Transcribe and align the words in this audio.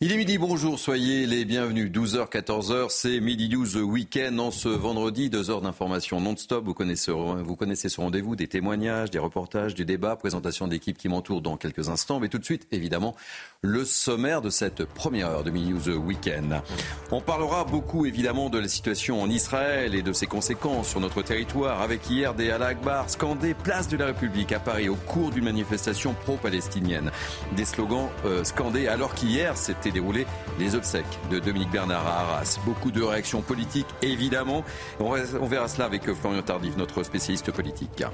Il 0.00 0.12
est 0.12 0.16
midi, 0.16 0.38
bonjour, 0.38 0.78
soyez 0.78 1.26
les 1.26 1.44
bienvenus. 1.44 1.90
12h, 1.90 2.30
14h, 2.30 2.86
c'est 2.88 3.18
Midi 3.18 3.48
12 3.48 3.78
Week-end 3.78 4.38
en 4.38 4.52
ce 4.52 4.68
vendredi. 4.68 5.28
Deux 5.28 5.50
heures 5.50 5.60
d'information 5.60 6.20
non-stop. 6.20 6.64
Vous 6.64 6.72
connaissez, 6.72 7.88
ce 7.88 8.00
rendez-vous, 8.00 8.36
des 8.36 8.46
témoignages, 8.46 9.10
des 9.10 9.18
reportages, 9.18 9.74
du 9.74 9.84
débat, 9.84 10.14
présentation 10.14 10.68
d'équipes 10.68 10.96
qui 10.96 11.08
m'entourent 11.08 11.42
dans 11.42 11.56
quelques 11.56 11.88
instants. 11.88 12.20
Mais 12.20 12.28
tout 12.28 12.38
de 12.38 12.44
suite, 12.44 12.68
évidemment, 12.70 13.16
le 13.60 13.84
sommaire 13.84 14.40
de 14.40 14.50
cette 14.50 14.84
première 14.84 15.30
heure 15.30 15.42
de 15.42 15.50
Midi 15.50 15.70
News 15.70 15.88
Week-end. 15.96 16.62
On 17.10 17.20
parlera 17.20 17.64
beaucoup, 17.64 18.06
évidemment, 18.06 18.50
de 18.50 18.58
la 18.60 18.68
situation 18.68 19.20
en 19.20 19.28
Israël 19.28 19.96
et 19.96 20.02
de 20.02 20.12
ses 20.12 20.26
conséquences 20.26 20.90
sur 20.90 21.00
notre 21.00 21.22
territoire 21.22 21.82
avec 21.82 22.08
hier 22.08 22.34
des 22.34 22.52
Allah 22.52 22.66
Akbar 22.66 23.10
scandés 23.10 23.52
place 23.52 23.88
de 23.88 23.96
la 23.96 24.06
République 24.06 24.52
à 24.52 24.60
Paris 24.60 24.88
au 24.88 24.94
cours 24.94 25.32
d'une 25.32 25.46
manifestation 25.46 26.14
pro-palestinienne. 26.14 27.10
Des 27.56 27.64
slogans 27.64 28.10
euh, 28.26 28.44
scandés 28.44 28.86
alors 28.86 29.12
qu'hier, 29.16 29.56
c'était 29.56 29.87
déroulé 29.90 30.26
les 30.58 30.74
obsèques 30.74 31.18
de 31.30 31.38
Dominique 31.38 31.70
Bernard 31.70 32.06
à 32.06 32.20
Arras. 32.20 32.58
Beaucoup 32.64 32.90
de 32.90 33.02
réactions 33.02 33.42
politiques, 33.42 33.88
évidemment. 34.02 34.64
On 35.00 35.46
verra 35.46 35.68
cela 35.68 35.86
avec 35.86 36.12
Florian 36.12 36.42
Tardif, 36.42 36.76
notre 36.76 37.02
spécialiste 37.02 37.50
politique. 37.52 38.04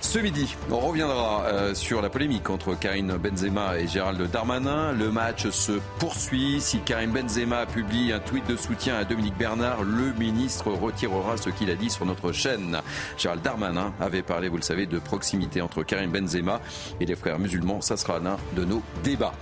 Ce 0.00 0.18
midi, 0.20 0.54
on 0.70 0.78
reviendra 0.78 1.44
euh, 1.46 1.74
sur 1.74 2.00
la 2.00 2.08
polémique 2.08 2.48
entre 2.48 2.74
Karim 2.74 3.16
Benzema 3.16 3.78
et 3.78 3.88
Gérald 3.88 4.30
Darmanin. 4.30 4.92
Le 4.92 5.10
match 5.10 5.48
se 5.48 5.72
poursuit. 5.98 6.60
Si 6.60 6.78
Karim 6.80 7.12
Benzema 7.12 7.66
publie 7.66 8.12
un 8.12 8.20
tweet 8.20 8.46
de 8.46 8.56
soutien 8.56 8.96
à 8.96 9.04
Dominique 9.04 9.36
Bernard, 9.36 9.82
le 9.82 10.12
ministre 10.12 10.70
retirera 10.70 11.36
ce 11.36 11.50
qu'il 11.50 11.70
a 11.70 11.74
dit 11.74 11.90
sur 11.90 12.06
notre 12.06 12.32
chaîne. 12.32 12.80
Gérald 13.18 13.42
Darmanin 13.42 13.92
avait 14.00 14.22
parlé, 14.22 14.48
vous 14.48 14.56
le 14.56 14.62
savez, 14.62 14.86
de 14.86 14.98
proximité 14.98 15.60
entre 15.60 15.82
Karim 15.82 16.10
Benzema 16.10 16.60
et 17.00 17.06
les 17.06 17.16
frères 17.16 17.38
musulmans. 17.38 17.80
Ça 17.80 17.96
sera 17.96 18.18
l'un 18.18 18.36
de 18.54 18.64
nos 18.64 18.82
débats. 19.02 19.34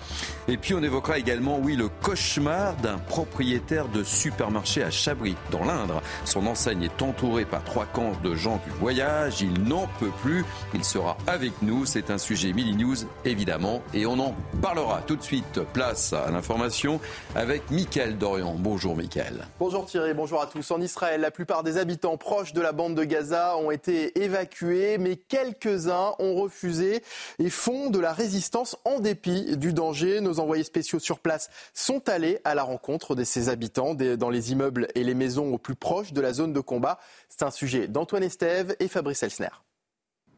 Et 0.49 0.57
puis 0.57 0.75
on 0.75 0.83
évoquera 0.83 1.19
également, 1.19 1.59
oui, 1.59 1.77
le 1.77 1.89
cauchemar 1.89 2.75
d'un 2.77 2.99
propriétaire 2.99 3.89
de 3.89 4.03
supermarché 4.03 4.83
à 4.83 4.91
Chabris, 4.91 5.37
dans 5.51 5.65
l'Indre. 5.65 6.03
Son 6.25 6.47
enseigne 6.47 6.85
est 6.85 7.03
entourée 7.03 7.45
par 7.45 7.65
trois 7.65 7.87
camps 7.87 8.13
de 8.23 8.35
gens 8.35 8.61
du 8.67 8.73
voyage. 8.79 9.41
Il 9.41 9.65
n'en 9.65 9.89
peut 9.99 10.13
plus. 10.23 10.44
Il 10.75 10.84
sera 10.84 11.17
avec 11.27 11.53
nous. 11.62 11.87
C'est 11.87 12.11
un 12.11 12.19
sujet 12.19 12.53
Mini 12.53 12.77
News, 12.77 12.97
évidemment. 13.25 13.83
Et 13.92 14.06
on 14.06 14.19
en 14.19 14.34
parlera 14.62 15.03
tout 15.03 15.17
de 15.17 15.23
suite. 15.23 15.61
Place 15.73 16.12
à 16.12 16.31
l'information 16.31 17.01
avec 17.34 17.70
Mickaël 17.70 18.19
Dorian. 18.19 18.55
Bonjour 18.59 18.97
Mickaël. 18.97 19.47
Bonjour 19.59 19.86
Thierry, 19.86 20.14
bonjour 20.14 20.42
à 20.42 20.47
tous. 20.47 20.70
En 20.70 20.81
Israël, 20.81 21.20
la 21.20 21.31
plupart 21.31 21.62
des 21.62 21.78
habitants 21.78 22.17
proches 22.17 22.53
de 22.53 22.61
la 22.61 22.73
bande 22.73 22.95
de 22.95 23.05
Gaza 23.05 23.56
ont 23.56 23.70
été 23.70 24.23
évacués, 24.23 24.98
mais 24.98 25.17
quelques-uns 25.17 26.14
ont 26.19 26.34
refusé 26.34 27.03
et 27.39 27.51
font 27.51 27.91
de 27.91 27.98
la 27.98 28.12
résistance 28.12 28.77
en 28.84 29.01
dépit 29.01 29.56
du 29.56 29.73
danger. 29.73 30.20
Nos 30.20 30.41
envoyés 30.41 30.64
spéciaux 30.64 30.98
sur 30.98 31.19
place 31.19 31.51
sont 31.73 32.08
allés 32.08 32.41
à 32.45 32.55
la 32.55 32.62
rencontre 32.62 33.14
de 33.14 33.24
ces 33.24 33.48
habitants 33.48 33.95
dans 33.95 34.30
les 34.30 34.52
immeubles 34.52 34.89
et 34.95 35.05
les 35.05 35.14
maisons 35.14 35.52
au 35.52 35.58
plus 35.58 35.77
proches 35.77 36.13
de 36.13 36.20
la 36.20 36.33
zone 36.33 36.52
de 36.52 36.61
combat. 36.61 36.98
C'est 37.29 37.42
un 37.42 37.51
sujet 37.51 37.89
d'Antoine 37.89 38.23
Estève 38.23 38.77
et 38.80 38.89
Fabrice 38.89 39.23
Elsner. 39.23 39.48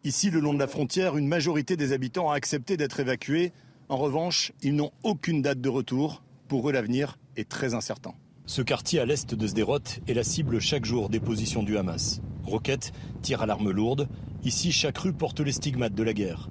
Ici, 0.05 0.31
le 0.31 0.41
long 0.41 0.55
de 0.55 0.59
la 0.59 0.67
frontière, 0.67 1.17
une 1.17 1.27
majorité 1.27 1.77
des 1.77 1.93
habitants 1.93 2.31
a 2.31 2.37
accepté 2.37 2.77
d'être 2.77 3.01
évacués. 3.01 3.53
En 3.89 3.97
revanche, 3.97 4.53
ils 4.63 4.75
n'ont 4.75 4.93
aucune 5.03 5.43
date 5.43 5.61
de 5.61 5.69
retour. 5.69 6.23
Pour 6.49 6.69
eux, 6.69 6.73
l'avenir 6.73 7.19
est 7.37 7.49
très 7.49 7.75
incertain. 7.75 8.15
Ce 8.47 8.63
quartier 8.63 9.01
à 9.01 9.05
l'est 9.05 9.35
de 9.35 9.47
Sderot 9.47 9.81
est 10.07 10.15
la 10.15 10.23
cible 10.23 10.61
chaque 10.61 10.85
jour 10.85 11.09
des 11.09 11.19
positions 11.19 11.65
du 11.65 11.77
Hamas. 11.77 12.21
Roquettes, 12.45 12.93
tirs 13.23 13.43
à 13.43 13.47
l'arme 13.47 13.71
lourde. 13.71 14.09
Ici, 14.45 14.71
chaque 14.71 14.99
rue 14.99 15.13
porte 15.13 15.41
les 15.41 15.51
stigmates 15.51 15.95
de 15.95 16.03
la 16.05 16.13
guerre. 16.13 16.49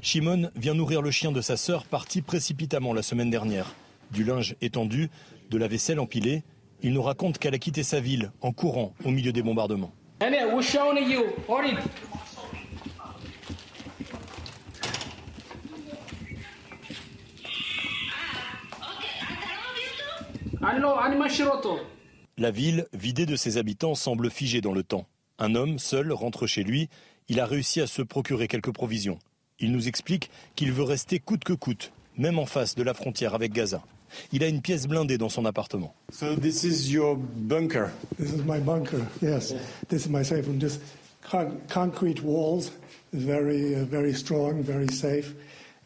Shimon 0.00 0.50
vient 0.54 0.74
nourrir 0.74 1.02
le 1.02 1.10
chien 1.10 1.32
de 1.32 1.40
sa 1.40 1.56
sœur, 1.56 1.84
parti 1.84 2.22
précipitamment 2.22 2.92
la 2.92 3.02
semaine 3.02 3.30
dernière. 3.30 3.74
Du 4.12 4.22
linge 4.22 4.54
étendu, 4.60 5.10
de 5.50 5.58
la 5.58 5.66
vaisselle 5.66 5.98
empilée, 5.98 6.44
il 6.82 6.92
nous 6.92 7.02
raconte 7.02 7.38
qu'elle 7.38 7.54
a 7.54 7.58
quitté 7.58 7.82
sa 7.82 8.00
ville 8.00 8.30
en 8.40 8.52
courant 8.52 8.94
au 9.04 9.10
milieu 9.10 9.32
des 9.32 9.42
bombardements. 9.42 9.92
La 22.38 22.50
ville, 22.50 22.86
vidée 22.92 23.26
de 23.26 23.36
ses 23.36 23.56
habitants, 23.58 23.94
semble 23.94 24.30
figée 24.30 24.60
dans 24.60 24.72
le 24.72 24.82
temps. 24.82 25.06
Un 25.38 25.54
homme, 25.54 25.78
seul, 25.78 26.12
rentre 26.12 26.46
chez 26.46 26.64
lui. 26.64 26.88
Il 27.28 27.40
a 27.40 27.46
réussi 27.46 27.80
à 27.80 27.86
se 27.86 28.02
procurer 28.02 28.48
quelques 28.48 28.72
provisions. 28.72 29.18
Il 29.60 29.72
nous 29.72 29.86
explique 29.86 30.30
qu'il 30.56 30.72
veut 30.72 30.82
rester 30.82 31.18
coûte 31.20 31.44
que 31.44 31.52
coûte, 31.52 31.92
même 32.16 32.38
en 32.38 32.46
face 32.46 32.74
de 32.74 32.82
la 32.82 32.94
frontière 32.94 33.34
avec 33.34 33.52
Gaza. 33.52 33.82
Il 34.32 34.42
a 34.42 34.48
une 34.48 34.60
pièce 34.60 34.86
blindée 34.86 35.18
dans 35.18 35.28
son 35.28 35.44
appartement. 35.44 35.94
So 36.12 36.34
this 36.36 36.64
is 36.64 36.92
your 36.92 37.16
bunker? 37.16 37.90
This 38.18 38.32
is 38.32 38.42
my 38.44 38.58
bunker. 38.58 39.06
Yes, 39.22 39.54
this 39.88 40.06
is 40.06 40.08
my 40.08 40.24
safe 40.24 40.46
room. 40.46 40.60
Just 40.60 40.80
con 41.22 41.60
concrete 41.68 42.22
walls, 42.22 42.72
very, 43.12 43.74
uh, 43.74 43.84
very 43.84 44.12
strong, 44.12 44.62
very 44.62 44.88
safe. 44.88 45.32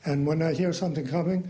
And 0.04 0.26
when 0.26 0.42
I 0.42 0.54
hear 0.54 0.72
something 0.72 1.06
coming, 1.06 1.44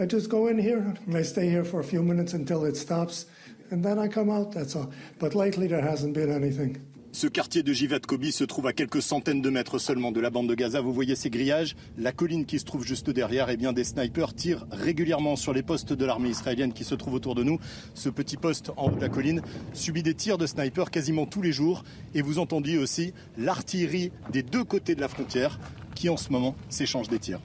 I 0.00 0.06
just 0.06 0.28
go 0.28 0.46
in 0.46 0.58
here 0.58 0.94
and 1.08 1.16
I 1.16 1.24
stay 1.24 1.50
here 1.50 1.64
for 1.64 1.80
a 1.80 1.84
few 1.84 2.02
minutes 2.02 2.32
until 2.32 2.64
it 2.64 2.76
stops, 2.76 3.26
and 3.72 3.82
then 3.82 3.98
I 3.98 4.06
come 4.06 4.30
out. 4.30 4.52
That's 4.52 4.76
all. 4.76 4.92
But 5.18 5.34
lately 5.34 5.66
there 5.66 5.82
hasn't 5.82 6.14
been 6.14 6.30
anything. 6.30 6.76
Ce 7.10 7.26
quartier 7.26 7.64
de 7.64 7.72
Jivat 7.72 8.00
Kobi 8.06 8.30
se 8.30 8.44
trouve 8.44 8.68
à 8.68 8.72
quelques 8.72 9.02
centaines 9.02 9.42
de 9.42 9.50
mètres 9.50 9.78
seulement 9.78 10.12
de 10.12 10.20
la 10.20 10.30
bande 10.30 10.48
de 10.48 10.54
Gaza. 10.54 10.80
Vous 10.80 10.92
voyez 10.92 11.16
ces 11.16 11.30
grillages? 11.30 11.74
La 11.96 12.12
colline 12.12 12.44
qui 12.44 12.60
se 12.60 12.64
trouve 12.64 12.84
juste 12.84 13.10
derrière, 13.10 13.50
et 13.50 13.54
eh 13.54 13.56
bien 13.56 13.72
des 13.72 13.82
snipers 13.82 14.34
tirent 14.34 14.66
régulièrement 14.70 15.34
sur 15.34 15.52
les 15.52 15.64
postes 15.64 15.92
de 15.92 16.04
l'armée 16.04 16.28
israélienne 16.28 16.72
qui 16.72 16.84
se 16.84 16.94
trouvent 16.94 17.14
autour 17.14 17.34
de 17.34 17.42
nous. 17.42 17.58
Ce 17.94 18.08
petit 18.08 18.36
poste 18.36 18.70
en 18.76 18.92
haut 18.92 18.94
de 18.94 19.00
la 19.00 19.08
colline 19.08 19.42
subit 19.72 20.04
des 20.04 20.14
tirs 20.14 20.38
de 20.38 20.46
snipers 20.46 20.92
quasiment 20.92 21.26
tous 21.26 21.42
les 21.42 21.50
jours. 21.50 21.82
Et 22.14 22.22
vous 22.22 22.38
entendiez 22.38 22.78
aussi 22.78 23.14
l'artillerie 23.36 24.12
des 24.30 24.44
deux 24.44 24.62
côtés 24.62 24.94
de 24.94 25.00
la 25.00 25.08
frontière 25.08 25.58
qui 25.96 26.08
en 26.08 26.16
ce 26.16 26.30
moment 26.30 26.54
s'échange 26.68 27.08
des 27.08 27.18
tirs. 27.18 27.40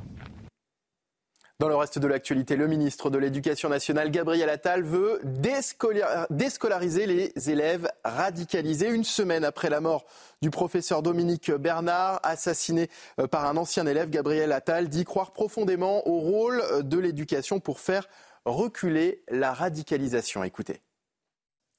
Dans 1.63 1.69
le 1.69 1.77
reste 1.77 1.97
de 1.97 2.07
l'actualité, 2.07 2.57
le 2.57 2.67
ministre 2.67 3.09
de 3.09 3.17
l'Éducation 3.17 3.69
nationale, 3.69 4.11
Gabriel 4.11 4.49
Attal, 4.49 4.83
veut 4.83 5.21
déscolariser 5.23 7.05
les 7.05 7.49
élèves 7.49 7.89
radicalisés 8.03 8.89
une 8.89 9.05
semaine 9.05 9.45
après 9.45 9.69
la 9.69 9.79
mort 9.79 10.03
du 10.41 10.49
professeur 10.49 11.01
Dominique 11.01 11.51
Bernard, 11.51 12.19
assassiné 12.21 12.89
euh, 13.17 13.27
par 13.27 13.45
un 13.45 13.55
ancien 13.55 13.87
élève. 13.87 14.09
Gabriel 14.09 14.51
Attal 14.51 14.89
dit 14.89 15.05
croire 15.05 15.31
profondément 15.31 16.05
au 16.05 16.19
rôle 16.19 16.61
de 16.81 16.99
l'éducation 16.99 17.61
pour 17.61 17.79
faire 17.79 18.09
reculer 18.43 19.23
la 19.29 19.53
radicalisation. 19.53 20.43
Écoutez. 20.43 20.81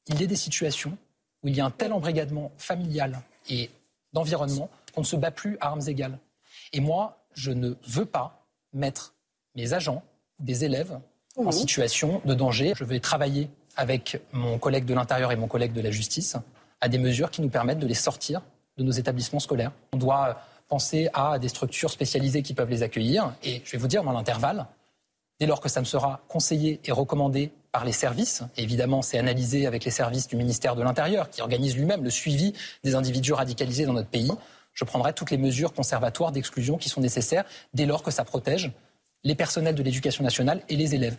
Il 0.06 0.18
y 0.18 0.24
a 0.24 0.26
des 0.26 0.34
situations 0.34 0.96
où 1.42 1.48
il 1.48 1.56
y 1.56 1.60
a 1.60 1.66
un 1.66 1.70
tel 1.70 1.92
embrigadement 1.92 2.52
familial 2.56 3.20
et 3.50 3.68
d'environnement 4.14 4.70
qu'on 4.94 5.02
ne 5.02 5.06
se 5.06 5.16
bat 5.16 5.30
plus 5.30 5.58
à 5.60 5.66
armes 5.66 5.86
égales. 5.86 6.18
Et 6.72 6.80
moi, 6.80 7.18
je 7.34 7.50
ne 7.50 7.74
veux 7.86 8.06
pas 8.06 8.46
mettre 8.72 9.13
mes 9.54 9.72
agents, 9.72 10.02
des 10.38 10.64
élèves 10.64 10.98
en 11.36 11.50
situation 11.52 12.20
de 12.24 12.34
danger. 12.34 12.72
Je 12.76 12.84
vais 12.84 13.00
travailler 13.00 13.50
avec 13.76 14.20
mon 14.32 14.58
collègue 14.58 14.84
de 14.84 14.94
l'Intérieur 14.94 15.32
et 15.32 15.36
mon 15.36 15.48
collègue 15.48 15.72
de 15.72 15.80
la 15.80 15.90
Justice 15.90 16.36
à 16.80 16.88
des 16.88 16.98
mesures 16.98 17.30
qui 17.30 17.40
nous 17.42 17.48
permettent 17.48 17.78
de 17.78 17.86
les 17.86 17.94
sortir 17.94 18.42
de 18.76 18.82
nos 18.82 18.92
établissements 18.92 19.40
scolaires. 19.40 19.72
On 19.92 19.96
doit 19.96 20.40
penser 20.68 21.08
à 21.14 21.38
des 21.38 21.48
structures 21.48 21.90
spécialisées 21.90 22.42
qui 22.42 22.54
peuvent 22.54 22.70
les 22.70 22.82
accueillir. 22.82 23.34
Et 23.42 23.62
je 23.64 23.72
vais 23.72 23.78
vous 23.78 23.86
dire, 23.86 24.02
dans 24.02 24.12
l'intervalle, 24.12 24.66
dès 25.38 25.46
lors 25.46 25.60
que 25.60 25.68
ça 25.68 25.80
me 25.80 25.84
sera 25.84 26.20
conseillé 26.28 26.80
et 26.84 26.92
recommandé 26.92 27.52
par 27.72 27.84
les 27.84 27.92
services, 27.92 28.42
évidemment 28.56 29.02
c'est 29.02 29.18
analysé 29.18 29.66
avec 29.66 29.84
les 29.84 29.90
services 29.90 30.28
du 30.28 30.36
ministère 30.36 30.76
de 30.76 30.82
l'Intérieur, 30.82 31.30
qui 31.30 31.42
organise 31.42 31.76
lui-même 31.76 32.04
le 32.04 32.10
suivi 32.10 32.52
des 32.82 32.94
individus 32.94 33.32
radicalisés 33.32 33.86
dans 33.86 33.92
notre 33.92 34.08
pays, 34.08 34.30
je 34.72 34.84
prendrai 34.84 35.12
toutes 35.12 35.30
les 35.30 35.38
mesures 35.38 35.72
conservatoires 35.72 36.32
d'exclusion 36.32 36.76
qui 36.76 36.88
sont 36.88 37.00
nécessaires 37.00 37.44
dès 37.72 37.86
lors 37.86 38.02
que 38.02 38.10
ça 38.10 38.24
protège 38.24 38.72
les 39.24 39.34
personnels 39.34 39.74
de 39.74 39.82
l'éducation 39.82 40.22
nationale 40.22 40.62
et 40.68 40.76
les 40.76 40.94
élèves. 40.94 41.16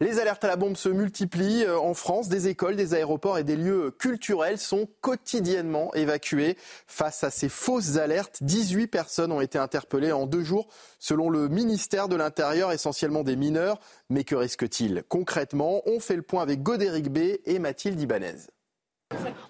Les 0.00 0.18
alertes 0.18 0.42
à 0.42 0.48
la 0.48 0.56
bombe 0.56 0.76
se 0.76 0.88
multiplient 0.88 1.64
euh, 1.64 1.78
en 1.78 1.94
France. 1.94 2.28
Des 2.28 2.48
écoles, 2.48 2.74
des 2.74 2.94
aéroports 2.94 3.38
et 3.38 3.44
des 3.44 3.54
lieux 3.54 3.92
culturels 3.92 4.58
sont 4.58 4.88
quotidiennement 5.00 5.94
évacués. 5.94 6.56
Face 6.88 7.22
à 7.22 7.30
ces 7.30 7.48
fausses 7.48 7.96
alertes, 7.96 8.42
18 8.42 8.88
personnes 8.88 9.30
ont 9.30 9.40
été 9.40 9.56
interpellées 9.56 10.10
en 10.10 10.26
deux 10.26 10.42
jours, 10.42 10.66
selon 10.98 11.30
le 11.30 11.48
ministère 11.48 12.08
de 12.08 12.16
l'Intérieur, 12.16 12.72
essentiellement 12.72 13.22
des 13.22 13.36
mineurs. 13.36 13.78
Mais 14.10 14.24
que 14.24 14.34
risque-t-il? 14.34 15.04
Concrètement, 15.08 15.82
on 15.86 16.00
fait 16.00 16.16
le 16.16 16.22
point 16.22 16.42
avec 16.42 16.62
Godéric 16.62 17.12
B 17.12 17.36
et 17.44 17.60
Mathilde 17.60 18.00
Ibanez. 18.00 18.48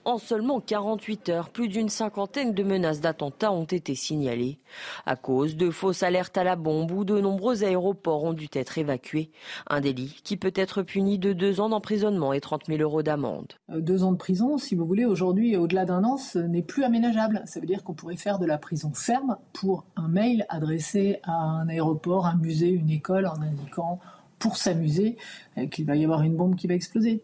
En 0.04 0.18
seulement 0.18 0.60
48 0.60 1.28
heures, 1.30 1.48
plus 1.48 1.68
d'une 1.68 1.88
cinquantaine 1.88 2.52
de 2.52 2.62
menaces 2.62 3.00
d'attentats 3.00 3.52
ont 3.52 3.64
été 3.64 3.94
signalées. 3.94 4.58
À 5.06 5.16
cause 5.16 5.56
de 5.56 5.70
fausses 5.70 6.02
alertes 6.02 6.36
à 6.36 6.44
la 6.44 6.56
bombe 6.56 6.90
où 6.90 7.04
de 7.04 7.18
nombreux 7.20 7.64
aéroports 7.64 8.24
ont 8.24 8.34
dû 8.34 8.48
être 8.52 8.76
évacués. 8.76 9.30
Un 9.68 9.80
délit 9.80 10.20
qui 10.22 10.36
peut 10.36 10.52
être 10.54 10.82
puni 10.82 11.18
de 11.18 11.32
deux 11.32 11.60
ans 11.60 11.70
d'emprisonnement 11.70 12.32
et 12.34 12.40
30 12.40 12.66
000 12.66 12.82
euros 12.82 13.02
d'amende. 13.02 13.54
Euh, 13.70 13.80
deux 13.80 14.04
ans 14.04 14.12
de 14.12 14.18
prison, 14.18 14.58
si 14.58 14.74
vous 14.74 14.84
voulez, 14.84 15.06
aujourd'hui, 15.06 15.56
au-delà 15.56 15.86
d'un 15.86 16.04
an, 16.04 16.18
ce 16.18 16.38
n'est 16.38 16.62
plus 16.62 16.84
aménageable. 16.84 17.42
Ça 17.46 17.60
veut 17.60 17.66
dire 17.66 17.82
qu'on 17.82 17.94
pourrait 17.94 18.16
faire 18.16 18.38
de 18.38 18.46
la 18.46 18.58
prison 18.58 18.92
ferme 18.92 19.38
pour 19.54 19.86
un 19.96 20.08
mail 20.08 20.44
adressé 20.50 21.20
à 21.22 21.32
un 21.32 21.68
aéroport, 21.68 22.26
un 22.26 22.36
musée, 22.36 22.68
une 22.68 22.90
école 22.90 23.26
en 23.26 23.40
indiquant 23.40 24.00
pour 24.38 24.58
s'amuser 24.58 25.16
euh, 25.56 25.66
qu'il 25.66 25.86
va 25.86 25.96
y 25.96 26.04
avoir 26.04 26.22
une 26.22 26.36
bombe 26.36 26.56
qui 26.56 26.66
va 26.66 26.74
exploser. 26.74 27.22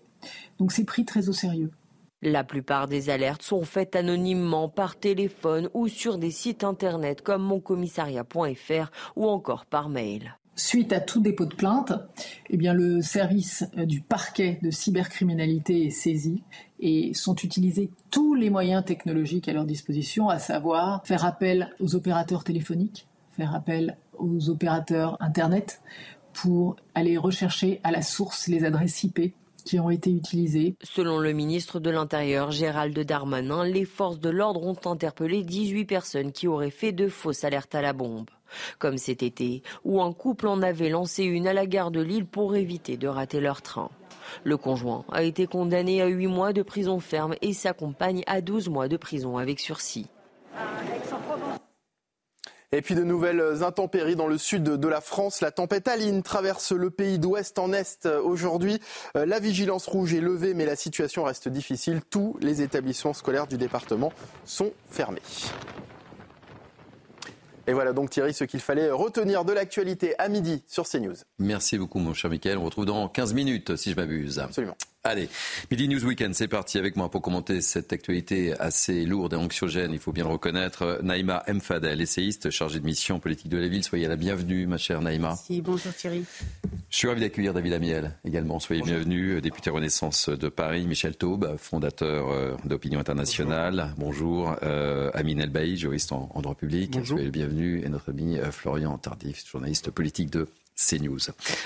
Donc 0.58 0.72
c'est 0.72 0.84
pris 0.84 1.04
très 1.04 1.28
au 1.28 1.32
sérieux. 1.32 1.70
La 2.22 2.44
plupart 2.44 2.86
des 2.86 3.08
alertes 3.08 3.42
sont 3.42 3.64
faites 3.64 3.96
anonymement 3.96 4.68
par 4.68 4.96
téléphone 4.96 5.70
ou 5.72 5.88
sur 5.88 6.18
des 6.18 6.30
sites 6.30 6.64
internet 6.64 7.22
comme 7.22 7.42
moncommissariat.fr 7.42 8.90
ou 9.16 9.26
encore 9.26 9.64
par 9.64 9.88
mail. 9.88 10.36
Suite 10.54 10.92
à 10.92 11.00
tout 11.00 11.22
dépôt 11.22 11.46
de 11.46 11.54
plainte, 11.54 11.94
eh 12.50 12.58
le 12.58 13.00
service 13.00 13.64
euh, 13.78 13.86
du 13.86 14.02
parquet 14.02 14.58
de 14.62 14.70
cybercriminalité 14.70 15.86
est 15.86 15.90
saisi 15.90 16.42
et 16.80 17.14
sont 17.14 17.36
utilisés 17.36 17.90
tous 18.10 18.34
les 18.34 18.50
moyens 18.50 18.84
technologiques 18.84 19.48
à 19.48 19.54
leur 19.54 19.64
disposition, 19.64 20.28
à 20.28 20.38
savoir 20.38 21.00
faire 21.06 21.24
appel 21.24 21.74
aux 21.80 21.94
opérateurs 21.94 22.44
téléphoniques, 22.44 23.08
faire 23.30 23.54
appel 23.54 23.96
aux 24.18 24.50
opérateurs 24.50 25.16
Internet 25.20 25.80
pour 26.34 26.76
aller 26.94 27.16
rechercher 27.16 27.80
à 27.82 27.90
la 27.90 28.02
source 28.02 28.46
les 28.46 28.64
adresses 28.64 29.02
IP 29.04 29.32
qui 29.62 29.78
ont 29.78 29.90
été. 29.90 30.20
Selon 30.82 31.18
le 31.18 31.32
ministre 31.32 31.80
de 31.80 31.90
l'Intérieur, 31.90 32.50
Gérald 32.50 32.98
Darmanin, 32.98 33.64
les 33.64 33.84
forces 33.84 34.18
de 34.18 34.30
l'ordre 34.30 34.62
ont 34.62 34.90
interpellé 34.90 35.42
18 35.42 35.84
personnes 35.84 36.32
qui 36.32 36.48
auraient 36.48 36.70
fait 36.70 36.92
de 36.92 37.08
fausses 37.08 37.44
alertes 37.44 37.74
à 37.74 37.82
la 37.82 37.92
bombe. 37.92 38.28
Comme 38.78 38.98
cet 38.98 39.22
été, 39.22 39.62
où 39.84 40.02
un 40.02 40.12
couple 40.12 40.48
en 40.48 40.62
avait 40.62 40.88
lancé 40.88 41.24
une 41.24 41.46
à 41.46 41.52
la 41.52 41.66
gare 41.66 41.90
de 41.90 42.00
Lille 42.00 42.26
pour 42.26 42.56
éviter 42.56 42.96
de 42.96 43.08
rater 43.08 43.40
leur 43.40 43.62
train. 43.62 43.90
Le 44.44 44.56
conjoint 44.56 45.04
a 45.12 45.22
été 45.22 45.46
condamné 45.46 46.02
à 46.02 46.06
8 46.06 46.26
mois 46.26 46.52
de 46.52 46.62
prison 46.62 47.00
ferme 47.00 47.34
et 47.42 47.52
sa 47.52 47.72
compagne 47.72 48.22
à 48.26 48.40
12 48.40 48.68
mois 48.68 48.88
de 48.88 48.96
prison 48.96 49.38
avec 49.38 49.60
sursis. 49.60 50.08
Et 52.72 52.82
puis 52.82 52.94
de 52.94 53.02
nouvelles 53.02 53.64
intempéries 53.64 54.14
dans 54.14 54.28
le 54.28 54.38
sud 54.38 54.62
de 54.62 54.88
la 54.88 55.00
France. 55.00 55.40
La 55.40 55.50
tempête 55.50 55.88
Aline 55.88 56.22
traverse 56.22 56.70
le 56.70 56.90
pays 56.90 57.18
d'ouest 57.18 57.58
en 57.58 57.72
est 57.72 58.06
aujourd'hui. 58.06 58.80
Euh, 59.16 59.26
la 59.26 59.40
vigilance 59.40 59.86
rouge 59.86 60.14
est 60.14 60.20
levée, 60.20 60.54
mais 60.54 60.66
la 60.66 60.76
situation 60.76 61.24
reste 61.24 61.48
difficile. 61.48 62.00
Tous 62.08 62.36
les 62.40 62.62
établissements 62.62 63.12
scolaires 63.12 63.48
du 63.48 63.58
département 63.58 64.12
sont 64.44 64.72
fermés. 64.88 65.22
Et 67.66 67.72
voilà 67.72 67.92
donc 67.92 68.10
Thierry 68.10 68.34
ce 68.34 68.44
qu'il 68.44 68.60
fallait 68.60 68.90
retenir 68.90 69.44
de 69.44 69.52
l'actualité 69.52 70.18
à 70.18 70.28
midi 70.28 70.62
sur 70.66 70.88
CNews. 70.88 71.14
Merci 71.38 71.78
beaucoup 71.78 71.98
mon 71.98 72.14
cher 72.14 72.30
Michael. 72.30 72.58
On 72.58 72.64
retrouve 72.64 72.86
dans 72.86 73.08
15 73.08 73.34
minutes 73.34 73.76
si 73.76 73.90
je 73.90 73.96
m'abuse. 73.96 74.38
Absolument. 74.38 74.76
Allez, 75.02 75.30
Midi 75.70 75.88
News 75.88 76.04
Weekend, 76.04 76.34
c'est 76.34 76.46
parti 76.46 76.76
avec 76.76 76.94
moi 76.94 77.10
pour 77.10 77.22
commenter 77.22 77.62
cette 77.62 77.90
actualité 77.90 78.52
assez 78.60 79.06
lourde 79.06 79.32
et 79.32 79.36
anxiogène, 79.36 79.92
il 79.94 79.98
faut 79.98 80.12
bien 80.12 80.24
le 80.24 80.30
reconnaître. 80.30 81.00
Naïma 81.02 81.42
Mfadel, 81.48 82.02
essayiste 82.02 82.50
chargée 82.50 82.80
de 82.80 82.84
mission 82.84 83.18
politique 83.18 83.48
de 83.48 83.56
la 83.56 83.68
ville. 83.68 83.82
Soyez 83.82 84.08
la 84.08 84.16
bienvenue, 84.16 84.66
ma 84.66 84.76
chère 84.76 85.00
Naïma. 85.00 85.28
Merci, 85.28 85.62
bonjour 85.62 85.94
Thierry. 85.94 86.26
Je 86.90 86.96
suis 86.98 87.08
ravi 87.08 87.22
d'accueillir 87.22 87.54
David 87.54 87.72
Amiel 87.72 88.18
également. 88.26 88.60
Soyez 88.60 88.82
bienvenue, 88.82 89.40
député 89.40 89.70
Renaissance 89.70 90.28
de 90.28 90.48
Paris. 90.50 90.86
Michel 90.86 91.16
Taube, 91.16 91.56
fondateur 91.56 92.30
euh, 92.30 92.56
d'Opinion 92.66 93.00
Internationale. 93.00 93.94
Bonjour. 93.96 94.54
Euh, 94.62 95.10
Amine 95.14 95.40
Elbaï, 95.40 95.78
juriste 95.78 96.12
en, 96.12 96.28
droit 96.42 96.54
public. 96.54 96.90
Bonjour. 96.90 97.16
Soyez 97.16 97.24
le 97.24 97.30
bienvenu. 97.30 97.82
Et 97.82 97.88
notre 97.88 98.10
ami 98.10 98.36
euh, 98.36 98.52
Florian 98.52 98.98
Tardif, 98.98 99.48
journaliste 99.50 99.90
politique 99.90 100.28
de 100.28 100.46
CNews. 100.76 101.18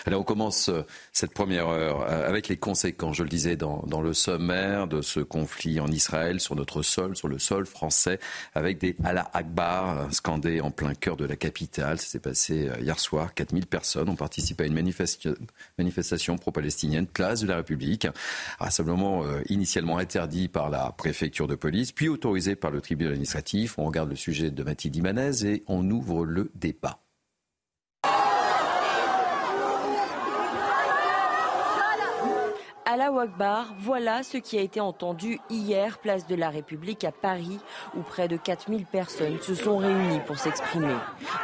Alors 0.06 0.21
on 0.21 0.25
commence 0.25 0.69
euh, 0.69 0.83
cette 1.12 1.33
première 1.33 1.69
heure 1.69 2.03
euh, 2.03 2.29
avec 2.29 2.49
les 2.49 2.56
conséquences, 2.56 3.17
je 3.17 3.23
le 3.23 3.29
disais, 3.29 3.56
dans, 3.56 3.85
le 4.03 4.12
sommaire 4.12 4.87
de 4.87 5.01
ce 5.03 5.21
conflit 5.21 5.81
en 5.81 5.87
Israël, 5.87 6.41
sur 6.41 6.56
notre 6.56 6.83
sol, 6.83 7.17
sur 7.17 7.29
le 7.29 7.39
sol 7.39 7.65
français, 7.65 8.19
avec 8.55 8.79
des 8.79 8.97
Allah 9.05 9.31
Akbar 9.33 9.99
euh, 9.99 10.11
scandés 10.11 10.61
en 10.61 10.71
plein 10.71 10.95
cœur 10.95 11.17
de 11.17 11.25
la 11.25 11.37
capitale. 11.37 11.99
Ça 11.99 12.06
s'est 12.06 12.19
passé 12.19 12.71
hier 12.81 12.99
soir. 12.99 13.35
4000 13.35 13.67
personnes 13.67 14.09
ont 14.09 14.17
participé 14.17 14.65
à 14.65 14.67
une 14.67 14.75
manifestation 14.75 16.37
pro-palestinienne, 16.37 17.06
place 17.06 17.41
de 17.41 17.47
la 17.47 17.56
République, 17.56 18.06
rassemblement 18.59 19.25
initialement 19.49 19.99
interdit 19.99 20.49
par 20.49 20.71
la 20.71 20.93
préfecture 20.93 21.47
de 21.47 21.55
police, 21.55 21.93
puis 21.93 22.09
autorisé 22.09 22.56
par 22.56 22.71
le 22.71 22.81
tribunal 22.81 23.12
administratif. 23.12 23.79
On 23.79 23.87
regarde 23.87 24.11
le 24.11 24.17
sujet 24.17 24.51
de 24.51 24.62
Mathilde 24.62 24.97
Imanez 24.97 25.45
et 25.45 25.65
on 25.67 25.89
ouvre 25.91 26.25
le 26.25 26.51
débat. 26.55 27.04
Allah 32.86 33.10
Akbar, 33.19 33.75
voilà 33.78 34.22
ce 34.22 34.36
qui 34.36 34.58
a 34.58 34.60
été 34.60 34.78
entendu 34.78 35.40
hier, 35.48 35.96
place 35.98 36.26
de 36.26 36.34
la 36.34 36.50
République 36.50 37.04
à 37.04 37.12
Paris, 37.12 37.58
où 37.96 38.02
près 38.02 38.28
de 38.28 38.36
4000 38.36 38.84
personnes 38.84 39.40
se 39.40 39.54
sont 39.54 39.78
réunies 39.78 40.20
pour 40.26 40.36
s'exprimer. 40.36 40.94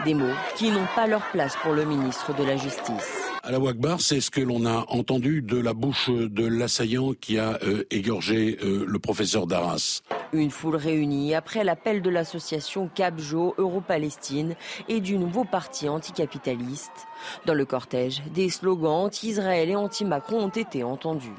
Des 0.04 0.12
mots 0.12 0.34
qui 0.56 0.70
n'ont 0.70 0.87
pas 0.94 1.06
leur 1.06 1.22
place 1.31 1.56
pour 1.56 1.72
le 1.72 1.87
ministre 1.87 2.34
de 2.34 2.44
la 2.44 2.56
Justice. 2.56 3.31
Allah 3.42 3.70
Akbar, 3.70 4.00
c'est 4.02 4.20
ce 4.20 4.31
que 4.31 4.42
l'on 4.42 4.66
a 4.66 4.84
entendu 4.88 5.40
de 5.40 5.58
la 5.58 5.72
bouche 5.72 6.10
de 6.10 6.46
l'assaillant 6.46 7.14
qui 7.19 7.38
a 7.38 7.58
euh, 7.62 7.84
égorgé 7.90 8.58
euh, 8.62 8.84
le 8.87 8.98
professeur 8.98 9.46
d'Arras. 9.46 10.02
Une 10.34 10.50
foule 10.50 10.76
réunie 10.76 11.34
après 11.34 11.64
l'appel 11.64 12.02
de 12.02 12.10
l'association 12.10 12.90
Capjo 12.94 13.54
Euro-Palestine 13.56 14.56
et 14.88 15.00
du 15.00 15.16
nouveau 15.16 15.44
parti 15.44 15.88
anticapitaliste. 15.88 17.06
Dans 17.46 17.54
le 17.54 17.64
cortège, 17.64 18.22
des 18.34 18.50
slogans 18.50 19.06
anti-Israël 19.06 19.70
et 19.70 19.76
anti-Macron 19.76 20.44
ont 20.44 20.48
été 20.48 20.84
entendus. 20.84 21.32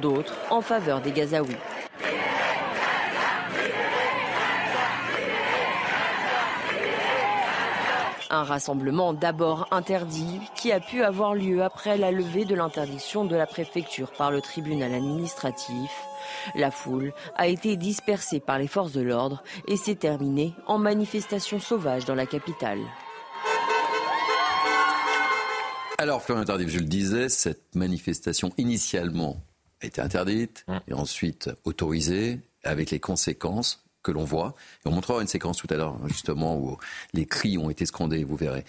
D'autres 0.00 0.34
en 0.48 0.62
faveur 0.62 1.02
des 1.02 1.12
Gazaouis. 1.12 1.56
Un 8.32 8.44
rassemblement 8.44 9.12
d'abord 9.12 9.66
interdit 9.72 10.40
qui 10.54 10.70
a 10.70 10.78
pu 10.78 11.02
avoir 11.02 11.34
lieu 11.34 11.64
après 11.64 11.98
la 11.98 12.12
levée 12.12 12.44
de 12.44 12.54
l'interdiction 12.54 13.24
de 13.24 13.34
la 13.34 13.44
préfecture 13.44 14.12
par 14.12 14.30
le 14.30 14.40
tribunal 14.40 14.94
administratif. 14.94 15.90
La 16.54 16.70
foule 16.70 17.12
a 17.34 17.48
été 17.48 17.76
dispersée 17.76 18.38
par 18.38 18.60
les 18.60 18.68
forces 18.68 18.92
de 18.92 19.00
l'ordre 19.00 19.42
et 19.66 19.76
s'est 19.76 19.96
terminée 19.96 20.54
en 20.68 20.78
manifestation 20.78 21.58
sauvage 21.58 22.04
dans 22.04 22.14
la 22.14 22.26
capitale. 22.26 22.78
Alors, 25.98 26.22
Florian 26.22 26.44
Tardif, 26.44 26.68
je 26.68 26.78
le 26.78 26.84
disais, 26.84 27.28
cette 27.28 27.74
manifestation 27.74 28.52
initialement 28.58 29.42
a 29.82 29.86
été 29.86 30.00
interdite 30.00 30.64
mmh. 30.68 30.76
et 30.86 30.94
ensuite 30.94 31.50
autorisée 31.64 32.38
avec 32.62 32.92
les 32.92 33.00
conséquences 33.00 33.84
que 34.02 34.12
l'on 34.12 34.24
voit. 34.24 34.54
Et 34.84 34.88
on 34.88 34.92
montrera 34.92 35.20
une 35.20 35.28
séquence 35.28 35.58
tout 35.58 35.68
à 35.70 35.76
l'heure, 35.76 35.96
justement, 36.08 36.56
où 36.56 36.78
les 37.12 37.26
cris 37.26 37.58
ont 37.58 37.70
été 37.70 37.86
scandés, 37.86 38.24
vous 38.24 38.36
verrez. 38.36 38.64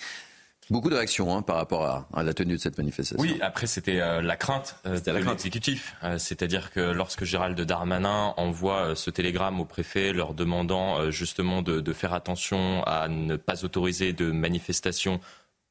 Beaucoup 0.71 0.89
de 0.89 0.95
réactions 0.95 1.35
hein, 1.35 1.41
par 1.41 1.57
rapport 1.57 2.07
à, 2.13 2.23
la 2.23 2.33
tenue 2.33 2.53
de 2.53 2.59
cette 2.59 2.77
manifestation. 2.77 3.21
Oui, 3.21 3.37
après 3.41 3.67
c'était 3.67 3.99
euh, 3.99 4.21
la 4.21 4.37
crainte 4.37 4.77
euh, 4.85 4.97
de 5.01 5.11
l'exécutif. 5.11 5.95
Euh, 6.01 6.17
c'est-à-dire 6.17 6.71
que 6.71 6.79
lorsque 6.79 7.25
Gérald 7.25 7.59
Darmanin 7.59 8.33
envoie 8.37 8.95
ce 8.95 9.09
télégramme 9.09 9.59
au 9.59 9.65
préfet 9.65 10.13
leur 10.13 10.33
demandant 10.33 11.11
justement 11.11 11.61
de, 11.61 11.81
de, 11.81 11.93
faire 11.93 12.13
attention 12.13 12.83
à 12.85 13.09
ne 13.09 13.35
pas 13.35 13.65
autoriser 13.65 14.13
de 14.13 14.31
manifestations 14.31 15.19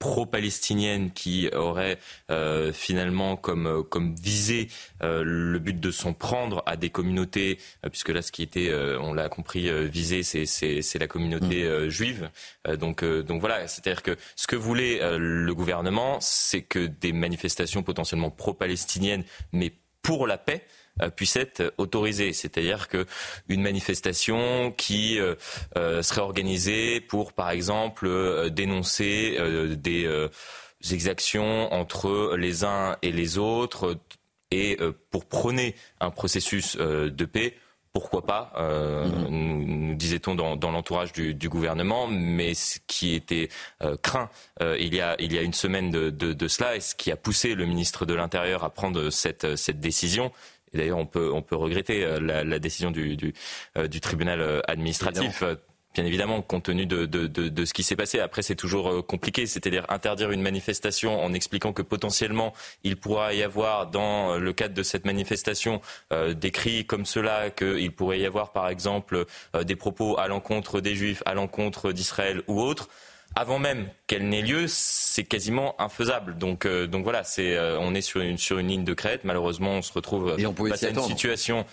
pro-palestinienne 0.00 1.12
qui 1.12 1.48
aurait 1.54 1.98
euh, 2.30 2.72
finalement 2.72 3.36
comme, 3.36 3.66
euh, 3.66 3.82
comme 3.82 4.16
visé 4.16 4.68
euh, 5.02 5.22
le 5.24 5.58
but 5.58 5.78
de 5.78 5.90
s'en 5.90 6.14
prendre 6.14 6.64
à 6.66 6.76
des 6.76 6.88
communautés, 6.88 7.58
puisque 7.90 8.08
là 8.08 8.22
ce 8.22 8.32
qui 8.32 8.42
était, 8.42 8.74
on 8.98 9.12
l'a 9.12 9.28
compris, 9.28 9.70
visé, 9.88 10.22
c'est 10.22 10.98
la 10.98 11.06
communauté 11.06 11.64
mm. 11.64 11.88
juive. 11.88 12.30
donc, 12.78 13.04
donc 13.04 13.40
voilà, 13.40 13.68
c'est-à-dire 13.68 14.02
que 14.02 14.16
ce 14.36 14.46
que 14.46 14.56
voulait 14.56 15.00
le 15.18 15.54
gouvernement, 15.54 16.18
c'est 16.20 16.62
que 16.62 16.86
des 16.86 17.12
manifestations 17.12 17.82
potentiellement 17.82 18.30
pro-palestiniennes, 18.30 19.24
mais 19.52 19.72
pour 20.02 20.26
la 20.26 20.38
paix, 20.38 20.64
puisse 21.16 21.36
être 21.36 21.72
autorisée. 21.78 22.32
C'est-à-dire 22.32 22.88
qu'une 22.88 23.62
manifestation 23.62 24.72
qui 24.72 25.18
serait 25.74 26.20
organisée 26.20 27.00
pour, 27.00 27.32
par 27.32 27.50
exemple, 27.50 28.50
dénoncer 28.50 29.38
des 29.76 30.28
exactions 30.90 31.72
entre 31.72 32.36
les 32.36 32.64
uns 32.64 32.96
et 33.02 33.12
les 33.12 33.38
autres 33.38 33.98
et 34.50 34.76
pour 35.10 35.26
prôner 35.26 35.74
un 36.00 36.10
processus 36.10 36.76
de 36.76 37.24
paix, 37.24 37.54
pourquoi 37.92 38.24
pas, 38.24 38.52
euh, 38.56 39.06
mhm. 39.06 39.28
nous, 39.28 39.94
disait-on 39.94 40.34
dans, 40.34 40.70
l'entourage 40.70 41.12
du, 41.12 41.48
gouvernement, 41.48 42.06
mais 42.06 42.54
ce 42.54 42.78
qui 42.86 43.14
était 43.14 43.48
euh, 43.82 43.96
craint 43.96 44.30
euh, 44.62 44.76
il, 44.78 44.94
y 44.94 45.00
a, 45.00 45.16
il 45.18 45.32
y 45.32 45.38
a 45.38 45.42
une 45.42 45.52
semaine 45.52 45.90
de, 45.90 46.48
cela 46.48 46.76
et 46.76 46.80
ce 46.80 46.94
qui 46.94 47.10
a 47.10 47.16
poussé 47.16 47.54
le 47.54 47.66
ministre 47.66 48.06
de 48.06 48.14
l'Intérieur 48.14 48.62
à 48.62 48.70
prendre 48.70 49.10
cette, 49.10 49.56
cette 49.56 49.80
décision, 49.80 50.30
et 50.72 50.78
d'ailleurs 50.78 50.98
on 50.98 51.06
peut, 51.06 51.30
on 51.32 51.42
peut 51.42 51.56
regretter 51.56 52.06
la, 52.20 52.58
décision 52.58 52.90
du, 52.90 53.16
du, 53.16 53.34
du 53.88 54.00
tribunal 54.00 54.62
administratif 54.68 55.42
bien 55.94 56.04
évidemment, 56.04 56.40
compte 56.42 56.64
tenu 56.64 56.86
de, 56.86 57.04
de, 57.06 57.26
de, 57.26 57.48
de 57.48 57.64
ce 57.64 57.74
qui 57.74 57.82
s'est 57.82 57.96
passé. 57.96 58.20
Après, 58.20 58.42
c'est 58.42 58.54
toujours 58.54 58.88
euh, 58.88 59.02
compliqué, 59.02 59.46
c'est-à-dire 59.46 59.84
interdire 59.88 60.30
une 60.30 60.42
manifestation 60.42 61.20
en 61.22 61.32
expliquant 61.32 61.72
que 61.72 61.82
potentiellement 61.82 62.52
il 62.84 62.96
pourra 62.96 63.34
y 63.34 63.42
avoir, 63.42 63.88
dans 63.88 64.38
le 64.38 64.52
cadre 64.52 64.74
de 64.74 64.82
cette 64.82 65.04
manifestation, 65.04 65.80
euh, 66.12 66.34
des 66.34 66.50
cris 66.50 66.86
comme 66.86 67.06
cela, 67.06 67.50
qu'il 67.50 67.92
pourrait 67.92 68.20
y 68.20 68.26
avoir, 68.26 68.52
par 68.52 68.68
exemple, 68.68 69.26
euh, 69.56 69.64
des 69.64 69.76
propos 69.76 70.18
à 70.18 70.28
l'encontre 70.28 70.80
des 70.80 70.94
Juifs, 70.94 71.22
à 71.26 71.34
l'encontre 71.34 71.92
d'Israël 71.92 72.42
ou 72.46 72.60
autres. 72.60 72.88
Avant 73.36 73.58
même 73.58 73.88
qu'elle 74.06 74.28
n'ait 74.28 74.42
lieu, 74.42 74.66
c'est 74.66 75.24
quasiment 75.24 75.80
infaisable. 75.80 76.36
Donc, 76.36 76.66
donc 76.66 77.04
voilà, 77.04 77.24
c'est, 77.24 77.58
on 77.78 77.94
est 77.94 78.00
sur 78.00 78.20
une, 78.20 78.38
sur 78.38 78.58
une 78.58 78.68
ligne 78.68 78.84
de 78.84 78.94
crête. 78.94 79.24
Malheureusement, 79.24 79.74
on 79.74 79.82
se 79.82 79.92
retrouve 79.92 80.34
Et 80.38 80.46
on 80.46 80.54
face 80.54 80.82
à 80.82 80.90
une 80.90 81.00
situation 81.02 81.64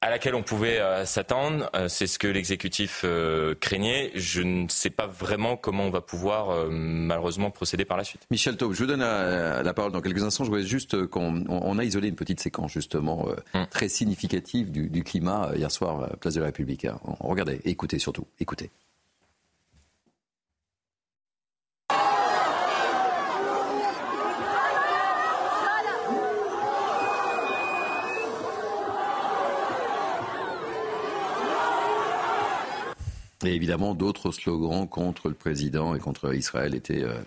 à 0.00 0.10
laquelle 0.10 0.34
on 0.34 0.42
pouvait 0.42 0.78
euh, 0.78 1.04
s'attendre. 1.04 1.70
Euh, 1.74 1.88
c'est 1.88 2.06
ce 2.06 2.18
que 2.18 2.28
l'exécutif 2.28 3.02
euh, 3.04 3.54
craignait. 3.60 4.12
Je 4.14 4.42
ne 4.42 4.68
sais 4.68 4.90
pas 4.90 5.06
vraiment 5.06 5.56
comment 5.56 5.84
on 5.84 5.90
va 5.90 6.00
pouvoir 6.00 6.68
malheureusement 6.70 7.50
procéder 7.50 7.84
par 7.84 7.96
la 7.96 8.04
suite. 8.04 8.22
Michel 8.30 8.56
Taub, 8.56 8.72
je 8.72 8.78
vous 8.78 8.86
donne 8.86 9.00
la, 9.00 9.74
parole 9.74 9.92
dans 9.92 10.00
quelques 10.00 10.22
instants. 10.22 10.44
Je 10.44 10.50
voudrais 10.50 10.66
juste 10.66 11.06
qu'on 11.06 11.44
on 11.48 11.78
a 11.78 11.84
isolé 11.84 12.08
une 12.08 12.16
petite 12.16 12.40
séquence 12.40 12.72
justement 12.72 13.28
hum. 13.54 13.66
très 13.70 13.88
significative 13.88 14.70
du, 14.70 14.88
du, 14.88 15.02
climat 15.02 15.52
hier 15.54 15.70
soir 15.70 16.02
à 16.04 16.16
place 16.16 16.34
de 16.34 16.40
la 16.40 16.46
République. 16.46 16.84
Hein. 16.84 16.98
Regardez, 17.20 17.60
écoutez 17.64 17.98
surtout, 17.98 18.26
écoutez. 18.40 18.70
Et 33.44 33.54
évidemment, 33.54 33.94
d'autres 33.94 34.32
slogans 34.32 34.88
contre 34.88 35.28
le 35.28 35.34
président 35.34 35.94
et 35.94 36.00
contre 36.00 36.34
Israël 36.34 36.74
étaient 36.74 37.04
euh, 37.04 37.20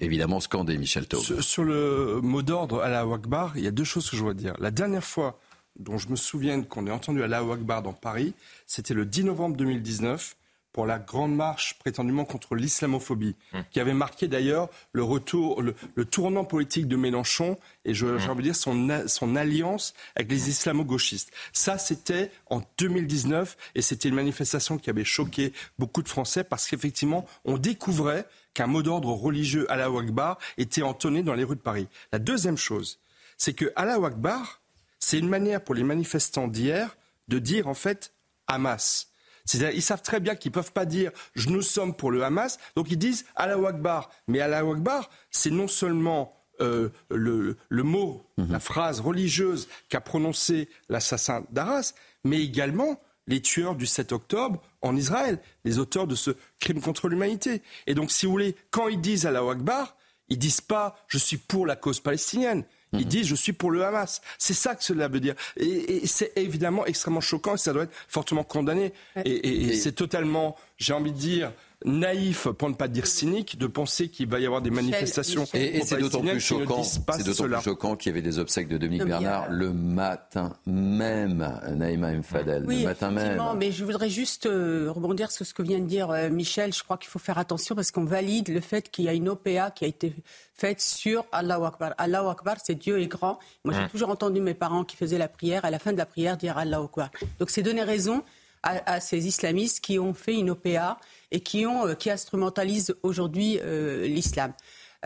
évidemment 0.00 0.40
scandés, 0.40 0.78
Michel 0.78 1.06
Taub. 1.06 1.20
Sur, 1.20 1.64
le 1.64 2.20
mot 2.22 2.42
d'ordre 2.42 2.80
à 2.80 2.88
la 2.88 3.06
Wakbar, 3.06 3.52
il 3.56 3.64
y 3.64 3.66
a 3.66 3.70
deux 3.70 3.84
choses 3.84 4.08
que 4.08 4.16
je 4.16 4.22
voudrais 4.22 4.36
dire. 4.36 4.54
La 4.58 4.70
dernière 4.70 5.04
fois 5.04 5.38
dont 5.78 5.98
je 5.98 6.08
me 6.08 6.16
souviens 6.16 6.62
qu'on 6.62 6.86
ait 6.86 6.90
entendu 6.90 7.22
à 7.22 7.28
la 7.28 7.44
Wakbar 7.44 7.82
dans 7.82 7.92
Paris, 7.92 8.32
c'était 8.66 8.94
le 8.94 9.04
10 9.04 9.24
novembre 9.24 9.56
2019 9.56 10.36
pour 10.72 10.86
la 10.86 10.98
grande 10.98 11.34
marche 11.34 11.78
prétendument 11.78 12.24
contre 12.24 12.54
l'islamophobie, 12.54 13.36
hum. 13.52 13.64
qui 13.70 13.80
avait 13.80 13.94
marqué 13.94 14.28
d'ailleurs 14.28 14.68
le 14.92 15.02
retour, 15.02 15.62
le, 15.62 15.74
tournant 16.04 16.44
politique 16.44 16.86
de 16.88 16.96
Mélenchon 16.96 17.58
et 17.84 17.94
je, 17.94 18.18
j'ai 18.18 18.24
hum. 18.26 18.30
envie 18.30 18.42
de 18.42 18.48
dire 18.48 18.56
son, 18.56 19.04
son 19.06 19.36
alliance 19.36 19.94
avec 20.14 20.30
les 20.30 20.48
islamo-gauchistes. 20.48 21.30
Ça, 21.52 21.78
c'était 21.78 22.30
en 22.46 22.62
2019 22.78 23.56
et 23.74 23.82
c'était 23.82 24.08
une 24.08 24.14
manifestation 24.14 24.78
qui 24.78 24.90
avait 24.90 25.04
choqué 25.04 25.52
beaucoup 25.78 26.02
de 26.02 26.08
Français 26.08 26.44
parce 26.44 26.68
qu'effectivement, 26.68 27.26
on 27.44 27.58
découvrait 27.58 28.26
qu'un 28.54 28.66
mot 28.66 28.82
d'ordre 28.82 29.12
religieux 29.12 29.70
à 29.70 29.76
la 29.76 29.86
Akbar 29.86 30.38
était 30.58 30.82
entonné 30.82 31.22
dans 31.22 31.34
les 31.34 31.44
rues 31.44 31.56
de 31.56 31.60
Paris. 31.60 31.88
La 32.12 32.18
deuxième 32.18 32.56
chose, 32.56 32.98
c'est 33.36 33.54
que 33.54 33.72
la 33.76 33.94
Akbar, 33.94 34.60
c'est 34.98 35.18
une 35.18 35.28
manière 35.28 35.62
pour 35.62 35.74
les 35.74 35.84
manifestants 35.84 36.48
d'hier 36.48 36.96
de 37.28 37.38
dire 37.38 37.68
en 37.68 37.74
fait 37.74 38.12
Hamas. 38.46 39.09
Ils 39.54 39.82
savent 39.82 40.02
très 40.02 40.20
bien 40.20 40.34
qu'ils 40.34 40.50
ne 40.50 40.54
peuvent 40.54 40.72
pas 40.72 40.84
dire 40.84 41.10
nous 41.48 41.62
sommes 41.62 41.94
pour 41.94 42.10
le 42.10 42.22
Hamas, 42.24 42.58
donc 42.76 42.90
ils 42.90 42.98
disent 42.98 43.24
Allah 43.36 43.56
Akbar. 43.68 44.10
Mais 44.28 44.40
Allah 44.40 44.58
Akbar, 44.58 45.10
c'est 45.30 45.50
non 45.50 45.68
seulement 45.68 46.34
euh, 46.60 46.90
le, 47.10 47.56
mot, 47.82 48.26
mhm. 48.36 48.52
la 48.52 48.60
phrase 48.60 49.00
religieuse 49.00 49.68
qu'a 49.88 50.00
prononcé 50.00 50.68
l'assassin 50.88 51.44
d'Arras, 51.50 51.94
mais 52.24 52.42
également 52.42 53.00
les 53.26 53.40
tueurs 53.40 53.76
du 53.76 53.86
7 53.86 54.12
octobre 54.12 54.60
en 54.82 54.96
Israël, 54.96 55.38
les 55.64 55.78
auteurs 55.78 56.06
de 56.06 56.14
ce 56.14 56.32
crime 56.58 56.80
contre 56.80 57.08
l'humanité. 57.08 57.62
Et 57.86 57.94
donc, 57.94 58.10
si 58.10 58.26
vous 58.26 58.32
voulez, 58.32 58.56
quand 58.70 58.88
ils 58.88 59.00
disent 59.00 59.24
Allah 59.24 59.42
Akbar, 59.48 59.96
ils 60.28 60.38
disent 60.38 60.60
pas 60.60 60.96
je 61.08 61.18
suis 61.18 61.38
pour 61.38 61.66
la 61.66 61.76
cause 61.76 62.00
palestinienne. 62.00 62.64
Ils 62.92 63.06
disent 63.06 63.26
je 63.26 63.34
suis 63.34 63.52
pour 63.52 63.70
le 63.70 63.84
Hamas. 63.84 64.20
C'est 64.38 64.54
ça 64.54 64.74
que 64.74 64.82
cela 64.82 65.08
veut 65.08 65.20
dire. 65.20 65.34
Et, 65.56 66.06
c'est 66.06 66.32
évidemment 66.36 66.86
extrêmement 66.86 67.20
choquant 67.20 67.54
et 67.54 67.58
ça 67.58 67.72
doit 67.72 67.84
être 67.84 67.94
fortement 68.08 68.44
condamné. 68.44 68.92
et 69.24 69.76
c'est 69.76 69.92
totalement, 69.92 70.56
j'ai 70.78 70.92
envie 70.92 71.12
de 71.12 71.18
dire, 71.18 71.52
naïf, 71.84 72.48
pour 72.48 72.68
ne 72.68 72.74
pas 72.74 72.88
dire 72.88 73.06
cynique, 73.06 73.58
de 73.58 73.66
penser 73.66 74.08
qu'il 74.08 74.28
va 74.28 74.38
y 74.38 74.46
avoir 74.46 74.62
des 74.62 74.70
manifestations. 74.70 75.44
Et, 75.54 75.80
c'est 75.82 75.98
d'autant 75.98 76.20
plus 76.20 76.40
choquant, 76.40 76.82
c'est 76.82 77.24
d'autant 77.24 77.44
plus 77.44 77.62
choquant 77.62 77.96
qu'il 77.96 78.10
y 78.10 78.12
avait 78.12 78.22
des 78.22 78.38
obsèques 78.38 78.68
de 78.68 78.78
Dominique 78.78 79.06
Bernard 79.06 79.50
le 79.50 79.72
matin 79.72 80.56
même, 80.66 81.60
Naïma 81.74 82.12
Mfadel, 82.12 82.64
oui, 82.66 82.80
le 82.80 82.88
matin 82.88 83.10
même. 83.10 83.40
Mais 83.56 83.72
je 83.72 83.84
voudrais 83.84 84.10
juste 84.10 84.46
euh, 84.46 84.90
rebondir 84.90 85.30
sur 85.30 85.46
ce 85.46 85.54
que 85.54 85.62
vient 85.62 85.78
de 85.78 85.86
dire 85.86 86.10
euh, 86.10 86.28
Michel. 86.28 86.72
Je 86.72 86.82
crois 86.82 86.98
qu'il 86.98 87.08
faut 87.08 87.18
faire 87.18 87.38
attention 87.38 87.74
parce 87.74 87.90
qu'on 87.90 88.04
valide 88.04 88.48
le 88.48 88.60
fait 88.60 88.90
qu'il 88.90 89.04
y 89.04 89.08
a 89.08 89.14
une 89.14 89.28
OPA 89.28 89.70
qui 89.70 89.84
a 89.84 89.88
été 89.88 90.14
faite 90.54 90.80
sur 90.80 91.24
Allah 91.32 91.58
Akbar. 91.64 91.94
Allah 91.98 92.28
Akbar, 92.28 92.56
c'est 92.62 92.74
Dieu 92.74 93.00
est 93.00 93.06
grand. 93.06 93.38
Moi, 93.64 93.74
j'ai 93.74 93.88
toujours 93.88 94.10
entendu 94.10 94.40
mes 94.40 94.54
parents 94.54 94.84
qui 94.84 94.96
faisaient 94.96 95.18
la 95.18 95.28
prière, 95.28 95.64
à 95.64 95.70
la 95.70 95.78
fin 95.78 95.92
de 95.92 95.98
la 95.98 96.06
prière, 96.06 96.36
dire 96.36 96.58
Allah 96.58 96.80
Akbar. 96.80 97.10
Donc, 97.38 97.50
c'est 97.50 97.62
donner 97.62 97.82
raison 97.82 98.22
à, 98.62 99.00
ces 99.00 99.26
islamistes 99.26 99.80
qui 99.80 99.98
ont 99.98 100.14
fait 100.14 100.34
une 100.34 100.50
OPA 100.50 100.98
et 101.30 101.40
qui, 101.40 101.66
ont, 101.66 101.86
euh, 101.86 101.94
qui 101.94 102.10
instrumentalisent 102.10 102.94
aujourd'hui 103.02 103.58
euh, 103.62 104.06
l'islam. 104.06 104.52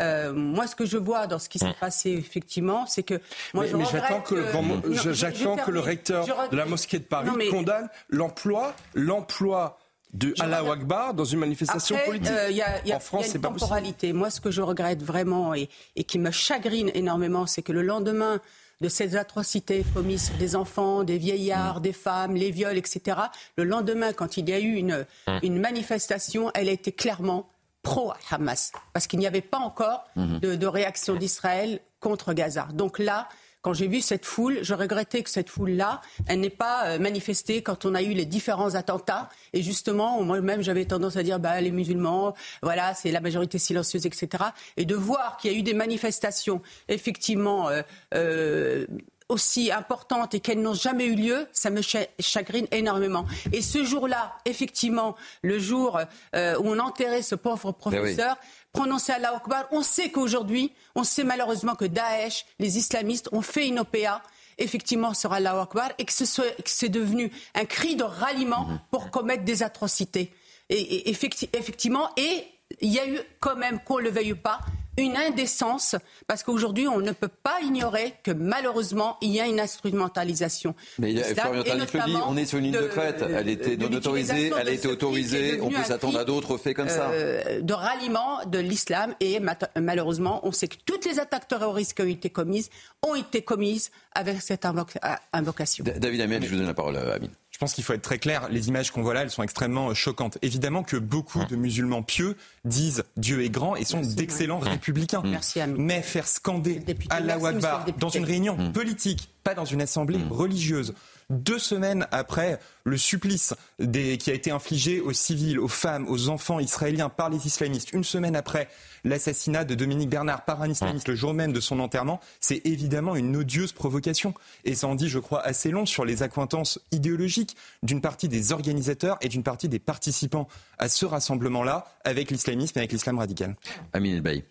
Euh, 0.01 0.33
moi, 0.33 0.67
ce 0.67 0.75
que 0.75 0.87
je 0.87 0.97
vois 0.97 1.27
dans 1.27 1.39
ce 1.39 1.49
qui 1.49 1.59
s'est 1.59 1.69
mm. 1.69 1.77
passé, 1.79 2.11
effectivement, 2.11 2.85
c'est 2.87 3.05
que. 3.05 3.21
Moi, 3.53 3.67
mais, 3.75 3.85
j'attends 3.85 4.21
que, 4.21 4.35
que, 4.35 5.71
le 5.71 5.81
recteur 5.81 6.27
de 6.51 6.57
la 6.57 6.65
mosquée 6.65 6.99
de 6.99 7.05
Paris 7.05 7.31
condamne 7.51 7.89
l'emploi, 8.09 8.75
l'emploi 8.95 9.79
de 10.13 10.35
Allah 10.41 10.63
Akbar 10.71 11.15
dans 11.15 11.25
une 11.25 11.41
manifestation 11.41 11.97
politique. 12.07 12.31
y 12.51 12.63
a, 12.63 12.85
y 12.85 12.93
a, 12.93 12.97
en 12.97 13.01
France, 13.01 13.27
c'est 13.29 13.39
pas 13.39 13.49
temporalité. 13.49 14.13
Moi, 14.13 14.31
ce 14.31 14.41
que 14.41 14.51
je 14.51 14.63
regrette 14.63 15.03
vraiment 15.03 15.55
et, 15.55 15.69
et 15.97 16.05
qui 16.05 16.19
me 16.19 16.31
chagrine 16.31 16.91
énormément, 16.95 17.47
c'est 17.47 17.63
que 17.63 17.73
le 17.73 17.83
lendemain 17.83 18.41
de 18.81 18.89
ces 18.89 19.17
atrocités 19.17 19.85
commises 19.95 20.27
sur 20.27 20.37
des 20.37 20.57
enfants, 20.57 21.05
des 21.05 21.19
vieillards, 21.19 21.81
des 21.81 21.93
femmes, 21.93 22.35
les 22.35 22.51
viols, 22.51 22.77
etc. 22.77 23.19
Le 23.57 23.65
lendemain, 23.65 24.13
quand 24.13 24.37
il 24.37 24.49
y 24.49 24.53
a 24.53 24.59
eu 24.59 24.75
une, 24.75 25.07
hum. 25.27 25.41
une 25.43 25.61
manifestation, 25.61 26.51
elle 26.55 26.69
a 26.69 26.73
été 26.73 26.93
clairement 26.93 27.49
pro-Hamas, 27.83 28.73
parce 28.93 29.07
qu'il 29.07 29.19
n'y 29.19 29.27
avait 29.27 29.43
pas 29.43 29.59
encore 29.59 30.05
hum. 30.17 30.39
de, 30.41 30.55
de 30.55 30.67
réaction 30.67 31.17
d'Israël 31.17 31.81
contre 32.01 32.33
Gaza. 32.33 32.69
Donc 32.73 32.99
là, 32.99 33.29
quand 33.65 33.73
j'ai 33.73 33.89
vu 33.89 34.03
cette 34.03 34.27
foule, 34.27 34.59
je 34.61 34.75
regrettais 34.75 35.23
que 35.23 35.31
cette 35.31 35.49
foule-là, 35.49 36.03
elle 36.27 36.41
n'ait 36.41 36.51
pas 36.51 36.85
euh, 36.85 36.99
manifesté 36.99 37.63
quand 37.63 37.87
on 37.87 37.95
a 37.95 38.03
eu 38.03 38.13
les 38.13 38.27
différents 38.27 38.75
attentats. 38.75 39.31
Et 39.55 39.63
justement, 39.63 40.23
moi-même, 40.23 40.61
j'avais 40.61 40.85
tendance 40.85 41.17
à 41.17 41.23
dire, 41.23 41.41
bah, 41.41 41.59
les 41.63 41.71
musulmans, 41.71 42.35
voilà, 42.63 42.93
c'est 42.93 43.11
la 43.11 43.23
majorité 43.23 43.59
silencieuse, 43.59 44.05
etc. 44.05 44.45
Et 44.77 44.85
de 44.85 44.95
voir 44.95 45.39
qu'il 45.39 45.51
y 45.51 45.55
a 45.55 45.59
eu 45.59 45.63
des 45.63 45.73
manifestations, 45.73 46.61
effectivement, 46.89 47.71
euh, 47.71 47.81
euh, 48.13 48.87
aussi 49.31 49.73
importantes 49.73 50.35
et 50.35 50.41
qu'elles 50.41 50.61
n'ont 50.61 50.75
jamais 50.75 51.07
eu 51.07 51.15
lieu, 51.15 51.47
ça 51.53 51.71
me 51.71 51.81
chagrine 51.81 52.67
énormément. 52.71 53.25
Et 53.55 53.63
ce 53.63 53.83
jour-là, 53.83 54.37
effectivement, 54.45 55.17
le 55.41 55.59
jour 55.59 55.99
où 56.35 56.37
on 56.37 56.79
enterrait 56.79 57.23
ce 57.23 57.35
pauvre 57.35 57.73
ben 57.73 57.73
professeur, 57.73 58.37
prononcer 58.75 59.13
Allah 59.13 59.35
Akbar. 59.35 59.67
On 59.71 59.83
sait 59.83 60.11
qu'aujourd'hui, 60.11 60.73
on 60.95 61.05
sait 61.05 61.25
malheureusement 61.25 61.77
que 61.77 61.87
Daesh, 61.87 62.45
les 62.59 62.77
islamistes, 62.77 63.31
ont 63.33 63.41
fait 63.41 63.69
une 63.69 63.79
OPA 63.79 64.21
effectivement 64.59 65.15
sur 65.15 65.33
Allah 65.33 65.59
Akbar 65.59 65.91
et 65.99 66.05
que 66.05 66.13
c'est 66.13 66.89
devenu 66.91 67.33
un 67.55 67.65
cri 67.65 67.97
de 67.97 68.05
ralliement 68.05 68.67
mhm. 68.67 68.81
pour 68.91 69.11
commettre 69.11 69.45
des 69.45 69.63
atrocités. 69.63 70.33
Et, 70.69 71.11
effectivement, 71.11 72.11
et 72.17 72.45
il 72.81 72.93
y 72.93 72.99
a 72.99 73.09
eu 73.09 73.19
quand 73.41 73.57
même, 73.57 73.81
qu'on 73.81 73.99
ne 73.99 74.05
le 74.05 74.11
veuille 74.11 74.35
pas, 74.35 74.61
une 74.97 75.17
indécence, 75.17 75.97
parce 76.27 76.43
qu'aujourd'hui, 76.43 76.89
on 76.89 76.99
ne 76.99 77.13
peut 77.13 77.29
pas 77.29 77.61
ignorer 77.63 78.15
que 78.23 78.31
malheureusement, 78.31 79.17
il 79.21 79.31
y 79.31 79.41
a 79.41 79.47
une 79.47 79.61
instrumentalisation. 79.61 80.75
Mais 80.99 81.11
il 81.11 81.19
y 81.19 81.23
a, 81.23 81.35
Florian 81.35 81.75
le 81.75 81.85
dit, 82.07 82.17
on 82.27 82.37
est 82.37 82.47
sur 82.47 82.59
une 82.59 82.65
ligne 82.65 82.75
de, 82.75 82.87
crête. 82.87 83.25
Elle 83.29 83.49
était 83.49 83.77
non 83.77 83.93
autorisée, 83.93 84.53
elle 84.59 84.69
a 84.69 84.73
été 84.73 84.89
autorisée. 84.89 85.61
On 85.61 85.71
peut 85.71 85.83
s'attendre 85.83 86.19
à 86.19 86.25
d'autres 86.25 86.57
faits 86.57 86.77
comme 86.77 86.89
ça. 86.89 87.11
Euh, 87.11 87.61
de 87.61 87.73
ralliement 87.75 88.45
de 88.47 88.59
l'islam. 88.59 89.15
Et 89.21 89.41
malheureusement, 89.81 90.41
on 90.47 90.53
sait 90.53 90.69
que 90.69 90.77
toutes 90.85 91.05
les 91.05 91.19
attaques 91.19 91.49
terroristes 91.49 91.95
qui 91.95 92.03
ont 92.03 92.07
été 92.07 92.31
commises 92.31 92.71
ont 93.03 93.15
été 93.15 93.43
commises 93.43 93.91
avec 94.15 94.41
cette 94.41 94.65
invocation. 94.65 95.85
David 95.97 96.21
Amiel, 96.21 96.45
je 96.45 96.51
vous 96.51 96.57
donne 96.57 96.67
la 96.67 96.75
parole, 96.75 96.97
à 96.97 97.15
Amine. 97.15 97.31
Je 97.55 97.59
pense 97.61 97.73
qu'il 97.73 97.85
faut 97.85 97.93
être 97.93 98.03
très 98.03 98.19
clair. 98.19 98.49
Les 98.51 98.67
images 98.67 98.91
qu'on 98.91 99.03
voit 99.03 99.15
là, 99.15 99.23
elles 99.23 99.31
sont 99.31 99.45
extrêmement 99.45 99.91
euh, 99.91 99.95
choquantes. 99.95 100.39
Évidemment 100.43 100.83
que 100.83 100.97
beaucoup 100.97 101.45
de 101.45 101.55
musulmans 101.55 102.03
pieux 102.03 102.37
disent 102.65 103.05
Dieu 103.17 103.45
est 103.45 103.49
grand 103.49 103.77
et 103.77 103.85
sont 103.85 104.01
d'excellents 104.01 104.59
républicains. 104.59 105.23
Merci, 105.25 105.61
Mais 105.79 106.03
faire 106.03 106.27
scander 106.27 106.83
Allah 107.11 107.35
Akbar 107.35 107.87
dans 108.01 108.09
une 108.09 108.25
réunion 108.25 108.57
mm. 108.57 108.73
politique, 108.73 109.29
pas 109.45 109.55
dans 109.55 109.65
une 109.65 109.81
assemblée 109.81 110.19
mm. 110.19 110.33
religieuse, 110.33 110.95
deux 111.31 111.59
semaines 111.59 112.07
après 112.11 112.59
le 112.85 112.97
supplice 112.97 113.55
qui 113.79 114.31
a 114.31 114.35
été 114.35 114.51
infligé 114.51 115.01
aux 115.01 115.13
civils, 115.13 115.59
aux 115.59 115.69
femmes, 115.69 116.07
aux 116.09 116.29
enfants 116.29 116.61
israéliens 116.61 117.09
par 117.09 117.31
les 117.31 117.47
islamistes, 117.47 117.93
une 117.93 118.05
semaine 118.05 118.37
après 118.37 118.69
l'assassinat 119.05 119.65
de 119.65 119.75
Dominique 119.75 120.11
Bernard 120.11 120.45
par 120.45 120.63
un 120.63 120.71
islamiste 120.71 121.09
le 121.09 121.15
jour 121.15 121.35
même 121.35 121.53
de 121.53 121.61
son 121.61 121.81
enterrement, 121.81 122.21
c'est 122.41 122.63
évidemment 122.67 123.17
une 123.17 123.37
odieuse 123.37 123.73
provocation. 123.73 124.35
Et 124.65 124.75
ça 124.75 124.89
en 124.89 124.95
dit, 124.95 125.09
je 125.09 125.19
crois, 125.19 125.43
assez 125.43 125.71
long 125.71 125.87
sur 125.87 126.05
les 126.05 126.23
accointances 126.23 126.79
idéologiques 126.91 127.57
d'une 127.83 128.01
partie 128.01 128.29
des 128.29 128.53
organisateurs 128.53 129.19
et 129.21 129.29
d'une 129.29 129.43
partie 129.43 129.69
des 129.69 129.79
participants 129.79 130.49
à 130.79 130.89
ce 130.89 131.07
rassemblement-là 131.07 131.87
avec 132.05 132.31
l'islamisme 132.31 132.79
et 132.79 132.81
avec 132.81 132.93
l'islam 132.93 133.19
radical. 133.19 133.57
Amin 133.93 134.15
Elbaï. 134.15 134.45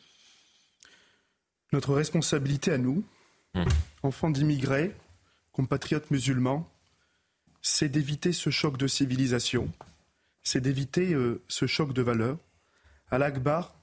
Notre 1.71 1.93
responsabilité 1.93 2.71
à 2.71 2.77
nous, 2.77 3.03
hmm. 3.55 3.63
enfants 4.03 4.29
d'immigrés, 4.29 4.93
compatriotes 5.53 6.09
musulmans, 6.09 6.67
c'est 7.61 7.87
d'éviter 7.87 8.33
ce 8.33 8.49
choc 8.49 8.75
de 8.75 8.87
civilisation, 8.87 9.71
c'est 10.41 10.59
d'éviter 10.59 11.13
euh, 11.13 11.41
ce 11.47 11.67
choc 11.67 11.93
de 11.93 12.01
valeurs. 12.01 12.37
À 13.11 13.19
l'Akbar, 13.19 13.79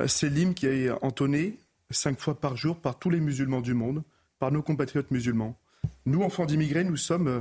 euh, 0.00 0.08
c'est 0.08 0.28
l'hymne 0.28 0.54
qui 0.54 0.66
est 0.66 0.90
entonné 1.02 1.58
cinq 1.90 2.20
fois 2.20 2.38
par 2.38 2.56
jour 2.56 2.80
par 2.80 2.98
tous 2.98 3.10
les 3.10 3.20
musulmans 3.20 3.60
du 3.60 3.74
monde, 3.74 4.02
par 4.40 4.50
nos 4.50 4.60
compatriotes 4.60 5.12
musulmans. 5.12 5.56
Nous, 6.04 6.22
enfants 6.22 6.46
d'immigrés, 6.46 6.82
nous 6.82 6.96
sommes 6.96 7.28
euh, 7.28 7.40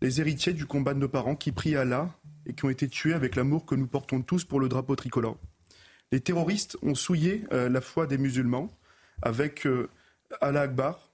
les 0.00 0.20
héritiers 0.20 0.54
du 0.54 0.64
combat 0.64 0.94
de 0.94 0.98
nos 0.98 1.08
parents 1.08 1.36
qui 1.36 1.52
prient 1.52 1.76
Allah 1.76 2.10
et 2.46 2.54
qui 2.54 2.64
ont 2.64 2.70
été 2.70 2.88
tués 2.88 3.12
avec 3.12 3.36
l'amour 3.36 3.66
que 3.66 3.74
nous 3.74 3.86
portons 3.86 4.22
tous 4.22 4.44
pour 4.44 4.60
le 4.60 4.70
drapeau 4.70 4.96
tricolore. 4.96 5.36
Les 6.10 6.20
terroristes 6.20 6.78
ont 6.80 6.94
souillé 6.94 7.44
la 7.52 7.80
foi 7.80 8.06
des 8.06 8.18
musulmans 8.18 8.68
avec 9.22 9.68
Allah 10.40 10.62
Akbar, 10.62 11.09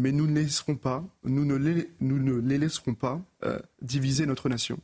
mais 0.00 0.12
nous 0.12 0.26
ne 0.26 0.34
laisserons 0.34 0.76
pas, 0.76 1.04
nous 1.24 1.44
ne 1.44 1.54
les, 1.54 1.90
nous 2.00 2.18
ne 2.18 2.40
les 2.40 2.58
laisserons 2.58 2.94
pas 2.94 3.22
euh, 3.44 3.58
diviser 3.82 4.24
notre 4.26 4.48
nation. 4.48 4.80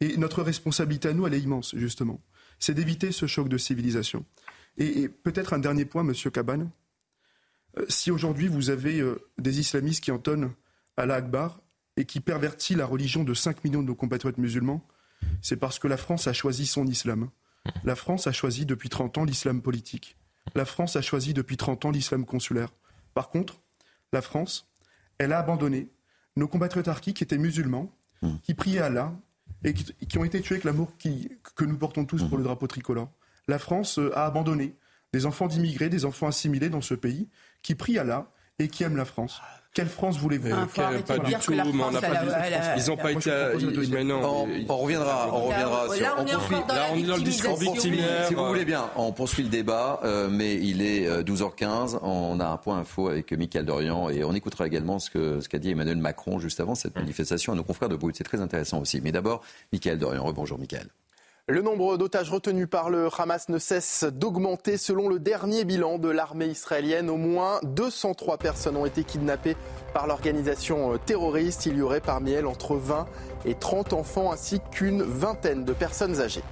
Et 0.00 0.16
notre 0.16 0.42
responsabilité 0.42 1.08
à 1.08 1.12
nous, 1.12 1.26
elle 1.26 1.34
est 1.34 1.40
immense, 1.40 1.74
justement. 1.76 2.20
C'est 2.58 2.74
d'éviter 2.74 3.12
ce 3.12 3.26
choc 3.26 3.48
de 3.48 3.58
civilisation. 3.58 4.24
Et, 4.78 5.08
peut-être 5.08 5.52
un 5.52 5.58
dernier 5.58 5.84
point, 5.84 6.02
Monsieur 6.02 6.30
Cabane. 6.30 6.70
Euh, 7.78 7.84
si 7.88 8.10
aujourd'hui 8.10 8.48
vous 8.48 8.70
avez 8.70 9.00
euh, 9.00 9.18
des 9.36 9.60
islamistes 9.60 10.02
qui 10.02 10.12
entonnent 10.12 10.52
Allah 10.96 11.16
Akbar 11.16 11.60
et 11.96 12.06
qui 12.06 12.20
pervertit 12.20 12.74
la 12.74 12.86
religion 12.86 13.24
de 13.24 13.34
5 13.34 13.64
millions 13.64 13.82
de 13.82 13.88
nos 13.88 13.94
compatriotes 13.94 14.38
musulmans, 14.38 14.86
c'est 15.42 15.56
parce 15.56 15.78
que 15.78 15.88
la 15.88 15.96
France 15.96 16.26
a 16.26 16.32
choisi 16.32 16.64
son 16.64 16.86
islam. 16.86 17.28
La 17.84 17.96
France 17.96 18.26
a 18.26 18.32
choisi 18.32 18.64
depuis 18.64 18.88
30 18.88 19.18
ans 19.18 19.24
l'islam 19.24 19.60
politique. 19.60 20.16
La 20.54 20.64
France 20.64 20.96
a 20.96 21.02
choisi 21.02 21.34
depuis 21.34 21.58
30 21.58 21.84
ans 21.84 21.90
l'islam 21.90 22.24
consulaire. 22.24 22.70
Par 23.14 23.28
contre, 23.28 23.60
la 24.12 24.22
France, 24.22 24.68
elle 25.18 25.32
a 25.32 25.38
abandonné 25.38 25.88
nos 26.36 26.48
compatriotes 26.48 26.88
harkis 26.88 27.14
qui 27.14 27.24
étaient 27.24 27.38
musulmans, 27.38 27.90
hmm. 28.22 28.36
qui 28.42 28.54
priaient 28.54 28.80
Allah 28.80 29.12
et 29.64 29.74
qui, 29.74 30.18
ont 30.18 30.24
été 30.24 30.40
tués 30.40 30.56
avec 30.56 30.64
l'amour 30.64 30.92
que 30.98 31.64
nous 31.64 31.76
portons 31.76 32.04
tous 32.04 32.22
pour 32.24 32.36
le 32.36 32.42
hmm. 32.42 32.46
drapeau 32.46 32.66
tricolore. 32.66 33.10
La 33.48 33.58
France 33.58 33.98
euh, 33.98 34.16
a 34.16 34.26
abandonné 34.26 34.76
des 35.12 35.26
enfants 35.26 35.48
d'immigrés, 35.48 35.88
des 35.88 36.04
enfants 36.04 36.26
assimilés 36.26 36.68
dans 36.68 36.80
ce 36.80 36.94
pays, 36.94 37.28
qui 37.62 37.74
prient 37.74 37.98
Allah 37.98 38.30
et 38.58 38.68
qui 38.68 38.84
aiment 38.84 38.96
la 38.96 39.04
France. 39.04 39.40
Quelle 39.74 39.88
France 39.88 40.18
voulez-vous 40.18 40.48
ah, 40.52 40.66
Pas 41.06 41.18
du 41.18 41.34
tout, 41.34 41.52
mais 41.52 41.82
on 41.82 41.90
n'a 41.90 42.00
pas 42.00 42.76
Ils 42.76 42.88
n'ont 42.88 42.96
pas 42.96 43.12
été. 43.12 43.30
On 44.68 44.76
reviendra, 44.78 45.30
on 45.32 45.48
reviendra 45.48 45.94
sur. 45.94 46.02
Là, 46.02 46.14
on, 46.18 46.96
est 46.96 47.02
dans 47.02 47.16
le 47.16 47.22
discours 47.22 47.56
victimaire. 47.56 48.26
Si 48.26 48.34
vous 48.34 48.46
voulez 48.46 48.64
bien, 48.64 48.90
on 48.96 49.12
poursuit 49.12 49.42
le 49.42 49.48
débat, 49.48 50.00
euh, 50.04 50.28
mais 50.30 50.54
il 50.54 50.82
est 50.82 51.08
12h15. 51.22 51.94
Euh, 51.94 51.98
on 52.02 52.40
a 52.40 52.46
un 52.46 52.56
point 52.56 52.78
info 52.78 53.08
avec 53.08 53.32
Michael 53.32 53.66
Dorian 53.66 54.08
et 54.10 54.24
on 54.24 54.34
écoutera 54.34 54.66
également 54.66 54.98
ce 54.98 55.10
qu'a 55.10 55.40
ce 55.40 55.48
qu'a 55.48 55.58
dit 55.58 55.70
Emmanuel 55.70 55.98
Macron 55.98 56.38
juste 56.38 56.60
avant 56.60 56.74
cette 56.74 56.96
manifestation 56.96 57.52
à 57.52 57.56
nos 57.56 57.64
confrères 57.64 57.88
de 57.88 57.96
Brut. 57.96 58.16
C'est 58.16 58.24
très 58.24 58.40
intéressant 58.40 58.80
aussi. 58.80 59.00
Mais 59.00 59.12
d'abord, 59.12 59.42
Michael 59.72 59.98
Dorian. 59.98 60.24
Rebonjour, 60.24 60.58
Michael. 60.58 60.88
Le 61.50 61.62
nombre 61.62 61.96
d'otages 61.96 62.30
retenus 62.30 62.68
par 62.68 62.90
le 62.90 63.08
Hamas 63.16 63.48
ne 63.48 63.56
cesse 63.56 64.04
d'augmenter. 64.04 64.76
Selon 64.76 65.08
le 65.08 65.18
dernier 65.18 65.64
bilan 65.64 65.96
de 65.96 66.10
l'armée 66.10 66.44
israélienne, 66.44 67.08
au 67.08 67.16
moins 67.16 67.58
203 67.62 68.36
personnes 68.36 68.76
ont 68.76 68.84
été 68.84 69.02
kidnappées 69.02 69.56
par 69.94 70.06
l'organisation 70.06 70.92
euh, 70.92 70.98
terroriste. 70.98 71.64
Il 71.64 71.78
y 71.78 71.80
aurait 71.80 72.02
parmi 72.02 72.32
elles 72.32 72.46
entre 72.46 72.76
20 72.76 73.06
et 73.46 73.54
30 73.54 73.94
enfants 73.94 74.30
ainsi 74.30 74.60
qu'une 74.70 75.02
vingtaine 75.02 75.64
de 75.64 75.72
personnes 75.72 76.20
âgées. 76.20 76.44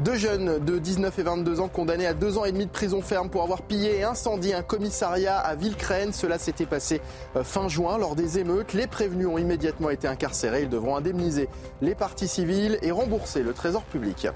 Deux 0.00 0.16
jeunes 0.16 0.62
de 0.62 0.78
19 0.78 1.18
et 1.18 1.22
22 1.22 1.60
ans 1.60 1.68
condamnés 1.68 2.06
à 2.06 2.12
deux 2.12 2.36
ans 2.36 2.44
et 2.44 2.52
demi 2.52 2.66
de 2.66 2.70
prison 2.70 3.00
ferme 3.00 3.30
pour 3.30 3.42
avoir 3.42 3.62
pillé 3.62 4.00
et 4.00 4.04
incendié 4.04 4.52
un 4.52 4.60
commissariat 4.60 5.38
à 5.38 5.54
Villecrène. 5.54 6.12
Cela 6.12 6.38
s'était 6.38 6.66
passé 6.66 7.00
euh, 7.34 7.42
fin 7.42 7.66
juin 7.68 7.96
lors 7.96 8.14
des 8.14 8.38
émeutes. 8.38 8.74
Les 8.74 8.86
prévenus 8.86 9.26
ont 9.26 9.38
immédiatement 9.38 9.88
été 9.88 10.06
incarcérés. 10.06 10.64
Ils 10.64 10.68
devront 10.68 10.96
indemniser 10.96 11.48
les 11.80 11.94
parties 11.94 12.28
civiles 12.28 12.78
et 12.82 12.90
rembourser 12.90 13.42
le 13.42 13.54
trésor 13.54 13.84
public. 13.84 14.28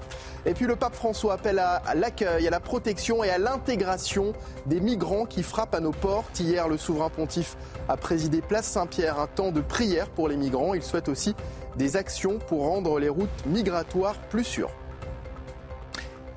Et 0.47 0.55
puis 0.55 0.65
le 0.65 0.75
pape 0.75 0.95
François 0.95 1.33
appelle 1.33 1.59
à 1.59 1.83
l'accueil, 1.93 2.47
à 2.47 2.49
la 2.49 2.59
protection 2.59 3.23
et 3.23 3.29
à 3.29 3.37
l'intégration 3.37 4.33
des 4.65 4.79
migrants 4.79 5.27
qui 5.27 5.43
frappent 5.43 5.75
à 5.75 5.79
nos 5.79 5.91
portes. 5.91 6.39
Hier, 6.39 6.67
le 6.67 6.77
souverain 6.77 7.09
pontife 7.09 7.55
a 7.87 7.97
présidé 7.97 8.41
Place 8.41 8.65
Saint-Pierre 8.65 9.19
un 9.19 9.27
temps 9.27 9.51
de 9.51 9.61
prière 9.61 10.09
pour 10.09 10.27
les 10.27 10.37
migrants. 10.37 10.73
Il 10.73 10.81
souhaite 10.81 11.07
aussi 11.07 11.35
des 11.75 11.97
actions 11.97 12.39
pour 12.47 12.63
rendre 12.63 12.97
les 12.97 13.09
routes 13.09 13.45
migratoires 13.45 14.15
plus 14.31 14.43
sûres. 14.43 14.71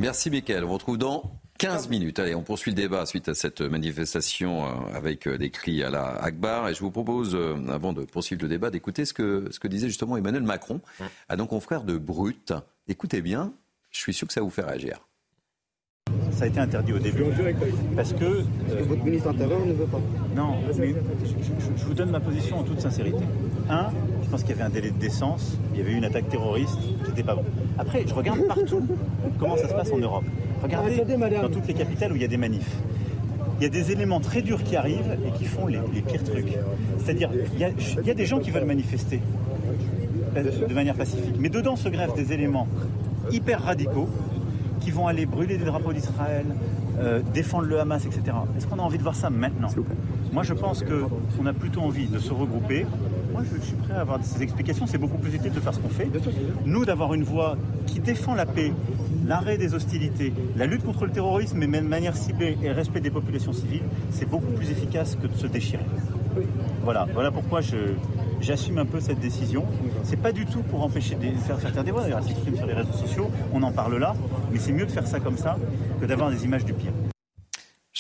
Merci 0.01 0.31
Michael. 0.31 0.65
On 0.65 0.69
vous 0.69 0.75
retrouve 0.75 0.99
dans 0.99 1.41
15 1.59 1.89
minutes. 1.89 2.19
Allez, 2.19 2.35
on 2.35 2.43
poursuit 2.43 2.73
le 2.73 2.77
débat 2.77 3.07
suite 3.07 3.29
à 3.29 3.35
cette 3.35 3.61
manifestation 3.61 4.67
euh, 4.67 4.71
avec 4.93 5.29
euh, 5.29 5.39
des 5.39 5.51
cris 5.51 5.83
à 5.85 5.91
la 5.91 6.07
Akbar. 6.07 6.69
Et 6.69 6.75
je 6.75 6.81
vous 6.81 6.91
propose, 6.91 7.35
euh, 7.35 7.57
avant 7.69 7.93
de 7.93 8.03
poursuivre 8.05 8.43
le 8.43 8.49
débat, 8.49 8.71
d'écouter 8.71 9.05
ce 9.05 9.15
que, 9.15 9.49
ce 9.51 9.61
que 9.61 9.69
disait 9.69 9.89
justement 9.89 10.17
Emmanuel 10.17 10.43
Macron 10.43 10.81
à 11.29 11.37
nos 11.37 11.47
confrères 11.47 11.85
de 11.85 11.97
Brut. 11.97 12.53
Écoutez 12.89 13.23
bien, 13.23 13.55
je 13.91 14.01
suis 14.01 14.13
sûr 14.13 14.27
que 14.27 14.35
ça 14.35 14.41
vous 14.41 14.51
faire 14.51 14.67
réagir. 14.67 15.01
Ça 16.33 16.45
a 16.45 16.47
été 16.49 16.59
interdit 16.59 16.93
au 16.93 16.99
début. 16.99 17.25
Parce 17.95 18.13
que. 18.13 18.25
Euh, 18.25 18.83
votre 18.87 19.05
ministre 19.05 19.29
intérieur 19.29 19.65
ne 19.65 19.73
veut 19.73 19.87
pas. 19.87 20.01
Non, 20.35 20.59
mais 20.77 20.95
je, 21.79 21.85
vous 21.85 21.95
donne 21.95 22.11
ma 22.11 22.21
position 22.21 22.59
en 22.59 22.65
toute 22.65 22.81
sincérité. 22.81 23.25
Un, 23.69 23.91
je 23.91 24.14
pense 24.35 24.43
qu'il 24.43 24.57
y 24.57 24.59
avait 24.59 24.67
un 24.69 24.75
délai 24.75 24.91
de 24.91 24.99
décence, 24.99 25.57
il 25.73 25.79
y 25.79 25.81
avait 25.81 25.93
eu 25.93 25.97
une 25.97 26.05
attaque 26.05 26.29
terroriste 26.29 26.77
qui 27.05 27.09
n'était 27.09 27.23
pas 27.23 27.37
bon. 27.37 27.45
Après, 27.79 28.05
je 28.05 28.13
regarde 28.13 28.45
partout 28.49 28.85
comment 29.39 29.57
ça 29.57 29.69
se 29.69 29.75
passe 29.75 29.93
en 29.93 29.99
Europe. 29.99 30.25
Regardez 30.61 31.05
dans 31.41 31.49
toutes 31.49 31.69
les 31.69 31.75
capitales 31.75 32.11
où 32.11 32.17
il 32.17 32.23
y 32.23 32.25
a 32.25 32.29
des 32.29 32.37
manifs. 32.37 32.77
Il 33.61 33.63
y 33.63 33.67
a 33.67 33.69
des 33.69 33.93
éléments 33.93 34.19
très 34.19 34.43
durs 34.43 34.65
qui 34.65 34.75
arrivent 34.75 35.17
et 35.25 35.31
qui 35.39 35.45
font 35.45 35.69
les, 35.69 35.79
pires 36.03 36.25
trucs. 36.25 36.53
C'est-à-dire, 36.99 37.31
il 37.53 37.61
y, 37.61 37.65
a, 37.65 37.69
il 38.01 38.07
y 38.09 38.11
a 38.11 38.15
des 38.15 38.27
gens 38.27 38.41
qui 38.41 38.51
veulent 38.51 38.65
manifester 38.65 39.21
de 40.35 40.75
manière 40.75 40.97
pacifique. 40.97 41.37
Mais 41.39 41.49
dedans 41.49 41.77
se 41.77 41.89
greffent 41.89 42.17
des 42.17 42.33
éléments 42.33 42.67
hyper 43.31 43.63
radicaux 43.63 44.09
qui 44.81 44.91
vont 44.91 45.07
aller 45.07 45.27
brûler 45.27 45.59
des 45.59 45.65
drapeaux 45.65 45.93
d'Israël, 45.93 46.47
euh, 46.99 47.21
défendre 47.33 47.67
le 47.67 47.79
Hamas, 47.79 48.05
etc. 48.05 48.37
Est-ce 48.57 48.67
qu'on 48.67 48.81
a 48.81 48.83
envie 48.83 48.99
de 48.99 49.05
voir 49.05 49.15
ça 49.15 49.31
maintenant? 49.31 49.69
Moi, 50.33 50.43
je 50.43 50.55
pense 50.55 50.83
qu'on 50.83 51.47
a 51.47 51.53
plutôt 51.53 51.83
envie 51.83 52.09
de 52.09 52.19
se 52.19 52.33
regrouper. 52.33 52.85
Moi, 53.35 53.43
je, 53.53 53.61
suis 53.61 53.75
prêt 53.75 53.95
à 53.95 54.03
avoir 54.03 54.23
ces 54.23 54.45
explications. 54.45 54.87
C'est 54.87 54.97
beaucoup 54.97 55.19
plus 55.19 55.35
utile 55.35 55.51
de 55.51 55.59
faire 55.59 55.75
ce 55.75 55.81
qu'on 55.81 55.89
fait. 55.89 56.09
Nous, 56.65 56.85
d'avoir 56.85 57.15
une 57.15 57.25
voix 57.25 57.57
qui 57.85 57.99
défend 57.99 58.37
la 58.37 58.47
paix, 58.47 58.73
l'arrêt 59.27 59.59
des 59.59 59.75
hostilités, 59.75 60.33
la 60.57 60.67
lutte 60.67 60.85
contre 60.85 61.05
le 61.05 61.11
terrorisme, 61.11 61.59
mais 61.59 61.67
même 61.67 61.87
de 61.87 61.89
manière 61.89 62.17
ciblée 62.17 62.57
et 62.63 62.69
le 62.69 62.75
respect 62.75 63.01
des 63.01 63.11
populations 63.11 63.53
civiles, 63.53 63.83
c'est 64.13 64.31
beaucoup 64.31 64.53
plus 64.53 64.71
efficace 64.71 65.17
que 65.21 65.27
de 65.27 65.35
se 65.35 65.49
déchirer. 65.49 65.83
Voilà, 66.85 67.09
voilà 67.13 67.33
pourquoi 67.33 67.61
je, 67.61 67.77
j'assume 68.41 68.79
un 68.79 68.87
peu 68.87 69.01
cette 69.01 69.19
décision. 69.19 69.65
C'est 70.05 70.21
pas 70.21 70.31
du 70.31 70.47
tout 70.47 70.63
pour 70.63 70.85
empêcher 70.85 71.17
de 71.17 71.29
faire, 71.39 71.83
des 71.83 71.91
voix. 71.91 72.03
D'ailleurs, 72.03 72.23
s'exprime 72.23 72.57
sur 72.57 72.67
les 72.67 72.75
réseaux 72.75 72.93
sociaux, 72.93 73.33
on 73.53 73.65
en 73.65 73.73
parle 73.73 73.97
là, 73.97 74.15
mais 74.53 74.61
c'est 74.61 74.73
mieux 74.73 74.87
de 74.87 74.93
faire 74.93 75.09
ça 75.09 75.19
comme 75.19 75.39
ça 75.39 75.57
que 76.01 76.07
d'avoir 76.07 76.31
des 76.31 76.45
images 76.45 76.65
du 76.65 76.73
pire. 76.73 76.93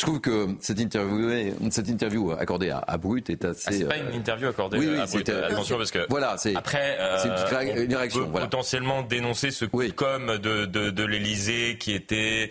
Trouve 0.03 0.21
que 0.21 0.49
cette 0.61 0.81
interview, 0.81 1.55
cette 1.71 1.89
interview 1.89 2.33
accordée 2.33 2.71
à, 2.71 2.79
à 2.79 2.99
Brut 2.99 3.31
est 3.31 3.45
assez. 3.45 3.69
Ah, 3.69 3.73
c'est 3.73 3.85
pas 3.85 3.97
une 3.97 4.13
interview 4.13 4.49
accordée 4.49 4.77
à 4.99 5.07
Brut. 5.07 5.29
Attention 5.29 5.79
parce 5.79 5.93
que 5.93 6.05
voilà, 6.09 6.37
c'est 6.37 6.57
après 6.57 6.99
une, 7.25 7.85
une, 7.85 7.95
réaction. 7.95 8.29
Voilà. 8.29 8.47
Potentiellement 8.47 9.03
dénoncer 9.03 9.53
ce 9.53 9.67
oui. 9.73 9.93
comme 9.93 10.39
de, 10.39 10.67
de, 10.67 10.91
de 10.91 11.05
l'Élysée 11.05 11.79
qui 11.79 11.93
était 11.93 12.51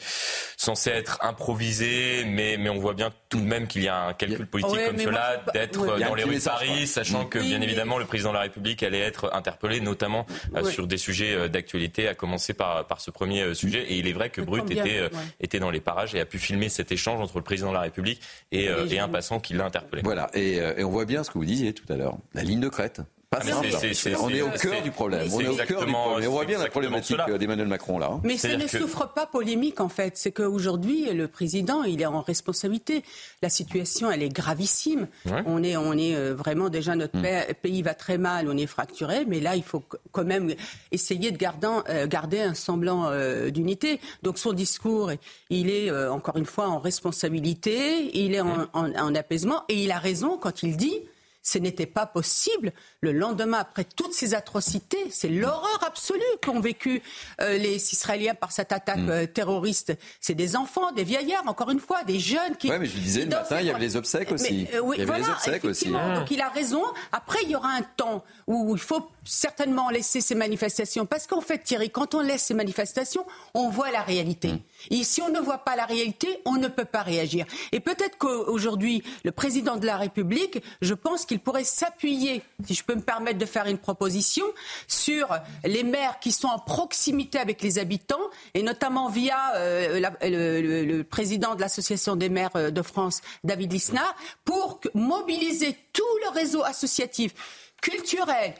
censé 0.55 0.91
être 0.91 1.19
improvisé, 1.21 2.23
mais 2.25 2.55
mais 2.57 2.69
on 2.69 2.79
voit 2.79 2.93
bien 2.93 3.11
tout 3.27 3.41
de 3.41 3.45
même 3.45 3.67
qu'il 3.67 3.83
y 3.83 3.89
a 3.89 4.05
un 4.05 4.13
calcul 4.13 4.47
politique 4.47 4.79
comme 4.87 4.99
cela 4.99 5.43
d'être 5.53 5.85
dans 5.85 6.15
les 6.15 6.23
rues 6.23 6.37
de 6.37 6.43
Paris, 6.43 6.87
sachant 6.87 7.25
que 7.25 7.39
bien 7.39 7.59
évidemment 7.59 7.97
le 7.97 8.05
président 8.05 8.29
de 8.29 8.35
la 8.35 8.43
République 8.43 8.83
allait 8.83 9.01
être 9.01 9.29
interpellé, 9.33 9.81
notamment 9.81 10.25
sur 10.71 10.87
des 10.87 10.97
sujets 10.97 11.49
d'actualité, 11.49 12.07
à 12.07 12.15
commencer 12.15 12.53
par 12.53 12.87
par 12.87 13.01
ce 13.01 13.11
premier 13.11 13.53
sujet. 13.53 13.83
Et 13.91 13.97
il 13.97 14.07
est 14.07 14.13
vrai 14.13 14.29
que 14.29 14.39
Brut 14.39 14.71
était 14.71 15.09
était 15.41 15.59
dans 15.59 15.71
les 15.71 15.81
parages 15.81 16.15
et 16.15 16.21
a 16.21 16.25
pu 16.25 16.39
filmer 16.39 16.69
cet 16.69 16.93
échange 16.93 17.19
entre 17.19 17.32
le 17.39 17.43
président 17.43 17.69
de 17.69 17.73
la 17.73 17.81
République 17.81 18.21
et, 18.51 18.69
euh, 18.69 18.87
et 18.87 18.99
un 18.99 19.09
passant 19.09 19.39
qui 19.39 19.53
l'a 19.53 19.65
interpellé. 19.65 20.01
Voilà, 20.03 20.29
et, 20.33 20.59
euh, 20.59 20.73
et, 20.77 20.83
on 20.83 20.89
voit 20.89 21.05
bien 21.05 21.23
ce 21.23 21.31
que 21.31 21.37
vous 21.37 21.45
disiez 21.45 21.73
tout 21.73 21.91
à 21.91 21.95
l'heure, 21.95 22.17
la 22.33 22.43
ligne 22.43 22.59
de 22.59 22.69
crête. 22.69 23.01
Ah, 23.33 24.19
on 24.19 24.29
est 24.29 24.41
au 24.41 24.49
cœur 24.49 24.81
du 24.81 24.91
problème. 24.91 25.27
On 25.33 25.39
est 25.39 25.47
au 25.47 25.55
cœur 25.55 25.85
du 25.85 25.91
problème. 25.91 26.27
on 26.27 26.31
voit 26.31 26.45
bien 26.45 26.59
la 26.59 26.69
problématique 26.69 27.17
d'Emmanuel 27.39 27.67
Macron 27.67 27.99
là. 27.99 28.09
Hein. 28.11 28.21
Mais 28.23 28.37
ça 28.37 28.55
ne 28.55 28.67
souffre 28.67 29.07
pas 29.13 29.25
polémique 29.25 29.79
en 29.79 29.89
fait. 29.89 30.17
C'est 30.17 30.31
qu'aujourd'hui 30.31 31.11
le 31.13 31.27
président 31.27 31.83
il 31.83 32.01
est 32.01 32.05
en 32.05 32.21
responsabilité. 32.21 33.03
La 33.41 33.49
situation 33.49 34.11
elle 34.11 34.23
est 34.23 34.29
gravissime. 34.29 35.07
On 35.45 35.63
est 35.63 35.77
on 35.77 35.93
est 35.93 36.15
euh, 36.15 36.33
vraiment 36.33 36.69
déjà 36.69 36.95
notre 36.95 37.17
hmm. 37.17 37.53
pays 37.61 37.81
va 37.81 37.93
très 37.93 38.17
mal. 38.17 38.47
On 38.49 38.57
est 38.57 38.67
fracturé. 38.67 39.25
Mais 39.25 39.39
là 39.39 39.55
il 39.55 39.63
faut 39.63 39.83
quand 40.11 40.25
même 40.25 40.53
essayer 40.91 41.31
de 41.31 41.37
garder, 41.37 41.67
euh, 41.89 42.07
garder 42.07 42.41
un 42.41 42.53
semblant 42.53 43.07
euh, 43.07 43.49
d'unité. 43.49 43.99
Donc 44.21 44.37
son 44.37 44.53
discours 44.53 45.11
il 45.49 45.69
est 45.69 45.91
encore 46.07 46.37
une 46.37 46.45
fois 46.45 46.67
en 46.67 46.79
responsabilité. 46.79 48.11
Il 48.17 48.33
est 48.33 48.41
en, 48.41 48.67
en 48.73 49.15
apaisement 49.15 49.63
et 49.69 49.83
il 49.83 49.91
a 49.91 49.99
raison 49.99 50.37
quand 50.37 50.63
il 50.63 50.77
dit 50.77 51.01
ce 51.43 51.57
n'était 51.57 51.85
pas 51.85 52.05
possible. 52.05 52.71
Le 53.01 53.11
lendemain, 53.11 53.59
après 53.59 53.83
toutes 53.83 54.13
ces 54.13 54.33
atrocités, 54.33 55.05
c'est 55.11 55.27
l'horreur 55.27 55.79
absolue 55.85 56.21
qu'ont 56.41 56.61
vécu 56.61 57.01
euh, 57.41 57.57
les 57.57 57.75
Israéliens 57.93 58.33
par 58.33 58.53
cette 58.53 58.71
attaque 58.71 58.97
mm. 58.97 59.09
euh, 59.09 59.25
terroriste. 59.27 59.93
C'est 60.21 60.35
des 60.35 60.55
enfants, 60.55 60.93
des 60.93 61.03
vieillards, 61.03 61.47
encore 61.47 61.69
une 61.69 61.81
fois, 61.81 62.03
des 62.05 62.19
jeunes 62.19 62.55
qui. 62.57 62.71
Oui, 62.71 62.77
mais 62.79 62.85
je 62.85 62.97
disais 62.97 63.25
le 63.25 63.31
matin, 63.31 63.59
il 63.59 63.67
y 63.67 63.69
avait 63.69 63.79
les 63.79 63.97
obsèques 63.97 64.31
aussi. 64.31 64.67
Euh, 64.73 64.81
il 64.95 64.99
y 64.99 65.03
avait 65.03 65.19
les 65.19 65.29
obsèques 65.29 65.65
aussi. 65.65 65.89
Donc 65.89 66.31
il 66.31 66.41
a 66.41 66.49
raison. 66.49 66.83
Après, 67.11 67.39
il 67.43 67.51
y 67.51 67.55
aura 67.55 67.69
un 67.69 67.83
temps 67.97 68.23
où 68.47 68.73
il 68.73 68.81
faut 68.81 69.09
certainement 69.25 69.89
laisser 69.89 70.21
ces 70.21 70.35
manifestations. 70.35 71.05
Parce 71.05 71.27
qu'en 71.27 71.41
fait, 71.41 71.59
Thierry, 71.59 71.89
quand 71.89 72.15
on 72.15 72.21
laisse 72.21 72.43
ces 72.43 72.53
manifestations, 72.53 73.25
on 73.53 73.69
voit 73.69 73.91
la 73.91 74.01
réalité. 74.01 74.53
Mm. 74.53 74.59
Et 74.91 75.03
si 75.03 75.21
on 75.21 75.29
ne 75.29 75.39
voit 75.39 75.59
pas 75.59 75.75
la 75.75 75.85
réalité, 75.85 76.41
on 76.45 76.53
ne 76.53 76.67
peut 76.67 76.85
pas 76.85 77.01
réagir. 77.01 77.45
Et 77.71 77.79
peut-être 77.79 78.17
qu'aujourd'hui, 78.17 79.03
le 79.23 79.31
président 79.31 79.77
de 79.77 79.85
la 79.85 79.97
République, 79.97 80.63
je 80.81 80.93
pense 80.93 81.25
qu'il 81.25 81.39
pourrait 81.39 81.63
s'appuyer, 81.63 82.41
si 82.65 82.73
je 82.73 82.83
peux 82.83 82.95
me 82.95 83.01
permettre 83.01 83.37
de 83.37 83.45
faire 83.45 83.65
une 83.65 83.77
proposition, 83.77 84.45
sur 84.87 85.27
les 85.63 85.83
maires 85.83 86.19
qui 86.19 86.31
sont 86.31 86.47
en 86.47 86.59
proximité 86.59 87.39
avec 87.39 87.61
les 87.61 87.79
habitants, 87.79 88.29
et 88.53 88.63
notamment 88.63 89.09
via 89.09 89.55
euh, 89.55 89.99
le, 90.21 91.03
président 91.03 91.55
de 91.55 91.61
l'Association 91.61 92.15
des 92.15 92.29
maires 92.29 92.55
euh, 92.55 92.71
de 92.71 92.81
France, 92.81 93.21
David 93.43 93.71
Lisnard, 93.71 94.15
pour 94.45 94.79
mobiliser 94.93 95.77
tout 95.93 96.03
le 96.25 96.29
réseau 96.29 96.63
associatif, 96.63 97.33
culturel, 97.81 98.53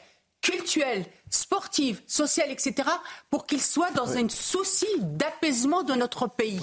culturel, 0.44 1.06
sportive, 1.30 2.02
sociale, 2.06 2.50
etc., 2.50 2.88
pour 3.30 3.46
qu'il 3.46 3.62
soit 3.62 3.90
dans 3.92 4.18
un 4.18 4.28
souci 4.28 4.86
d'apaisement 5.00 5.82
de 5.82 5.94
notre 5.94 6.28
pays. 6.28 6.60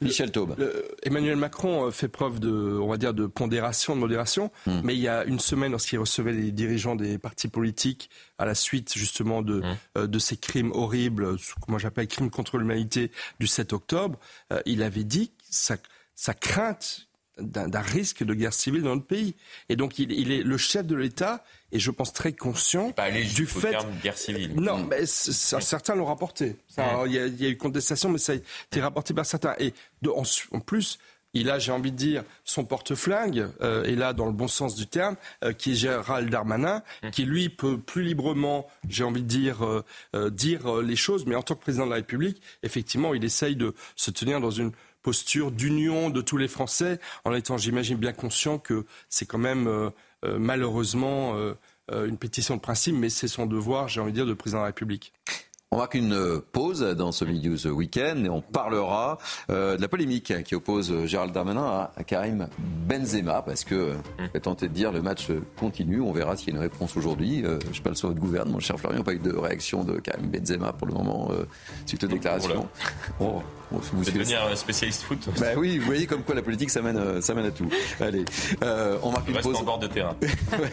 Michel 0.00 0.30
Taube. 0.30 0.56
Emmanuel 1.02 1.36
Macron 1.36 1.86
euh, 1.86 1.90
fait 1.90 2.06
preuve 2.06 2.38
de, 2.38 2.78
on 2.80 2.86
va 2.86 2.96
dire, 2.96 3.12
de 3.12 3.26
pondération, 3.26 3.96
de 3.96 4.00
modération, 4.00 4.52
hmm. 4.66 4.80
mais 4.84 4.94
il 4.94 5.00
y 5.00 5.08
a 5.08 5.24
une 5.24 5.40
semaine, 5.40 5.72
lorsqu'il 5.72 5.98
recevait 5.98 6.32
les 6.32 6.52
dirigeants 6.52 6.94
des 6.94 7.18
partis 7.18 7.48
politiques 7.48 8.08
à 8.38 8.44
la 8.44 8.54
suite 8.54 8.94
justement 8.94 9.42
de, 9.42 9.60
hmm. 9.60 9.76
euh, 9.98 10.06
de 10.06 10.18
ces 10.20 10.36
crimes 10.36 10.70
horribles, 10.72 11.36
comment 11.60 11.78
j'appelle 11.78 12.06
crimes 12.06 12.30
contre 12.30 12.58
l'humanité 12.58 13.10
du 13.40 13.48
7 13.48 13.72
octobre, 13.72 14.18
euh, 14.52 14.62
il 14.64 14.84
avait 14.84 15.04
dit 15.04 15.32
sa, 15.50 15.76
sa 16.14 16.34
crainte 16.34 17.08
d'un 17.38 17.80
risque 17.80 18.22
de 18.22 18.34
guerre 18.34 18.52
civile 18.52 18.82
dans 18.82 18.94
notre 18.94 19.06
pays. 19.06 19.34
Et 19.68 19.76
donc 19.76 19.98
il, 19.98 20.12
il 20.12 20.30
est 20.30 20.42
le 20.42 20.56
chef 20.56 20.86
de 20.86 20.94
l'État 20.94 21.44
et 21.74 21.80
je 21.80 21.90
pense 21.90 22.12
très 22.12 22.32
conscient 22.32 22.92
pas 22.92 23.10
du 23.10 23.46
fait. 23.46 23.70
Terme 23.70 23.92
guerre 24.02 24.16
civile. 24.16 24.54
Non, 24.54 24.78
mm. 24.78 24.86
mais 24.88 25.06
certains 25.06 25.96
l'ont 25.96 26.04
rapporté. 26.06 26.56
Il 26.78 27.12
y, 27.12 27.18
a 27.18 27.48
eu 27.48 27.56
contestation, 27.56 28.08
mais 28.08 28.18
ça 28.18 28.32
a 28.32 28.36
été 28.36 28.80
rapporté 28.80 29.12
par 29.12 29.26
certains. 29.26 29.54
Et 29.58 29.74
en, 30.06 30.60
plus, 30.60 30.98
il 31.34 31.50
a, 31.50 31.58
j'ai 31.58 31.72
envie 31.72 31.90
de 31.90 31.96
dire, 31.96 32.22
son 32.44 32.64
porte-flingue, 32.64 33.48
euh, 33.60 33.82
et 33.84 33.96
là 33.96 34.12
dans 34.12 34.26
le 34.26 34.32
bon 34.32 34.46
sens 34.46 34.76
du 34.76 34.86
terme, 34.86 35.16
euh, 35.42 35.52
qui 35.52 35.72
est 35.72 35.74
Gérald 35.74 36.30
Darmanin, 36.30 36.82
mm. 37.02 37.10
qui 37.10 37.24
lui 37.24 37.48
peut 37.48 37.78
plus 37.78 38.04
librement, 38.04 38.68
j'ai 38.88 39.02
envie 39.02 39.22
de 39.22 39.28
dire, 39.28 39.66
euh, 40.14 40.30
dire 40.30 40.76
les 40.76 40.96
choses, 40.96 41.26
mais 41.26 41.34
en 41.34 41.42
tant 41.42 41.56
que 41.56 41.60
président 41.60 41.86
de 41.86 41.90
la 41.90 41.96
République, 41.96 42.40
effectivement, 42.62 43.14
il 43.14 43.24
essaye 43.24 43.56
de 43.56 43.74
se 43.96 44.12
tenir 44.12 44.40
dans 44.40 44.52
une 44.52 44.70
posture 45.04 45.52
d'union 45.52 46.10
de 46.10 46.20
tous 46.22 46.38
les 46.38 46.48
Français, 46.48 46.98
en 47.24 47.32
étant, 47.34 47.58
j'imagine, 47.58 47.96
bien 47.98 48.12
conscient 48.12 48.58
que 48.58 48.86
c'est 49.08 49.26
quand 49.26 49.38
même 49.38 49.92
euh, 50.24 50.38
malheureusement 50.38 51.36
euh, 51.36 51.54
euh, 51.92 52.06
une 52.06 52.16
pétition 52.16 52.56
de 52.56 52.60
principe, 52.60 52.96
mais 52.96 53.10
c'est 53.10 53.28
son 53.28 53.46
devoir, 53.46 53.88
j'ai 53.88 54.00
envie 54.00 54.12
de 54.12 54.16
dire, 54.16 54.26
de 54.26 54.32
président 54.32 54.60
de 54.60 54.62
la 54.62 54.68
République. 54.68 55.12
On 55.70 55.78
marque 55.78 55.94
une 55.94 56.40
pause 56.40 56.82
dans 56.82 57.10
ce 57.10 57.24
Midi 57.24 57.58
ce 57.58 57.68
week-end 57.68 58.22
et 58.24 58.28
on 58.28 58.40
parlera 58.40 59.18
de 59.48 59.76
la 59.80 59.88
polémique 59.88 60.32
qui 60.44 60.54
oppose 60.54 61.04
Gérald 61.06 61.32
Darmanin 61.32 61.90
à, 61.96 62.04
Karim 62.04 62.46
Benzema 62.88 63.42
parce 63.42 63.64
que, 63.64 63.92
je 64.20 64.30
vais 64.32 64.38
tenter 64.38 64.68
de 64.68 64.72
dire, 64.72 64.92
le 64.92 65.02
match 65.02 65.30
continue. 65.58 66.00
On 66.00 66.12
verra 66.12 66.36
s'il 66.36 66.50
y 66.50 66.52
a 66.52 66.54
une 66.54 66.62
réponse 66.62 66.96
aujourd'hui. 66.96 67.42
je 67.42 67.66
ne 67.68 67.74
sais 67.74 67.82
pas 67.82 67.90
le 67.90 67.96
sur 67.96 68.06
votre 68.06 68.20
gouvernement, 68.20 68.54
mon 68.54 68.60
cher 68.60 68.78
Florian, 68.78 69.02
pas 69.02 69.14
eu 69.14 69.18
de 69.18 69.34
réaction 69.34 69.82
de 69.82 69.98
Karim 69.98 70.30
Benzema 70.30 70.72
pour 70.72 70.86
le 70.86 70.94
moment 70.94 71.32
suite 71.86 72.04
aux 72.04 72.08
déclarations. 72.08 72.68
Oh 73.18 73.42
vous 73.78 74.04
devenir 74.04 74.44
un 74.44 74.56
spécialiste 74.56 75.02
foot. 75.02 75.28
Bah 75.38 75.48
oui, 75.56 75.78
vous 75.78 75.86
voyez 75.86 76.06
comme 76.06 76.22
quoi 76.22 76.34
la 76.34 76.42
politique, 76.42 76.70
ça 76.70 76.82
mène, 76.82 76.96
euh, 76.96 77.20
ça 77.20 77.34
mène 77.34 77.46
à 77.46 77.50
tout. 77.50 77.68
Allez, 78.00 78.24
euh, 78.62 78.98
on 79.02 79.10
marque 79.10 79.28
une 79.28 79.40
pause. 79.40 79.56
en 79.56 79.62
bord 79.62 79.78
de 79.78 79.86
terrain. 79.86 80.16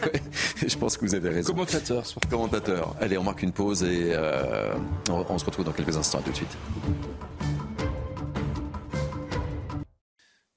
Je 0.66 0.76
pense 0.76 0.96
que 0.96 1.04
vous 1.04 1.14
avez 1.14 1.30
raison. 1.30 1.52
Commentateur. 1.52 2.04
Commentateur. 2.30 2.94
Allez, 3.00 3.18
on 3.18 3.24
marque 3.24 3.42
une 3.42 3.52
pause 3.52 3.82
et 3.82 4.12
euh, 4.12 4.74
on, 5.10 5.24
on 5.28 5.38
se 5.38 5.44
retrouve 5.44 5.64
dans 5.64 5.72
quelques 5.72 5.96
instants. 5.96 6.18
À 6.18 6.22
tout 6.22 6.30
de 6.30 6.36
suite. 6.36 6.56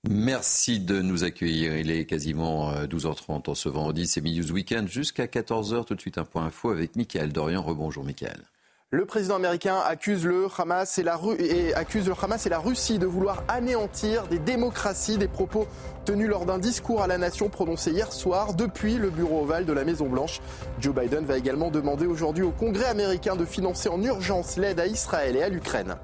Merci 0.08 0.80
de 0.80 1.02
nous 1.02 1.24
accueillir. 1.24 1.78
Il 1.78 1.90
est 1.90 2.06
quasiment 2.06 2.74
12h30 2.86 3.50
en 3.50 3.56
ce 3.56 3.70
vendredi. 3.70 4.08
C'est 4.08 4.22
News 4.22 4.52
Weekend 4.52 4.88
jusqu'à 4.88 5.26
14h. 5.26 5.86
Tout 5.86 5.96
de 5.96 6.02
suite 6.02 6.18
un 6.18 6.26
point 6.26 6.46
info 6.46 6.70
avec 6.70 6.96
Mickaël 6.96 7.34
Dorian. 7.34 7.62
Rebonjour 7.64 8.04
Mickaël. 8.04 8.44
Le 8.96 9.04
président 9.04 9.36
américain 9.36 9.76
accuse 9.86 10.26
le, 10.26 10.48
Hamas 10.58 11.00
et 11.00 11.04
la, 11.04 11.18
Russie 12.60 12.98
de 12.98 13.06
vouloir 13.06 13.44
anéantir 13.50 14.26
des 14.28 14.40
démocraties, 14.40 15.18
des 15.18 15.28
propos 15.28 15.68
tenus 16.06 16.30
lors 16.30 16.46
d'un 16.46 16.60
discours 16.60 17.02
à 17.02 17.08
la 17.08 17.18
nation 17.18 17.50
prononcé 17.50 17.92
hier 17.92 18.14
soir 18.14 18.54
depuis 18.54 18.94
le 18.96 19.10
bureau 19.10 19.42
ovale 19.42 19.66
de 19.66 19.74
la 19.74 19.84
Maison-Blanche. 19.84 20.40
Joe 20.80 20.96
Biden 20.96 21.26
va 21.26 21.38
également 21.38 21.72
demander 21.72 22.06
aujourd'hui 22.06 22.46
au 22.46 22.52
Congrès 22.52 22.86
américain 22.86 23.36
de 23.36 23.44
financer 23.44 23.90
en 23.90 24.02
urgence 24.02 24.56
l'aide 24.56 24.80
à 24.80 24.88
Israël 24.88 25.36
et 25.36 25.44
à 25.44 25.50
l'Ukraine. 25.50 25.98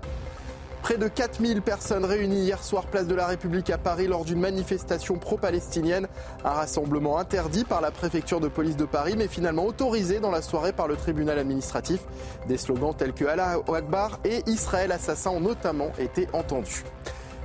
Près 0.81 0.97
de 0.97 1.07
4000 1.07 1.61
personnes 1.61 2.05
réunies 2.05 2.41
hier 2.41 2.63
soir 2.63 2.87
place 2.87 3.05
de 3.05 3.13
la 3.13 3.27
République 3.27 3.69
à 3.69 3.77
Paris 3.77 4.07
lors 4.07 4.25
d'une 4.25 4.39
manifestation 4.39 5.17
pro-palestinienne. 5.17 6.07
Un 6.43 6.49
rassemblement 6.49 7.19
interdit 7.19 7.65
par 7.65 7.81
la 7.81 7.91
préfecture 7.91 8.39
de 8.39 8.47
police 8.47 8.77
de 8.77 8.85
Paris 8.85 9.13
mais 9.15 9.27
finalement 9.27 9.65
autorisé 9.65 10.19
dans 10.19 10.31
la 10.31 10.41
soirée 10.41 10.73
par 10.73 10.87
le 10.87 10.95
tribunal 10.95 11.37
administratif. 11.37 12.01
Des 12.47 12.57
slogans 12.57 12.95
tels 12.95 13.13
que 13.13 13.25
Allah 13.25 13.59
Akbar 13.71 14.19
et 14.25 14.41
Israël 14.47 14.91
assassin 14.91 15.29
ont 15.29 15.39
notamment 15.39 15.91
été 15.99 16.27
entendus. 16.33 16.83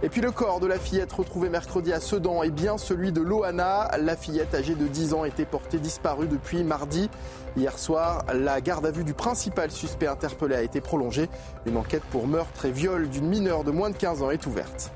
Et 0.02 0.10
puis 0.10 0.20
le 0.20 0.30
corps 0.30 0.60
de 0.60 0.66
la 0.66 0.78
fillette 0.78 1.12
retrouvée 1.12 1.48
mercredi 1.48 1.92
à 1.92 2.00
Sedan 2.00 2.42
est 2.42 2.50
bien 2.50 2.76
celui 2.76 3.12
de 3.12 3.22
Loana. 3.22 3.90
La 3.98 4.14
fillette 4.14 4.54
âgée 4.54 4.74
de 4.74 4.86
10 4.86 5.14
ans 5.14 5.24
était 5.24 5.46
portée 5.46 5.78
disparue 5.78 6.26
depuis 6.26 6.64
mardi. 6.64 7.08
Hier 7.56 7.78
soir, 7.78 8.24
la 8.34 8.60
garde 8.60 8.84
à 8.84 8.90
vue 8.90 9.04
du 9.04 9.14
principal 9.14 9.70
suspect 9.70 10.06
interpellé 10.06 10.54
a 10.54 10.62
été 10.62 10.82
prolongée. 10.82 11.28
Une 11.64 11.78
enquête 11.78 12.02
pour 12.10 12.26
meurtre 12.26 12.66
et 12.66 12.70
viol 12.70 13.08
d'une 13.08 13.26
mineure 13.26 13.64
de 13.64 13.70
moins 13.70 13.88
de 13.88 13.96
15 13.96 14.22
ans 14.22 14.30
est 14.30 14.46
ouverte. 14.46 14.92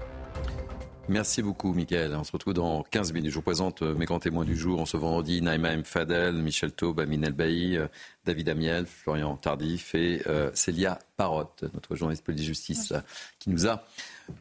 Merci 1.08 1.42
beaucoup, 1.42 1.72
Michael. 1.72 2.14
On 2.14 2.22
se 2.22 2.30
retrouve 2.30 2.52
dans 2.52 2.82
15 2.84 3.14
minutes. 3.14 3.30
Je 3.30 3.34
vous 3.34 3.42
présente 3.42 3.82
euh, 3.82 3.94
mes 3.94 4.04
grands 4.04 4.20
témoins 4.20 4.44
du 4.44 4.56
jour. 4.56 4.80
En 4.80 4.84
ce 4.84 4.96
vendredi, 4.98 5.40
Naïma 5.40 5.70
M. 5.72 5.84
Fadel, 5.84 6.34
Michel 6.34 6.70
Taube, 6.70 7.00
Amin 7.00 7.22
Elbaï, 7.22 7.78
euh, 7.78 7.88
David 8.26 8.50
Amiel, 8.50 8.86
Florian 8.86 9.36
Tardif 9.36 9.94
et 9.94 10.22
euh, 10.28 10.50
Célia 10.54 10.98
Parotte, 11.16 11.64
notre 11.74 11.96
journaliste 11.96 12.24
police-justice, 12.24 12.92
qui 13.40 13.50
nous 13.50 13.66
a 13.66 13.82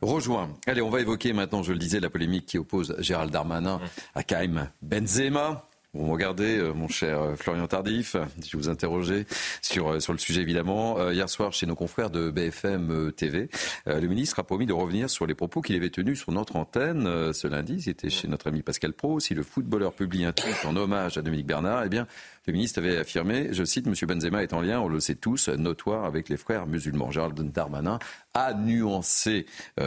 rejoint. 0.01 0.49
Allez, 0.67 0.81
on 0.81 0.91
va 0.91 0.99
évoquer 0.99 1.33
maintenant, 1.33 1.63
je 1.63 1.71
le 1.71 1.79
disais, 1.79 1.99
la 2.01 2.09
polémique 2.09 2.45
qui 2.45 2.57
oppose 2.57 2.95
Gérald 2.99 3.31
Darmanin 3.31 3.79
à 4.13 4.23
Karim 4.23 4.69
Benzema. 4.83 5.68
Bon, 5.95 6.11
regardez, 6.11 6.59
euh, 6.59 6.71
mon 6.71 6.87
cher 6.87 7.19
euh, 7.19 7.35
Florian 7.35 7.65
Tardif, 7.65 8.15
je 8.47 8.55
vous 8.55 8.69
interroger 8.69 9.25
sur, 9.63 9.93
euh, 9.93 9.99
sur 9.99 10.13
le 10.13 10.19
sujet 10.19 10.41
évidemment. 10.41 11.09
hier 11.09 11.27
soir, 11.27 11.51
chez 11.51 11.65
nos 11.65 11.73
confrères 11.73 12.11
de 12.11 12.29
BFM 12.29 13.11
TV, 13.13 13.49
le 13.87 14.05
ministre 14.07 14.37
a 14.39 14.43
promis 14.43 14.67
de 14.67 14.73
revenir 14.73 15.09
sur 15.09 15.25
les 15.25 15.33
propos 15.33 15.61
qu'il 15.61 15.75
avait 15.75 15.89
tenus 15.89 16.19
sur 16.19 16.31
notre 16.31 16.57
antenne 16.57 17.33
ce 17.33 17.47
lundi. 17.47 17.81
C'était 17.81 18.09
chez 18.09 18.27
notre 18.27 18.47
ami 18.47 18.61
Pascal 18.61 18.93
Pro. 18.93 19.19
Si 19.19 19.33
le 19.33 19.41
footballeur 19.41 19.93
publie 19.93 20.25
un 20.25 20.31
tweet 20.31 20.63
en 20.65 20.75
hommage 20.75 21.17
à 21.17 21.21
Dominique 21.21 21.47
Bernard, 21.47 21.83
eh 21.85 21.89
bien, 21.89 22.05
le 22.45 22.53
ministre 22.53 22.79
avait 22.79 22.97
affirmé, 22.97 23.49
je 23.51 23.63
cite, 23.63 23.87
M. 23.87 23.93
Benzema 24.07 24.43
est 24.43 24.53
en 24.53 24.61
lien, 24.61 24.79
on 24.79 24.89
le 24.89 24.99
sait 24.99 25.15
tous, 25.15 25.49
notoire 25.49 26.05
avec 26.05 26.29
les 26.29 26.37
frères 26.37 26.67
musulmans. 26.67 27.11
Gérald 27.11 27.39
Darmanin 27.51 27.99
a 28.33 28.53
nuancé 28.53 29.45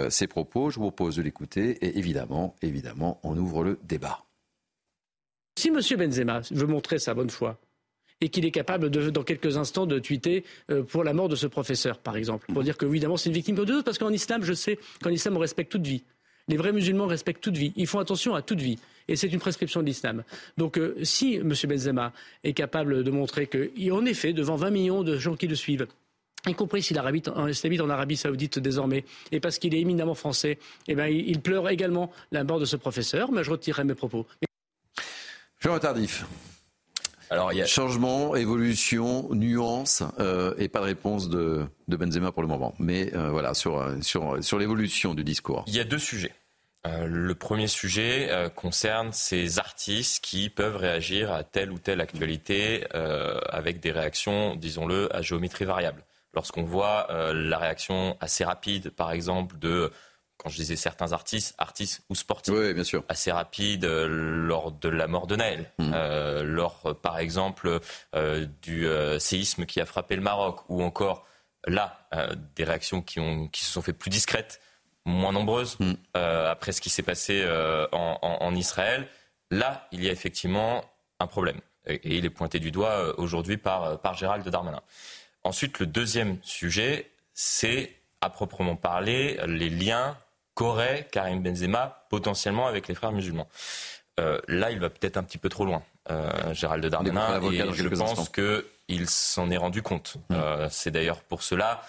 ses 0.08 0.26
propos. 0.26 0.70
Je 0.70 0.76
vous 0.76 0.90
propose 0.90 1.16
de 1.16 1.22
l'écouter 1.22 1.70
et 1.84 1.98
évidemment, 1.98 2.56
évidemment, 2.62 3.20
on 3.22 3.36
ouvre 3.36 3.64
le 3.64 3.78
débat. 3.84 4.24
Si 5.56 5.68
M. 5.68 5.80
Benzema 5.98 6.40
veut 6.50 6.66
montrer 6.66 6.98
sa 6.98 7.14
bonne 7.14 7.30
foi 7.30 7.58
et 8.20 8.28
qu'il 8.28 8.44
est 8.44 8.50
capable, 8.52 8.88
dans 8.88 9.24
quelques 9.24 9.56
instants, 9.56 9.84
de 9.84 9.98
tweeter 9.98 10.44
euh, 10.70 10.82
pour 10.82 11.02
la 11.02 11.12
mort 11.12 11.28
de 11.28 11.36
ce 11.36 11.46
professeur, 11.46 11.98
par 11.98 12.16
exemple, 12.16 12.46
pour 12.52 12.62
dire 12.62 12.76
que, 12.76 12.86
évidemment, 12.86 13.16
c'est 13.16 13.28
une 13.28 13.34
victime 13.34 13.56
de 13.56 13.64
deux, 13.64 13.82
parce 13.82 13.98
qu'en 13.98 14.10
islam, 14.10 14.44
je 14.44 14.52
sais 14.52 14.78
qu'en 15.02 15.10
islam, 15.10 15.36
on 15.36 15.40
respecte 15.40 15.72
toute 15.72 15.86
vie. 15.86 16.04
Les 16.48 16.56
vrais 16.56 16.72
musulmans 16.72 17.06
respectent 17.06 17.42
toute 17.42 17.56
vie. 17.56 17.72
Ils 17.76 17.86
font 17.86 17.98
attention 17.98 18.34
à 18.34 18.42
toute 18.42 18.60
vie. 18.60 18.78
Et 19.08 19.16
c'est 19.16 19.28
une 19.28 19.40
prescription 19.40 19.80
de 19.80 19.86
l'islam. 19.86 20.22
Donc, 20.56 20.78
euh, 20.78 20.96
si 21.02 21.34
M. 21.34 21.52
Benzema 21.68 22.12
est 22.44 22.52
capable 22.52 23.02
de 23.02 23.10
montrer 23.10 23.48
qu'en 23.48 24.04
effet, 24.04 24.32
devant 24.32 24.56
20 24.56 24.70
millions 24.70 25.02
de 25.02 25.16
gens 25.18 25.34
qui 25.34 25.48
le 25.48 25.56
suivent, 25.56 25.86
y 26.46 26.54
compris 26.54 26.82
s'il 26.82 26.98
habite 26.98 27.28
en 27.28 27.90
Arabie 27.90 28.16
Saoudite 28.16 28.58
désormais, 28.58 29.04
et 29.30 29.40
parce 29.40 29.58
qu'il 29.58 29.74
est 29.74 29.80
éminemment 29.80 30.14
français, 30.14 30.58
eh 30.88 30.94
ben, 30.94 31.06
il, 31.06 31.40
pleure 31.40 31.68
également 31.68 32.10
la 32.32 32.44
mort 32.44 32.58
de 32.58 32.64
ce 32.64 32.76
professeur, 32.76 33.30
mais 33.32 33.44
je 33.44 33.50
retirerai 33.50 33.84
mes 33.84 33.94
propos. 33.94 34.26
Jean 35.62 35.78
Tardif. 35.78 36.24
Alors, 37.30 37.52
il 37.52 37.58
y 37.58 37.62
a... 37.62 37.66
Changement, 37.66 38.34
évolution, 38.34 39.28
nuance, 39.32 40.02
euh, 40.18 40.54
et 40.58 40.68
pas 40.68 40.80
de 40.80 40.86
réponse 40.86 41.28
de, 41.28 41.66
Benzema 41.86 42.32
pour 42.32 42.42
le 42.42 42.48
moment. 42.48 42.74
Mais 42.80 43.14
euh, 43.14 43.30
voilà, 43.30 43.54
sur, 43.54 43.86
sur, 44.02 44.42
sur 44.42 44.58
l'évolution 44.58 45.14
du 45.14 45.22
discours. 45.22 45.64
Il 45.68 45.74
y 45.76 45.80
a 45.80 45.84
deux 45.84 46.00
sujets. 46.00 46.32
Euh, 46.84 47.06
le 47.06 47.34
premier 47.36 47.68
sujet 47.68 48.28
concerne 48.56 49.12
ces 49.12 49.60
artistes 49.60 50.24
qui 50.24 50.50
peuvent 50.50 50.76
réagir 50.76 51.30
à 51.30 51.44
telle 51.44 51.70
ou 51.70 51.78
telle 51.78 52.00
actualité 52.00 52.84
avec 52.92 53.78
des 53.78 53.92
réactions, 53.92 54.56
disons-le, 54.56 55.14
à 55.14 55.22
géométrie 55.22 55.64
variable. 55.64 56.02
Lorsqu'on 56.34 56.64
voit 56.64 57.06
la 57.32 57.58
réaction 57.58 58.16
assez 58.20 58.42
rapide, 58.42 58.90
par 58.90 59.12
exemple, 59.12 59.58
de 59.58 59.92
quand 60.42 60.48
je 60.48 60.56
disais 60.56 60.76
certains 60.76 61.12
artistes, 61.12 61.54
artistes 61.58 62.02
ou 62.08 62.14
sportifs, 62.14 62.54
bien 62.74 62.84
sûr. 62.84 63.04
assez 63.08 63.30
rapides 63.30 63.84
euh, 63.84 64.08
lors 64.08 64.72
de 64.72 64.88
la 64.88 65.06
mort 65.06 65.28
de 65.28 65.36
Naël, 65.36 65.70
mmh. 65.78 65.92
euh, 65.94 66.42
lors 66.42 66.80
euh, 66.86 66.94
par 66.94 67.18
exemple 67.18 67.78
du 68.62 68.86
séisme 69.18 69.66
qui 69.66 69.80
a 69.80 69.86
frappé 69.86 70.16
le 70.16 70.22
Maroc, 70.22 70.60
ou 70.68 70.82
encore 70.82 71.26
là 71.66 72.08
des 72.56 72.64
réactions 72.64 73.02
qui, 73.02 73.20
ont, 73.20 73.48
qui 73.48 73.64
se 73.64 73.70
sont 73.70 73.82
fait 73.82 73.92
plus 73.92 74.10
discrètes, 74.10 74.60
moins 75.04 75.32
nombreuses 75.32 75.78
mmh. 75.78 75.92
après 76.14 76.72
ce 76.72 76.80
qui 76.80 76.90
s'est 76.90 77.02
passé 77.02 77.46
en, 77.92 78.54
Israël. 78.54 79.08
Là, 79.50 79.88
il 79.92 80.04
y 80.04 80.08
a 80.08 80.12
effectivement 80.12 80.84
un 81.20 81.26
problème, 81.26 81.60
et, 81.86 82.16
il 82.16 82.24
est 82.24 82.30
pointé 82.30 82.58
du 82.58 82.70
doigt 82.70 83.18
aujourd'hui 83.18 83.56
par, 83.56 84.00
par 84.00 84.14
Gérald 84.14 84.46
Darmanin. 84.48 84.82
Ensuite, 85.44 85.78
le 85.78 85.86
deuxième 85.86 86.38
sujet, 86.42 87.10
c'est 87.34 87.96
à 88.20 88.30
proprement 88.30 88.76
parler 88.76 89.38
les 89.46 89.70
liens 89.70 90.16
qu'aurait 90.54 91.08
Karim 91.10 91.42
Benzema 91.42 92.04
potentiellement 92.10 92.66
avec 92.66 92.88
les 92.88 92.94
frères 92.94 93.12
musulmans. 93.12 93.48
Euh, 94.20 94.38
là, 94.48 94.70
il 94.70 94.78
va 94.78 94.90
peut-être 94.90 95.16
un 95.16 95.22
petit 95.22 95.38
peu 95.38 95.48
trop 95.48 95.64
loin, 95.64 95.82
euh, 96.10 96.52
Gérald 96.52 96.84
Darmanin, 96.84 97.40
et 97.50 97.72
je 97.72 97.88
pense 97.88 98.28
qu'il 98.28 99.08
s'en 99.08 99.50
est 99.50 99.56
rendu 99.56 99.82
compte. 99.82 100.16
Mmh. 100.28 100.34
Euh, 100.34 100.68
c'est 100.70 100.90
d'ailleurs 100.90 101.20
pour 101.20 101.42
cela 101.42 101.82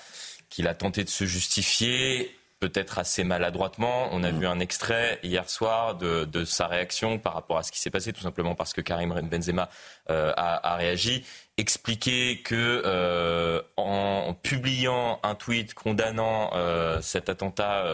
qu'il 0.50 0.68
a 0.68 0.74
tenté 0.74 1.04
de 1.04 1.10
se 1.10 1.26
justifier 1.26 2.34
peut-être 2.64 2.98
assez 2.98 3.26
maladroitement. 3.26 4.08
On 4.14 4.24
a 4.24 4.32
mm. 4.32 4.40
vu 4.40 4.48
un 4.48 4.60
extrait 4.62 5.20
hier 5.22 5.50
soir 5.50 5.96
de, 5.96 6.46
sa 6.46 6.68
réaction 6.68 7.20
par 7.20 7.34
rapport 7.34 7.58
à 7.58 7.64
ce 7.64 7.74
qui 7.74 7.80
s'est 7.80 7.90
passé, 7.90 8.14
tout 8.14 8.22
simplement 8.22 8.56
parce 8.56 8.72
que 8.72 8.80
Karim 8.80 9.14
Benzema 9.30 9.70
euh, 10.10 10.32
a, 10.38 10.78
réagi, 10.78 11.26
expliquer 11.58 12.42
que 12.42 12.82
euh, 12.86 13.62
en 13.76 14.34
publiant 14.34 15.20
un 15.24 15.36
tweet 15.36 15.74
condamnant 15.74 16.52
euh, 16.54 17.02
cet 17.02 17.28
attentat 17.28 17.86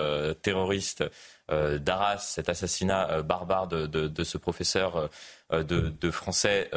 terroriste 0.43 1.03
d'Arras, 1.49 2.19
cet 2.19 2.47
assassinat 2.47 3.23
barbare 3.23 3.67
de, 3.67 4.23
ce 4.23 4.37
professeur 4.37 5.09
de, 5.51 6.11
français, 6.11 6.69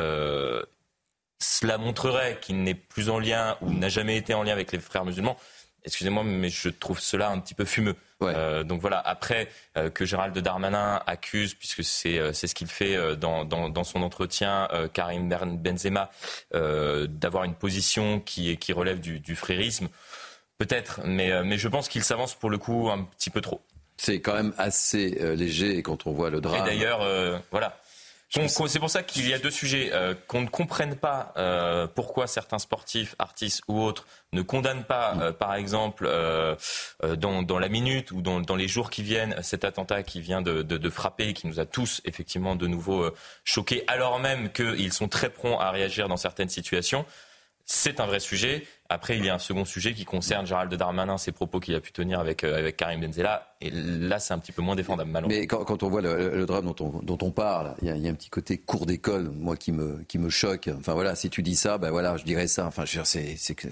cela 1.42 1.76
montrerait 1.76 2.38
qu'il 2.40 2.62
n'est 2.62 2.74
plus 2.74 3.10
en 3.10 3.18
lien 3.18 3.58
ou 3.60 3.70
n'a 3.70 3.90
jamais 3.90 4.16
été 4.16 4.32
en 4.32 4.44
lien 4.44 4.52
avec 4.52 4.72
les 4.72 4.78
frères 4.78 5.04
musulmans. 5.04 5.36
Excusez-moi, 5.84 6.22
mais 6.24 6.48
je 6.48 6.68
trouve 6.68 7.00
cela 7.00 7.30
un 7.30 7.38
petit 7.40 7.54
peu 7.54 7.64
fumeux. 7.64 7.96
Euh, 8.22 8.62
donc 8.62 8.80
voilà, 8.80 9.00
après 9.00 9.48
euh, 9.76 9.90
que 9.90 10.04
Gérald 10.04 10.36
Darmanin 10.38 11.02
accuse, 11.06 11.54
puisque 11.54 11.82
c'est 11.82 12.18
euh, 12.18 12.32
ce 12.32 12.54
qu'il 12.54 12.68
fait 12.68 13.16
dans, 13.16 13.44
dans, 13.44 13.84
son 13.84 14.02
entretien, 14.02 14.68
Karim 14.92 15.28
Benzema, 15.28 16.10
d'avoir 16.52 17.44
une 17.44 17.54
position 17.54 18.20
qui, 18.20 18.56
qui 18.58 18.72
relève 18.72 19.00
du, 19.00 19.18
du 19.18 19.34
frérisme, 19.34 19.88
peut-être, 20.58 21.00
mais, 21.04 21.42
mais 21.42 21.58
je 21.58 21.68
pense 21.68 21.88
qu'il 21.88 22.04
s'avance 22.04 22.34
pour 22.34 22.50
le 22.50 22.58
coup 22.58 22.90
un 22.90 23.04
petit 23.04 23.30
peu 23.30 23.40
trop. 23.40 23.60
C'est 23.96 24.20
quand 24.20 24.34
même 24.34 24.52
assez 24.58 25.10
léger 25.36 25.82
quand 25.82 26.06
on 26.06 26.12
voit 26.12 26.30
le 26.30 26.40
drame. 26.40 26.62
Et 26.62 26.64
d'ailleurs, 26.64 27.42
voilà, 27.50 27.78
c'est 28.32 28.78
pour 28.78 28.90
ça 28.90 29.02
qu'il 29.02 29.28
y 29.28 29.34
a 29.34 29.38
deux 29.38 29.50
sujets. 29.50 29.90
Euh, 29.92 30.14
qu'on 30.26 30.40
ne 30.40 30.48
comprenne 30.48 30.96
pas 30.96 31.32
euh, 31.36 31.86
pourquoi 31.86 32.26
certains 32.26 32.58
sportifs, 32.58 33.14
artistes 33.18 33.62
ou 33.68 33.80
autres 33.80 34.06
ne 34.32 34.40
condamnent 34.40 34.84
pas, 34.84 35.14
euh, 35.20 35.32
par 35.32 35.54
exemple, 35.54 36.10
dans, 37.02 37.58
la 37.58 37.68
minute 37.68 38.10
ou 38.10 38.22
dans, 38.22 38.56
les 38.56 38.68
jours 38.68 38.90
qui 38.90 39.02
viennent, 39.02 39.36
cet 39.42 39.64
attentat 39.64 40.02
qui 40.02 40.20
vient 40.20 40.40
de, 40.40 40.62
de, 40.62 40.90
frapper 40.90 41.28
et 41.28 41.32
qui 41.34 41.46
nous 41.46 41.60
a 41.60 41.66
tous 41.66 42.00
effectivement 42.04 42.56
de 42.56 42.66
nouveau 42.66 43.10
choqués, 43.44 43.84
alors 43.86 44.18
même 44.18 44.50
qu'ils 44.52 44.92
sont 44.92 45.08
très 45.08 45.28
prompts 45.28 45.60
à 45.60 45.70
réagir 45.70 46.08
dans 46.08 46.16
certaines 46.16 46.48
situations. 46.48 47.04
C'est 47.64 48.00
un 48.00 48.06
vrai 48.06 48.20
sujet. 48.20 48.66
Après, 48.88 49.16
il 49.16 49.24
y 49.24 49.30
a 49.30 49.34
un 49.34 49.38
second 49.38 49.64
sujet 49.64 49.94
qui 49.94 50.04
concerne 50.04 50.46
Gérald 50.46 50.72
Darmanin, 50.74 51.16
ses 51.16 51.32
propos 51.32 51.60
qu'il 51.60 51.74
a 51.74 51.80
pu 51.80 51.92
tenir 51.92 52.20
avec, 52.20 52.44
euh, 52.44 52.58
avec 52.58 52.76
Karim 52.76 53.00
Benzella. 53.00 53.54
Et 53.60 53.70
là, 53.70 54.18
c'est 54.18 54.34
un 54.34 54.38
petit 54.38 54.52
peu 54.52 54.60
moins 54.60 54.76
défendable, 54.76 55.10
malheureusement. 55.10 55.40
Mais 55.40 55.46
quand, 55.46 55.82
on 55.82 55.88
voit 55.88 56.02
le, 56.02 56.44
drame 56.44 56.66
dont 56.66 56.76
on, 56.80 57.02
dont 57.02 57.18
on 57.22 57.30
parle, 57.30 57.74
il 57.80 57.88
y, 57.88 58.08
a, 58.08 58.10
un 58.10 58.14
petit 58.14 58.28
côté 58.28 58.58
cours 58.58 58.84
d'école, 58.84 59.30
moi, 59.30 59.56
qui 59.56 59.72
me, 59.72 60.02
qui 60.08 60.18
me 60.18 60.28
choque. 60.28 60.68
Enfin, 60.78 60.92
voilà, 60.92 61.14
si 61.14 61.30
tu 61.30 61.42
dis 61.42 61.56
ça, 61.56 61.78
ben 61.78 61.90
voilà, 61.90 62.16
je 62.16 62.24
dirais 62.24 62.48
ça. 62.48 62.66
Enfin, 62.66 62.84
c'est 62.86 63.54
que. 63.54 63.68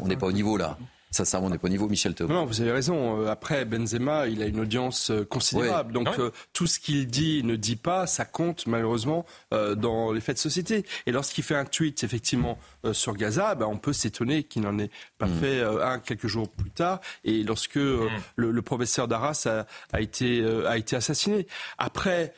On 0.00 0.06
n'est 0.06 0.16
pas 0.16 0.26
au 0.26 0.32
niveau 0.32 0.56
là. 0.56 0.78
Ça, 1.24 1.40
on 1.40 1.50
n'est 1.50 1.58
pas 1.58 1.66
au 1.66 1.70
niveau 1.70 1.88
Michel 1.88 2.14
Théo. 2.14 2.28
Non, 2.28 2.44
vous 2.44 2.60
avez 2.60 2.72
raison. 2.72 3.20
Euh, 3.20 3.28
après, 3.28 3.64
Benzema, 3.64 4.26
il 4.26 4.42
a 4.42 4.46
une 4.46 4.60
audience 4.60 5.10
euh, 5.10 5.24
considérable. 5.24 5.92
Donc, 5.92 6.08
euh, 6.18 6.30
tout 6.52 6.66
ce 6.66 6.78
qu'il 6.78 7.06
dit, 7.06 7.42
ne 7.42 7.56
dit 7.56 7.76
pas, 7.76 8.06
ça 8.06 8.24
compte 8.24 8.66
malheureusement 8.66 9.24
dans 9.50 10.12
les 10.12 10.20
faits 10.20 10.36
de 10.36 10.40
société. 10.40 10.84
Et 11.06 11.12
lorsqu'il 11.12 11.44
fait 11.44 11.54
un 11.54 11.64
tweet, 11.64 12.04
effectivement, 12.04 12.58
sur 12.92 13.14
Gaza, 13.14 13.54
ben, 13.54 13.66
on 13.66 13.78
peut 13.78 13.92
s'étonner 13.92 14.44
qu'il 14.44 14.62
n'en 14.62 14.78
ait 14.78 14.90
pas 15.18 15.26
mm. 15.26 15.40
fait 15.40 15.62
un 15.62 15.98
quelques 15.98 16.26
jours 16.26 16.48
plus 16.48 16.70
tard. 16.70 17.00
Et 17.24 17.42
lorsque 17.42 17.76
mm. 17.76 18.08
le, 18.36 18.62
professeur 18.62 19.08
d'Arras 19.08 19.46
a, 19.46 19.66
a, 19.92 20.00
été, 20.00 20.44
a 20.66 20.76
été 20.76 20.96
assassiné. 20.96 21.46
Après, 21.78 22.34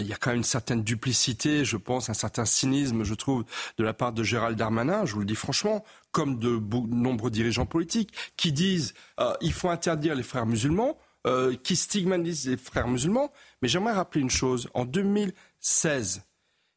il 0.00 0.06
y 0.06 0.12
a 0.12 0.16
quand 0.16 0.30
même 0.30 0.38
une 0.38 0.44
certaine 0.44 0.82
duplicité, 0.82 1.64
je 1.64 1.76
pense, 1.76 2.08
un 2.08 2.14
certain 2.14 2.44
cynisme, 2.44 3.04
je 3.04 3.14
trouve, 3.14 3.44
de 3.78 3.84
la 3.84 3.92
part 3.92 4.12
de 4.12 4.22
Gérald 4.22 4.56
Darmanin, 4.56 5.04
je 5.04 5.14
vous 5.14 5.20
le 5.20 5.26
dis 5.26 5.34
franchement, 5.34 5.84
comme 6.12 6.38
de 6.38 6.60
nombreux 6.90 7.30
dirigeants 7.30 7.66
politiques, 7.66 8.12
qui 8.36 8.52
disent 8.52 8.94
euh, 9.18 9.32
il 9.40 9.52
faut 9.52 9.70
interdire 9.70 10.14
les 10.14 10.22
frères 10.22 10.46
musulmans, 10.46 10.98
euh, 11.26 11.54
qui 11.62 11.76
stigmatisent 11.76 12.48
les 12.48 12.56
frères 12.56 12.88
musulmans. 12.88 13.32
Mais 13.60 13.68
j'aimerais 13.68 13.92
rappeler 13.92 14.20
une 14.20 14.30
chose. 14.30 14.68
En 14.74 14.84
2016, 14.84 16.22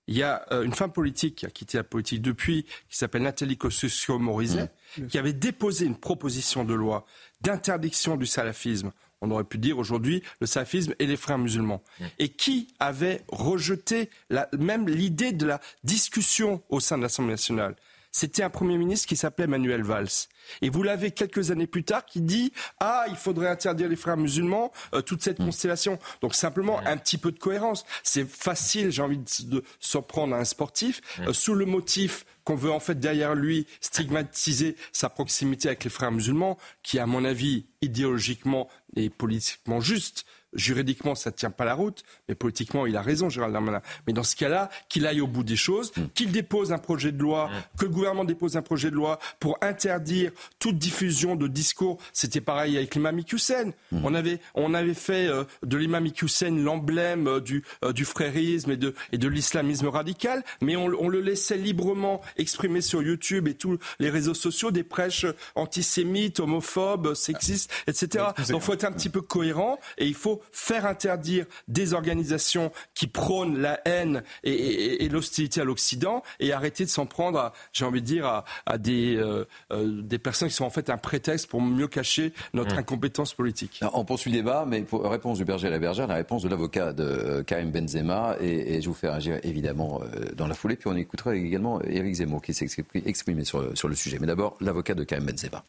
il 0.08 0.18
y 0.18 0.24
a 0.24 0.46
euh, 0.52 0.64
une 0.64 0.74
femme 0.74 0.92
politique 0.92 1.36
qui 1.36 1.46
a 1.46 1.50
quitté 1.50 1.78
la 1.78 1.84
politique 1.84 2.22
depuis, 2.22 2.64
qui 2.90 2.98
s'appelle 2.98 3.24
Nathalie 3.24 3.58
Kosciusko-Morizet, 3.58 4.70
mmh. 4.98 5.08
qui 5.08 5.18
avait 5.18 5.34
déposé 5.34 5.86
une 5.86 5.98
proposition 5.98 6.64
de 6.64 6.74
loi 6.74 7.06
d'interdiction 7.42 8.16
du 8.16 8.26
salafisme 8.26 8.92
on 9.22 9.32
aurait 9.32 9.44
pu 9.44 9.58
dire 9.58 9.78
aujourd'hui 9.78 10.24
le 10.40 10.48
salafisme 10.48 10.94
et 11.00 11.06
les 11.06 11.18
frères 11.18 11.38
musulmans. 11.38 11.84
Et 12.20 12.30
qui 12.30 12.68
avait 12.80 13.24
rejeté 13.28 14.10
même 14.58 14.88
l'idée 14.88 15.32
de 15.32 15.46
la 15.46 15.60
discussion 15.84 16.62
au 16.70 16.80
sein 16.80 16.98
de 16.98 17.04
l'Assemblée 17.04 17.34
nationale 17.34 17.76
c'était 18.16 18.44
un 18.44 18.50
Premier 18.50 18.78
ministre 18.78 19.10
qui 19.10 19.18
s'appelait 19.18 19.46
Manuel 19.46 19.84
Valls. 19.84 20.08
Et 20.62 20.70
vous 20.70 20.84
l'avez 20.84 21.12
quelques 21.12 21.52
années 21.52 21.68
plus 21.68 21.84
tard 21.84 22.06
qui 22.06 22.22
dit 22.22 22.54
Ah, 22.80 23.04
il 23.10 23.18
faudrait 23.18 23.50
interdire 23.50 23.90
les 23.90 23.98
frères 23.98 24.16
musulmans, 24.16 24.72
euh, 24.94 25.02
toute 25.02 25.22
cette 25.22 25.40
mm. 25.40 25.46
constellation. 25.46 26.00
Donc 26.22 26.34
simplement 26.34 26.80
un 26.86 26.96
petit 26.96 27.18
peu 27.18 27.34
de 27.34 27.38
cohérence. 27.38 27.84
C'est 28.04 28.26
facile, 28.26 28.90
j'ai 28.90 29.02
envie 29.02 29.18
de, 29.18 29.64
s'en 29.82 30.02
prendre 30.02 30.34
à 30.34 30.40
un 30.40 30.46
sportif, 30.46 31.02
mm. 31.20 31.24
euh, 31.24 31.34
sous 31.34 31.56
le 31.56 31.66
motif 31.66 32.26
qu'on 32.46 32.56
veut 32.56 32.72
en 32.72 32.80
fait 32.80 32.98
derrière 32.98 33.36
lui 33.36 33.68
stigmatiser 33.82 34.78
sa 34.94 35.10
proximité 35.10 35.68
avec 35.68 35.84
les 35.84 35.90
frères 35.90 36.14
musulmans, 36.14 36.58
qui 36.84 37.00
à 37.00 37.06
mon 37.08 37.26
avis 37.26 37.66
idéologiquement 37.82 38.70
et 38.96 39.10
politiquement 39.10 39.82
juste, 39.82 40.26
juridiquement, 40.56 41.16
ça 41.16 41.30
ne 41.30 41.36
tient 41.36 41.52
pas 41.52 41.66
la 41.66 41.74
route, 41.74 42.04
mais 42.28 42.36
politiquement, 42.36 42.86
il 42.86 42.96
a 42.96 43.02
raison, 43.02 43.30
Gérald 43.30 43.54
Darmanin. 43.54 43.82
Mais 44.08 44.14
dans 44.14 44.24
ce 44.24 44.36
cas-là, 44.36 44.70
qu'il 44.90 45.06
aille 45.06 45.22
au 45.22 45.28
bout 45.28 45.44
des 45.44 45.56
choses, 45.56 45.92
mm. 45.96 46.04
qu'il 46.14 46.32
dépose 46.32 46.72
un 46.72 46.78
projet 46.78 47.12
de 47.12 47.22
loi, 47.22 47.48
mm. 47.48 47.78
que 47.80 47.86
le 47.86 47.92
gouvernement 47.92 48.26
dépose 48.26 48.58
un 48.58 48.62
projet 48.62 48.90
de 48.90 48.96
loi 48.96 49.20
pour 49.40 49.58
interdire 49.62 50.32
toute 50.60 50.78
diffusion 50.78 51.36
de 51.36 51.48
discours. 51.48 51.98
C'était 52.14 52.42
pareil 52.42 52.78
avec 52.78 52.96
l'imam 52.96 53.20
Hussein. 53.32 53.72
Mm. 53.92 54.02
On, 54.04 54.14
avait, 54.14 54.40
on 54.56 54.74
avait 54.74 54.94
fait 54.94 55.28
euh, 55.28 55.44
de 55.64 55.78
l'imam 55.78 56.08
Hussein 56.22 56.52
l'emblème 56.52 57.28
euh, 57.28 57.40
du, 57.40 57.64
euh, 57.84 57.94
du 57.94 58.06
frérisme 58.06 58.72
et 58.72 58.78
de, 58.78 58.94
et 59.12 59.18
de 59.18 59.28
l'islamisme 59.28 59.88
radical, 59.88 60.44
mais 60.62 60.76
on, 60.76 60.86
on, 60.86 61.10
le 61.10 61.22
laissait 61.22 61.58
librement 61.58 62.22
exprimer 62.38 62.82
sur 62.82 63.02
YouTube 63.02 63.48
et 63.48 63.54
tous 63.54 63.78
les 64.00 64.10
réseaux 64.10 64.34
sociaux 64.34 64.72
des 64.72 64.84
prêches 64.84 65.26
antisémites, 65.56 66.40
homophobes, 66.40 67.14
sexistes, 67.14 67.72
etc. 67.88 68.26
Donc 68.50 68.62
il 68.62 68.62
faut 68.62 68.74
être 68.74 68.86
un 68.86 68.92
petit 68.92 69.10
peu 69.10 69.22
cohérent 69.22 69.80
et 69.98 70.06
il 70.06 70.14
faut 70.14 70.42
faire 70.52 70.86
interdire 70.86 71.46
des 71.68 71.94
organisations 71.94 72.72
qui 72.94 73.08
prônent 73.08 73.60
la 73.60 73.80
haine 73.86 74.24
et, 74.44 75.08
l'hostilité 75.10 75.62
à 75.62 75.64
l'Occident 75.64 76.24
et 76.40 76.52
arrêter 76.52 76.84
de 76.84 76.90
s'en 76.90 77.06
prendre, 77.06 77.54
j'ai 77.74 77.86
envie 77.86 78.02
de 78.02 78.06
dire, 78.06 78.44
à, 78.66 78.78
des, 78.78 79.16
euh, 79.16 79.46
euh, 79.72 80.02
des 80.02 80.18
personnes 80.18 80.50
qui 80.50 80.56
sont 80.56 80.66
en 80.66 80.70
fait 80.70 80.90
un 80.90 80.98
prétexte 80.98 81.48
pour 81.48 81.62
mieux 81.62 81.88
cacher 81.88 82.34
notre 82.54 82.76
mmh. 82.76 82.80
incompétence 82.80 83.34
politique. 83.34 83.80
on 83.94 84.04
poursuit 84.04 84.32
le 84.32 84.38
débat, 84.38 84.66
mais 84.68 84.82
pour 84.82 85.10
réponse 85.10 85.38
du 85.38 85.46
berger 85.46 85.68
à 85.68 85.72
la 85.72 85.80
bergère, 85.80 86.08
la 86.08 86.16
réponse 86.16 86.44
de 86.44 86.50
l'avocat 86.50 86.94
de 86.94 87.04
euh, 87.04 87.44
Karim 87.44 87.72
Benzema, 87.72 88.36
et, 88.42 88.82
je 88.82 88.90
vous 88.90 88.96
fais 88.96 89.10
réagir 89.10 89.40
évidemment 89.44 90.02
dans 90.36 90.48
la 90.48 90.54
foulée, 90.54 90.76
puis 90.76 90.90
on 90.90 90.96
écoutera 90.96 91.36
également 91.36 91.82
Eric 91.82 92.16
Zemmour 92.16 92.42
qui 92.42 92.54
s'est 92.54 92.68
exprimé 93.06 93.46
sur, 93.46 93.78
sur 93.78 93.88
le 93.88 93.96
sujet. 93.96 94.18
Mais 94.20 94.28
d'abord, 94.28 94.58
l'avocat 94.60 94.94
de 94.94 95.04
Karim 95.04 95.26
Benzema. 95.26 95.64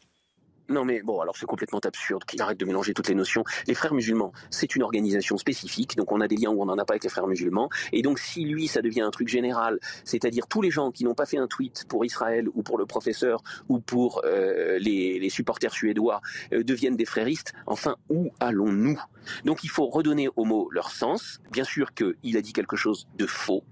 Non 0.68 0.84
mais 0.84 1.02
bon, 1.02 1.20
alors 1.20 1.36
c'est 1.36 1.46
complètement 1.46 1.78
absurde 1.78 2.24
qu'il 2.24 2.42
arrête 2.42 2.58
de 2.58 2.64
mélanger 2.64 2.92
toutes 2.92 3.08
les 3.08 3.14
notions. 3.14 3.44
Les 3.68 3.74
frères 3.74 3.94
musulmans, 3.94 4.32
c'est 4.50 4.74
une 4.74 4.82
organisation 4.82 5.36
spécifique, 5.36 5.96
donc 5.96 6.10
on 6.10 6.20
a 6.20 6.26
des 6.26 6.36
liens 6.36 6.50
où 6.50 6.60
on 6.60 6.66
n'en 6.66 6.78
a 6.78 6.84
pas 6.84 6.94
avec 6.94 7.04
les 7.04 7.10
frères 7.10 7.28
musulmans. 7.28 7.68
Et 7.92 8.02
donc 8.02 8.18
si 8.18 8.44
lui, 8.44 8.66
ça 8.66 8.82
devient 8.82 9.02
un 9.02 9.10
truc 9.10 9.28
général, 9.28 9.78
c'est-à-dire 10.04 10.48
tous 10.48 10.62
les 10.62 10.70
gens 10.70 10.90
qui 10.90 11.04
n'ont 11.04 11.14
pas 11.14 11.26
fait 11.26 11.38
un 11.38 11.46
tweet 11.46 11.84
pour 11.88 12.04
Israël 12.04 12.48
ou 12.54 12.62
pour 12.62 12.78
le 12.78 12.86
professeur 12.86 13.42
ou 13.68 13.78
pour 13.78 14.22
euh, 14.24 14.78
les, 14.78 15.28
supporters 15.30 15.72
suédois 15.72 16.20
euh, 16.52 16.62
deviennent 16.62 16.96
des 16.96 17.04
fréristes, 17.04 17.52
enfin 17.66 17.96
où 18.08 18.30
allons-nous? 18.40 19.00
Donc 19.44 19.64
il 19.64 19.70
faut 19.70 19.86
redonner 19.86 20.28
aux 20.36 20.44
mots 20.44 20.68
leur 20.70 20.90
sens. 20.90 21.40
Bien 21.50 21.64
sûr 21.64 21.94
qu'il 21.94 22.36
a 22.36 22.40
dit 22.40 22.52
quelque 22.52 22.76
chose 22.76 23.06
de 23.16 23.26
faux, 23.26 23.62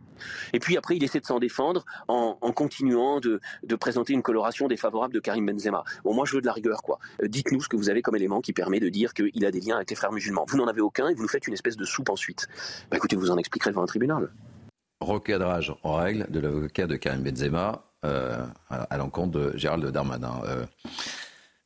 et 0.53 0.59
puis 0.59 0.77
après, 0.77 0.97
il 0.97 1.05
essaie 1.05 1.21
de 1.21 1.27
s'en 1.27 1.39
défendre 1.39 1.85
en, 2.09 2.35
continuant 2.53 3.21
de, 3.21 3.41
présenter 3.77 4.13
une 4.13 4.23
coloration 4.23 4.69
défavorable 4.69 5.15
de 5.15 5.21
Karim 5.21 5.47
Benzema. 5.47 5.85
Bon, 6.05 6.15
moi, 6.15 6.25
je 6.27 6.35
veux 6.35 6.41
de 6.41 6.47
la 6.47 6.53
rigueur, 6.53 6.83
quoi. 6.83 6.99
Euh, 7.23 7.29
dites-nous 7.29 7.61
ce 7.61 7.69
que 7.69 7.77
vous 7.77 7.91
avez 7.91 8.03
comme 8.03 8.17
élément 8.17 8.41
qui 8.41 8.53
permet 8.53 8.81
de 8.81 8.89
dire 8.89 9.13
qu'il 9.15 9.45
a 9.45 9.51
des 9.51 9.61
liens 9.61 9.77
avec 9.77 9.91
les 9.91 9.97
frères 9.97 10.13
musulmans. 10.13 10.45
Vous 10.49 10.57
n'en 10.57 10.67
avez 10.67 10.81
aucun 10.81 11.09
et 11.09 11.15
vous 11.15 11.23
nous 11.23 11.29
faites 11.29 11.47
une 11.47 11.55
espèce 11.55 11.77
de 11.77 11.85
soupe 11.85 12.09
ensuite. 12.09 12.49
Bah, 12.91 12.97
écoutez, 12.97 13.17
vous 13.17 13.31
en 13.31 13.39
expliquerez 13.39 13.71
devant 13.71 13.83
un 13.83 13.87
tribunal. 13.87 14.31
Recadrage 15.01 15.75
en 15.83 15.97
règle 15.97 16.27
de 16.31 16.41
l'avocat 16.41 16.87
de 16.87 16.97
Karim 16.97 17.23
Benzema 17.23 17.85
euh, 18.05 18.45
à 18.71 18.97
l'encontre 18.97 19.39
de 19.39 19.57
Gérald 19.57 19.85
Darmanin. 19.87 20.41
Euh, 20.45 20.65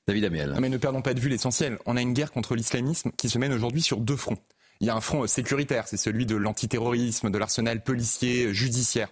David 0.06 0.24
Amiel. 0.24 0.56
Mais 0.58 0.70
ne 0.70 0.78
perdons 0.78 1.02
pas 1.02 1.12
de 1.12 1.20
vue 1.20 1.28
l'essentiel. 1.28 1.78
On 1.84 1.96
a 1.96 2.00
une 2.00 2.14
guerre 2.14 2.32
contre 2.32 2.54
l'islamisme 2.54 3.10
qui 3.16 3.28
se 3.28 3.38
mène 3.38 3.52
aujourd'hui 3.52 3.82
sur 3.82 3.98
deux 3.98 4.16
fronts. 4.16 4.38
Il 4.80 4.86
y 4.86 4.90
a 4.90 4.94
un 4.94 5.00
front 5.00 5.26
sécuritaire, 5.26 5.88
c'est 5.88 5.96
celui 5.96 6.24
de 6.24 6.36
l'antiterrorisme, 6.36 7.30
de 7.30 7.38
l'arsenal 7.38 7.82
policier, 7.82 8.54
judiciaire. 8.54 9.08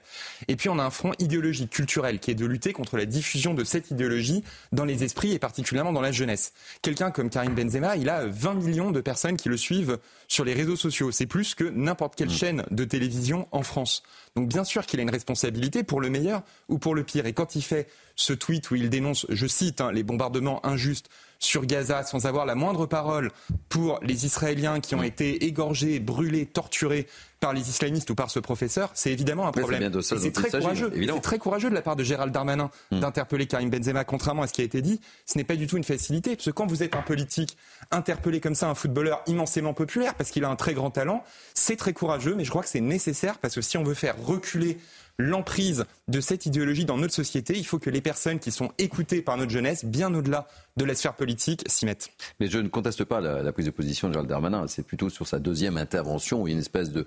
Et 0.46 0.54
puis 0.54 0.68
on 0.68 0.78
a 0.78 0.84
un 0.84 0.90
front 0.90 1.10
idéologique, 1.18 1.70
culturel, 1.70 2.20
qui 2.20 2.30
est 2.30 2.36
de 2.36 2.46
lutter 2.46 2.72
contre 2.72 2.96
la 2.96 3.04
diffusion 3.04 3.52
de 3.52 3.64
cette 3.64 3.90
idéologie 3.90 4.44
dans 4.70 4.84
les 4.84 5.02
esprits 5.02 5.32
et 5.32 5.40
particulièrement 5.40 5.92
dans 5.92 6.00
la 6.00 6.12
jeunesse. 6.12 6.52
Quelqu'un 6.82 7.10
comme 7.10 7.30
Karim 7.30 7.56
Benzema, 7.56 7.96
il 7.96 8.08
a 8.08 8.26
20 8.26 8.54
millions 8.54 8.90
de 8.92 9.00
personnes 9.00 9.36
qui 9.36 9.48
le 9.48 9.56
suivent 9.56 9.98
sur 10.28 10.44
les 10.44 10.54
réseaux 10.54 10.76
sociaux. 10.76 11.10
C'est 11.10 11.26
plus 11.26 11.56
que 11.56 11.64
n'importe 11.64 12.14
quelle 12.14 12.28
mm. 12.28 12.38
chaîne 12.38 12.64
de 12.70 12.84
télévision 12.84 13.48
en 13.50 13.64
France. 13.64 14.04
Donc 14.36 14.48
bien 14.48 14.62
sûr 14.62 14.86
qu'il 14.86 15.00
a 15.00 15.02
une 15.02 15.10
responsabilité 15.10 15.82
pour 15.82 16.00
le 16.00 16.10
meilleur 16.10 16.42
ou 16.68 16.78
pour 16.78 16.94
le 16.94 17.02
pire. 17.02 17.26
Et 17.26 17.32
quand 17.32 17.56
il 17.56 17.62
fait 17.62 17.88
ce 18.14 18.32
tweet 18.32 18.70
où 18.70 18.76
il 18.76 18.88
dénonce, 18.88 19.26
je 19.28 19.46
cite, 19.48 19.80
hein, 19.80 19.90
les 19.90 20.04
bombardements 20.04 20.64
injustes 20.64 21.10
sur 21.38 21.66
Gaza 21.66 22.02
sans 22.02 22.26
avoir 22.26 22.46
la 22.46 22.54
moindre 22.54 22.86
parole 22.86 23.30
pour 23.68 23.98
les 24.02 24.26
Israéliens 24.26 24.80
qui 24.80 24.94
ont 24.94 25.02
été 25.02 25.44
égorgés, 25.44 26.00
brûlés, 26.00 26.46
torturés 26.46 27.06
par 27.40 27.52
les 27.52 27.68
islamistes 27.68 28.08
ou 28.10 28.14
par 28.14 28.30
ce 28.30 28.38
professeur, 28.38 28.90
c'est 28.94 29.12
évidemment 29.12 29.46
un 29.46 29.52
problème. 29.52 29.92
C'est 30.02 30.32
très 30.32 30.50
courageux. 30.50 30.90
C'est 30.94 31.20
très 31.20 31.38
courageux 31.38 31.68
de 31.68 31.74
la 31.74 31.82
part 31.82 31.96
de 31.96 32.02
Gérald 32.02 32.32
Darmanin 32.32 32.70
hmm. 32.90 33.00
d'interpeller 33.00 33.46
Karim 33.46 33.68
Benzema, 33.68 34.04
contrairement 34.04 34.42
à 34.42 34.46
ce 34.46 34.52
qui 34.52 34.62
a 34.62 34.64
été 34.64 34.80
dit. 34.80 35.00
Ce 35.26 35.36
n'est 35.36 35.44
pas 35.44 35.56
du 35.56 35.66
tout 35.66 35.76
une 35.76 35.84
facilité, 35.84 36.36
parce 36.36 36.46
que 36.46 36.50
quand 36.50 36.66
vous 36.66 36.82
êtes 36.82 36.96
un 36.96 37.02
politique 37.02 37.56
interpeller 37.90 38.40
comme 38.40 38.54
ça 38.54 38.68
un 38.68 38.74
footballeur 38.74 39.22
immensément 39.26 39.74
populaire, 39.74 40.14
parce 40.14 40.30
qu'il 40.30 40.44
a 40.44 40.48
un 40.48 40.56
très 40.56 40.74
grand 40.74 40.90
talent, 40.90 41.22
c'est 41.54 41.76
très 41.76 41.92
courageux, 41.92 42.34
mais 42.34 42.44
je 42.44 42.50
crois 42.50 42.62
que 42.62 42.68
c'est 42.68 42.80
nécessaire, 42.80 43.38
parce 43.38 43.54
que 43.54 43.60
si 43.60 43.76
on 43.76 43.84
veut 43.84 43.94
faire 43.94 44.16
reculer 44.24 44.78
l'emprise 45.18 45.84
de 46.08 46.20
cette 46.20 46.46
idéologie 46.46 46.84
dans 46.84 46.96
notre 46.96 47.14
société, 47.14 47.56
il 47.56 47.64
faut 47.64 47.78
que 47.78 47.90
les 47.90 48.00
personnes 48.00 48.38
qui 48.38 48.50
sont 48.50 48.70
écoutées 48.78 49.22
par 49.22 49.36
notre 49.36 49.50
jeunesse, 49.50 49.84
bien 49.84 50.14
au-delà 50.14 50.46
de 50.76 50.84
la 50.84 50.94
sphère 50.94 51.14
politique, 51.14 51.62
s'y 51.66 51.86
mettent. 51.86 52.10
Mais 52.40 52.48
je 52.48 52.58
ne 52.58 52.68
conteste 52.68 53.04
pas 53.04 53.20
la, 53.20 53.52
prise 53.52 53.66
de 53.66 53.70
position 53.70 54.08
de 54.08 54.12
Gérald 54.12 54.28
Darmanin, 54.28 54.66
c'est 54.66 54.86
plutôt 54.86 55.08
sur 55.08 55.26
sa 55.26 55.38
deuxième 55.38 55.78
intervention 55.78 56.42
où 56.42 56.46
il 56.46 56.50
y 56.50 56.52
a 56.52 56.56
une 56.56 56.60
espèce 56.60 56.90
de 56.90 57.06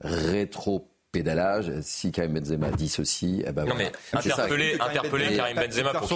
rétro 0.00 0.88
pédalage. 1.12 1.72
Si 1.82 2.12
Karim 2.12 2.34
Benzema 2.34 2.70
dit 2.70 2.88
ceci, 2.88 3.42
eh 3.46 3.52
ben 3.52 3.64
non 3.64 3.74
mais 3.74 3.92
interpeller, 4.12 4.76
interpeller 4.80 5.36
Karim 5.36 5.56
Benzema 5.56 5.92
pour 5.92 6.08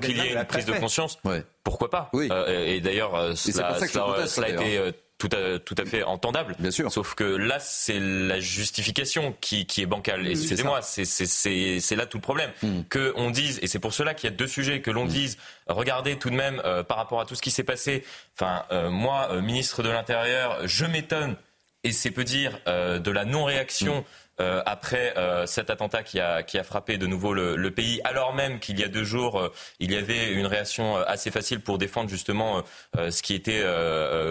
qu'il 0.00 0.16
y 0.16 0.20
ait 0.20 0.34
une 0.34 0.44
prise 0.44 0.66
de 0.66 0.74
conscience, 0.74 1.18
pourquoi 1.64 1.90
pas 1.90 2.10
oui. 2.12 2.28
Euh, 2.30 2.66
et 2.66 2.80
d'ailleurs, 2.80 3.14
euh, 3.14 3.34
cela, 3.34 3.78
cela, 4.26 4.46
a 4.46 4.50
été 4.50 4.92
tout 5.22 5.36
à, 5.36 5.58
tout 5.60 5.76
à 5.78 5.84
fait 5.84 6.02
entendable. 6.02 6.56
Bien 6.58 6.72
sûr. 6.72 6.90
Sauf 6.90 7.14
que 7.14 7.22
là, 7.22 7.58
c'est 7.60 8.00
la 8.00 8.40
justification 8.40 9.36
qui, 9.40 9.66
qui 9.66 9.82
est 9.82 9.86
bancale. 9.86 10.26
Excusez-moi, 10.26 10.80
c'est 10.82 11.96
là 11.96 12.06
tout 12.06 12.16
le 12.18 12.22
problème. 12.22 12.50
Hmm. 12.62 12.82
Que 12.88 13.12
on 13.14 13.30
dise, 13.30 13.60
et 13.62 13.68
c'est 13.68 13.78
pour 13.78 13.94
cela 13.94 14.14
qu'il 14.14 14.28
y 14.28 14.32
a 14.32 14.36
deux 14.36 14.48
sujets, 14.48 14.80
que 14.80 14.90
l'on 14.90 15.04
hmm. 15.04 15.08
dise, 15.08 15.38
regardez 15.68 16.18
tout 16.18 16.30
de 16.30 16.34
même 16.34 16.60
par 16.88 16.96
rapport 16.96 17.20
à 17.20 17.26
tout 17.26 17.36
ce 17.36 17.42
qui 17.42 17.52
s'est 17.52 17.62
passé. 17.62 18.04
Enfin, 18.36 18.64
moi, 18.90 19.40
ministre 19.40 19.84
de 19.84 19.90
l'Intérieur, 19.90 20.66
je 20.66 20.86
m'étonne, 20.86 21.36
et 21.84 21.92
c'est 21.92 22.10
peu 22.10 22.24
dire, 22.24 22.58
de 22.66 23.10
la 23.10 23.24
non-réaction. 23.24 24.00
Hmm. 24.00 24.04
Euh, 24.42 24.60
après 24.66 25.14
euh, 25.16 25.46
cet 25.46 25.70
attentat 25.70 26.02
qui 26.02 26.18
a, 26.18 26.42
qui 26.42 26.58
a 26.58 26.64
frappé 26.64 26.98
de 26.98 27.06
nouveau 27.06 27.32
le, 27.32 27.70
pays, 27.70 28.00
alors 28.02 28.34
même 28.34 28.58
qu'il 28.58 28.78
y 28.80 28.82
a 28.82 28.88
deux 28.88 29.04
jours, 29.04 29.38
euh, 29.38 29.52
il 29.78 29.92
y 29.92 29.96
avait 29.96 30.32
une 30.32 30.46
réaction 30.46 30.96
assez 30.96 31.30
facile 31.30 31.60
pour 31.60 31.78
défendre 31.78 32.10
justement 32.10 32.62
ce 32.94 33.22
qui 33.22 33.34
était 33.34 33.64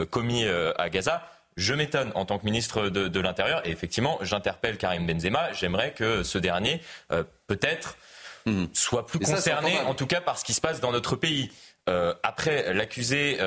commis 0.09 0.45
à 0.77 0.89
Gaza. 0.89 1.27
Je 1.57 1.73
m'étonne 1.73 2.11
en 2.15 2.25
tant 2.25 2.39
que 2.39 2.45
ministre 2.45 2.89
de, 2.89 3.19
l'Intérieur 3.19 3.65
et 3.65 3.71
effectivement, 3.71 4.17
j'interpelle 4.21 4.77
Karim 4.77 5.07
Benzema. 5.07 5.51
J'aimerais 5.53 5.91
que 5.91 6.23
ce 6.23 6.37
dernier, 6.37 6.81
peut-être, 7.47 7.97
hmm. 8.45 8.65
soit 8.73 9.05
plus 9.05 9.19
concerné, 9.19 9.79
en 9.79 9.93
tout 9.93 10.07
cas, 10.07 10.21
par 10.21 10.37
ce 10.37 10.45
qui 10.45 10.53
se 10.53 10.61
passe 10.61 10.79
dans 10.79 10.91
notre 10.91 11.15
pays. 11.15 11.51
après, 12.23 12.73
l'accuser 12.73 13.37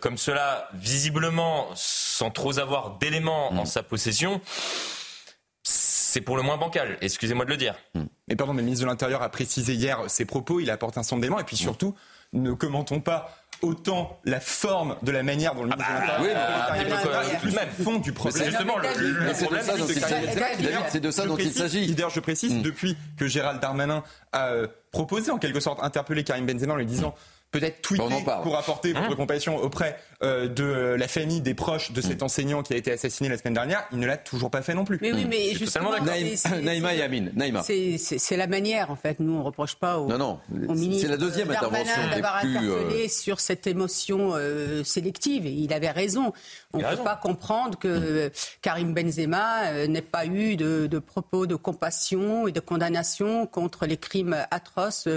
comme 0.00 0.18
cela, 0.18 0.68
visiblement, 0.74 1.68
sans 1.74 2.30
trop 2.30 2.58
avoir 2.58 2.98
d'éléments 2.98 3.52
en 3.52 3.62
hmm. 3.62 3.66
sa 3.66 3.82
possession, 3.82 4.40
c'est 6.14 6.20
pour 6.20 6.36
le 6.36 6.44
moins 6.44 6.56
bancal, 6.56 6.96
excusez-moi 7.00 7.44
de 7.44 7.50
le 7.50 7.56
dire. 7.56 7.74
Hmm. 7.96 8.04
Mais 8.28 8.36
pardon, 8.36 8.52
mais 8.52 8.60
le 8.60 8.66
ministre 8.66 8.84
de 8.84 8.88
l'Intérieur 8.88 9.22
a 9.22 9.28
précisé 9.30 9.74
hier 9.74 9.98
ses 10.06 10.24
propos, 10.24 10.60
il 10.60 10.70
apporte 10.70 10.96
un 10.96 11.02
certain 11.02 11.18
d'éléments, 11.18 11.40
et 11.40 11.44
puis 11.44 11.56
surtout, 11.56 11.96
ne 12.32 12.52
commentons 12.52 13.00
pas 13.00 13.36
autant 13.62 14.20
la 14.24 14.38
forme 14.38 14.94
de 15.02 15.10
la 15.10 15.24
manière 15.24 15.56
dont 15.56 15.64
le 15.64 15.70
ministre 15.70 15.90
de 15.90 15.98
l'Intérieur 15.98 17.30
oui, 17.32 17.36
plus 17.40 17.52
même 17.52 17.68
fond 17.68 17.98
du 17.98 18.12
problème. 18.12 18.44
C'est 18.44 18.50
justement 18.50 18.78
le, 18.78 18.88
problème, 19.42 19.64
c'est 20.88 21.00
de 21.00 21.10
ça 21.10 21.26
dont 21.26 21.36
il 21.36 21.52
s'agit. 21.52 21.92
D'ailleurs, 21.92 22.10
je 22.10 22.20
précise, 22.20 22.54
hmm. 22.54 22.62
depuis 22.62 22.96
que 23.16 23.26
Gérald 23.26 23.60
Darmanin 23.60 24.04
a 24.32 24.52
proposé 24.92 25.32
en 25.32 25.38
quelque 25.38 25.58
sorte 25.58 25.82
interpeller 25.82 26.22
Karim 26.22 26.46
Benzema 26.46 26.74
en 26.74 26.76
lui 26.76 26.86
disant 26.86 27.16
peut-être 27.54 27.82
tweeter 27.82 28.24
pour 28.42 28.56
apporter 28.56 28.92
votre 28.92 29.12
hein 29.12 29.14
compassion 29.16 29.56
auprès 29.58 29.96
euh, 30.22 30.48
de 30.48 30.96
la 30.98 31.06
famille 31.06 31.40
des 31.40 31.54
proches 31.54 31.92
de 31.92 32.00
cet 32.00 32.20
mm. 32.20 32.24
enseignant 32.24 32.62
qui 32.62 32.72
a 32.72 32.76
été 32.76 32.90
assassiné 32.90 33.28
la 33.28 33.38
semaine 33.38 33.54
dernière. 33.54 33.84
Il 33.92 33.98
ne 33.98 34.06
l'a 34.06 34.16
toujours 34.16 34.50
pas 34.50 34.62
fait 34.62 34.74
non 34.74 34.84
plus. 34.84 34.98
Mais 35.00 35.12
oui, 35.12 35.26
mais 35.28 35.54
justement, 35.54 35.90
Naïma 36.62 36.94
Yamin, 36.94 37.26
Naïma. 37.34 37.62
C'est 37.62 38.36
la 38.36 38.46
manière, 38.48 38.90
en 38.90 38.96
fait. 38.96 39.20
Nous, 39.20 39.32
on 39.32 39.38
ne 39.38 39.44
reproche 39.44 39.76
pas 39.76 39.98
au, 39.98 40.08
non, 40.08 40.18
non. 40.18 40.38
C'est 40.98 41.08
la 41.08 41.16
deuxième 41.16 41.50
intervention 41.50 42.08
d'avoir 42.10 42.36
interpellé 42.36 43.04
euh, 43.04 43.08
sur 43.08 43.38
cette 43.38 43.66
émotion 43.66 44.32
euh, 44.34 44.82
sélective. 44.82 45.46
Et 45.46 45.52
il 45.52 45.72
avait 45.72 45.90
raison. 45.90 46.32
On 46.72 46.78
ne 46.78 46.84
peut 46.84 47.04
pas 47.04 47.16
comprendre 47.16 47.78
que 47.78 48.32
Karim 48.62 48.94
Benzema 48.94 49.86
n'ait 49.86 50.02
pas 50.02 50.26
eu 50.26 50.56
de, 50.56 50.88
de, 50.88 50.98
propos 50.98 51.46
de 51.46 51.54
compassion 51.54 52.48
et 52.48 52.52
de 52.52 52.60
condamnation 52.60 53.46
contre 53.46 53.86
les 53.86 53.96
crimes 53.96 54.36
atroces 54.50 55.08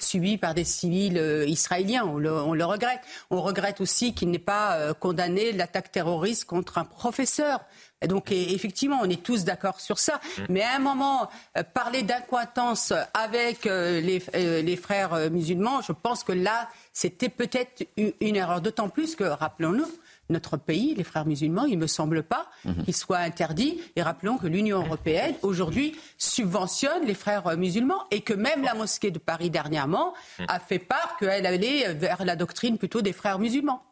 subis 0.00 0.38
par 0.38 0.54
des 0.54 0.64
civils 0.64 1.44
israéliens 1.46 1.83
on 2.04 2.18
le, 2.18 2.64
regrette. 2.64 3.00
On 3.30 3.40
regrette 3.40 3.80
aussi 3.80 4.14
qu'il 4.14 4.30
n'ait 4.30 4.38
pas 4.38 4.76
euh, 4.76 4.94
condamné 4.94 5.52
l'attaque 5.52 5.92
terroriste 5.92 6.44
contre 6.44 6.78
un 6.78 6.84
professeur. 6.84 7.60
donc 8.06 8.30
effectivement, 8.32 8.98
on 9.02 9.08
est 9.08 9.22
tous 9.22 9.44
d'accord 9.44 9.80
sur 9.80 9.98
ça. 9.98 10.20
Mm. 10.38 10.42
Mais 10.48 10.62
à 10.62 10.76
un 10.76 10.78
moment, 10.78 11.28
euh, 11.56 11.62
parler 11.62 12.02
d'incointance 12.02 12.92
avec 13.14 13.66
euh, 13.66 14.00
les, 14.00 14.76
frères 14.76 15.30
musulmans, 15.30 15.80
je 15.82 15.92
pense 15.92 16.24
que 16.24 16.32
là, 16.32 16.68
c'était 16.92 17.28
peut-être 17.28 17.86
une 17.96 18.36
erreur. 18.36 18.60
D'autant 18.60 18.88
plus 18.88 19.16
que, 19.16 19.24
rappelons-nous, 19.24 19.90
notre 20.30 20.56
pays, 20.56 20.94
les 20.94 21.04
frères 21.04 21.26
musulmans. 21.26 21.64
Il 21.64 21.76
ne 21.76 21.82
me 21.82 21.86
semble 21.86 22.22
pas 22.22 22.50
mhm. 22.64 22.84
qu'il 22.84 22.94
soit 22.94 23.18
interdit. 23.18 23.80
Et 23.96 24.02
rappelons 24.02 24.38
que 24.38 24.46
l'Union 24.46 24.82
européenne, 24.84 25.34
aujourd'hui, 25.42 25.94
subventionne 26.18 27.04
les 27.06 27.14
frères 27.14 27.56
musulmans 27.56 28.04
et 28.10 28.20
que 28.20 28.34
même 28.34 28.62
la 28.62 28.74
mosquée 28.74 29.10
de 29.10 29.18
Paris, 29.18 29.50
dernièrement, 29.50 30.14
mhm. 30.38 30.46
a 30.48 30.60
fait 30.60 30.78
part 30.78 31.16
qu'elle 31.18 31.46
allait 31.46 31.92
vers 31.94 32.24
la 32.24 32.36
doctrine 32.36 32.78
plutôt 32.78 33.02
des 33.02 33.12
frères 33.12 33.38
musulmans. 33.38 33.82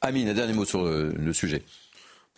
Amine, 0.00 0.28
un 0.28 0.34
dernier 0.34 0.52
mot 0.52 0.64
sur 0.64 0.84
le, 0.84 1.32
sujet. 1.32 1.62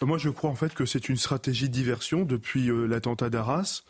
Moi, 0.01 0.18
je 0.18 0.31
crois 0.31 0.51
en 0.51 0.55
fait 0.55 0.74
que 0.74 0.87
c'est 0.87 1.09
une 1.09 1.16
stratégie 1.16 1.68
de 1.68 1.74
diversion 1.74 2.22
depuis 2.22 2.70
euh, 2.70 2.86
l'attentat 2.86 3.30
d'Arras. 3.30 3.82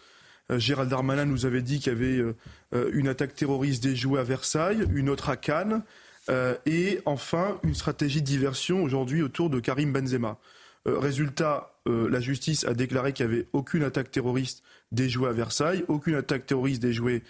Euh, 0.50 0.58
Gérald 0.58 0.88
Darmanin 0.88 1.26
nous 1.26 1.44
avait 1.44 1.60
dit 1.60 1.78
qu'il 1.78 1.92
y 1.92 1.96
avait 1.96 2.34
euh, 2.74 2.90
une 2.92 3.08
attaque 3.08 3.34
terroriste 3.34 3.82
déjouée 3.82 4.18
à 4.18 4.22
Versailles, 4.22 4.86
une 4.92 5.10
autre 5.10 5.28
à 5.28 5.36
Cannes. 5.36 5.82
Euh, 6.30 6.54
et 6.66 7.00
enfin, 7.06 7.58
une 7.62 7.74
stratégie 7.74 8.20
de 8.20 8.26
diversion 8.26 8.82
aujourd'hui 8.82 9.22
autour 9.22 9.50
de 9.50 9.60
Karim 9.60 9.92
Benzema. 9.92 10.38
Euh, 10.86 10.98
résultat, 10.98 11.74
euh, 11.86 12.08
la 12.10 12.20
justice 12.20 12.64
a 12.64 12.74
déclaré 12.74 13.12
qu'il 13.12 13.26
n'y 13.26 13.34
avait 13.34 13.48
aucune 13.52 13.82
attaque 13.82 14.10
terroriste 14.10 14.62
déjouée 14.92 15.28
à 15.28 15.32
Versailles, 15.32 15.84
aucune 15.88 16.14
attaque 16.14 16.46
terroriste 16.46 16.82
déjouée 16.82 17.22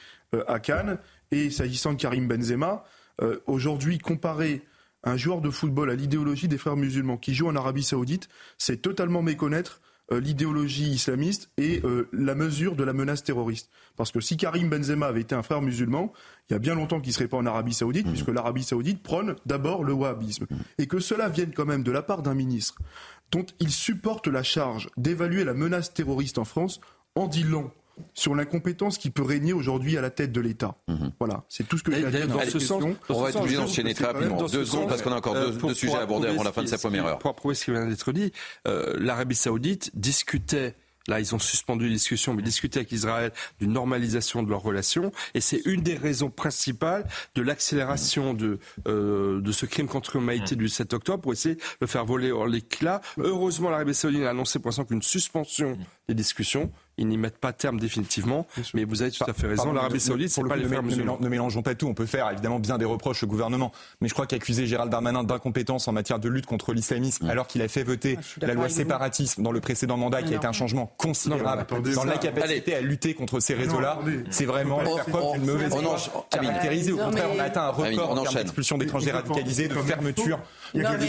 à 0.46 0.59
Cannes. 0.59 0.99
Et 1.30 1.51
s'agissant 1.51 1.92
de 1.92 1.99
Karim 1.99 2.28
Benzema, 2.28 2.84
aujourd'hui, 3.46 3.99
comparer 3.99 4.62
un 5.03 5.16
joueur 5.16 5.40
de 5.40 5.51
football 5.51 5.90
à 5.90 5.94
l'idéologie 5.94 6.49
des 6.49 6.59
frères 6.59 6.76
musulmans 6.76 7.16
qui 7.16 7.34
joue 7.34 7.49
en 7.49 7.57
Arabie 7.57 7.82
saoudite, 7.82 8.28
c'est 8.59 8.82
totalement 8.82 9.22
méconnaître 9.22 9.80
l'idéologie 10.11 10.90
islamiste 10.90 11.50
et 11.59 11.80
euh, 11.84 12.09
la 12.12 12.34
mesure 12.34 12.76
de 12.76 12.84
la 12.84 12.92
menace 12.92 13.24
terroriste. 13.24 13.70
Parce 13.96 14.11
que 14.11 14.20
si 14.20 14.36
Karim 14.36 14.68
Benzema 14.68 15.06
avait 15.06 15.20
été 15.20 15.34
un 15.34 15.42
frère 15.42 15.61
musulman, 15.61 16.12
il 16.48 16.54
y 16.54 16.56
a 16.56 16.59
bien 16.59 16.74
longtemps 16.74 17.00
qu'il 17.00 17.11
ne 17.11 17.14
serait 17.14 17.28
pas 17.28 17.36
en 17.36 17.46
Arabie 17.46 17.74
saoudite, 17.74 18.06
mmh. 18.06 18.11
puisque 18.11 18.28
l'Arabie 18.28 18.62
saoudite 18.62 19.02
prône 19.02 19.36
d'abord 19.44 19.84
le 19.84 19.92
wahhabisme. 19.92 20.46
Mmh. 20.48 20.56
Et 20.78 20.86
que 20.86 20.98
cela 20.98 21.28
vienne 21.28 21.52
quand 21.54 21.66
même 21.66 21.82
de 21.82 21.92
la 21.92 22.02
part 22.02 22.22
d'un 22.22 22.34
ministre 22.34 22.76
dont 23.30 23.44
il 23.61 23.70
supporte 23.70 24.26
la 24.26 24.42
charge 24.42 24.88
d'évaluer 24.96 25.44
la 25.44 25.54
menace 25.54 25.92
terroriste 25.92 26.38
en 26.38 26.44
France, 26.44 26.80
en 27.14 27.26
dit 27.26 27.44
long 27.44 27.70
sur 28.14 28.34
l'incompétence 28.34 28.99
qui 28.99 29.11
peut 29.11 29.22
régner 29.22 29.53
aujourd'hui 29.53 29.96
à 29.96 30.01
la 30.01 30.11
tête 30.11 30.32
de 30.32 30.40
l'État. 30.40 30.76
Mhm. 30.88 31.12
Voilà, 31.18 31.44
c'est 31.49 31.66
tout 31.66 31.78
ce 31.78 31.82
que 31.82 31.92
j'ai 31.92 32.05
à 32.05 32.11
dire 32.11 32.28
dans, 32.28 32.40
ce 32.40 32.59
sens. 32.59 32.82
On 33.09 33.22
va 33.22 33.30
être 33.30 33.40
obligé 33.40 33.57
d'enchaîner 33.57 33.94
très 33.94 34.07
rapidement. 34.07 34.42
Deux 34.42 34.64
secondes, 34.64 34.88
parce 34.88 35.03
qu'on 35.03 35.12
a 35.12 35.16
encore 35.16 35.34
deux, 35.34 35.59
euh, 35.64 35.74
sujets 35.74 35.94
à 35.94 36.01
aborder 36.01 36.28
avant 36.28 36.42
la 36.42 36.53
fin 36.53 36.62
de 36.62 36.68
sa 36.68 36.78
première 36.78 37.07
heure. 37.07 37.18
Pour 37.18 37.30
approuver 37.30 37.55
ce 37.55 37.64
qui 37.64 37.70
vient 37.70 37.86
d'être 37.86 38.12
dit, 38.12 38.32
euh, 38.66 38.94
l'Arabie 38.99 39.34
saoudite 39.34 39.90
discutait 39.94 40.74
Là, 41.09 41.20
ils 41.20 41.34
ont 41.34 41.38
suspendu 41.38 41.86
les 41.86 41.94
discussions, 41.94 42.34
mais 42.34 42.42
discuter 42.42 42.80
avec 42.80 42.92
Israël 42.92 43.32
d'une 43.59 43.72
normalisation 43.72 44.42
de 44.42 44.51
leurs 44.51 44.62
relations. 44.62 45.11
Et 45.34 45.40
c'est 45.40 45.62
une 45.64 45.82
des 45.82 45.96
raisons 45.96 46.30
principales 46.30 47.09
de 47.34 47.42
l'accélération 47.42 48.34
de, 48.34 48.59
euh, 48.86 49.40
de 49.40 49.53
ce 49.53 49.64
crime 49.64 49.88
contre 49.88 50.18
l'humanité 50.18 50.55
du 50.55 50.68
7 50.68 50.92
octobre 50.92 51.22
pour 51.22 51.32
essayer 51.32 51.57
de 51.80 51.86
faire 51.86 52.05
voler 52.05 52.30
hors 52.30 52.46
l'éclat. 52.46 53.01
Heureusement, 53.16 53.70
l'Arabie 53.70 53.94
saoudite 53.94 54.22
a 54.24 54.30
annoncé 54.30 54.59
pour 54.59 54.68
l'instant 54.68 54.84
qu'une 54.84 55.03
suspension 55.03 55.78
des 56.09 56.14
discussions 56.14 56.70
ils 56.99 57.07
n'y 57.07 57.16
mettent 57.16 57.38
pas 57.38 57.53
terme 57.53 57.78
définitivement. 57.80 58.46
Mais 58.74 58.84
vous 58.84 59.03
avez 59.03 59.11
tout 59.11 59.24
à 59.26 59.32
fait 59.32 59.46
raison. 59.46 59.72
L'Arabie 59.72 60.01
Saoudite, 60.01 60.30
c'est 60.30 60.42
pas 60.42 60.57
les 60.57 60.66
frères 60.66 60.82
musulmans. 60.82 61.18
Ne 61.20 61.28
mélangeons 61.28 61.62
pas 61.62 61.74
tout. 61.74 61.86
On 61.86 61.94
peut 61.94 62.07
faire 62.07 62.30
évidemment 62.30 62.59
bien 62.59 62.78
des 62.78 62.84
reproches 62.84 63.22
au 63.22 63.26
gouvernement, 63.26 63.72
mais 64.01 64.09
je 64.09 64.14
crois 64.14 64.26
qu'accuser 64.26 64.66
Gérald 64.66 64.90
Darmanin 64.90 65.24
d'incompétence 65.24 65.88
en 65.88 65.92
matière 65.92 66.18
de 66.18 66.28
lutte 66.28 66.46
contre 66.46 66.72
l'islamisme, 66.72 67.28
alors 67.28 67.46
qu'il 67.46 67.62
a 67.62 67.68
fait 67.68 67.82
voter 67.82 68.18
ah, 68.18 68.46
la 68.46 68.55
loi 68.55 68.68
séparatisme 68.68 69.42
dans 69.42 69.53
le 69.53 69.61
précédent 69.61 69.96
mandat, 69.96 70.22
qui 70.22 70.34
a 70.34 70.36
été 70.36 70.46
un 70.46 70.53
changement 70.53 70.92
considérable 70.96 71.66
dans 71.94 72.05
l'incapacité 72.05 72.74
à 72.74 72.80
lutter 72.80 73.14
contre 73.14 73.40
ces 73.40 73.55
réseaux-là, 73.55 73.99
c'est 74.30 74.44
vraiment 74.44 74.80
faire 74.80 75.05
preuve 75.07 75.32
d'une 75.34 75.46
mauvaise 75.46 75.74
caractérisée. 76.30 76.92
Au 76.92 76.99
contraire, 76.99 77.28
on 77.34 77.38
a 77.38 77.44
atteint 77.44 77.62
un 77.62 77.70
record 77.70 78.11
en 78.11 78.22
termes 78.22 78.34
d'expulsion 78.34 78.78
d'étrangers 78.78 79.12
radicalisés, 79.12 79.68
de 79.68 79.74
fermeture. 79.74 80.40
Il 80.74 80.82
y 80.82 80.84
a 80.84 80.94
que 80.94 81.05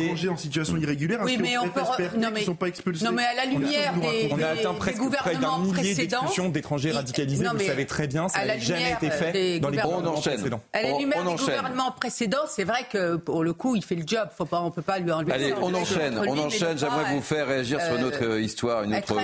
étrangers 0.00 0.28
en 0.28 0.36
situation 0.36 0.76
irrégulière. 0.76 1.20
Oui, 1.24 1.38
mais 1.40 1.58
on 1.58 1.68
peut. 1.68 1.80
Non, 2.16 3.12
mais 3.12 3.24
à 3.24 3.34
la 3.34 3.44
lumière 3.46 3.94
des 4.00 4.66
presque 4.92 5.16
près 5.16 5.36
d'un 5.36 5.58
millier 5.58 5.94
d'expulsions 5.94 6.48
d'étrangers 6.48 6.92
radicalisés. 6.92 7.44
vous 7.44 7.64
savez 7.64 7.86
très 7.86 8.06
bien, 8.06 8.28
ça 8.28 8.44
n'a 8.44 8.58
jamais 8.58 8.92
été 8.92 9.10
fait 9.10 9.60
dans 9.60 9.68
les 9.68 9.78
gouvernements 9.78 10.20
précédents. 10.20 10.60
À 10.72 10.82
la 10.82 10.98
lumière 10.98 11.24
des 11.24 11.34
gouvernements 11.34 11.92
précédents, 11.92 12.46
c'est 12.48 12.64
vrai 12.64 12.86
que 12.90 13.16
pour 13.16 13.44
le 13.44 13.52
coup, 13.52 13.76
il 13.76 13.84
fait 13.84 13.94
le 13.94 14.04
job. 14.06 14.28
Faut 14.36 14.44
pas, 14.44 14.60
on 14.60 14.70
peut 14.70 14.82
pas 14.82 14.98
lui 14.98 15.12
enlever. 15.12 15.32
Allez, 15.32 15.54
on 15.60 15.72
enchaîne. 15.74 16.18
On 16.18 16.38
enchaîne. 16.38 16.78
J'aimerais 16.78 17.14
vous 17.14 17.20
faire 17.20 17.46
réagir 17.46 17.80
sur 17.80 17.98
notre 17.98 18.24
euh, 18.24 18.40
histoire, 18.40 18.84
une 18.84 18.94
autre, 18.94 19.14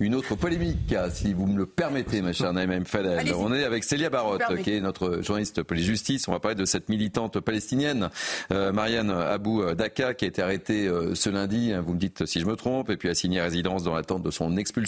une 0.00 0.14
autre 0.14 0.34
polémique, 0.34 0.94
si 1.12 1.32
vous 1.32 1.46
me 1.46 1.58
le 1.58 1.66
permettez, 1.66 2.22
ma 2.22 2.32
chère 2.32 2.52
Naïm 2.52 2.84
Fadel. 2.84 3.32
On 3.34 3.52
est 3.52 3.64
avec 3.64 3.84
Célia 3.84 4.10
Barotte, 4.10 4.42
qui 4.62 4.74
est 4.74 4.80
notre 4.80 5.22
journaliste 5.22 5.62
police-justice. 5.62 6.28
On 6.28 6.32
va 6.32 6.40
parler 6.40 6.54
de 6.54 6.64
cette 6.64 6.88
militante 6.88 7.40
palestinienne, 7.40 8.10
euh, 8.52 8.72
Marianne 8.72 9.10
Abou 9.10 9.62
Daka, 9.74 10.14
qui 10.14 10.24
a 10.24 10.28
été 10.28 10.42
arrêtée 10.42 10.86
euh, 10.86 11.14
ce 11.14 11.30
lundi. 11.30 11.72
Vous 11.84 11.94
me 11.94 11.98
dites 11.98 12.26
si 12.26 12.40
je 12.40 12.46
me 12.46 12.56
trompe, 12.56 12.90
et 12.90 12.96
puis 12.96 13.08
a 13.08 13.14
signé 13.14 13.40
résidence 13.40 13.82
dans 13.84 13.94
l'attente 13.94 14.22
de 14.22 14.30
son 14.30 14.56
expulsion 14.56 14.83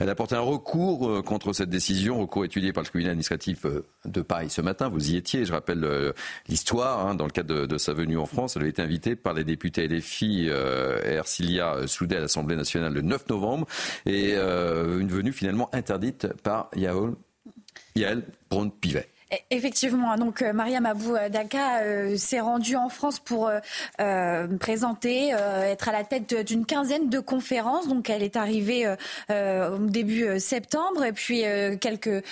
elle 0.00 0.08
a 0.08 0.14
porté 0.14 0.34
un 0.34 0.40
recours 0.40 1.08
euh, 1.08 1.22
contre 1.22 1.52
cette 1.52 1.70
décision, 1.70 2.20
recours 2.20 2.44
étudié 2.44 2.72
par 2.72 2.82
le 2.82 2.88
tribunal 2.88 3.12
administratif 3.12 3.64
euh, 3.64 3.84
de 4.04 4.22
Paris 4.22 4.50
ce 4.50 4.60
matin. 4.60 4.88
Vous 4.88 5.10
y 5.10 5.16
étiez, 5.16 5.44
je 5.44 5.52
rappelle 5.52 5.84
euh, 5.84 6.12
l'histoire. 6.48 7.06
Hein, 7.06 7.14
dans 7.14 7.24
le 7.24 7.30
cadre 7.30 7.66
de, 7.66 7.78
sa 7.78 7.92
venue 7.92 8.18
en 8.18 8.26
France, 8.26 8.56
elle 8.56 8.62
avait 8.62 8.70
été 8.70 8.82
invitée 8.82 9.16
par 9.16 9.34
les 9.34 9.44
députés 9.44 9.86
LFI 9.88 10.46
euh, 10.48 11.02
Ercilia 11.04 11.86
Soudé 11.86 12.16
à 12.16 12.20
l'Assemblée 12.20 12.56
nationale 12.56 12.92
le 12.92 13.02
9 13.02 13.28
novembre 13.28 13.66
et 14.06 14.34
une 14.34 15.08
venue 15.08 15.32
finalement 15.32 15.68
interdite 15.74 16.28
par 16.42 16.70
Yael 16.76 18.22
Braun-Pivet. 18.50 19.08
E, 19.32 19.36
effectivement, 19.50 20.16
donc 20.16 20.40
euh, 20.40 20.52
Maria 20.52 20.80
Mabou 20.80 21.16
euh, 21.16 21.28
Daka 21.28 21.80
euh, 21.80 22.16
s'est 22.16 22.38
rendue 22.38 22.76
en 22.76 22.88
France 22.88 23.18
pour 23.18 23.50
présenter, 24.60 25.28
être 25.28 25.88
à 25.88 25.92
la 25.92 26.04
tête 26.04 26.34
d'une 26.46 26.64
quinzaine 26.64 27.08
de 27.08 27.18
conférences. 27.18 27.88
Donc 27.88 28.10
elle 28.10 28.22
est 28.22 28.36
arrivée 28.36 28.86
au 29.30 29.78
début 29.78 30.38
septembre 30.38 31.04
et 31.04 31.12
puis 31.12 31.44
quelques 31.80 32.22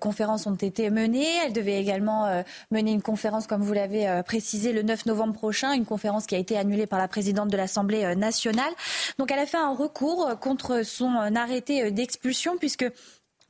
conférences 0.00 0.46
ont 0.46 0.54
été 0.54 0.90
menées. 0.90 1.28
Elle 1.44 1.52
devait 1.52 1.80
également 1.80 2.42
mener 2.70 2.92
une 2.92 3.02
conférence, 3.02 3.46
comme 3.46 3.62
vous 3.62 3.72
l'avez 3.72 4.22
précisé, 4.24 4.72
le 4.72 4.82
9 4.82 5.06
novembre 5.06 5.34
prochain, 5.34 5.72
une 5.72 5.84
conférence 5.84 6.26
qui 6.26 6.34
a 6.34 6.38
été 6.38 6.56
annulée 6.56 6.86
par 6.86 6.98
la 6.98 7.08
présidente 7.08 7.48
de 7.48 7.56
l'Assemblée 7.56 8.14
nationale. 8.16 8.72
Donc 9.18 9.30
elle 9.30 9.40
a 9.40 9.46
fait 9.46 9.58
un 9.58 9.74
recours 9.74 10.38
contre 10.40 10.84
son 10.84 11.14
arrêté 11.34 11.90
d'expulsion 11.90 12.56
puisque 12.58 12.86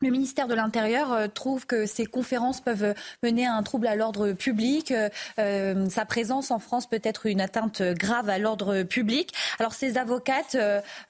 le 0.03 0.11
ministère 0.11 0.49
de 0.49 0.55
l'Intérieur 0.55 1.13
euh, 1.13 1.27
trouve 1.29 1.67
que 1.67 1.87
ces 1.87 2.07
conférences 2.07 2.61
peuvent 2.61 2.95
mener 3.23 3.47
à 3.47 3.55
un 3.55 3.63
trouble 3.63 3.87
à 3.87 3.97
l'ordre 3.97 4.33
public. 4.33 4.91
Euh, 4.91 5.09
euh, 5.39 5.89
sa 5.89 6.05
présence 6.05 6.51
en 6.51 6.59
France 6.59 6.89
peut 6.89 7.01
être 7.03 7.27
une 7.27 7.41
atteinte 7.41 7.83
grave 7.83 8.29
à 8.29 8.39
l'ordre 8.39 8.83
public. 8.83 9.33
Alors 9.59 9.75
ces 9.75 9.99
avocates 9.99 10.57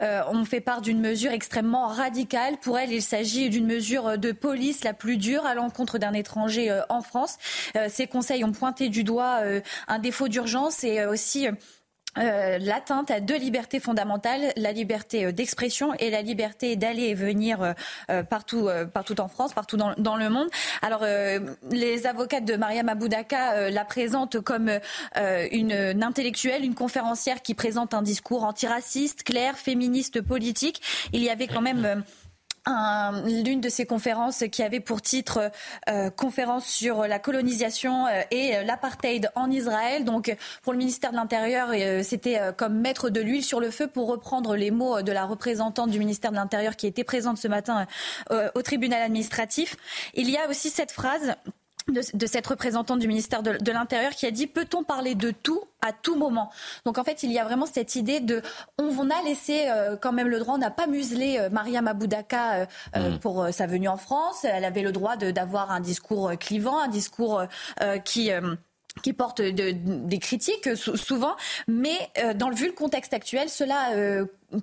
ont 0.01 0.45
fait 0.45 0.61
part 0.61 0.83
d'une 0.83 1.01
mesure 1.01 1.33
extrêmement 1.33 1.87
radicale. 1.87 2.57
Pour 2.59 2.79
elles, 2.79 2.93
il 2.93 3.03
s'agit 3.03 3.49
d'une 3.51 3.67
mesure 3.67 4.19
de 4.19 4.33
police 4.33 4.85
la 4.85 4.93
plus 4.93 5.17
dure 5.17 5.47
à 5.47 5.55
l'encontre 5.55 5.99
d'un 5.99 6.13
étranger 6.13 6.77
en 6.89 7.01
France. 7.01 7.39
ces 7.89 8.07
conseils 8.07 8.45
ont 8.45 8.53
pointé 8.53 8.89
du 8.89 9.05
doigt 9.05 9.41
un 9.89 9.99
défaut 9.99 10.29
d'urgence 10.29 10.85
et 10.85 11.05
aussi 11.07 11.49
euh, 12.19 12.59
l'atteinte 12.59 13.11
à 13.11 13.21
deux 13.21 13.39
libertés 13.39 13.81
fondamentales, 13.81 14.53
la 14.57 14.73
liberté 14.73 15.25
euh, 15.25 15.33
d'expression 15.33 15.95
et 15.95 16.11
la 16.11 16.21
liberté 16.21 16.77
d'aller 16.77 17.05
et 17.05 17.15
venir 17.15 17.75
euh, 18.11 18.23
partout, 18.23 18.69
partout 18.93 19.19
en 19.21 19.29
France, 19.29 19.55
partout 19.55 19.77
dans, 19.77 19.95
dans 19.97 20.17
le 20.17 20.29
monde. 20.29 20.49
Alors, 20.83 21.05
les 21.71 22.07
avocates 22.07 22.45
de 22.45 22.57
Mariam 22.57 22.89
Aboudaka 22.89 23.71
la 23.71 23.85
présentent 23.85 24.41
comme 24.41 24.71
une, 25.17 25.73
une, 25.73 26.03
intellectuelle, 26.03 26.65
une 26.65 26.75
conférencière 26.75 27.43
qui 27.43 27.55
présente 27.55 27.95
un 27.95 28.03
discours 28.03 28.45
antiraciste, 28.45 29.23
clair, 29.23 29.57
féministe, 29.57 30.21
politique. 30.21 30.83
Il 31.13 31.23
y 31.23 31.31
avait 31.31 31.47
quand 31.47 31.61
même 31.61 32.05
l'une 32.67 33.61
de 33.61 33.69
ces 33.69 33.87
conférences 33.87 34.45
qui 34.51 34.63
avait 34.63 34.81
pour 34.81 35.03
titre 35.03 35.51
euh, 35.89 36.11
conférence 36.11 36.67
sur 36.67 37.07
la 37.07 37.19
colonisation 37.19 38.07
euh, 38.07 38.23
et 38.31 38.63
l'apartheid 38.65 39.31
en 39.35 39.51
Israël. 39.51 40.05
Donc 40.05 40.35
pour 40.63 40.73
le 40.73 40.79
ministère 40.79 41.11
de 41.11 41.17
l'Intérieur, 41.17 41.71
euh, 41.73 42.03
c'était 42.03 42.39
comme 42.57 42.81
mettre 42.81 43.11
de 43.11 43.21
l'huile 43.21 43.45
sur 43.45 43.61
le 43.61 43.71
feu 43.71 43.87
pour 43.87 44.09
reprendre 44.09 44.57
les 44.57 44.71
mots 44.71 45.03
de 45.03 45.13
la 45.13 45.25
représentante 45.25 45.91
du 45.91 45.99
ministère 45.99 46.31
de 46.31 46.37
l'Intérieur 46.37 46.77
qui 46.77 46.87
était 46.87 47.05
présente 47.05 47.39
ce 47.39 47.49
matin 47.49 47.87
au 48.31 48.63
tribunal 48.63 49.03
administratif. 49.03 49.77
Il 50.15 50.31
y 50.31 50.37
a 50.37 50.49
aussi 50.49 50.71
cette 50.71 50.93
phrase 50.93 51.35
de, 51.89 52.27
cette 52.27 52.47
représentante 52.47 52.99
du 52.99 53.09
ministère 53.09 53.43
de, 53.43 53.73
l'Intérieur 53.73 54.13
qui 54.13 54.27
a 54.27 54.31
dit 54.31 54.47
peut-on 54.47 54.85
parler 54.85 55.15
de 55.15 55.31
tout 55.31 55.63
à 55.81 55.93
tout 55.93 56.17
moment? 56.17 56.51
Donc 56.85 56.99
en 56.99 57.05
fait, 57.05 57.23
il 57.23 57.33
y 57.33 57.39
a 57.39 57.45
vraiment 57.45 57.67
cette 57.67 57.97
idée 57.97 58.21
de 58.21 58.43
on, 58.79 59.11
a 59.11 59.23
laissé 59.25 59.65
euh, 59.69 59.97
quand 59.97 60.13
même 60.13 60.29
le 60.29 60.39
droit, 60.39 60.55
on 60.55 60.59
n'a 60.59 60.71
pas 60.71 60.87
muselé 60.87 61.39
euh, 61.39 61.51
Mariam 61.51 61.89
Aboudaka 61.89 62.67
euh, 62.97 63.11
mm. 63.11 63.19
pour 63.19 63.49
sa 63.51 63.67
venue 63.67 63.89
en 63.89 63.97
France. 63.97 64.45
Elle 64.45 64.65
avait 64.65 64.83
le 64.83 64.93
droit 64.93 65.17
d'avoir 65.17 65.71
un 65.71 65.81
discours 65.81 66.33
clivant, 66.39 66.79
un 66.79 66.89
discours 66.89 67.43
qui 68.05 68.31
qui 69.03 69.13
porte 69.13 69.41
des 69.41 70.19
critiques 70.19 70.77
souvent, 70.77 71.35
mais 71.67 72.11
dans 72.35 72.49
le 72.49 72.55
vu 72.55 72.67
le 72.67 72.73
contexte 72.73 73.15
actuel, 73.15 73.49
cela 73.49 73.89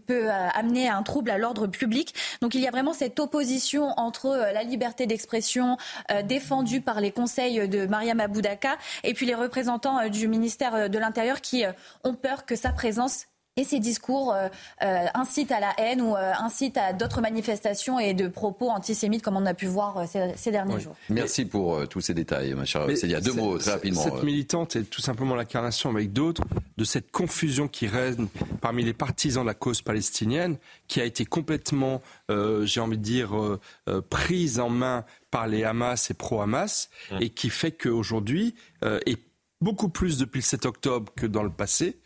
peut 0.06 0.30
amener 0.30 0.88
à 0.88 0.96
un 0.96 1.04
trouble 1.04 1.32
à 1.32 1.40
l'ordre 1.40 1.66
public. 1.66 2.14
Donc 2.42 2.54
il 2.54 2.62
y 2.62 2.68
a 2.68 2.72
vraiment 2.72 2.94
cette 2.94 3.20
opposition 3.20 3.88
entre 3.98 4.30
la 4.30 4.64
liberté 4.64 5.08
d'expression 5.08 5.78
défendue 6.26 6.82
par 6.82 7.02
les 7.02 7.12
conseils 7.12 7.68
de 7.68 7.88
Mariam 7.88 8.20
Aboudaka 8.20 8.78
et 9.04 9.16
puis 9.16 9.26
les 9.26 9.36
représentants 9.36 10.08
du 10.10 10.28
ministère 10.28 10.90
de 10.90 11.00
l'Intérieur 11.00 11.42
qui 11.42 11.64
ont 12.04 12.14
peur 12.14 12.46
que 12.46 12.56
sa 12.56 12.70
présence 12.70 13.26
et 13.60 13.64
ces 13.66 13.80
discours 13.80 14.34
euh, 14.34 14.47
euh, 14.82 15.05
incitent 15.14 15.51
à 15.51 15.60
la 15.60 15.74
haine 15.78 16.01
ou 16.01 16.16
euh, 16.16 16.32
incitent 16.39 16.78
à 16.78 16.93
d'autres 16.93 17.20
manifestations 17.20 17.99
et 17.99 18.14
de 18.14 18.28
propos 18.28 18.70
antisémites 18.70 19.22
comme 19.22 19.36
on 19.36 19.45
a 19.45 19.53
pu 19.53 19.66
voir 19.66 20.05
ces, 20.07 20.51
derniers 20.51 20.80
jours. 20.80 20.95
Merci 21.10 21.45
pour 21.45 21.88
tous 21.89 22.01
ces 22.01 22.14
détails, 22.14 22.53
ma 22.53 22.66
chère 22.66 22.89
Il 22.89 23.10
y 23.10 23.16
a 23.16 23.22
deux 23.22 23.34
mots 23.34 23.57
très 23.57 23.72
rapidement. 23.72 24.01
Cette 24.01 24.24
militante 24.24 24.76
est 24.78 24.84
tout 24.84 25.01
simplement 25.01 25.36
l'incarnation 25.36 25.89
avec 25.89 26.14
d'autres 26.14 26.43
de 26.78 26.84
cette 26.86 27.12
confusion 27.12 27.68
qui 27.68 27.88
règne 27.88 28.28
parmi 28.62 28.84
les 28.84 28.93
partisans 28.93 29.43
de 29.43 29.47
la 29.47 29.53
cause 29.53 29.82
palestinienne, 29.82 30.57
qui 30.88 31.01
a 31.01 31.05
été 31.05 31.26
complètement, 31.26 32.01
j'ai 32.30 32.80
envie 32.80 32.97
de 32.97 33.03
dire, 33.03 33.32
prise 34.10 34.60
en 34.60 34.70
main 34.70 35.03
par 35.32 35.47
les 35.47 35.66
Hamas 35.66 36.10
et 36.10 36.14
pro-Hamas, 36.14 36.89
mmh. 37.12 37.18
et 37.20 37.30
qui 37.30 37.49
fait 37.49 37.72
qu'aujourd'hui, 37.72 38.55
et 39.05 39.18
beaucoup 39.62 39.89
plus 39.89 40.18
depuis 40.18 40.39
le 40.39 40.43
7 40.43 40.66
octobre 40.66 41.12
que 41.16 41.26
dans 41.26 41.43
le 41.43 41.49
passé, 41.49 41.99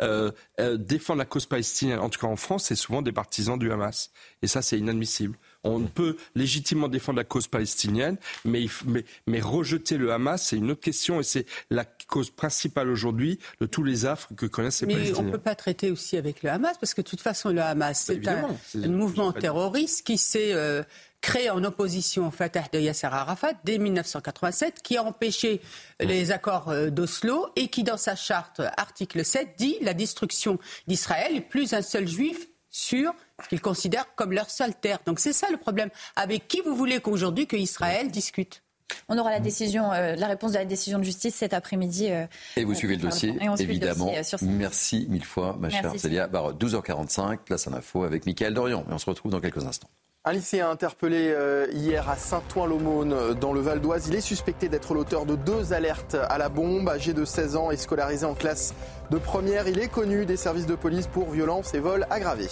euh, 0.00 0.30
euh, 0.60 0.76
défendre 0.76 1.18
la 1.18 1.24
cause 1.24 1.46
palestinienne, 1.46 1.98
en 1.98 2.08
tout 2.08 2.20
cas 2.20 2.26
en 2.26 2.36
France, 2.36 2.64
c'est 2.64 2.76
souvent 2.76 3.02
des 3.02 3.12
partisans 3.12 3.58
du 3.58 3.72
Hamas. 3.72 4.10
Et 4.42 4.46
ça, 4.46 4.62
c'est 4.62 4.78
inadmissible. 4.78 5.36
On 5.64 5.80
peut 5.80 6.16
légitimement 6.36 6.88
défendre 6.88 7.16
la 7.16 7.24
cause 7.24 7.48
palestinienne, 7.48 8.16
mais, 8.44 8.66
mais, 8.86 9.04
mais 9.26 9.40
rejeter 9.40 9.98
le 9.98 10.12
Hamas, 10.12 10.42
c'est 10.42 10.56
une 10.56 10.70
autre 10.70 10.80
question 10.80 11.20
et 11.20 11.24
c'est 11.24 11.46
la 11.70 11.84
cause 11.84 12.30
principale 12.30 12.88
aujourd'hui 12.88 13.40
de 13.60 13.66
tous 13.66 13.82
les 13.82 14.06
affres 14.06 14.28
que 14.36 14.46
connaissent 14.46 14.82
les 14.82 14.86
Palestiniens. 14.86 15.12
Mais 15.14 15.18
on 15.18 15.24
ne 15.24 15.32
peut 15.32 15.38
pas 15.38 15.56
traiter 15.56 15.90
aussi 15.90 16.16
avec 16.16 16.42
le 16.42 16.50
Hamas, 16.50 16.78
parce 16.78 16.94
que 16.94 17.00
de 17.00 17.08
toute 17.08 17.20
façon, 17.20 17.50
le 17.50 17.60
Hamas, 17.60 18.08
bah, 18.08 18.54
c'est 18.64 18.84
un, 18.84 18.88
mouvement 18.88 19.32
terroriste 19.32 20.06
qui 20.06 20.16
s'est 20.16 20.52
euh, 20.52 20.82
créé 21.20 21.50
en 21.50 21.62
opposition 21.64 22.28
au 22.28 22.30
Fatah 22.30 22.64
de 22.72 22.78
Yasser 22.78 23.08
Arafat 23.08 23.52
dès 23.64 23.78
1987, 23.78 24.82
qui 24.82 24.96
a 24.96 25.04
empêché 25.04 25.60
les 26.00 26.30
accords 26.30 26.68
euh, 26.68 26.90
d'Oslo 26.90 27.48
et 27.56 27.68
qui, 27.68 27.82
dans 27.82 27.96
sa 27.96 28.14
charte, 28.14 28.62
article 28.76 29.24
7, 29.24 29.54
dit 29.58 29.76
la 29.82 29.94
destruction 29.94 30.58
d'Israël 30.86 31.36
et 31.36 31.40
plus 31.40 31.72
un 31.72 31.82
seul 31.82 32.06
juif 32.06 32.46
sur 32.70 33.14
ce 33.42 33.48
qu'ils 33.48 33.60
considèrent 33.60 34.14
comme 34.14 34.32
leur 34.32 34.50
seule 34.50 34.74
terre. 34.74 34.98
Donc 35.06 35.18
c'est 35.18 35.32
ça 35.32 35.48
le 35.50 35.56
problème. 35.56 35.90
Avec 36.16 36.48
qui 36.48 36.60
vous 36.60 36.76
voulez 36.76 37.00
qu'aujourd'hui 37.00 37.46
que 37.46 37.56
Israël 37.56 38.10
discute? 38.10 38.62
On 39.08 39.18
aura 39.18 39.30
la 39.30 39.40
décision, 39.40 39.92
euh, 39.92 40.14
la 40.16 40.26
réponse 40.28 40.52
de 40.52 40.58
la 40.58 40.64
décision 40.64 40.98
de 40.98 41.04
justice 41.04 41.34
cet 41.34 41.52
après-midi. 41.52 42.10
Euh, 42.10 42.26
et 42.56 42.64
vous 42.64 42.74
suivez 42.74 42.96
le 42.96 43.02
dossier, 43.02 43.34
évidemment. 43.58 44.12
Merci 44.42 45.06
mille 45.10 45.24
fois, 45.24 45.56
ma 45.58 45.68
chère 45.68 45.92
Célia 45.98 46.26
12h45, 46.26 47.38
place 47.44 47.66
à 47.66 47.70
l'info 47.70 48.04
avec 48.04 48.26
Mickaël 48.26 48.54
Dorian. 48.54 48.84
Et 48.88 48.92
on 48.92 48.98
se 48.98 49.06
retrouve 49.06 49.32
dans 49.32 49.40
quelques 49.40 49.64
instants. 49.64 49.90
Un 50.28 50.32
lycéen 50.32 50.68
interpellé 50.68 51.32
euh, 51.34 51.68
hier 51.72 52.06
à 52.06 52.14
Saint-Ouen-l'Aumône 52.14 53.32
dans 53.40 53.54
le 53.54 53.60
Val 53.60 53.80
d'Oise. 53.80 54.08
Il 54.08 54.14
est 54.14 54.20
suspecté 54.20 54.68
d'être 54.68 54.92
l'auteur 54.92 55.24
de 55.24 55.36
deux 55.36 55.72
alertes 55.72 56.18
à 56.28 56.36
la 56.36 56.50
bombe. 56.50 56.86
Âgé 56.86 57.14
de 57.14 57.24
16 57.24 57.56
ans 57.56 57.70
et 57.70 57.78
scolarisé 57.78 58.26
en 58.26 58.34
classe 58.34 58.74
de 59.10 59.16
première, 59.16 59.68
il 59.68 59.78
est 59.78 59.88
connu 59.88 60.26
des 60.26 60.36
services 60.36 60.66
de 60.66 60.74
police 60.74 61.06
pour 61.06 61.30
violence 61.30 61.72
et 61.72 61.78
vol 61.78 62.06
aggravés. 62.10 62.50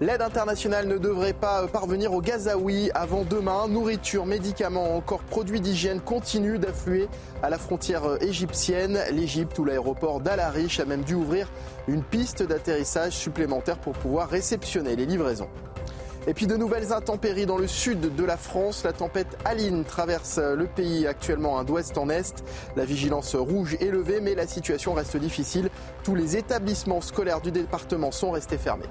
L'aide 0.00 0.22
internationale 0.22 0.88
ne 0.88 0.96
devrait 0.96 1.34
pas 1.34 1.68
parvenir 1.68 2.14
au 2.14 2.22
Gazaoui 2.22 2.90
avant 2.94 3.24
demain. 3.24 3.68
Nourriture, 3.68 4.24
médicaments, 4.24 4.96
encore 4.96 5.24
produits 5.24 5.60
d'hygiène 5.60 6.00
continuent 6.00 6.58
d'affluer 6.58 7.10
à 7.42 7.50
la 7.50 7.58
frontière 7.58 8.16
égyptienne. 8.22 8.98
L'Égypte 9.12 9.58
ou 9.58 9.66
l'aéroport 9.66 10.20
d'Al 10.20 10.40
Arish 10.40 10.80
a 10.80 10.86
même 10.86 11.02
dû 11.02 11.16
ouvrir 11.16 11.50
une 11.86 12.02
piste 12.02 12.42
d'atterrissage 12.42 13.12
supplémentaire 13.12 13.76
pour 13.76 13.92
pouvoir 13.92 14.30
réceptionner 14.30 14.96
les 14.96 15.04
livraisons. 15.04 15.50
Et 16.28 16.34
puis 16.34 16.46
de 16.46 16.58
nouvelles 16.58 16.92
intempéries 16.92 17.46
dans 17.46 17.56
le 17.56 17.66
sud 17.66 18.14
de 18.14 18.24
la 18.24 18.36
France. 18.36 18.84
La 18.84 18.92
tempête 18.92 19.38
Aline 19.46 19.84
traverse 19.84 20.38
le 20.38 20.66
pays 20.66 21.06
actuellement 21.06 21.64
d'ouest 21.64 21.96
en 21.96 22.10
est. 22.10 22.44
La 22.76 22.84
vigilance 22.84 23.34
rouge 23.34 23.78
est 23.80 23.90
levée, 23.90 24.20
mais 24.20 24.34
la 24.34 24.46
situation 24.46 24.92
reste 24.92 25.16
difficile. 25.16 25.70
Tous 26.04 26.14
les 26.14 26.36
établissements 26.36 27.00
scolaires 27.00 27.40
du 27.40 27.50
département 27.50 28.12
sont 28.12 28.30
restés 28.30 28.58
fermés. 28.58 28.84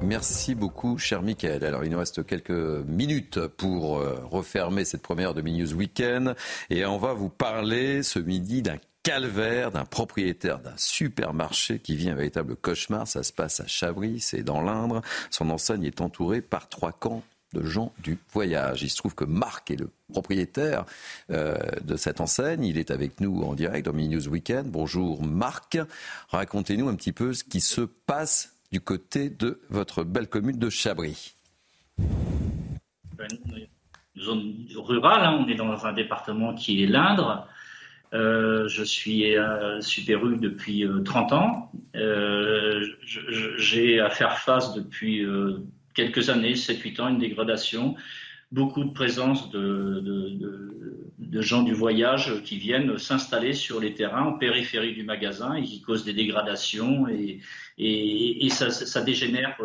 Merci 0.00 0.54
beaucoup, 0.54 0.96
cher 0.96 1.20
Mickaël. 1.20 1.64
Alors, 1.66 1.84
il 1.84 1.90
nous 1.90 1.98
reste 1.98 2.24
quelques 2.24 2.50
minutes 2.50 3.46
pour 3.46 3.98
euh, 3.98 4.18
refermer 4.30 4.86
cette 4.86 5.02
première 5.02 5.34
de 5.34 5.42
Weekend. 5.42 6.34
Et 6.70 6.86
on 6.86 6.96
va 6.96 7.12
vous 7.12 7.28
parler 7.28 8.02
ce 8.02 8.18
midi 8.18 8.62
d'un 8.62 8.78
calvaire 9.02 9.72
d'un 9.72 9.84
propriétaire 9.84 10.58
d'un 10.58 10.76
supermarché 10.76 11.78
qui 11.78 11.96
vit 11.96 12.10
un 12.10 12.14
véritable 12.14 12.56
cauchemar. 12.56 13.06
Ça 13.06 13.22
se 13.22 13.32
passe 13.32 13.60
à 13.60 13.66
Chabris, 13.66 14.20
c'est 14.20 14.42
dans 14.42 14.60
l'Indre. 14.60 15.02
Son 15.30 15.50
enseigne 15.50 15.84
est 15.84 16.00
entourée 16.00 16.40
par 16.40 16.68
trois 16.68 16.92
camps 16.92 17.22
de 17.52 17.62
gens 17.62 17.92
du 18.02 18.18
voyage. 18.32 18.82
Il 18.82 18.90
se 18.90 18.96
trouve 18.96 19.14
que 19.14 19.24
Marc 19.24 19.70
est 19.70 19.76
le 19.76 19.90
propriétaire 20.10 20.84
euh, 21.30 21.56
de 21.82 21.96
cette 21.96 22.20
enseigne. 22.20 22.64
Il 22.64 22.78
est 22.78 22.90
avec 22.90 23.20
nous 23.20 23.42
en 23.42 23.54
direct 23.54 23.86
dans 23.86 23.92
Mini 23.92 24.16
News 24.16 24.28
Weekend. 24.28 24.70
Bonjour 24.70 25.22
Marc. 25.22 25.78
Racontez-nous 26.30 26.88
un 26.88 26.94
petit 26.94 27.12
peu 27.12 27.34
ce 27.34 27.44
qui 27.44 27.60
se 27.60 27.82
passe 27.82 28.54
du 28.70 28.80
côté 28.80 29.28
de 29.28 29.60
votre 29.68 30.02
belle 30.04 30.28
commune 30.28 30.58
de 30.58 30.70
Chabris. 30.70 31.34
Zone 34.18 34.66
rurale, 34.76 35.24
hein. 35.24 35.44
on 35.44 35.48
est 35.48 35.54
dans 35.54 35.84
un 35.84 35.92
département 35.92 36.54
qui 36.54 36.82
est 36.82 36.86
l'Indre. 36.86 37.46
Euh, 38.14 38.68
je 38.68 38.84
suis 38.84 39.36
euh, 39.36 39.80
Super 39.80 40.24
U 40.26 40.36
depuis 40.36 40.86
30 41.04 41.32
euh, 41.32 41.36
ans. 41.36 41.72
Euh, 41.96 42.86
J'ai 43.56 44.00
à 44.00 44.10
faire 44.10 44.38
face 44.38 44.74
depuis 44.74 45.24
euh, 45.24 45.60
quelques 45.94 46.28
années, 46.28 46.52
7-8 46.52 47.00
ans, 47.00 47.08
une 47.08 47.18
dégradation. 47.18 47.96
Beaucoup 48.50 48.84
de 48.84 48.92
présence 48.92 49.50
de, 49.50 50.00
de, 51.18 51.40
gens 51.40 51.62
du 51.62 51.72
voyage 51.72 52.42
qui 52.44 52.58
viennent 52.58 52.98
s'installer 52.98 53.54
sur 53.54 53.80
les 53.80 53.94
terrains 53.94 54.24
en 54.24 54.34
périphérie 54.34 54.92
du 54.92 55.04
magasin 55.04 55.54
et 55.54 55.62
qui 55.62 55.80
causent 55.80 56.04
des 56.04 56.12
dégradations 56.12 57.08
et, 57.08 57.40
ça, 58.50 58.70
ça, 58.70 59.00
dégénère 59.00 59.56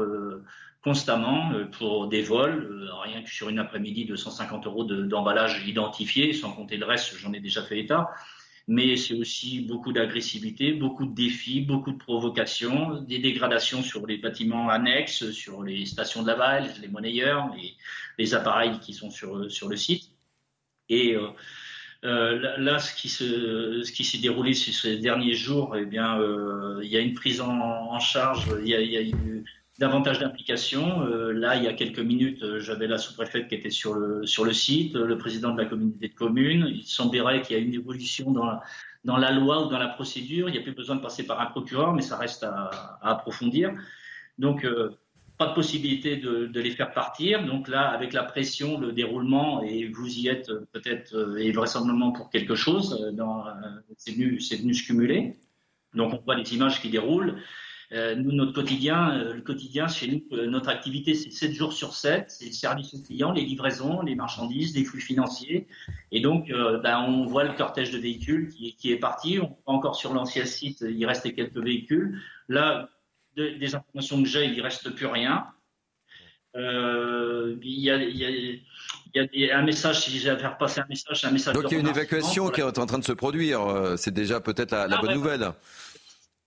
constamment 0.82 1.52
pour 1.78 2.08
des 2.08 2.22
vols, 2.22 2.90
rien 3.04 3.22
que 3.22 3.30
sur 3.30 3.50
une 3.50 3.60
après-midi 3.60 4.06
de 4.06 4.16
150 4.16 4.66
euros 4.66 4.86
d'emballage 4.86 5.68
identifié, 5.68 6.32
sans 6.32 6.54
compter 6.54 6.78
le 6.78 6.86
reste, 6.86 7.14
j'en 7.18 7.34
ai 7.34 7.42
déjà 7.42 7.62
fait 7.64 7.80
état 7.80 8.10
mais 8.68 8.98
c'est 8.98 9.14
aussi 9.14 9.62
beaucoup 9.62 9.94
d'agressivité, 9.94 10.74
beaucoup 10.74 11.06
de 11.06 11.16
défis, 11.16 11.62
beaucoup 11.62 11.92
de 11.92 11.98
provocations, 11.98 13.02
des 13.02 13.20
dégradations 13.20 13.82
sur 13.82 14.06
les 14.06 14.18
bâtiments 14.18 14.70
annexes, 14.70 15.32
sur 15.32 15.64
les 15.64 15.86
stations 15.86 16.22
de 16.22 16.28
lavage, 16.28 16.80
les 16.82 16.90
monnayeurs, 16.90 17.50
les, 18.18 18.36
appareils 18.36 18.80
qui 18.80 18.94
sont 18.94 19.10
sur, 19.10 19.50
sur 19.50 19.70
le 19.70 19.78
site. 19.78 20.12
Et 20.90 21.16
euh, 21.16 21.30
euh, 22.04 22.58
là, 22.58 22.80
ce 22.80 22.94
qui 22.94 23.10
ce 23.10 23.92
qui 23.92 24.04
s'est 24.04 24.18
déroulé 24.20 24.54
ces 24.54 24.98
derniers 24.98 25.34
jours, 25.34 25.76
eh 25.78 25.86
bien, 25.86 26.20
euh, 26.20 26.82
il 26.84 26.90
y 26.90 26.98
a 26.98 27.00
une 27.00 27.14
prise 27.14 27.42
en, 27.42 28.00
charge, 28.00 28.46
il 28.62 28.68
y 28.68 28.76
a, 28.76 28.82
il 28.82 29.46
davantage 29.78 30.20
d'implication. 30.20 31.04
Euh, 31.04 31.32
là, 31.32 31.56
il 31.56 31.64
y 31.64 31.68
a 31.68 31.74
quelques 31.74 32.00
minutes, 32.00 32.42
euh, 32.44 32.60
j'avais 32.60 32.88
la 32.88 32.98
sous-préfète 32.98 33.48
qui 33.48 33.56
était 33.56 33.70
sur 33.70 33.94
le, 33.94 34.26
sur 34.26 34.44
le 34.44 34.54
site, 34.54 34.96
euh, 34.96 35.06
le 35.06 35.18
président 35.18 35.54
de 35.54 35.62
la 35.62 35.68
communauté 35.68 36.08
de 36.08 36.14
communes. 36.14 36.68
Il 36.68 36.84
semblerait 36.84 37.42
qu'il 37.42 37.56
y 37.56 37.60
a 37.60 37.62
une 37.62 37.74
évolution 37.74 38.32
dans 38.32 38.46
la, 38.46 38.62
dans 39.06 39.18
la 39.18 39.32
loi 39.32 39.66
ou 39.66 39.70
dans 39.70 39.78
la 39.78 39.88
procédure. 39.88 40.50
Il 40.50 40.54
n'y 40.54 40.58
a 40.58 40.62
plus 40.62 40.74
besoin 40.74 40.96
de 40.96 41.02
passer 41.02 41.26
par 41.26 41.40
un 41.40 41.46
procureur, 41.46 41.94
mais 41.94 42.02
ça 42.02 42.18
reste 42.18 42.44
à, 42.44 42.98
approfondir. 43.02 43.72
Donc, 44.40 44.68
pas 45.38 45.48
de 45.48 45.54
possibilité 45.54 46.18
de, 46.18 46.48
de, 46.48 46.62
les 46.62 46.72
faire 46.72 46.94
partir. 46.94 47.46
Donc 47.46 47.68
là, 47.68 47.90
avec 47.90 48.14
la 48.14 48.24
pression, 48.24 48.80
le 48.80 48.92
déroulement, 48.92 49.64
et 49.64 49.88
vous 49.88 50.20
y 50.20 50.28
êtes 50.28 50.52
peut-être 50.72 51.38
et 51.40 51.52
vraisemblablement 51.52 52.12
pour 52.12 52.30
quelque 52.30 52.56
chose, 52.56 53.16
c'est 53.98 54.12
venu, 54.12 54.40
venu 54.40 54.74
se 54.74 54.86
cumuler. 54.86 55.36
Donc 55.94 56.14
on 56.14 56.18
voit 56.18 56.36
les 56.36 56.54
images 56.54 56.82
qui 56.82 56.90
déroulent. 56.90 57.36
Euh, 57.94 58.16
nous, 58.16 58.34
notre 58.34 58.52
quotidien, 58.52 59.12
euh, 59.12 59.34
le 59.34 59.42
quotidien 59.42 59.88
chez 59.88 60.08
nous, 60.08 60.38
euh, 60.38 60.46
notre 60.48 60.68
activité, 60.68 61.14
c'est 61.14 61.32
7 61.32 61.54
jours 61.54 61.72
sur 61.72 61.94
7, 61.94 62.26
c'est 62.28 62.48
le 62.48 62.52
service 62.52 62.94
aux 62.94 63.02
clients, 63.02 63.32
les 63.32 63.46
livraisons, 63.46 64.02
les 64.02 64.16
marchandises, 64.16 64.76
les 64.76 64.84
flux 64.84 65.00
financiers. 65.00 65.68
Et 66.12 66.20
donc, 66.20 66.50
ben, 66.50 67.06
on 67.08 67.26
voit 67.26 67.46
le 67.46 67.54
cortège 67.54 67.92
de 67.92 67.98
véhicules 67.98 68.50
qui, 68.50 68.76
qui 68.76 68.92
est 68.92 68.98
parti. 68.98 69.40
On 69.40 69.56
encore 69.66 69.96
sur 69.96 70.14
l'ancien 70.14 70.46
site, 70.46 70.84
il 70.88 71.06
restait 71.06 71.34
quelques 71.34 71.58
véhicules. 71.58 72.22
Là, 72.50 72.90
des 73.36 73.76
informations 73.76 74.22
que 74.22 74.28
j'ai, 74.28 74.46
il 74.46 74.58
ne 74.58 74.64
reste 74.64 74.90
plus 74.90 75.06
rien. 75.06 75.46
il 76.56 77.58
y 77.64 77.92
a, 77.92 77.98
il 77.98 78.18
y 78.18 78.26
a 78.26 78.58
il 79.14 79.42
y 79.42 79.50
a 79.50 79.58
un 79.58 79.64
message, 79.64 80.02
si 80.02 80.20
j'ai 80.20 80.30
à 80.30 80.38
faire 80.38 80.58
passer 80.58 80.80
un 80.80 80.86
message, 80.88 81.26
un 81.26 81.32
message. 81.32 81.56
Donc 81.56 81.72
il 81.72 81.74
y 81.74 81.78
a 81.78 81.80
une 81.80 81.88
évacuation 81.88 82.50
qui 82.50 82.62
est 82.62 82.64
en 82.64 82.86
train 82.86 83.00
de 83.00 83.04
se 83.04 83.14
produire. 83.14 83.96
C'est 83.98 84.14
déjà 84.14 84.40
peut-être 84.42 84.72
la, 84.72 84.88
la, 84.88 84.98
bonne 84.98 85.16
nouvelle 85.16 85.54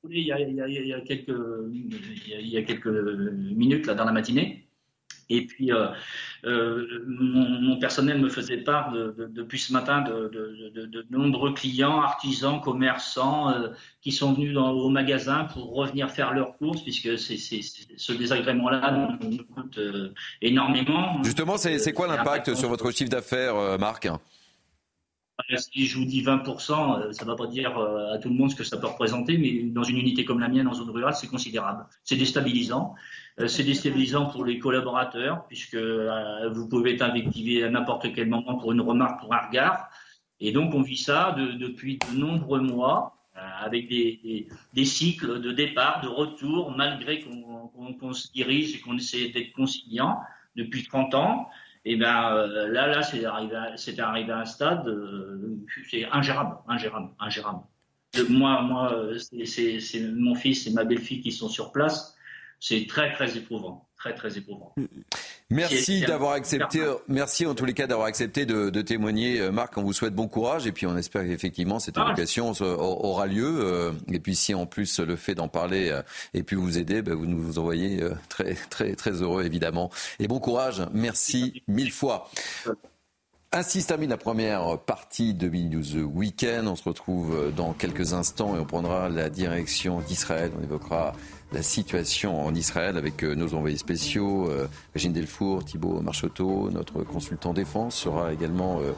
il 0.08 0.24
y, 0.24 0.32
a, 0.32 0.40
il, 0.40 0.54
y 0.54 0.60
a, 0.60 0.68
il 0.68 0.86
y 0.86 0.94
a, 0.94 1.00
quelques, 1.00 1.36
il 1.72 2.48
y 2.48 2.56
a 2.56 2.62
quelques 2.62 2.86
minutes 2.86 3.86
là, 3.86 3.94
dans 3.94 4.04
la 4.04 4.12
matinée. 4.12 4.66
Et 5.30 5.46
puis, 5.46 5.72
euh, 5.72 5.86
euh, 6.44 7.04
mon, 7.06 7.78
personnel 7.78 8.20
me 8.20 8.28
faisait 8.28 8.58
part 8.58 8.92
depuis 8.92 9.60
ce 9.60 9.72
matin 9.72 10.02
de, 10.02 11.06
nombreux 11.10 11.54
clients, 11.54 12.00
artisans, 12.00 12.60
commerçants 12.60 13.50
euh, 13.50 13.68
qui 14.02 14.10
sont 14.10 14.32
venus 14.32 14.52
dans, 14.52 14.72
au 14.72 14.88
magasin 14.88 15.44
pour 15.44 15.72
revenir 15.72 16.10
faire 16.10 16.34
leurs 16.34 16.56
courses, 16.58 16.82
puisque 16.82 17.16
ce 17.16 18.12
désagrément-là 18.12 19.16
nous, 19.22 19.44
coûte 19.54 19.78
énormément. 20.42 21.22
Justement, 21.22 21.56
c'est, 21.56 21.92
quoi 21.92 22.08
l'impact 22.08 22.54
sur 22.54 22.68
votre 22.68 22.90
chiffre 22.90 23.10
d'affaires, 23.10 23.78
Marc? 23.78 24.08
Si 25.56 25.86
je 25.86 25.98
vous 25.98 26.04
dis 26.04 26.22
20%, 26.22 27.12
ça 27.12 27.24
ne 27.24 27.30
va 27.30 27.36
pas 27.36 27.46
dire 27.46 27.76
à 27.78 28.18
tout 28.18 28.28
le 28.28 28.34
monde 28.34 28.50
ce 28.50 28.56
que 28.56 28.64
ça 28.64 28.76
peut 28.76 28.86
représenter, 28.86 29.38
mais 29.38 29.62
dans 29.70 29.82
une 29.82 29.98
unité 29.98 30.24
comme 30.24 30.40
la 30.40 30.48
mienne 30.48 30.68
en 30.68 30.74
zone 30.74 30.90
rurale, 30.90 31.14
c'est 31.14 31.28
considérable. 31.28 31.86
C'est 32.04 32.16
déstabilisant. 32.16 32.94
Euh, 33.40 33.48
c'est 33.48 33.64
déstabilisant 33.64 34.26
pour 34.26 34.44
les 34.44 34.58
collaborateurs, 34.58 35.46
puisque 35.46 35.74
euh, 35.74 36.48
vous 36.50 36.68
pouvez 36.68 36.94
être 36.94 37.02
invectivé 37.02 37.64
à 37.64 37.70
n'importe 37.70 38.12
quel 38.14 38.28
moment 38.28 38.56
pour 38.56 38.72
une 38.72 38.80
remarque, 38.80 39.20
pour 39.20 39.34
un 39.34 39.46
regard. 39.46 39.88
Et 40.40 40.52
donc, 40.52 40.74
on 40.74 40.82
vit 40.82 40.96
ça 40.96 41.34
depuis 41.36 41.98
de 41.98 42.18
nombreux 42.18 42.60
mois, 42.60 43.16
euh, 43.36 43.40
avec 43.60 43.88
des, 43.88 44.48
cycles 44.84 45.40
de 45.40 45.52
départ, 45.52 46.00
de 46.02 46.08
retour, 46.08 46.72
malgré 46.76 47.20
qu'on 47.20 48.12
se 48.12 48.30
dirige 48.32 48.74
et 48.74 48.80
qu'on 48.80 48.96
essaie 48.96 49.28
d'être 49.28 49.52
conciliant 49.52 50.18
depuis 50.56 50.84
30 50.84 51.14
ans. 51.14 51.48
Et 51.84 51.96
ben 51.96 52.46
là, 52.46 52.86
là, 52.86 53.02
c'est 53.02 53.24
arrivé, 53.24 53.56
arrivé, 53.98 54.32
à 54.32 54.38
un 54.38 54.44
stade, 54.44 54.84
c'est 55.90 56.04
ingérable, 56.12 56.56
ingérable, 56.68 57.08
ingérable. 57.18 57.60
moi, 58.28 58.60
moi, 58.62 59.12
c'est 59.44 60.12
mon 60.14 60.34
fils 60.34 60.66
et 60.66 60.72
ma 60.72 60.84
belle-fille 60.84 61.22
qui 61.22 61.32
sont 61.32 61.48
sur 61.48 61.72
place 61.72 62.16
c'est 62.60 62.86
très 62.86 63.12
très 63.12 63.36
éprouvant, 63.36 63.88
très 63.96 64.14
très 64.14 64.36
éprouvant. 64.36 64.74
Merci 65.50 66.02
d'avoir 66.02 66.32
accepté, 66.32 66.80
merci 67.08 67.44
en 67.44 67.56
tous 67.56 67.64
les 67.64 67.74
cas 67.74 67.88
d'avoir 67.88 68.06
accepté 68.06 68.46
de, 68.46 68.82
témoigner, 68.82 69.40
euh, 69.40 69.50
Marc. 69.50 69.76
On 69.76 69.82
vous 69.82 69.92
souhaite 69.92 70.14
bon 70.14 70.28
courage 70.28 70.66
et 70.68 70.72
puis 70.72 70.86
on 70.86 70.96
espère 70.96 71.24
qu'effectivement 71.24 71.80
cette 71.80 71.98
ah. 71.98 72.06
éducation 72.06 72.52
aura 72.60 73.26
lieu. 73.26 73.58
Euh, 73.60 73.92
et 74.12 74.20
puis 74.20 74.36
si 74.36 74.54
en 74.54 74.66
plus 74.66 75.00
le 75.00 75.16
fait 75.16 75.34
d'en 75.34 75.48
parler 75.48 75.90
euh, 75.90 76.02
et 76.34 76.44
puis 76.44 76.54
vous 76.54 76.78
aider, 76.78 77.02
ben, 77.02 77.14
vous 77.14 77.26
nous 77.26 77.58
envoyez 77.58 78.00
très 78.28 78.54
très 78.54 78.94
très 78.94 79.22
heureux 79.22 79.44
évidemment. 79.44 79.90
Et 80.20 80.28
bon 80.28 80.38
courage, 80.38 80.82
merci 80.92 81.64
mille 81.66 81.90
fois. 81.90 82.30
Ainsi 83.52 83.82
se 83.82 83.88
termine 83.88 84.10
la 84.10 84.16
première 84.16 84.78
partie 84.78 85.34
de 85.34 85.48
News 85.48 85.96
Weekend. 86.14 86.68
On 86.68 86.76
se 86.76 86.84
retrouve 86.84 87.52
dans 87.56 87.72
quelques 87.72 88.12
instants 88.12 88.54
et 88.54 88.60
on 88.60 88.64
prendra 88.64 89.08
la 89.08 89.28
direction 89.28 90.00
d'Israël. 90.00 90.52
On 90.56 90.62
évoquera 90.62 91.14
la 91.52 91.62
situation 91.62 92.44
en 92.44 92.54
Israël 92.54 92.96
avec 92.96 93.24
euh, 93.24 93.34
nos 93.34 93.54
envoyés 93.54 93.76
spéciaux, 93.76 94.48
euh, 94.48 94.66
Régine 94.94 95.12
Delfour, 95.12 95.64
Thibault 95.64 96.00
Marcheteau, 96.00 96.70
notre 96.70 97.02
consultant 97.02 97.52
défense 97.52 97.96
sera 97.96 98.32
également 98.32 98.80
euh, 98.80 98.92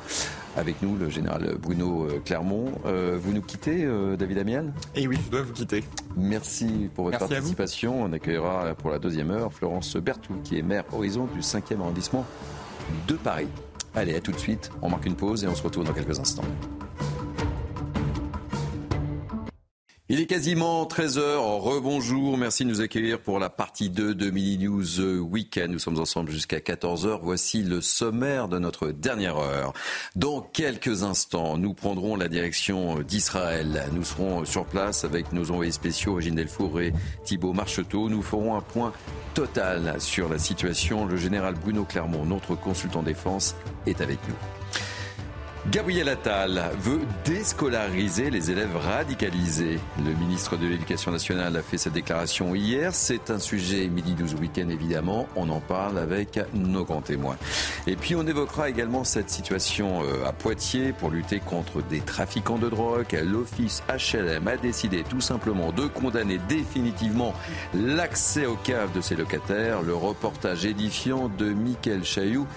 avec 0.56 0.82
nous, 0.82 0.96
le 0.96 1.08
général 1.08 1.56
Bruno 1.60 2.08
Clermont. 2.26 2.72
Vous 2.84 3.32
nous 3.32 3.40
quittez, 3.40 3.88
David 4.18 4.36
Amiel? 4.36 4.72
Eh 4.94 5.08
oui, 5.08 5.16
je 5.24 5.30
dois 5.30 5.40
vous 5.40 5.54
quitter. 5.54 5.82
Merci 6.14 6.90
pour 6.94 7.04
votre 7.04 7.26
participation. 7.26 8.02
On 8.02 8.12
accueillera 8.12 8.74
pour 8.74 8.90
la 8.90 8.98
deuxième 8.98 9.30
heure 9.30 9.50
Florence 9.50 9.96
Bertou, 9.96 10.34
qui 10.44 10.58
est 10.58 10.62
maire 10.62 10.84
Horizon 10.92 11.26
du 11.34 11.40
5e 11.40 11.80
arrondissement 11.80 12.26
de 13.08 13.14
Paris. 13.14 13.48
Allez, 13.94 14.14
à 14.14 14.20
tout 14.20 14.32
de 14.32 14.38
suite. 14.38 14.70
On 14.82 14.90
marque 14.90 15.06
une 15.06 15.16
pause 15.16 15.42
et 15.42 15.48
on 15.48 15.54
se 15.54 15.62
retrouve 15.62 15.84
dans 15.84 15.94
quelques 15.94 16.20
instants. 16.20 16.44
Il 20.14 20.20
est 20.20 20.26
quasiment 20.26 20.84
13h. 20.84 21.38
Rebonjour. 21.60 22.36
Merci 22.36 22.66
de 22.66 22.68
nous 22.68 22.82
accueillir 22.82 23.18
pour 23.18 23.38
la 23.38 23.48
partie 23.48 23.88
2 23.88 24.14
de 24.14 24.28
Mini 24.28 24.58
News 24.58 25.00
Weekend. 25.00 25.72
Nous 25.72 25.78
sommes 25.78 25.98
ensemble 25.98 26.30
jusqu'à 26.30 26.58
14h. 26.58 27.20
Voici 27.22 27.62
le 27.62 27.80
sommaire 27.80 28.46
de 28.48 28.58
notre 28.58 28.88
dernière 28.88 29.38
heure. 29.38 29.72
Dans 30.14 30.42
quelques 30.42 31.02
instants, 31.02 31.56
nous 31.56 31.72
prendrons 31.72 32.16
la 32.16 32.28
direction 32.28 33.00
d'Israël. 33.00 33.84
Nous 33.94 34.04
serons 34.04 34.44
sur 34.44 34.66
place 34.66 35.04
avec 35.04 35.32
nos 35.32 35.50
envoyés 35.50 35.72
spéciaux, 35.72 36.16
Régine 36.16 36.34
Delfour 36.34 36.82
et 36.82 36.92
Thibault 37.24 37.54
Marcheteau. 37.54 38.10
Nous 38.10 38.20
ferons 38.20 38.54
un 38.54 38.60
point 38.60 38.92
total 39.32 39.98
sur 39.98 40.28
la 40.28 40.38
situation. 40.38 41.06
Le 41.06 41.16
général 41.16 41.54
Bruno 41.54 41.84
Clermont, 41.84 42.26
notre 42.26 42.54
consultant 42.54 43.02
défense, 43.02 43.56
est 43.86 44.02
avec 44.02 44.18
nous. 44.28 44.61
Gabriel 45.70 46.08
Attal 46.08 46.60
veut 46.80 47.02
déscolariser 47.24 48.30
les 48.30 48.50
élèves 48.50 48.76
radicalisés. 48.76 49.78
Le 50.04 50.12
ministre 50.12 50.56
de 50.56 50.66
l'Éducation 50.66 51.12
nationale 51.12 51.56
a 51.56 51.62
fait 51.62 51.78
sa 51.78 51.88
déclaration 51.88 52.56
hier. 52.56 52.92
C'est 52.92 53.30
un 53.30 53.38
sujet 53.38 53.86
midi 53.86 54.14
12 54.14 54.34
week-end 54.34 54.68
évidemment. 54.68 55.28
On 55.36 55.48
en 55.50 55.60
parle 55.60 55.98
avec 55.98 56.40
nos 56.52 56.84
grands 56.84 57.00
témoins. 57.00 57.36
Et 57.86 57.94
puis 57.94 58.16
on 58.16 58.26
évoquera 58.26 58.70
également 58.70 59.04
cette 59.04 59.30
situation 59.30 60.02
euh, 60.02 60.26
à 60.26 60.32
Poitiers 60.32 60.92
pour 60.92 61.10
lutter 61.10 61.38
contre 61.38 61.80
des 61.80 62.00
trafiquants 62.00 62.58
de 62.58 62.68
drogue. 62.68 63.16
L'office 63.24 63.84
HLM 63.88 64.48
a 64.48 64.56
décidé 64.56 65.04
tout 65.04 65.20
simplement 65.20 65.70
de 65.70 65.86
condamner 65.86 66.40
définitivement 66.48 67.34
l'accès 67.72 68.46
aux 68.46 68.56
caves 68.56 68.92
de 68.92 69.00
ses 69.00 69.14
locataires. 69.14 69.82
Le 69.82 69.94
reportage 69.94 70.66
édifiant 70.66 71.28
de 71.28 71.52
Mickaël 71.52 72.04
Chailloux 72.04 72.48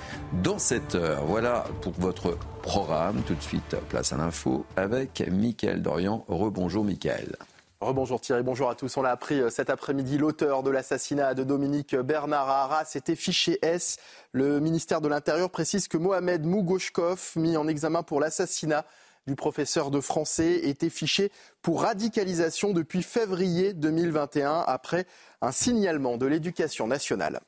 dans 0.44 0.58
cette 0.58 0.96
heure. 0.96 1.24
Voilà 1.26 1.66
pour 1.82 1.94
votre 2.00 2.36
programme. 2.66 3.22
Tout 3.28 3.36
de 3.36 3.42
suite, 3.42 3.76
place 3.90 4.12
à 4.12 4.18
l'info 4.18 4.66
avec 4.76 5.24
Mickaël 5.32 5.82
Dorian. 5.82 6.26
Rebonjour 6.28 6.84
Mickaël. 6.84 7.38
Rebonjour 7.80 8.20
Thierry, 8.20 8.42
bonjour 8.42 8.70
à 8.70 8.76
tous. 8.76 8.98
On 8.98 9.04
l'a 9.04 9.12
appris 9.12 9.40
euh, 9.40 9.50
cet 9.52 9.70
après-midi, 9.70 10.18
l'auteur 10.18 10.64
de 10.64 10.72
l'assassinat 10.72 11.36
de 11.36 11.44
Dominique 11.44 11.96
Bernard 11.96 12.50
Arras 12.50 12.92
était 12.96 13.16
fiché 13.16 13.60
S. 13.62 13.98
Le 14.32 14.60
ministère 14.60 15.00
de 15.00 15.08
l'Intérieur 15.08 15.52
précise 15.52 15.88
que 15.88 15.98
Mohamed 15.98 16.44
Mougoshkov, 16.44 17.34
mis 17.36 17.56
en 17.56 17.68
examen 17.68 18.02
pour 18.02 18.20
l'assassinat 18.20 18.86
du 19.28 19.36
professeur 19.36 19.92
de 19.92 20.02
français, 20.02 20.68
était 20.68 20.90
fiché 20.90 21.32
pour 21.62 21.84
radicalisation 21.84 22.74
depuis 22.74 23.04
février 23.04 23.74
2021 23.74 24.64
après 24.66 25.06
un 25.42 25.52
signalement 25.52 26.18
de 26.18 26.26
l'éducation 26.26 26.88
nationale. 26.88 27.42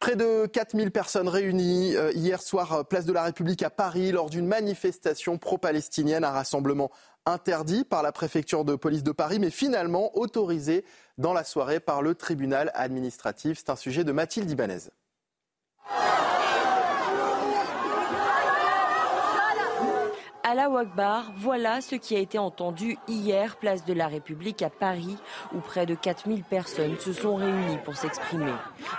Près 0.00 0.14
de 0.14 0.46
4000 0.46 0.92
personnes 0.92 1.28
réunies 1.28 1.96
euh, 1.96 2.12
hier 2.12 2.40
soir, 2.40 2.72
euh, 2.72 2.82
place 2.84 3.04
de 3.04 3.12
la 3.12 3.24
République 3.24 3.64
à 3.64 3.70
Paris, 3.70 4.12
lors 4.12 4.30
d'une 4.30 4.46
manifestation 4.46 5.38
pro-palestinienne, 5.38 6.22
un 6.22 6.30
rassemblement 6.30 6.92
interdit 7.26 7.84
par 7.84 8.04
la 8.04 8.12
préfecture 8.12 8.64
de 8.64 8.76
police 8.76 9.02
de 9.02 9.10
Paris, 9.10 9.40
mais 9.40 9.50
finalement 9.50 10.16
autorisé 10.16 10.84
dans 11.18 11.32
la 11.32 11.42
soirée 11.42 11.80
par 11.80 12.00
le 12.00 12.14
tribunal 12.14 12.70
administratif. 12.74 13.58
C'est 13.58 13.70
un 13.70 13.76
sujet 13.76 14.04
de 14.04 14.12
Mathilde 14.12 14.48
Ibanez. 14.48 14.90
La 20.54 20.70
Wakbar, 20.70 21.32
voilà 21.36 21.80
ce 21.80 21.94
qui 21.94 22.16
a 22.16 22.18
été 22.18 22.38
entendu 22.38 22.96
hier, 23.08 23.56
place 23.56 23.84
de 23.84 23.92
la 23.92 24.08
République 24.08 24.62
à 24.62 24.70
Paris, 24.70 25.16
où 25.54 25.58
près 25.58 25.86
de 25.86 25.94
4000 25.94 26.42
personnes 26.42 26.98
se 26.98 27.12
sont 27.12 27.36
réunies 27.36 27.78
pour 27.84 27.96
s'exprimer. 27.96 28.52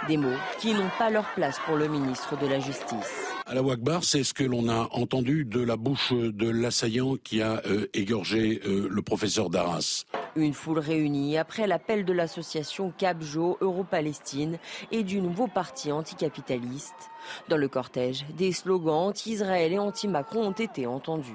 Des 0.08 0.18
mots 0.18 0.28
qui 0.60 0.74
n'ont 0.74 0.90
pas 0.98 1.10
leur 1.10 1.26
place 1.34 1.60
pour 1.66 1.76
le 1.76 1.88
ministre 1.88 2.38
de 2.38 2.48
la 2.48 2.60
Justice. 2.60 3.34
la 3.52 3.64
Wakbar, 3.64 4.04
c'est 4.04 4.24
ce 4.24 4.34
que 4.34 4.44
l'on 4.44 4.70
a 4.70 4.90
entendu 4.92 5.46
de 5.46 5.62
la 5.62 5.78
bouche 5.78 6.14
de 6.14 6.50
l'assaillant 6.50 7.16
qui 7.16 7.42
a 7.42 7.62
euh, 7.66 7.88
égorgé 7.94 8.62
euh, 8.66 8.88
le 8.90 9.02
professeur 9.02 9.50
d'Arras. 9.50 10.06
Une 10.36 10.54
foule 10.54 10.80
réunie 10.80 11.38
après 11.38 11.68
l'appel 11.68 12.06
de 12.06 12.14
l'association 12.14 12.94
Capjo 12.98 13.58
Euro-Palestine 13.62 14.58
et 14.92 15.04
du 15.04 15.22
nouveau 15.22 15.48
parti 15.48 15.92
anticapitaliste. 15.92 17.10
Dans 17.48 17.58
le 17.58 17.68
cortège, 17.68 18.26
des 18.38 18.52
slogans 18.52 19.08
anti-Israël 19.08 19.74
et 19.74 19.80
anti-Macron 19.80 20.48
ont 20.48 20.52
été 20.52 20.86
entendus. 20.88 21.34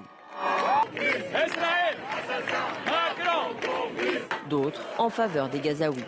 D'autres 4.48 4.82
en 4.98 5.10
faveur 5.10 5.48
des 5.48 5.60
Gazaouis. 5.60 6.04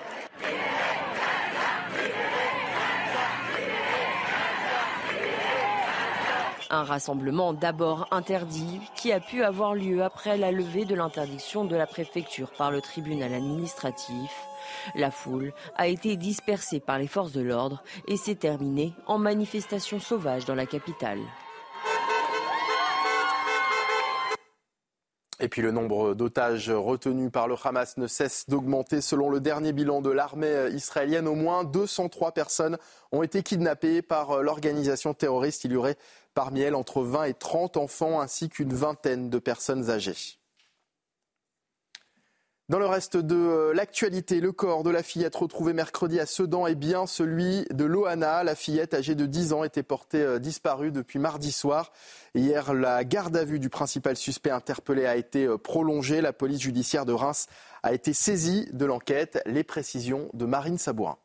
Un 6.69 6.83
rassemblement 6.83 7.53
d'abord 7.53 8.09
interdit 8.11 8.81
qui 8.97 9.13
a 9.13 9.21
pu 9.21 9.45
avoir 9.45 9.75
lieu 9.75 10.03
après 10.03 10.37
la 10.37 10.51
levée 10.51 10.85
de 10.85 10.97
l'interdiction 10.97 11.65
de 11.65 11.77
la 11.77 11.87
préfecture 11.87 12.51
par 12.51 12.73
le 12.73 12.81
tribunal 12.81 13.33
administratif. 13.35 14.33
La 14.97 15.13
foule 15.13 15.53
a 15.77 15.87
été 15.87 16.17
dispersée 16.17 16.81
par 16.81 16.99
les 16.99 17.07
forces 17.07 17.33
de 17.33 17.41
l'ordre 17.41 17.85
et 18.09 18.17
s'est 18.17 18.35
terminée 18.35 18.95
en 19.07 19.19
manifestation 19.19 20.01
sauvage 20.01 20.45
dans 20.45 20.57
la 20.57 20.67
capitale. 20.67 21.21
Et 25.39 25.49
puis 25.49 25.61
le 25.61 25.71
nombre 25.71 26.15
d'otages 26.15 26.71
retenus 26.71 27.31
par 27.31 27.47
le 27.47 27.55
Hamas 27.63 27.99
ne 27.99 28.07
cesse 28.07 28.49
d'augmenter. 28.49 29.03
Selon 29.03 29.29
le 29.29 29.39
dernier 29.39 29.73
bilan 29.73 30.01
de 30.01 30.11
l'armée 30.11 30.71
israélienne, 30.73 31.29
au 31.29 31.35
moins 31.35 31.63
203 31.63 32.33
personnes 32.33 32.79
ont 33.13 33.23
été 33.23 33.43
kidnappées 33.43 34.01
par 34.01 34.43
l'organisation 34.43 35.13
terroriste. 35.13 35.65
Il 35.65 35.73
y 35.73 35.77
aurait 35.77 35.99
parmi 36.37 36.61
elles 36.61 36.75
entre 36.75 37.03
20 37.03 37.25
et 37.25 37.35
30 37.35 37.79
enfants 37.79 38.21
ainsi 38.21 38.51
qu'une 38.51 38.75
vingtaine 38.75 39.31
de 39.31 39.39
personnes 39.39 39.89
âgées. 39.89 40.39
Dans 42.69 42.79
le 42.79 42.87
reste 42.87 43.17
de 43.17 43.37
euh, 43.37 43.73
l'actualité, 43.73 44.41
le 44.41 44.53
corps 44.53 44.83
de 44.83 44.91
la 44.91 45.03
fillette 45.03 45.35
retrouvée 45.35 45.73
mercredi 45.73 46.21
à 46.21 46.27
Sedan 46.27 46.67
est 46.67 46.75
bien 46.75 47.07
celui 47.07 47.65
de 47.71 47.85
Loana. 47.85 48.45
La 48.45 48.55
fillette 48.55 48.93
âgée 48.93 49.15
de 49.15 49.25
10 49.25 49.55
ans 49.55 49.65
était 49.65 49.83
portée 49.85 50.21
euh, 50.21 50.39
disparue 50.39 50.93
depuis 50.93 51.19
mardi 51.19 51.53
soir. 51.53 51.91
Hier, 52.35 52.75
la 52.75 53.05
garde 53.05 53.37
à 53.37 53.45
vue 53.45 53.61
du 53.61 53.71
principal 53.71 54.17
suspect 54.17 54.51
interpellé 54.51 55.07
a 55.07 55.17
été 55.17 55.47
euh, 55.47 55.57
prolongée. 55.57 56.21
La 56.21 56.35
police 56.35 56.61
judiciaire 56.61 57.07
de 57.07 57.13
Reims 57.13 57.47
a 57.83 57.95
été 57.95 58.13
saisie 58.13 58.69
de 58.73 58.85
l'enquête. 58.85 59.41
Les 59.47 59.65
précisions 59.65 60.29
de 60.35 60.45
Marine 60.45 60.77
Sabourin. 60.77 61.17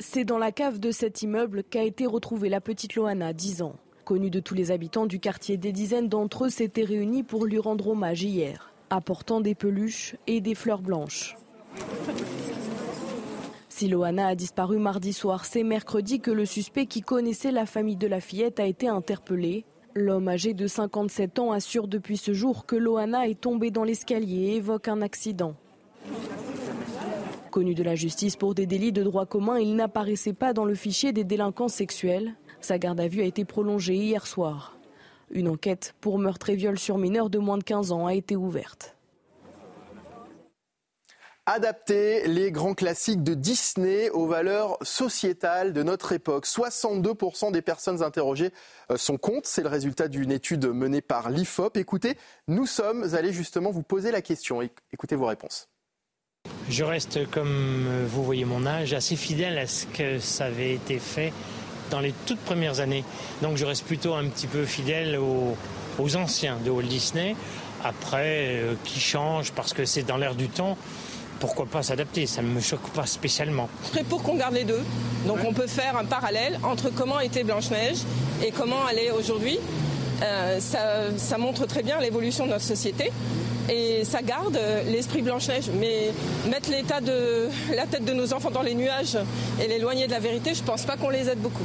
C'est 0.00 0.24
dans 0.24 0.38
la 0.38 0.50
cave 0.50 0.80
de 0.80 0.90
cet 0.90 1.22
immeuble 1.22 1.62
qu'a 1.62 1.84
été 1.84 2.06
retrouvée 2.06 2.48
la 2.48 2.60
petite 2.60 2.96
Loana, 2.96 3.32
10 3.32 3.62
ans. 3.62 3.76
Connue 4.08 4.30
de 4.30 4.40
tous 4.40 4.54
les 4.54 4.70
habitants 4.70 5.04
du 5.04 5.20
quartier, 5.20 5.58
des 5.58 5.70
dizaines 5.70 6.08
d'entre 6.08 6.46
eux 6.46 6.48
s'étaient 6.48 6.82
réunis 6.82 7.22
pour 7.22 7.44
lui 7.44 7.58
rendre 7.58 7.88
hommage 7.88 8.22
hier 8.22 8.72
apportant 8.88 9.42
des 9.42 9.54
peluches 9.54 10.16
et 10.26 10.40
des 10.40 10.54
fleurs 10.54 10.80
blanches. 10.80 11.36
Si 13.68 13.86
Loana 13.86 14.28
a 14.28 14.34
disparu 14.34 14.78
mardi 14.78 15.12
soir, 15.12 15.44
c'est 15.44 15.62
mercredi 15.62 16.20
que 16.20 16.30
le 16.30 16.46
suspect 16.46 16.86
qui 16.86 17.02
connaissait 17.02 17.52
la 17.52 17.66
famille 17.66 17.96
de 17.96 18.06
la 18.06 18.22
fillette 18.22 18.60
a 18.60 18.64
été 18.64 18.88
interpellé. 18.88 19.66
L'homme 19.94 20.28
âgé 20.28 20.54
de 20.54 20.66
57 20.66 21.38
ans 21.38 21.52
assure 21.52 21.86
depuis 21.86 22.16
ce 22.16 22.32
jour 22.32 22.64
que 22.64 22.76
Loana 22.76 23.28
est 23.28 23.38
tombée 23.38 23.70
dans 23.70 23.84
l'escalier 23.84 24.52
et 24.52 24.56
évoque 24.56 24.88
un 24.88 25.02
accident. 25.02 25.54
Connu 27.50 27.74
de 27.74 27.82
la 27.82 27.94
justice 27.94 28.36
pour 28.36 28.54
des 28.54 28.64
délits 28.64 28.92
de 28.92 29.02
droit 29.02 29.26
commun, 29.26 29.58
il 29.58 29.76
n'apparaissait 29.76 30.32
pas 30.32 30.54
dans 30.54 30.64
le 30.64 30.74
fichier 30.74 31.12
des 31.12 31.24
délinquants 31.24 31.68
sexuels. 31.68 32.34
Sa 32.60 32.78
garde 32.78 33.00
à 33.00 33.08
vue 33.08 33.22
a 33.22 33.24
été 33.24 33.44
prolongée 33.44 33.94
hier 33.94 34.26
soir. 34.26 34.76
Une 35.30 35.48
enquête 35.48 35.94
pour 36.00 36.18
meurtre 36.18 36.50
et 36.50 36.56
viol 36.56 36.78
sur 36.78 36.98
mineurs 36.98 37.30
de 37.30 37.38
moins 37.38 37.58
de 37.58 37.64
15 37.64 37.92
ans 37.92 38.06
a 38.06 38.14
été 38.14 38.36
ouverte. 38.36 38.94
Adapter 41.50 42.28
les 42.28 42.52
grands 42.52 42.74
classiques 42.74 43.22
de 43.22 43.32
Disney 43.32 44.10
aux 44.10 44.26
valeurs 44.26 44.76
sociétales 44.82 45.72
de 45.72 45.82
notre 45.82 46.12
époque. 46.12 46.46
62% 46.46 47.52
des 47.52 47.62
personnes 47.62 48.02
interrogées 48.02 48.52
euh, 48.90 48.98
sont 48.98 49.16
contre. 49.16 49.48
C'est 49.48 49.62
le 49.62 49.68
résultat 49.68 50.08
d'une 50.08 50.30
étude 50.30 50.66
menée 50.66 51.00
par 51.00 51.30
l'IFOP. 51.30 51.78
Écoutez, 51.78 52.18
nous 52.48 52.66
sommes 52.66 53.14
allés 53.14 53.32
justement 53.32 53.70
vous 53.70 53.82
poser 53.82 54.10
la 54.10 54.20
question. 54.20 54.60
Écoutez 54.92 55.16
vos 55.16 55.24
réponses. 55.24 55.70
Je 56.68 56.84
reste, 56.84 57.30
comme 57.30 58.04
vous 58.06 58.22
voyez 58.22 58.44
mon 58.44 58.66
âge, 58.66 58.92
assez 58.92 59.16
fidèle 59.16 59.56
à 59.56 59.66
ce 59.66 59.86
que 59.86 60.18
ça 60.18 60.46
avait 60.46 60.74
été 60.74 60.98
fait 60.98 61.32
dans 61.90 62.00
les 62.00 62.12
toutes 62.26 62.40
premières 62.40 62.80
années. 62.80 63.04
Donc 63.42 63.56
je 63.56 63.64
reste 63.64 63.84
plutôt 63.84 64.14
un 64.14 64.24
petit 64.24 64.46
peu 64.46 64.64
fidèle 64.64 65.18
aux, 65.18 65.56
anciens 66.16 66.58
de 66.64 66.70
Walt 66.70 66.82
Disney. 66.82 67.34
Après, 67.84 68.56
euh, 68.56 68.74
qui 68.84 69.00
change 69.00 69.52
parce 69.52 69.72
que 69.72 69.84
c'est 69.84 70.02
dans 70.02 70.16
l'air 70.16 70.34
du 70.34 70.48
temps, 70.48 70.76
pourquoi 71.40 71.66
pas 71.66 71.82
s'adapter? 71.82 72.26
Ça 72.26 72.42
ne 72.42 72.48
me 72.48 72.60
choque 72.60 72.88
pas 72.90 73.06
spécialement. 73.06 73.68
Serais 73.84 74.04
pour 74.04 74.22
qu'on 74.22 74.34
garde 74.34 74.54
les 74.54 74.64
deux. 74.64 74.82
Donc 75.26 75.38
on 75.46 75.52
peut 75.52 75.66
faire 75.66 75.96
un 75.96 76.04
parallèle 76.04 76.58
entre 76.62 76.90
comment 76.90 77.20
était 77.20 77.44
Blanche-Neige 77.44 77.98
et 78.44 78.50
comment 78.50 78.88
elle 78.90 78.98
est 78.98 79.10
aujourd'hui. 79.10 79.58
Euh, 80.22 80.58
ça, 80.60 81.38
montre 81.38 81.66
très 81.66 81.82
bien 81.82 82.00
l'évolution 82.00 82.46
de 82.46 82.50
notre 82.50 82.64
société 82.64 83.12
et 83.68 84.04
ça 84.04 84.22
garde 84.22 84.58
l'esprit 84.86 85.22
Blanche-Neige. 85.22 85.70
Mais 85.74 86.12
mettre 86.48 86.70
l'état 86.70 87.00
de 87.00 87.48
la 87.74 87.86
tête 87.86 88.04
de 88.04 88.12
nos 88.12 88.32
enfants 88.32 88.50
dans 88.50 88.62
les 88.62 88.74
nuages 88.74 89.18
et 89.62 89.68
l'éloigner 89.68 90.06
de 90.06 90.12
la 90.12 90.20
vérité, 90.20 90.54
je 90.54 90.62
ne 90.62 90.66
pense 90.66 90.84
pas 90.84 90.96
qu'on 90.96 91.10
les 91.10 91.28
aide 91.28 91.40
beaucoup. 91.40 91.64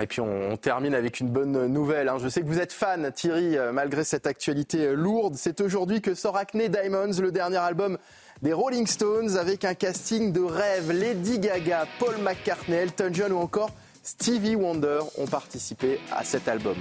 Et 0.00 0.06
puis 0.06 0.20
on, 0.22 0.56
termine 0.56 0.94
avec 0.94 1.20
une 1.20 1.28
bonne 1.28 1.66
nouvelle. 1.66 2.08
Hein. 2.08 2.16
Je 2.18 2.28
sais 2.28 2.40
que 2.40 2.46
vous 2.46 2.60
êtes 2.60 2.72
fan, 2.72 3.12
Thierry, 3.12 3.58
euh, 3.58 3.72
malgré 3.72 4.04
cette 4.04 4.26
actualité 4.26 4.86
euh, 4.86 4.94
lourde. 4.94 5.34
C'est 5.36 5.60
aujourd'hui 5.60 6.00
que 6.00 6.14
sort 6.14 6.38
Diamonds, 6.54 7.20
le 7.20 7.30
dernier 7.30 7.58
album 7.58 7.98
des 8.40 8.54
Rolling 8.54 8.86
Stones, 8.86 9.36
avec 9.36 9.66
un 9.66 9.74
casting 9.74 10.32
de 10.32 10.40
rêve. 10.40 10.92
Lady 10.92 11.38
Gaga, 11.38 11.86
Paul 11.98 12.16
McCartney, 12.22 12.76
Elton 12.76 13.10
John 13.12 13.32
ou 13.32 13.38
encore 13.38 13.70
Stevie 14.02 14.56
Wonder 14.56 15.00
ont 15.18 15.26
participé 15.26 16.00
à 16.10 16.24
cet 16.24 16.48
album. 16.48 16.76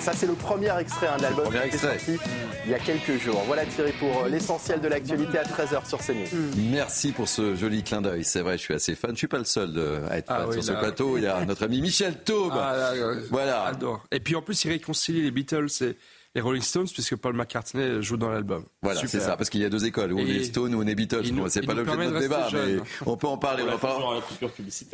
Ça 0.00 0.12
c'est 0.12 0.26
le 0.26 0.34
premier 0.34 0.76
extrait 0.78 1.08
hein, 1.08 1.16
de 1.16 1.22
l'album 1.22 1.48
qui 1.50 1.56
est 1.56 1.78
sorti 1.78 2.18
il 2.64 2.70
y 2.70 2.74
a 2.74 2.78
quelques 2.78 3.18
jours. 3.18 3.42
Voilà 3.46 3.66
Thierry 3.66 3.92
pour 3.92 4.24
euh, 4.24 4.28
l'essentiel 4.28 4.80
de 4.80 4.88
l'actualité 4.88 5.38
à 5.38 5.44
13h 5.44 5.86
sur 5.86 5.98
CNews. 5.98 6.26
Merci 6.70 7.12
pour 7.12 7.28
ce 7.28 7.54
joli 7.54 7.82
clin 7.82 8.00
d'œil. 8.00 8.24
C'est 8.24 8.40
vrai, 8.40 8.56
je 8.56 8.62
suis 8.62 8.74
assez 8.74 8.94
fan. 8.94 9.10
Je 9.12 9.18
suis 9.18 9.28
pas 9.28 9.38
le 9.38 9.44
seul 9.44 9.70
à 10.10 10.16
être 10.18 10.30
ah 10.30 10.44
fan 10.44 10.52
sur 10.52 10.64
ce 10.64 10.72
plateau. 10.72 11.18
Il 11.18 11.24
y 11.24 11.26
a 11.26 11.44
notre 11.44 11.64
ami 11.64 11.82
Michel 11.82 12.16
Taube. 12.24 12.52
Ah, 12.54 12.92
voilà. 13.30 13.72
Et 14.10 14.20
puis 14.20 14.34
en 14.34 14.42
plus, 14.42 14.64
il 14.64 14.70
réconcilie 14.70 15.22
les 15.22 15.30
Beatles 15.30 15.68
et 15.82 15.96
les 16.34 16.40
Rolling 16.40 16.62
Stones, 16.62 16.88
puisque 16.92 17.16
Paul 17.16 17.34
McCartney 17.34 18.02
joue 18.02 18.16
dans 18.16 18.30
l'album. 18.30 18.64
Voilà, 18.82 19.00
c'est 19.06 19.20
ça, 19.20 19.36
parce 19.36 19.50
qu'il 19.50 19.60
y 19.60 19.64
a 19.64 19.70
deux 19.70 19.84
écoles, 19.86 20.12
ou 20.12 20.18
on 20.18 20.26
est 20.26 20.44
Stones 20.44 20.74
ou 20.74 20.82
on 20.82 20.86
est 20.86 20.94
Beatles. 20.94 21.22
c'est 21.48 21.64
pas 21.64 21.74
l'objet 21.74 21.96
de 21.96 22.02
notre 22.04 22.18
débat, 22.18 22.48
mais 22.52 22.76
on 23.06 23.16
peut 23.16 23.28
en 23.28 23.38
parler. 23.38 23.62
On, 23.62 23.86
en 23.86 24.20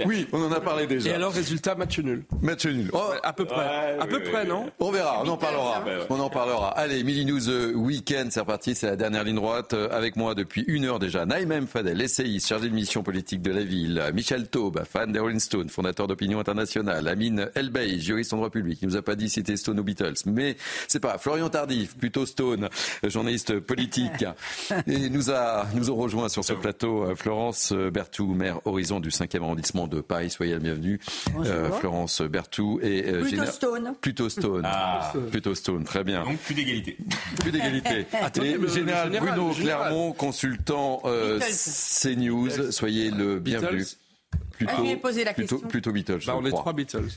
Oui, 0.07 0.27
on 0.33 0.43
en 0.43 0.53
a 0.53 0.61
parlé 0.61 0.87
déjà. 0.87 1.11
Et 1.11 1.13
alors, 1.15 1.33
résultat, 1.33 1.75
match 1.75 1.99
nul. 1.99 2.25
Match 2.43 2.67
nul. 2.67 2.91
Oh, 2.93 3.13
à 3.23 3.33
peu 3.33 3.45
près. 3.45 3.99
à 3.99 4.07
peu 4.07 4.23
près, 4.23 4.45
non 4.45 4.71
On 4.81 4.91
verra, 4.91 5.23
on 5.25 5.29
en 5.29 5.37
parlera. 5.37 5.85
On 6.11 6.21
en 6.21 6.31
parlera. 6.31 6.71
Allez, 6.71 7.03
Mini 7.05 7.25
News 7.25 7.49
euh, 7.49 7.73
Weekend, 7.75 8.31
c'est 8.33 8.41
reparti, 8.41 8.75
c'est 8.75 8.87
la 8.87 8.97
dernière 8.97 9.25
ligne 9.25 9.37
droite. 9.37 9.73
Euh, 9.73 9.89
avec 9.91 10.17
moi 10.17 10.35
depuis 10.35 10.65
une 10.67 10.85
heure 10.85 10.99
déjà, 10.99 11.25
Naïm 11.25 11.67
Fadel, 11.67 12.01
essayiste, 12.01 12.49
chargé 12.49 12.69
de 12.69 12.75
mission 12.75 13.03
politique 13.03 13.43
de 13.43 13.51
la 13.51 13.63
ville. 13.63 14.03
Michel 14.15 14.49
Taube, 14.49 14.83
fan 14.85 15.13
des 15.13 15.19
Rolling 15.19 15.41
Stones, 15.41 15.69
fondateur 15.69 16.07
d'Opinion 16.07 16.39
Internationale. 16.39 17.09
Amine 17.09 17.51
Elbey, 17.55 17.99
juriste 17.99 18.33
en 18.33 18.37
droit 18.37 18.51
public. 18.51 18.79
Il 18.83 18.89
nous 18.89 18.97
a 18.97 19.03
pas 19.03 19.15
dit 19.15 19.29
si 19.29 19.37
c'était 19.37 19.57
Stone 19.57 19.81
ou 19.81 19.85
Beatles, 19.85 20.15
mais 20.27 20.57
c'est 20.87 21.01
pas. 21.01 21.19
Florian 21.31 21.49
Tardif, 21.49 21.97
plutôt 21.97 22.27
Stone, 22.27 22.69
journaliste 23.05 23.61
politique. 23.61 24.25
Et 24.89 25.09
nous, 25.09 25.31
a, 25.31 25.65
nous 25.75 25.89
ont 25.89 25.95
rejoint 25.95 26.29
sur 26.29 26.45
ce 26.45 26.55
plateau 26.55 27.05
euh, 27.05 27.15
Florence 27.15 27.71
euh, 27.71 27.89
Berthou, 27.89 28.35
maire 28.35 28.59
Horizon 28.65 28.99
du 28.99 29.11
5e 29.11 29.41
arrondissement 29.41 29.87
de 29.87 30.01
Paris. 30.01 30.31
Soyez 30.31 30.55
la 30.55 30.59
bienvenue. 30.59 30.99
Euh, 31.45 31.71
Florence 31.71 32.21
Berthou. 32.23 32.81
Et, 32.83 33.03
plutôt 33.13 33.47
Stone. 33.47 33.95
Plutôt 34.01 34.29
Stone. 34.29 34.63
Ah. 34.65 35.13
Plutôt 35.31 35.55
Stone, 35.55 35.85
très 35.85 36.03
bien. 36.03 36.25
Donc 36.25 36.39
plus 36.39 36.55
d'égalité. 36.55 36.97
Plus 37.39 37.53
d'égalité. 37.53 38.07
général, 38.67 39.17
Bruno 39.21 39.53
Clermont, 39.53 40.11
consultant 40.11 41.01
CNews. 41.05 42.73
Soyez 42.73 43.13
le 43.13 43.39
bienvenu. 43.39 43.87
Plutôt, 44.67 44.97
poser 45.01 45.25
la 45.25 45.33
plutôt, 45.33 45.59
plutôt 45.59 45.93
Beatles. 45.93 46.21
Bah, 46.27 46.37
on 46.37 46.45
est 46.45 46.51
trois 46.51 46.73
Beatles. 46.73 47.09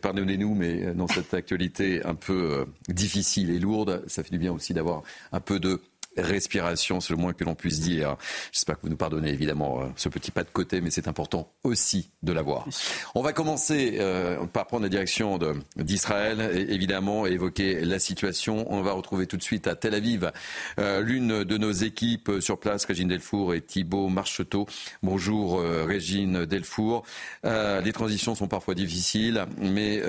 Pardonnez-nous, 0.00 0.54
mais 0.54 0.92
dans 0.94 1.08
cette 1.08 1.32
actualité 1.32 2.04
un 2.04 2.14
peu 2.14 2.66
difficile 2.88 3.50
et 3.50 3.58
lourde, 3.58 4.02
ça 4.06 4.22
fait 4.22 4.30
du 4.30 4.38
bien 4.38 4.52
aussi 4.52 4.74
d'avoir 4.74 5.02
un 5.32 5.40
peu 5.40 5.58
de 5.58 5.80
respiration, 6.16 7.00
c'est 7.00 7.12
le 7.12 7.18
moins 7.18 7.32
que 7.32 7.44
l'on 7.44 7.54
puisse 7.54 7.80
dire. 7.80 8.16
J'espère 8.52 8.76
que 8.76 8.82
vous 8.82 8.88
nous 8.88 8.96
pardonnez 8.96 9.30
évidemment 9.30 9.82
euh, 9.82 9.86
ce 9.96 10.08
petit 10.08 10.30
pas 10.30 10.44
de 10.44 10.50
côté, 10.50 10.80
mais 10.80 10.90
c'est 10.90 11.08
important 11.08 11.52
aussi 11.64 12.10
de 12.22 12.32
l'avoir. 12.32 12.66
On 13.14 13.22
va 13.22 13.32
commencer 13.32 13.96
euh, 13.98 14.44
par 14.46 14.66
prendre 14.66 14.82
la 14.82 14.88
direction 14.88 15.38
d'Israël, 15.76 16.66
évidemment, 16.68 17.26
et 17.26 17.32
évoquer 17.32 17.80
la 17.84 17.98
situation. 17.98 18.66
On 18.72 18.82
va 18.82 18.92
retrouver 18.92 19.26
tout 19.26 19.36
de 19.36 19.42
suite 19.42 19.66
à 19.66 19.74
Tel 19.74 19.94
Aviv 19.94 20.30
euh, 20.78 21.00
l'une 21.00 21.44
de 21.44 21.56
nos 21.56 21.72
équipes 21.72 22.30
sur 22.40 22.58
place, 22.58 22.84
Régine 22.84 23.08
Delfour 23.08 23.54
et 23.54 23.60
Thibault 23.60 24.08
Marcheteau. 24.08 24.66
Bonjour 25.02 25.60
Régine 25.60 26.44
Delfour. 26.46 27.04
les 27.44 27.92
transitions 27.92 28.34
sont 28.34 28.48
parfois 28.48 28.74
difficiles, 28.74 29.46
mais 29.58 30.02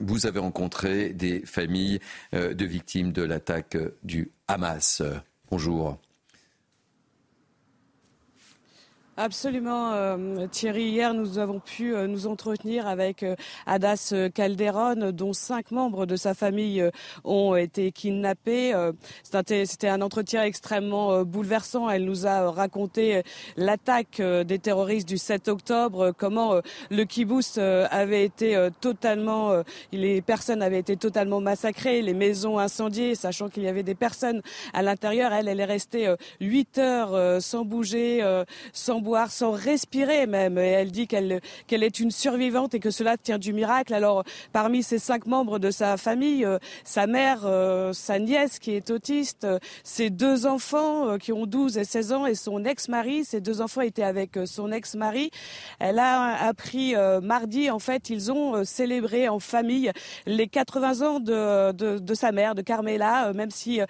vous 0.00 0.26
avez 0.26 0.38
rencontré 0.38 1.10
des 1.10 1.42
familles 1.44 2.00
de 2.32 2.64
victimes 2.64 3.12
de 3.12 3.22
l'attaque 3.22 3.76
du 4.02 4.30
Hamas. 4.48 5.02
Bonjour. 5.50 5.98
Absolument, 9.18 9.92
euh, 9.94 10.46
Thierry. 10.48 10.90
Hier, 10.90 11.14
nous 11.14 11.38
avons 11.38 11.58
pu 11.58 11.94
euh, 11.94 12.06
nous 12.06 12.26
entretenir 12.26 12.86
avec 12.86 13.22
euh, 13.22 13.34
Adas 13.64 14.12
Calderon, 14.34 15.10
dont 15.10 15.32
cinq 15.32 15.70
membres 15.70 16.04
de 16.04 16.16
sa 16.16 16.34
famille 16.34 16.90
ont 17.24 17.56
été 17.56 17.92
kidnappés. 17.92 18.74
C'était 19.22 19.88
un 19.88 20.02
entretien 20.02 20.44
extrêmement 20.44 21.24
bouleversant. 21.24 21.88
Elle 21.88 22.04
nous 22.04 22.26
a 22.26 22.50
raconté 22.50 23.22
l'attaque 23.56 24.20
des 24.20 24.58
terroristes 24.58 25.08
du 25.08 25.16
7 25.16 25.48
octobre, 25.48 26.12
comment 26.16 26.60
le 26.90 27.04
kibbutz 27.04 27.58
avait 27.58 28.24
été 28.24 28.68
totalement, 28.80 29.62
les 29.92 30.20
personnes 30.22 30.62
avaient 30.62 30.78
été 30.78 30.96
totalement 30.96 31.40
massacrées, 31.40 32.02
les 32.02 32.14
maisons 32.14 32.58
incendiées, 32.58 33.14
sachant 33.14 33.48
qu'il 33.48 33.62
y 33.62 33.68
avait 33.68 33.82
des 33.82 33.94
personnes 33.94 34.42
à 34.74 34.82
l'intérieur. 34.82 35.32
Elle, 35.32 35.48
elle 35.48 35.60
est 35.60 35.64
restée 35.64 36.14
huit 36.40 36.78
heures 36.78 37.42
sans 37.42 37.64
bouger, 37.64 38.22
sans 38.72 39.00
boire, 39.06 39.30
sans 39.30 39.52
respirer 39.52 40.26
même. 40.26 40.58
Et 40.58 40.72
elle 40.80 40.90
dit 40.90 41.06
qu'elle 41.06 41.40
qu'elle 41.68 41.84
est 41.84 42.00
une 42.00 42.10
survivante 42.10 42.74
et 42.74 42.80
que 42.80 42.90
cela 42.90 43.16
tient 43.16 43.38
du 43.38 43.52
miracle. 43.52 43.94
Alors, 43.94 44.24
parmi 44.52 44.82
ces 44.82 44.98
cinq 44.98 45.26
membres 45.26 45.58
de 45.58 45.70
sa 45.70 45.96
famille, 45.96 46.44
euh, 46.44 46.58
sa 46.84 47.06
mère, 47.06 47.42
euh, 47.44 47.92
sa 47.92 48.18
nièce 48.18 48.58
qui 48.58 48.72
est 48.72 48.90
autiste, 48.90 49.44
euh, 49.44 49.58
ses 49.84 50.10
deux 50.10 50.44
enfants 50.46 51.18
qui 51.18 51.32
ont 51.32 51.46
12 51.46 51.78
et 51.78 51.84
16 51.84 52.12
ans 52.12 52.26
et 52.26 52.34
son 52.34 52.64
ex-mari. 52.64 53.24
Ces 53.24 53.40
deux 53.40 53.60
enfants 53.60 53.80
étaient 53.80 54.02
avec 54.02 54.38
son 54.44 54.72
ex-mari. 54.72 55.30
Elle 55.78 56.00
a 56.00 56.44
appris 56.44 56.94
mardi, 57.22 57.70
en 57.70 57.78
fait, 57.78 58.10
ils 58.10 58.32
ont 58.32 58.64
célébré 58.64 59.28
en 59.28 59.38
famille 59.38 59.92
les 60.26 60.48
80 60.48 61.06
ans 61.06 61.20
de, 61.20 61.72
de, 61.72 62.14
sa 62.14 62.32
mère, 62.32 62.54
de 62.54 62.62
Carmela. 62.62 63.32
Même 63.32 63.50
si 63.50 63.80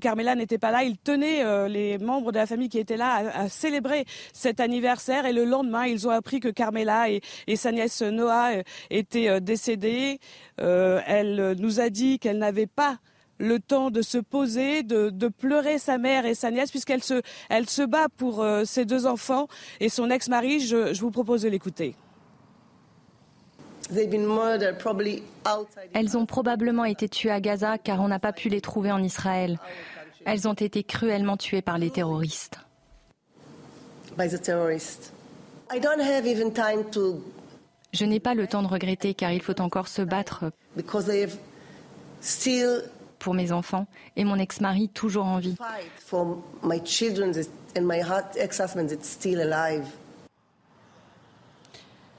Carmela 0.00 0.34
n'était 0.34 0.58
pas 0.58 0.70
là, 0.70 0.84
ils 0.84 0.96
tenaient 0.96 1.68
les 1.68 1.98
membres 1.98 2.32
de 2.32 2.38
la 2.38 2.46
famille 2.46 2.68
qui 2.68 2.78
étaient 2.78 2.96
là 2.96 3.32
à, 3.34 3.48
célébrer 3.48 4.04
cet 4.32 4.60
anniversaire. 4.62 5.26
Et 5.26 5.32
le 5.32 5.44
lendemain, 5.44 5.84
ils 5.86 6.08
ont 6.08 6.10
appris 6.10 6.40
que 6.40 6.48
Carmela 6.48 7.10
et, 7.10 7.20
et 7.46 7.56
sa 7.56 7.72
nièce 7.72 8.00
Noah 8.02 8.62
étaient 8.90 9.40
décédées. 9.40 10.18
elle 10.58 11.56
nous 11.58 11.80
a 11.80 11.90
dit 11.90 12.18
qu'elle 12.18 12.38
n'avait 12.38 12.66
pas 12.66 12.98
le 13.42 13.58
temps 13.58 13.90
de 13.90 14.02
se 14.02 14.18
poser, 14.18 14.82
de, 14.82 15.28
pleurer 15.28 15.78
sa 15.78 15.98
mère 15.98 16.24
et 16.26 16.34
sa 16.34 16.50
nièce, 16.50 16.70
puisqu'elle 16.70 17.02
se, 17.02 17.22
elle 17.50 17.68
se 17.68 17.82
bat 17.82 18.06
pour 18.16 18.42
euh, 18.42 18.64
ses 18.64 18.84
deux 18.84 19.06
enfants 19.06 19.48
et 19.80 19.88
son 19.88 20.10
ex-mari. 20.10 20.60
Je, 20.60 20.98
vous 21.00 21.10
propose 21.10 21.42
de 21.42 21.48
l'écouter. 21.48 21.96
Elles 25.92 26.16
ont 26.16 26.26
probablement 26.26 26.84
été 26.84 27.08
tuées 27.08 27.30
à 27.30 27.40
Gaza 27.40 27.78
car 27.78 28.00
on 28.00 28.08
n'a 28.08 28.20
pas 28.20 28.32
pu 28.32 28.48
les 28.48 28.60
trouver 28.60 28.92
en 28.92 29.02
Israël. 29.02 29.58
Elles 30.24 30.46
ont 30.46 30.54
été 30.54 30.84
cruellement 30.84 31.36
tuées 31.36 31.62
par 31.62 31.78
les 31.78 31.90
terroristes. 31.90 32.60
Je 37.92 38.04
n'ai 38.04 38.20
pas 38.20 38.34
le 38.34 38.46
temps 38.46 38.62
de 38.62 38.68
regretter 38.68 39.14
car 39.14 39.32
il 39.32 39.42
faut 39.42 39.60
encore 39.60 39.88
se 39.88 40.02
battre 40.02 40.52
pour 43.18 43.34
mes 43.34 43.52
enfants 43.52 43.86
et 44.16 44.24
mon 44.24 44.38
ex-mari 44.38 44.88
toujours 44.88 45.26
en 45.26 45.38
vie. 45.38 45.56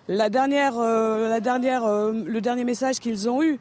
La 0.09 0.29
dernière, 0.29 0.77
euh, 0.79 1.29
la 1.29 1.39
dernière, 1.39 1.85
euh, 1.85 2.11
le 2.11 2.41
dernier 2.41 2.65
message 2.65 2.99
qu'ils 2.99 3.29
ont 3.29 3.41
eu 3.41 3.57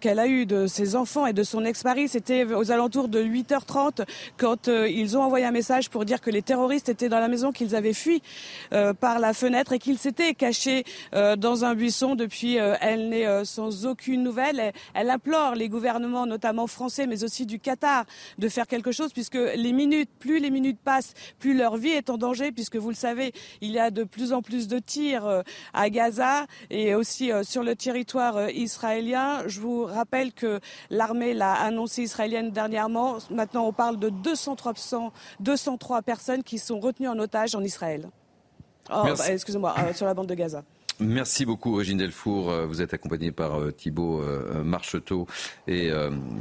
qu'elle 0.00 0.18
a 0.18 0.26
eu 0.26 0.46
de 0.46 0.66
ses 0.66 0.96
enfants 0.96 1.26
et 1.26 1.32
de 1.32 1.42
son 1.42 1.64
ex-mari. 1.64 2.08
C'était 2.08 2.44
aux 2.44 2.70
alentours 2.70 3.08
de 3.08 3.22
8h30 3.22 4.06
quand 4.36 4.68
euh, 4.68 4.88
ils 4.88 5.16
ont 5.16 5.22
envoyé 5.22 5.44
un 5.44 5.50
message 5.50 5.90
pour 5.90 6.04
dire 6.04 6.20
que 6.20 6.30
les 6.30 6.42
terroristes 6.42 6.88
étaient 6.88 7.08
dans 7.08 7.18
la 7.18 7.28
maison, 7.28 7.52
qu'ils 7.52 7.74
avaient 7.74 7.92
fui 7.92 8.22
euh, 8.72 8.94
par 8.94 9.18
la 9.18 9.32
fenêtre 9.32 9.72
et 9.72 9.78
qu'ils 9.78 9.98
s'étaient 9.98 10.34
cachés 10.34 10.84
euh, 11.14 11.36
dans 11.36 11.64
un 11.64 11.74
buisson. 11.74 12.14
Depuis, 12.14 12.56
elle 12.56 13.08
n'est 13.08 13.44
sans 13.44 13.86
aucune 13.86 14.22
nouvelle. 14.22 14.72
Elle, 14.94 15.10
implore 15.10 15.54
les 15.54 15.68
gouvernements, 15.68 16.26
notamment 16.26 16.66
français, 16.66 17.06
mais 17.06 17.24
aussi 17.24 17.46
du 17.46 17.58
Qatar, 17.58 18.04
de 18.38 18.48
faire 18.48 18.66
quelque 18.66 18.92
chose 18.92 19.12
puisque 19.12 19.34
les 19.34 19.72
minutes, 19.72 20.10
plus 20.18 20.38
les 20.38 20.50
minutes 20.50 20.78
passent, 20.84 21.14
plus 21.38 21.56
leur 21.56 21.76
vie 21.76 21.90
est 21.90 22.10
en 22.10 22.18
danger 22.18 22.52
puisque 22.52 22.76
vous 22.76 22.90
le 22.90 22.94
savez, 22.94 23.32
il 23.60 23.70
y 23.70 23.78
a 23.78 23.90
de 23.90 24.04
plus 24.04 24.32
en 24.32 24.42
plus 24.42 24.68
de 24.68 24.78
tirs 24.78 25.42
à 25.72 25.90
Gaza 25.90 26.46
et 26.70 26.94
aussi 26.94 27.30
sur 27.42 27.62
le 27.62 27.74
territoire 27.74 28.50
israélien. 28.50 29.47
Je 29.48 29.60
vous 29.60 29.84
rappelle 29.84 30.32
que 30.32 30.60
l'armée 30.90 31.34
l'a 31.34 31.54
annoncé 31.54 32.02
israélienne 32.02 32.50
dernièrement. 32.50 33.18
Maintenant, 33.30 33.66
on 33.66 33.72
parle 33.72 33.98
de 33.98 34.08
203, 34.10 34.74
203 35.40 36.02
personnes 36.02 36.42
qui 36.42 36.58
sont 36.58 36.80
retenues 36.80 37.08
en 37.08 37.18
otage 37.18 37.54
en 37.54 37.62
Israël. 37.62 38.08
Oh, 38.90 39.04
bah, 39.04 39.14
excusez-moi, 39.28 39.74
euh, 39.78 39.92
sur 39.92 40.06
la 40.06 40.14
bande 40.14 40.28
de 40.28 40.34
Gaza. 40.34 40.62
Merci 41.00 41.46
beaucoup, 41.46 41.74
Régine 41.74 41.98
Delfour. 41.98 42.50
Euh, 42.50 42.66
vous 42.66 42.82
êtes 42.82 42.92
accompagné 42.92 43.30
par 43.30 43.60
euh, 43.60 43.70
Thibault 43.70 44.22
Marcheteau 44.64 45.26
et 45.66 45.90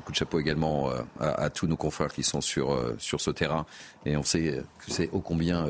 coup 0.06 0.12
de 0.12 0.18
chapeau 0.18 0.40
également 0.40 0.90
à, 1.20 1.44
à, 1.44 1.50
tous 1.50 1.68
nos 1.68 1.78
confrères 1.78 2.12
qui 2.12 2.24
sont 2.24 2.42
sur, 2.42 2.76
sur 2.98 3.22
ce 3.22 3.32
terrain. 3.32 3.66
Et 4.06 4.18
on 4.18 4.24
sait 4.24 4.64
que 4.80 4.92
c'est 4.92 5.10
ô 5.12 5.20
combien 5.20 5.66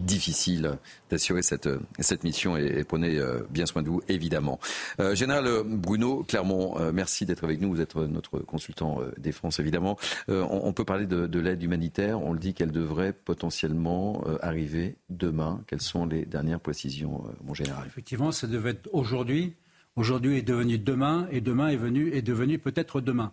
difficile 0.00 0.78
d'assurer 1.10 1.42
cette, 1.42 1.68
cette 1.98 2.24
mission 2.24 2.56
et, 2.56 2.84
prenez 2.84 3.18
euh, 3.18 3.40
bien 3.50 3.66
soin 3.66 3.82
de 3.82 3.88
vous, 3.88 4.00
évidemment. 4.08 4.58
Euh, 5.00 5.14
Général 5.14 5.48
Bruno 5.64 6.24
Clermont, 6.24 6.78
euh, 6.78 6.92
merci 6.92 7.26
d'être 7.26 7.44
avec 7.44 7.60
nous. 7.60 7.70
Vous 7.70 7.80
êtes 7.80 7.96
notre 7.96 8.38
consultant 8.40 9.00
des 9.16 9.32
France, 9.32 9.58
évidemment. 9.58 9.98
On, 10.28 10.72
peut 10.72 10.84
parler 10.84 11.06
de, 11.06 11.38
l'aide 11.38 11.62
humanitaire. 11.62 12.20
On 12.20 12.32
le 12.32 12.38
dit 12.38 12.54
qu'elle 12.54 12.72
devrait 12.72 13.12
potentiellement 13.12 14.24
arriver 14.40 14.96
demain. 15.10 15.62
Quelles 15.66 15.80
sont 15.80 16.06
les 16.06 16.24
dernières 16.24 16.60
précisions, 16.60 17.24
mon 17.44 17.54
général? 17.54 17.84
Effectivement, 17.86 18.32
ça 18.32 18.46
devait 18.46 18.70
être 18.70 18.88
aujourd'hui. 18.92 19.54
Aujourd'hui 19.96 20.38
est 20.38 20.42
devenu 20.42 20.78
demain 20.78 21.26
et 21.30 21.40
demain 21.40 21.68
est, 21.68 21.76
venu, 21.76 22.12
est 22.12 22.22
devenu 22.22 22.58
peut-être 22.58 23.00
demain. 23.00 23.32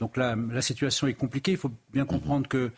Donc 0.00 0.16
là, 0.16 0.36
la 0.36 0.62
situation 0.62 1.06
est 1.06 1.14
compliquée. 1.14 1.52
Il 1.52 1.58
faut 1.58 1.72
bien 1.92 2.04
comprendre 2.04 2.48
que 2.48 2.70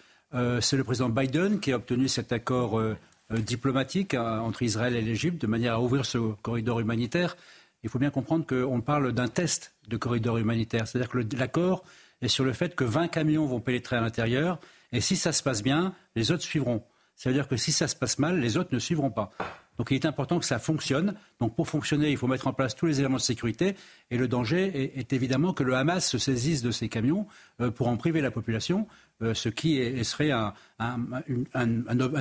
c'est 0.61 0.77
le 0.77 0.85
président 0.85 1.09
Biden 1.09 1.61
qui 1.61 1.73
a 1.73 1.77
obtenu 1.77 2.09
cet 2.09 2.33
accord 2.33 2.79
euh, 2.79 2.97
diplomatique 3.31 4.15
hein, 4.15 4.41
entre 4.41 4.63
Israël 4.63 4.97
et 4.97 5.03
l'Égypte 5.03 5.41
de 5.41 5.47
manière 5.47 5.75
à 5.75 5.81
ouvrir 5.81 6.07
ce 6.07 6.19
corridor 6.43 6.81
humanitaire. 6.81 7.37
Il 7.83 7.91
faut 7.91 7.99
bien 7.99 8.11
comprendre 8.11 8.47
qu'on 8.47 8.81
parle 8.81 9.13
d'un 9.13 9.29
test 9.29 9.75
de 9.89 9.97
corridor 9.97 10.39
humanitaire. 10.39 10.89
C'est-à-dire 10.89 11.11
que 11.11 11.19
l'accord 11.37 11.85
est 12.23 12.29
sur 12.29 12.45
le 12.45 12.53
fait 12.53 12.75
que 12.75 12.85
20 12.85 13.09
camions 13.09 13.47
vont 13.47 13.61
pénétrer 13.61 13.97
à 13.97 14.01
l'intérieur 14.01 14.59
et 14.93 15.01
si 15.01 15.17
ça 15.17 15.33
se 15.33 15.43
passe 15.43 15.63
bien, 15.63 15.95
les 16.17 16.33
autres 16.33 16.43
suivront. 16.43 16.83
Ça 17.17 17.31
veut 17.31 17.35
dire 17.35 17.49
que 17.49 17.57
si 17.57 17.73
ça 17.73 17.89
se 17.89 17.97
passe 17.97 18.19
mal, 18.19 18.39
les 18.41 18.57
autres 18.57 18.73
ne 18.73 18.79
suivront 18.79 19.11
pas. 19.11 19.33
Donc 19.77 19.91
il 19.91 19.95
est 19.95 20.07
important 20.07 20.39
que 20.39 20.45
ça 20.45 20.59
fonctionne. 20.59 21.15
Donc 21.41 21.55
pour 21.55 21.69
fonctionner, 21.69 22.11
il 22.11 22.17
faut 22.17 22.27
mettre 22.27 22.47
en 22.47 22.53
place 22.53 22.75
tous 22.75 22.87
les 22.87 23.01
éléments 23.01 23.17
de 23.17 23.23
sécurité. 23.23 23.75
Et 24.11 24.17
le 24.17 24.29
danger 24.29 24.99
est, 24.99 25.13
évidemment 25.13 25.53
que 25.53 25.63
le 25.63 25.75
Hamas 25.75 26.09
se 26.09 26.19
saisisse 26.19 26.63
de 26.63 26.71
ces 26.71 26.89
camions 26.89 27.27
euh, 27.61 27.71
pour 27.71 27.89
en 27.89 27.97
priver 27.97 28.21
la 28.21 28.31
population, 28.31 28.87
euh, 28.87 29.08
ce 29.21 29.49
qui 29.49 30.05
serait 30.05 30.31
un, 30.31 30.53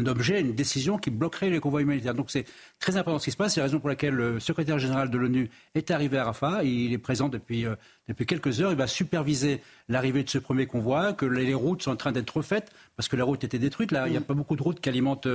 objet, 0.08 0.41
une 0.41 0.56
décision 0.56 0.98
qui 0.98 1.12
bloquerait 1.12 1.50
les 1.50 1.60
convois 1.60 1.82
humanitaires. 1.82 2.16
Donc 2.16 2.32
c'est 2.32 2.45
très 2.80 2.98
important 2.98 3.20
ce 3.20 3.26
qui 3.26 3.32
se 3.32 3.38
passe. 3.38 3.54
C'est 3.54 3.60
la 3.60 3.66
raison 3.66 3.80
pour 3.80 3.89
laquelle 3.89 4.16
le 4.16 4.39
secrétaire 4.39 4.80
général 4.80 5.12
de 5.12 5.18
l'ONU 5.18 5.50
est 5.76 5.91
arrivé 5.91 6.18
à 6.18 6.26
Rafah. 6.26 6.64
Il 6.64 6.91
est 6.93 6.98
présent 6.98 7.30
depuis, 7.30 7.66
euh, 7.66 7.76
depuis 8.08 8.26
quelques 8.26 8.62
heures. 8.62 8.72
Il 8.72 8.78
va 8.78 8.88
superviser 8.88 9.62
l'arrivée 9.89 10.24
de 10.24 10.30
ce 10.30 10.39
premier 10.39 10.66
convoi, 10.66 11.14
que 11.14 11.26
les, 11.26 11.54
routes 11.54 11.84
sont 11.84 11.91
en 11.91 11.95
train 11.95 12.12
d'être 12.12 12.36
refaites 12.36 12.72
parce 12.95 13.08
que 13.08 13.16
la 13.16 13.24
route 13.24 13.43
était 13.43 13.60
détruite. 13.60 13.91
Là, 13.91 14.08
il 14.08 14.12
n'y 14.12 14.18
a 14.18 14.22
pas 14.22 14.34
beaucoup 14.34 14.56
de 14.56 14.64
routes 14.64 14.80
qui 14.80 14.89
alimentent 14.89 15.28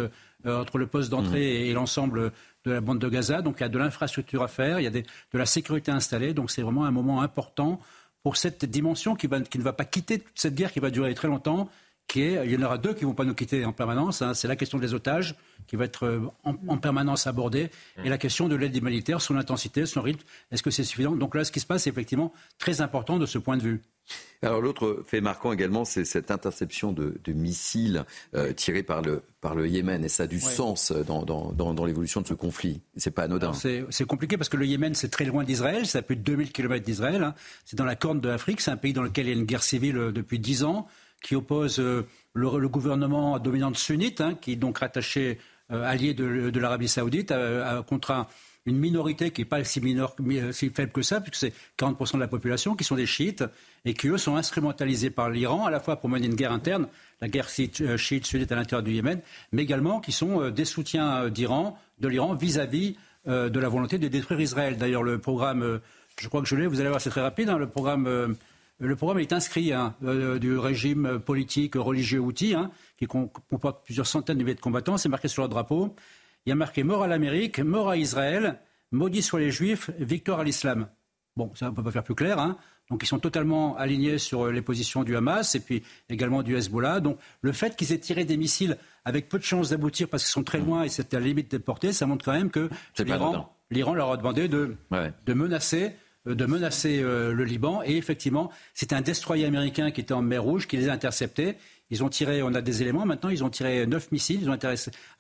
entre 0.45 0.79
le 0.79 0.87
poste 0.89 1.11
d'entrée 1.11 1.63
mmh. 1.63 1.67
et 1.67 1.73
l'ensemble 1.73 2.33
de 2.65 2.73
la 2.73 2.81
bande 2.81 2.99
de 2.99 3.09
Gaza. 3.09 3.41
Donc 3.41 3.57
il 3.59 3.63
y 3.63 3.67
a 3.67 3.69
de 3.69 3.79
l'infrastructure 3.79 4.43
à 4.43 4.49
faire, 4.49 4.81
il 4.81 4.85
y 4.85 4.87
a 4.87 4.91
de 4.91 5.05
la 5.33 5.47
sécurité 5.47 5.93
installée. 5.93 6.35
Donc 6.35 6.51
c'est 6.51 6.63
vraiment 6.63 6.85
un 6.85 6.91
moment 6.91 7.23
important 7.23 7.81
pour 8.23 8.37
cette 8.37 8.65
dimension 8.65 9.15
qui, 9.15 9.29
ne 9.29 9.63
va 9.63 9.73
pas 9.73 9.85
quitter 9.85 10.23
cette 10.35 10.55
guerre 10.55 10.73
qui 10.73 10.81
va 10.81 10.91
durer 10.91 11.15
très 11.15 11.29
longtemps. 11.29 11.69
Qui 12.09 12.23
est, 12.23 12.45
il 12.45 12.53
y 12.53 12.57
en 12.57 12.63
aura 12.63 12.79
deux 12.79 12.95
qui 12.95 13.05
ne 13.05 13.07
vont 13.07 13.15
pas 13.15 13.25
nous 13.25 13.35
quitter 13.35 13.65
en 13.65 13.73
permanence. 13.73 14.23
Hein. 14.23 14.35
c'est 14.35 14.49
la 14.49 14.57
question 14.57 14.79
des 14.79 14.93
otages 14.93 15.37
qui 15.69 15.77
va 15.77 15.85
être 15.85 16.05
euh, 16.05 16.21
en, 16.43 16.77
permanence 16.77 17.29
abordée 17.29 17.71
et 18.05 18.09
la 18.09 18.19
question 18.19 18.49
de 18.49 18.57
l'aide 18.57 18.77
humanitaire, 18.77 19.21
son 19.23 19.37
intensité, 19.37 19.87
son 19.87 20.03
rythme. 20.03 20.23
Est-ce 20.51 20.65
que 20.65 20.71
c'est 20.71 20.85
suffisant? 20.85 21.13
Donc 21.13 21.35
là, 21.35 21.45
ce 21.45 21.53
qui 21.53 21.61
se 21.61 21.65
passe 21.65 21.87
est 21.87 21.91
effectivement 21.91 22.33
très 22.59 22.81
important 22.81 23.19
de 23.19 23.25
ce 23.25 23.39
point 23.39 23.57
de 23.57 23.63
vue. 23.63 23.83
Alors 24.45 24.61
l'autre 24.61 25.05
fait 25.07 25.21
marquant 25.21 25.53
également, 25.53 25.85
c'est 25.85 26.05
cette 26.05 26.33
interception 26.33 26.93
de, 26.93 27.15
missiles 27.29 28.05
euh, 28.35 28.53
tirés 28.53 28.83
par 28.83 29.01
le, 29.01 29.23
par 29.41 29.55
le 29.55 29.69
Yémen. 29.69 30.05
Et 30.05 30.09
ça 30.09 30.25
a 30.25 30.27
du 30.27 30.41
sens 30.41 30.91
dans, 30.91 31.23
dans, 31.25 31.85
l'évolution 31.85 32.21
de 32.21 32.27
ce 32.27 32.35
conflit. 32.35 32.81
C'est 32.97 33.13
pas 33.13 33.23
anodin. 33.23 33.53
C'est 33.53 34.05
compliqué 34.05 34.37
parce 34.37 34.49
que 34.49 34.57
le 34.57 34.67
Yémen, 34.67 34.95
c'est 34.95 35.11
très 35.11 35.25
loin 35.25 35.45
d'Israël. 35.45 35.87
C'est 35.87 35.99
à 35.99 36.03
plus 36.03 36.17
de 36.17 36.23
2000 36.23 36.51
km 36.51 36.85
d'Israël. 36.85 37.23
Hein. 37.23 37.35
C'est 37.65 37.77
dans 37.77 37.85
la 37.85 37.95
corne 37.95 38.21
de 38.21 38.29
l'Afrique. 38.29 38.61
C'est 38.61 38.73
un 38.73 38.77
pays 38.77 38.93
dans 38.93 39.03
lequel 39.03 39.27
il 39.27 39.29
y 39.29 39.33
a 39.33 39.39
une 39.39 39.45
guerre 39.45 39.63
civile 39.63 39.97
euh, 39.97 40.13
depuis 40.13 40.41
10 40.41 40.65
ans 40.65 40.89
qui 41.23 41.37
oppose 41.37 41.79
euh, 41.79 42.05
le, 42.35 42.69
gouvernement 42.69 43.39
dominant 43.39 43.73
sunnite, 43.75 44.21
hein, 44.21 44.37
qui 44.41 44.53
est 44.53 44.57
donc 44.57 44.79
rattaché, 44.79 45.39
allié 45.69 46.15
de, 46.15 46.59
l'Arabie 46.59 46.89
saoudite, 46.89 47.33
contre 47.87 48.27
une 48.67 48.79
minorité 48.79 49.31
qui 49.31 49.41
n'est 49.41 49.47
pas 49.47 49.65
si, 49.65 49.81
faible 49.81 50.93
que 50.93 51.03
ça, 51.03 51.21
puisque 51.21 51.37
c'est 51.37 51.53
40% 51.79 52.15
de 52.15 52.21
la 52.21 52.29
population, 52.29 52.75
qui 52.75 52.85
sont 52.85 52.95
des 52.95 53.07
chiites, 53.07 53.45
et 53.85 53.95
qui, 53.95 54.09
eux, 54.09 54.19
sont 54.19 54.37
instrumentalisés 54.37 55.11
par 55.11 55.31
l'Iran, 55.31 55.67
à 55.67 55.71
la 55.71 55.81
fois 55.81 55.97
pour 55.97 56.09
mener 56.09 56.27
une 56.27 56.35
guerre 56.35 56.53
interne, 56.53 56.89
la 57.21 57.29
guerre 57.29 57.49
euh, 57.81 57.97
chiite-sunnite 57.97 58.53
à 58.53 58.57
l'intérieur 58.57 58.83
du 58.83 58.93
Yémen, 58.93 59.21
mais 59.51 59.63
également 59.63 60.01
qui 60.01 60.13
sont 60.13 60.41
euh, 60.41 60.51
des 60.51 60.65
soutiens 60.65 61.25
euh, 61.25 61.31
d'Iran, 61.31 61.79
de 62.01 62.09
l'Iran 62.09 62.35
vis-à-vis 62.35 62.97
de 63.25 63.61
la 63.61 63.69
volonté 63.69 63.99
de 63.99 64.09
détruire 64.09 64.41
Israël. 64.41 64.77
D'ailleurs, 64.77 65.05
le 65.05 65.17
programme, 65.17 65.79
je 66.19 66.27
crois 66.27 66.43
que 66.43 66.49
je 66.49 66.57
l'ai, 66.57 66.67
vous 66.67 66.81
allez 66.81 66.89
voir, 66.89 67.01
c'est 67.01 67.11
très 67.11 67.21
rapide, 67.21 67.49
hein, 67.49 67.59
le 67.59 67.69
programme... 67.69 68.37
Le 68.81 68.97
programme 68.97 69.21
est 69.21 69.33
inscrit 69.33 69.73
hein, 69.73 69.95
du 70.41 70.59
régime 70.59 71.21
politique 71.21 71.77
religieux 71.77 72.19
outil, 72.19 72.55
hein, 72.55 72.73
qui 72.99 73.07
comporte 73.07 73.85
plusieurs 73.85 74.09
centaines 74.09 74.39
de 74.39 74.43
milliers 74.43 74.57
de 74.57 74.61
combattants. 74.61 74.97
C'est 74.97 75.09
marqué 75.09 75.29
sur 75.29 75.45
le 75.45 75.49
drapeau. 75.49 75.95
Il 76.47 76.51
y 76.51 76.53
a 76.53 76.57
marqué 76.57 76.83
mort 76.83 77.03
à 77.03 77.07
l'Amérique, 77.07 77.61
mort 77.61 77.89
à 77.89 77.97
Israël, 77.97 78.59
maudit 78.91 79.23
soient 79.23 79.41
les 79.41 79.51
Juifs, 79.51 79.91
victoire 79.99 80.41
à 80.41 80.45
l'islam. 80.45 80.89
Bon, 81.37 81.51
ça, 81.55 81.67
on 81.67 81.71
ne 81.71 81.77
peut 81.77 81.83
pas 81.83 81.91
faire 81.91 82.05
plus 82.05 82.15
clair. 82.15 82.39
Hein. 82.39 82.57
Donc 82.91 83.03
ils 83.03 83.07
sont 83.07 83.19
totalement 83.19 83.77
alignés 83.79 84.19
sur 84.19 84.51
les 84.51 84.61
positions 84.61 85.03
du 85.03 85.17
Hamas 85.17 85.55
et 85.55 85.61
puis 85.61 85.83
également 86.11 86.43
du 86.43 86.57
Hezbollah. 86.57 87.01
Donc 87.01 87.19
le 87.41 87.53
fait 87.53 87.75
qu'ils 87.75 87.93
aient 87.93 87.99
tiré 87.99 88.25
des 88.25 88.37
missiles 88.37 88.77
avec 89.05 89.29
peu 89.29 89.39
de 89.39 89.45
chances 89.45 89.71
d'aboutir 89.71 90.09
parce 90.09 90.25
qu'ils 90.25 90.33
sont 90.33 90.43
très 90.43 90.59
loin 90.59 90.83
et 90.83 90.89
c'était 90.89 91.17
à 91.17 91.21
la 91.21 91.27
limite 91.27 91.51
de 91.53 91.59
portée, 91.59 91.93
ça 91.93 92.07
montre 92.07 92.25
quand 92.25 92.33
même 92.33 92.51
que 92.51 92.69
l'Iran 93.71 93.95
leur 93.95 94.11
a 94.11 94.17
demandé 94.19 94.49
de, 94.49 94.77
de 94.91 95.33
menacer 95.33 95.93
euh, 96.29 96.35
de 96.35 96.47
menacer 96.47 97.01
euh, 97.03 97.33
le 97.33 97.45
Liban. 97.45 97.83
Et 97.85 97.97
effectivement, 97.97 98.51
c'était 98.75 98.95
un 98.95 99.01
destroyer 99.01 99.45
américain 99.45 99.91
qui 99.91 100.01
était 100.01 100.15
en 100.15 100.23
mer 100.23 100.43
Rouge 100.43 100.69
qui 100.69 100.77
les 100.77 100.89
a 100.89 100.93
interceptés. 100.93 101.57
Ils 101.93 102.03
ont 102.03 102.09
tiré, 102.09 102.43
on 102.43 102.55
a 102.55 102.63
des 102.63 102.81
éléments 102.81 103.05
maintenant, 103.05 103.29
ils 103.29 103.45
ont 103.45 103.51
tiré 103.51 103.87
neuf 103.87 104.11
missiles, 104.13 104.41
ils 104.41 104.51
ont 104.51 104.59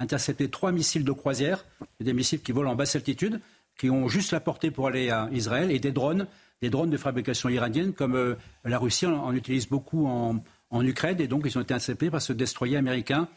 intercepté 0.01 0.49
trois 0.49 0.73
missiles 0.73 1.05
de 1.05 1.13
croisière, 1.13 1.67
des 2.01 2.15
missiles 2.15 2.41
qui 2.41 2.51
volent 2.51 2.73
en 2.73 2.75
basse 2.75 2.97
altitude, 2.97 3.41
qui 3.79 3.91
ont 3.91 4.09
juste 4.09 4.33
la 4.33 4.41
portée 4.41 4.71
pour 4.71 4.87
aller 4.87 5.11
à 5.11 5.29
Israël, 5.33 5.71
et 5.71 5.79
des 5.79 5.93
drones, 5.93 6.27
des 6.63 6.71
drones 6.71 6.89
de 6.89 6.97
fabrication 6.97 7.51
iranienne, 7.51 7.93
comme 7.93 8.17
euh, 8.17 8.37
la 8.65 8.79
Russie 8.79 9.05
en, 9.05 9.35
utilise 9.35 9.69
beaucoup 9.69 10.07
en, 10.07 10.43
en, 10.71 10.87
Ukraine, 10.87 11.21
et 11.21 11.27
donc 11.27 11.43
ils 11.45 11.59
ont 11.59 11.61
été 11.61 11.75
interceptés 11.75 12.11
par 12.11 12.23
ce 12.23 12.33
destroyer 12.33 12.79
américain, 12.79 13.29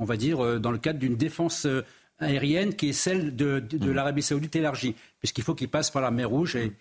on 0.00 0.04
va 0.04 0.16
dire, 0.16 0.58
dans 0.58 0.72
le 0.72 0.78
cadre 0.78 0.98
d'une 0.98 1.16
défense 1.16 1.68
aérienne 2.20 2.74
qui 2.74 2.88
est 2.88 2.92
celle 2.92 3.34
de, 3.36 3.62
mmh. 3.72 3.92
l'Arabie 3.92 4.22
saoudite 4.22 4.56
élargie, 4.56 4.94
puisqu'il 5.18 5.44
faut 5.44 5.54
qu'il 5.54 5.68
passe 5.68 5.90
par 5.90 6.02
la 6.02 6.10
mer 6.10 6.28
Rouge 6.28 6.56
et, 6.56 6.72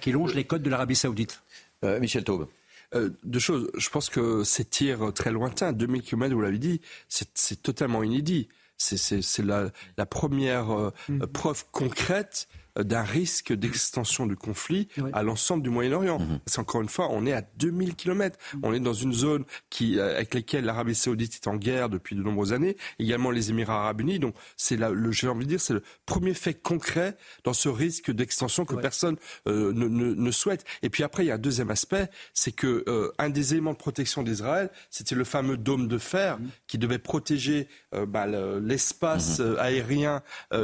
qui, 0.00 0.12
longe 0.12 0.34
les 0.34 0.44
côtes 0.44 0.62
de 0.62 0.70
l'Arabie 0.70 0.96
saoudite. 0.96 1.42
Euh, 1.84 2.00
Michel 2.00 2.24
Taube. 2.24 2.48
Euh, 2.94 3.10
deux 3.24 3.38
choses. 3.38 3.70
Je 3.76 3.88
pense 3.90 4.08
que 4.08 4.44
ces 4.44 4.64
tirs 4.64 5.12
très 5.12 5.32
lointains, 5.32 5.72
2000 5.72 6.02
km, 6.02 6.34
vous 6.34 6.40
l'avez 6.40 6.58
dit, 6.58 6.80
c'est 7.08 7.62
totalement 7.62 8.02
inédit. 8.02 8.48
C'est 8.78 9.38
la, 9.38 9.70
la, 9.96 10.06
première 10.06 10.70
euh, 10.70 10.90
mmh. 11.08 11.26
preuve 11.28 11.64
concrète 11.72 12.46
d'un 12.76 13.02
risque 13.02 13.52
d'extension 13.52 14.26
du 14.26 14.36
conflit 14.36 14.88
à 15.12 15.22
l'ensemble 15.22 15.62
du 15.62 15.70
Moyen-Orient. 15.70 16.18
Mhm. 16.18 16.40
Parce 16.44 16.56
qu'encore 16.56 16.82
une 16.82 16.88
fois, 16.88 17.08
on 17.10 17.26
est 17.26 17.32
à 17.32 17.42
2000 17.56 17.94
km. 17.94 18.38
Mhm. 18.54 18.60
On 18.62 18.74
est 18.74 18.80
dans 18.80 18.92
une 18.92 19.12
zone 19.12 19.44
qui, 19.70 19.98
euh, 19.98 20.16
avec 20.16 20.34
laquelle 20.34 20.64
l'Arabie 20.64 20.94
Saoudite 20.94 21.34
est 21.34 21.48
en 21.48 21.56
guerre 21.56 21.88
depuis 21.88 22.16
de 22.16 22.22
nombreuses 22.22 22.52
années, 22.52 22.76
également 22.98 23.30
les 23.30 23.50
Émirats 23.50 23.82
Arabes 23.82 24.00
Unis. 24.00 24.18
Donc, 24.18 24.34
c'est 24.56 24.76
le, 24.76 25.12
j'ai 25.12 25.28
envie 25.28 25.44
de 25.44 25.50
dire, 25.50 25.60
c'est 25.60 25.74
le 25.74 25.82
premier 26.04 26.34
fait 26.34 26.54
concret 26.54 27.16
dans 27.44 27.52
ce 27.52 27.68
risque 27.68 28.10
d'extension 28.10 28.64
que 28.64 28.74
personne 28.74 29.16
euh, 29.48 29.72
ne, 29.72 29.88
ne, 29.88 30.14
ne, 30.14 30.30
souhaite. 30.30 30.64
Et 30.82 30.90
puis 30.90 31.02
après, 31.02 31.24
il 31.24 31.28
y 31.28 31.30
a 31.30 31.34
un 31.34 31.38
deuxième 31.38 31.70
aspect, 31.70 32.08
c'est 32.34 32.52
que 32.52 32.84
euh, 32.88 33.12
un 33.18 33.30
des 33.30 33.52
éléments 33.52 33.72
de 33.72 33.78
protection 33.78 34.22
d'Israël, 34.22 34.70
c'était 34.90 35.14
le 35.14 35.24
fameux 35.24 35.56
dôme 35.56 35.88
de 35.88 35.98
fer 35.98 36.38
mhm. 36.38 36.48
qui 36.66 36.78
devait 36.78 36.98
protéger 36.98 37.68
bah, 38.08 38.26
l'espace 38.26 39.40
aérien 39.58 40.22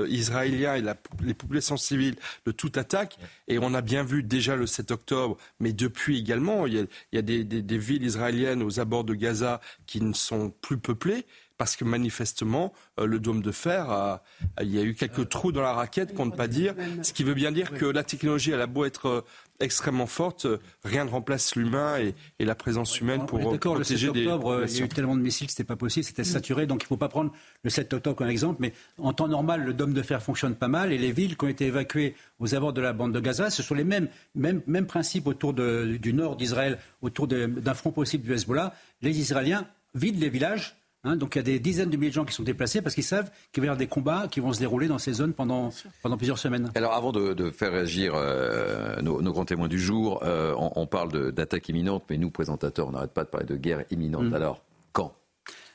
israélien 0.09 0.75
et 0.75 0.83
la, 0.83 0.97
les 1.23 1.35
populations 1.35 1.77
civiles 1.77 2.02
de 2.11 2.53
toute 2.53 2.77
attaque. 2.77 3.19
Et 3.49 3.59
on 3.59 3.75
a 3.75 3.81
bien 3.81 4.03
vu 4.03 4.23
déjà 4.23 4.57
le 4.57 4.67
7 4.67 4.91
octobre, 4.91 5.37
mais 5.61 5.73
depuis 5.73 6.19
également, 6.19 6.67
il 6.67 6.89
y 7.13 7.19
a, 7.19 7.23
des, 7.23 7.79
villes 7.79 8.05
israéliennes 8.05 8.63
aux 8.63 8.81
abords 8.81 9.05
de 9.05 9.15
Gaza 9.15 9.61
qui 9.87 10.01
ne 10.01 10.13
sont 10.13 10.51
plus 10.61 10.79
peuplées 10.79 11.27
parce 11.59 11.77
que 11.77 11.85
manifestement, 11.85 12.73
euh, 12.99 13.07
le 13.07 13.21
dôme 13.21 13.41
de 13.41 13.53
fer, 13.53 14.19
il 14.61 14.75
y 14.75 14.81
a 14.81 14.83
eu 14.83 14.95
quelques 14.95 15.29
trous 15.29 15.53
dans 15.53 15.63
la 15.63 15.73
raquette, 15.73 16.13
pour 16.13 16.27
ne 16.27 16.33
pas 16.33 16.49
dire, 16.49 16.75
ce 17.03 17.13
qui 17.13 17.23
veut 17.23 17.35
bien 17.35 17.53
dire 17.53 17.71
que 17.73 17.85
la 17.85 18.03
technologie, 18.03 18.51
elle 18.51 18.61
a 18.61 18.67
beau 18.67 18.85
être 18.85 19.07
euh, 19.07 19.21
extrêmement 19.63 20.07
forte. 20.07 20.47
Rien 20.85 21.05
ne 21.05 21.11
remplace 21.11 21.57
l'humain 21.57 21.99
et, 21.99 22.45
la 22.45 22.55
présence 22.55 23.01
humaine 23.01 23.25
pour 23.27 23.39
protéger 23.39 23.79
le 23.79 23.85
7 23.85 24.09
octobre, 24.09 24.65
Il 24.69 24.77
y 24.77 24.83
a 24.83 24.85
eu 24.85 24.89
tellement 24.89 25.17
de 25.17 25.21
missiles 25.21 25.47
que 25.47 25.53
c'était 25.53 25.65
pas 25.65 25.77
possible, 25.77 26.05
c'était 26.05 26.25
saturé. 26.25 26.67
Donc 26.67 26.83
il 26.83 26.85
ne 26.85 26.89
faut 26.89 26.97
pas 26.97 27.09
prendre 27.09 27.33
le 27.63 27.71
7 27.71 27.93
octobre 27.95 28.17
comme 28.17 28.29
exemple. 28.29 28.57
Mais 28.61 28.73
en 28.99 29.13
temps 29.13 29.29
normal, 29.29 29.65
le 29.65 29.73
dôme 29.73 29.95
de 29.95 30.03
fer 30.03 30.23
fonctionne 30.23 30.55
pas 30.55 30.69
mal 30.69 30.93
et 30.93 30.99
les 30.99 31.13
villes 31.13 31.37
qui 31.37 31.45
ont 31.45 31.49
été 31.49 31.67
évacuées 31.67 32.15
aux 32.41 32.55
abords 32.55 32.73
de 32.73 32.81
la 32.81 32.93
bande 32.93 33.13
de 33.13 33.21
Gaza, 33.21 33.51
ce 33.51 33.63
sont 33.63 33.75
les 33.75 33.85
mêmes, 33.85 34.09
mêmes, 34.35 34.63
mêmes 34.67 34.87
principes 34.87 35.27
autour 35.27 35.55
de, 35.55 35.97
du 36.01 36.13
nord 36.13 36.37
d'Israël, 36.37 36.79
autour 37.01 37.29
d'un 37.29 37.75
front 37.75 37.93
possible 37.93 38.25
du 38.25 38.33
Hezbollah. 38.33 38.75
Les 39.01 39.19
Israéliens 39.19 39.67
vident 39.95 40.21
les 40.21 40.29
villages 40.29 40.82
Hein, 41.05 41.17
donc 41.17 41.35
il 41.35 41.39
y 41.39 41.41
a 41.41 41.43
des 41.43 41.59
dizaines 41.59 41.91
de 41.91 41.97
milliers 41.97 42.11
de 42.11 42.15
gens 42.15 42.25
qui 42.25 42.33
sont 42.33 42.45
déplacés 42.45 42.81
parce 42.81 42.95
qu'ils 42.95 43.03
savent 43.03 43.29
qu'il 43.51 43.61
va 43.61 43.67
y 43.67 43.69
avoir 43.69 43.77
des 43.77 43.89
combats 43.89 44.29
qui 44.31 44.39
vont 44.39 44.53
se 44.53 44.61
dérouler 44.61 44.87
dans 44.87 44.99
ces 44.99 45.13
zones 45.13 45.33
pendant, 45.33 45.71
pendant 46.01 46.17
plusieurs 46.17 46.39
semaines. 46.39 46.71
Alors 46.77 46.93
avant 46.93 47.11
de, 47.11 47.51
faire 47.51 47.73
réagir 47.73 48.13
euh, 48.15 49.01
nos, 49.03 49.33
grands 49.33 49.45
témoins 49.45 49.67
du 49.67 49.81
jour, 49.81 50.23
euh, 50.23 50.55
on, 50.57 50.87
parle 50.87 51.33
d'attaque 51.33 51.69
imminente, 51.69 52.05
mais 52.09 52.19
nous, 52.19 52.31
présentateurs, 52.31 52.87
on 52.87 52.93
n'arrête 52.93 53.13
pas 53.13 53.25
de 53.25 53.29
parler 53.29 53.47
de 53.47 53.57
guerre 53.57 53.85
imminente. 53.91 54.27
Mm. 54.27 54.35
Alors 54.35 54.63
quand? 54.93 55.13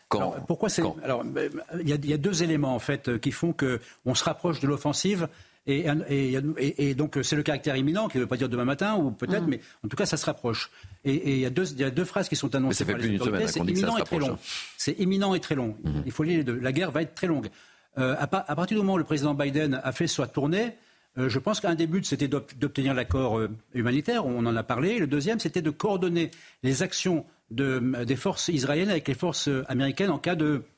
Quand? 0.07 0.35
Pourquoi 0.47 0.69
c'est 0.69 0.83
Alors, 1.03 1.25
ben, 1.25 1.51
il 1.81 1.89
y, 1.89 2.13
a 2.13 2.17
deux 2.17 2.41
éléments 2.41 2.73
en 2.73 2.79
fait 2.79 3.19
qui 3.19 3.33
font 3.33 3.53
qu'on 3.53 4.15
se 4.15 4.23
rapproche 4.23 4.61
de 4.61 4.67
l'offensive 4.67 5.27
et, 5.67 6.95
donc, 6.95 7.19
c'est 7.23 7.35
le 7.35 7.43
caractère 7.43 7.75
imminent, 7.75 8.07
qui 8.07 8.17
ne 8.17 8.23
veut 8.23 8.27
pas 8.27 8.37
dire 8.37 8.47
demain 8.47 8.65
matin, 8.65 8.95
ou 8.95 9.11
peut-être, 9.11 9.45
mm. 9.45 9.49
mais 9.49 9.59
en 9.83 9.89
tout 9.89 9.97
cas, 9.97 10.05
ça 10.05 10.15
se 10.15 10.25
rapproche. 10.25 10.71
Et 11.03 11.35
il 11.35 11.39
y, 11.39 11.45
a 11.45 11.49
deux 11.49 12.05
phrases 12.05 12.29
qui 12.29 12.35
sont 12.35 12.55
annoncées 12.55 12.85
par 12.85 12.97
les 12.97 13.19
autorités. 13.19 13.47
C'est 13.47 13.59
imminent 13.59 13.97
et 13.97 14.03
très 14.03 14.19
long. 14.19 14.37
C'est 14.77 14.99
imminent 14.99 15.33
et 15.33 15.39
très 15.39 15.55
long. 15.55 15.75
Il 16.05 16.11
faut 16.11 16.23
lire 16.23 16.37
les 16.37 16.43
deux. 16.43 16.59
La 16.59 16.71
guerre 16.71 16.91
va 16.91 17.01
être 17.01 17.15
très 17.15 17.27
longue. 17.27 17.49
Euh, 17.97 18.15
à, 18.19 18.27
partir 18.27 18.77
du 18.77 18.83
moment 18.83 18.93
où 18.93 18.97
le 18.97 19.03
président 19.03 19.33
Biden 19.33 19.81
a 19.83 19.91
fait 19.91 20.07
sa 20.07 20.27
tournée, 20.27 20.73
euh, 21.17 21.29
je 21.29 21.39
pense 21.39 21.59
qu'un 21.59 21.73
des 21.73 21.87
buts, 21.87 22.03
c'était 22.03 22.27
d'obtenir 22.27 22.93
l'accord 22.93 23.39
euh, 23.39 23.49
humanitaire, 23.73 24.25
on 24.25 24.45
en 24.45 24.55
a 24.55 24.63
parlé. 24.63 24.99
Le 24.99 25.07
deuxième, 25.07 25.39
c'était 25.39 25.63
de 25.63 25.71
coordonner 25.71 26.29
les 26.61 26.83
actions 26.83 27.25
des 27.49 28.15
forces 28.15 28.49
israéliennes 28.49 28.89
avec 28.89 29.07
les 29.07 29.13
forces 29.13 29.49
américaines 29.67 30.11
en 30.11 30.19
cas 30.19 30.35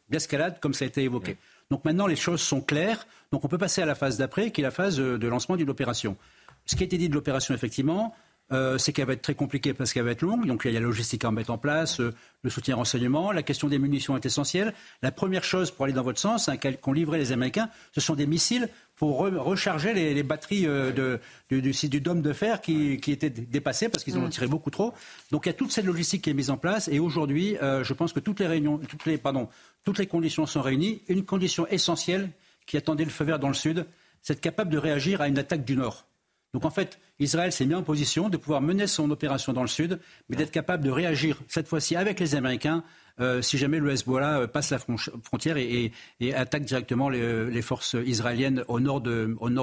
d'escalade, 0.10 0.60
comme 0.62 0.74
ça 0.74 0.86
a 0.86 0.88
été 0.88 1.04
évoqué. 1.04 1.36
Donc 1.70 1.86
maintenant, 1.86 2.08
les 2.08 2.16
choses 2.16 2.42
sont 2.42 2.62
claires. 2.62 3.06
Donc 3.32 3.46
on 3.46 3.48
peut 3.48 3.58
passer 3.58 3.82
à 3.82 3.86
la 3.86 3.96
phase 3.96 4.18
d'après, 4.18 4.52
qui 4.52 4.62
est 4.62 4.64
la 4.64 4.72
phase 4.72 4.98
de 4.98 5.28
lancement 5.28 5.56
d'une 5.56 5.70
opération. 5.70 6.18
Ce 6.66 6.76
qui 6.76 6.84
a 6.84 6.86
été 6.86 6.98
dit 6.98 7.10
de 7.10 7.16
l'opération, 7.16 7.54
effectivement, 7.54 8.14
euh, 8.52 8.78
c'est 8.78 8.94
qu'elle 8.94 9.06
va 9.06 9.14
être 9.14 9.22
très 9.22 9.36
compliquée 9.36 9.74
parce 9.74 9.94
qu'elle 9.94 10.04
va 10.04 10.12
être 10.12 10.22
longue. 10.24 10.46
Donc 10.46 10.64
il 10.66 10.74
y 10.74 10.78
a 10.78 10.80
la 10.80 10.86
logistique 10.86 11.24
à 11.24 11.32
mettre 11.32 11.52
en 11.52 11.58
place, 11.58 12.00
euh, 12.00 12.14
le 12.42 12.50
soutien 12.50 12.76
renseignement, 12.76 13.32
la 13.32 13.44
question 13.44 13.68
des 13.68 13.78
munitions 13.78 14.16
est 14.16 14.26
essentielle. 14.26 14.74
La 15.02 15.12
première 15.12 15.44
chose 15.44 15.72
pour 15.72 15.86
aller 15.86 15.94
dans 15.94 16.04
votre 16.04 16.20
sens, 16.20 16.50
hein, 16.50 16.58
qu'ont 16.58 16.94
livré 16.94 17.20
les 17.20 17.32
Américains, 17.32 17.70
ce 17.94 18.02
sont 18.02 18.16
des 18.16 18.26
missiles 18.26 18.70
pour 18.96 19.20
recharger 19.20 19.94
les, 19.94 20.24
batteries 20.24 20.68
euh, 20.68 21.18
du, 21.50 21.62
du, 21.62 22.02
dôme 22.02 22.22
de 22.22 22.34
fer 22.34 22.60
qui, 22.60 23.00
étaient 23.08 23.30
dépassées 23.30 23.88
parce 23.88 24.04
qu'ils 24.04 24.18
en 24.18 24.24
ont 24.24 24.28
mm. 24.28 24.32
tiré 24.32 24.48
beaucoup 24.48 24.72
trop. 24.72 24.94
Donc 25.32 25.46
il 25.46 25.50
y 25.50 25.52
a 25.52 25.54
toute 25.54 25.72
cette 25.72 25.86
logistique 25.86 26.24
qui 26.24 26.32
est 26.32 26.34
mise 26.34 26.50
en 26.50 26.58
place 26.58 26.90
et 26.90 27.00
aujourd'hui, 27.00 27.56
je 27.62 27.94
pense 27.94 28.12
que 28.12 28.20
toutes 28.20 28.42
les 28.42 28.48
réunions, 28.48 28.78
toutes 28.78 29.06
les, 29.06 29.18
pardon, 29.18 29.48
toutes 29.86 30.00
les 30.00 30.08
conditions 30.08 30.46
sont 30.46 30.62
réunies. 30.62 31.02
Une 31.08 31.24
condition 31.24 31.66
essentielle 31.68 32.30
qui 32.66 32.76
attendait 32.76 33.06
le 33.06 33.10
feu 33.10 33.24
vert 33.24 33.40
dans 33.40 33.48
le 33.48 33.54
sud, 33.54 33.86
c'est 34.22 34.34
être 34.34 34.42
capable 34.42 34.70
de 34.70 34.78
réagir 34.78 35.22
à 35.22 35.30
une 35.30 35.40
attaque 35.40 35.64
du 35.64 35.78
nord. 35.78 36.09
Donc 36.54 36.66
en 36.66 36.70
fait, 36.70 37.00
Israël 37.20 37.52
s'est 37.52 37.66
mis 37.66 37.76
en 37.76 37.84
position 37.84 38.30
de 38.30 38.38
pouvoir 38.38 38.62
mener 38.62 38.88
son 38.88 39.12
opération 39.12 39.54
dans 39.54 39.62
le 39.62 39.68
sud, 39.68 40.00
mais 40.30 40.36
d'être 40.36 40.52
capable 40.52 40.84
de 40.84 40.90
réagir 40.90 41.40
cette 41.48 41.68
fois-ci 41.68 41.96
avec 41.96 42.20
les 42.20 42.36
Américains 42.36 42.84
euh, 43.20 43.42
si 43.42 43.58
jamais 43.58 43.80
le 43.80 43.92
Hezbollah 43.92 44.40
euh, 44.40 44.48
passe 44.48 44.70
la 44.70 44.80
frontière 44.80 45.58
et, 45.58 45.92
attaque 46.34 46.64
directement 46.64 47.10
les, 47.10 47.62
forces 47.62 47.96
israéliennes 48.06 48.64
au 48.68 48.80
nord, 48.80 49.02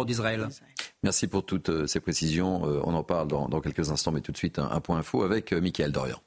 d'Israël. 0.05 0.49
Merci 1.03 1.26
pour 1.26 1.45
toutes 1.45 1.70
euh, 1.70 1.87
ces 1.87 2.01
précisions. 2.01 2.62
On 2.62 2.95
en 2.95 3.03
parle 3.03 3.28
dans, 3.28 3.61
quelques 3.61 3.91
instants, 3.91 4.12
mais 4.12 4.20
tout 4.20 4.32
de 4.32 4.37
suite 4.37 4.59
un, 4.59 4.80
point 4.80 4.99
info 4.99 5.22
avec 5.22 5.53
Mickaël 5.53 5.93
Dorian. 5.93 6.20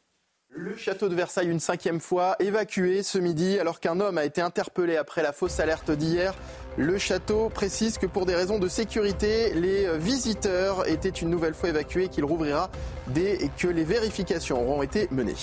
Le 0.52 0.76
château 0.76 1.10
de 1.10 1.16
Versailles, 1.16 1.50
une 1.50 1.60
cinquième 1.60 2.00
fois, 2.00 2.36
évacué 2.40 3.04
ce 3.04 3.20
midi 3.20 3.60
alors 3.60 3.80
qu'un 3.80 4.00
homme 4.00 4.18
a 4.18 4.26
été 4.26 4.42
interpellé 4.42 4.98
après 4.98 5.22
la 5.22 5.32
fausse 5.32 5.60
alerte 5.60 5.92
d'hier. 5.92 6.34
Le 6.76 6.98
château 6.98 7.50
précise 7.50 7.98
que 8.00 8.08
pour 8.08 8.26
des 8.26 8.36
raisons 8.36 8.58
de 8.58 8.68
sécurité, 8.68 9.54
les 9.54 9.98
visiteurs 9.98 10.88
étaient 10.88 11.10
une 11.10 11.30
nouvelle 11.30 11.54
fois 11.54 11.70
évacués 11.70 12.06
et 12.06 12.10
qu'il 12.10 12.26
rouvrira 12.26 12.72
dès 13.08 13.50
que 13.58 13.68
les 13.68 13.84
vérifications 13.84 14.62
auront 14.62 14.82
été 14.82 15.08
menées. 15.12 15.36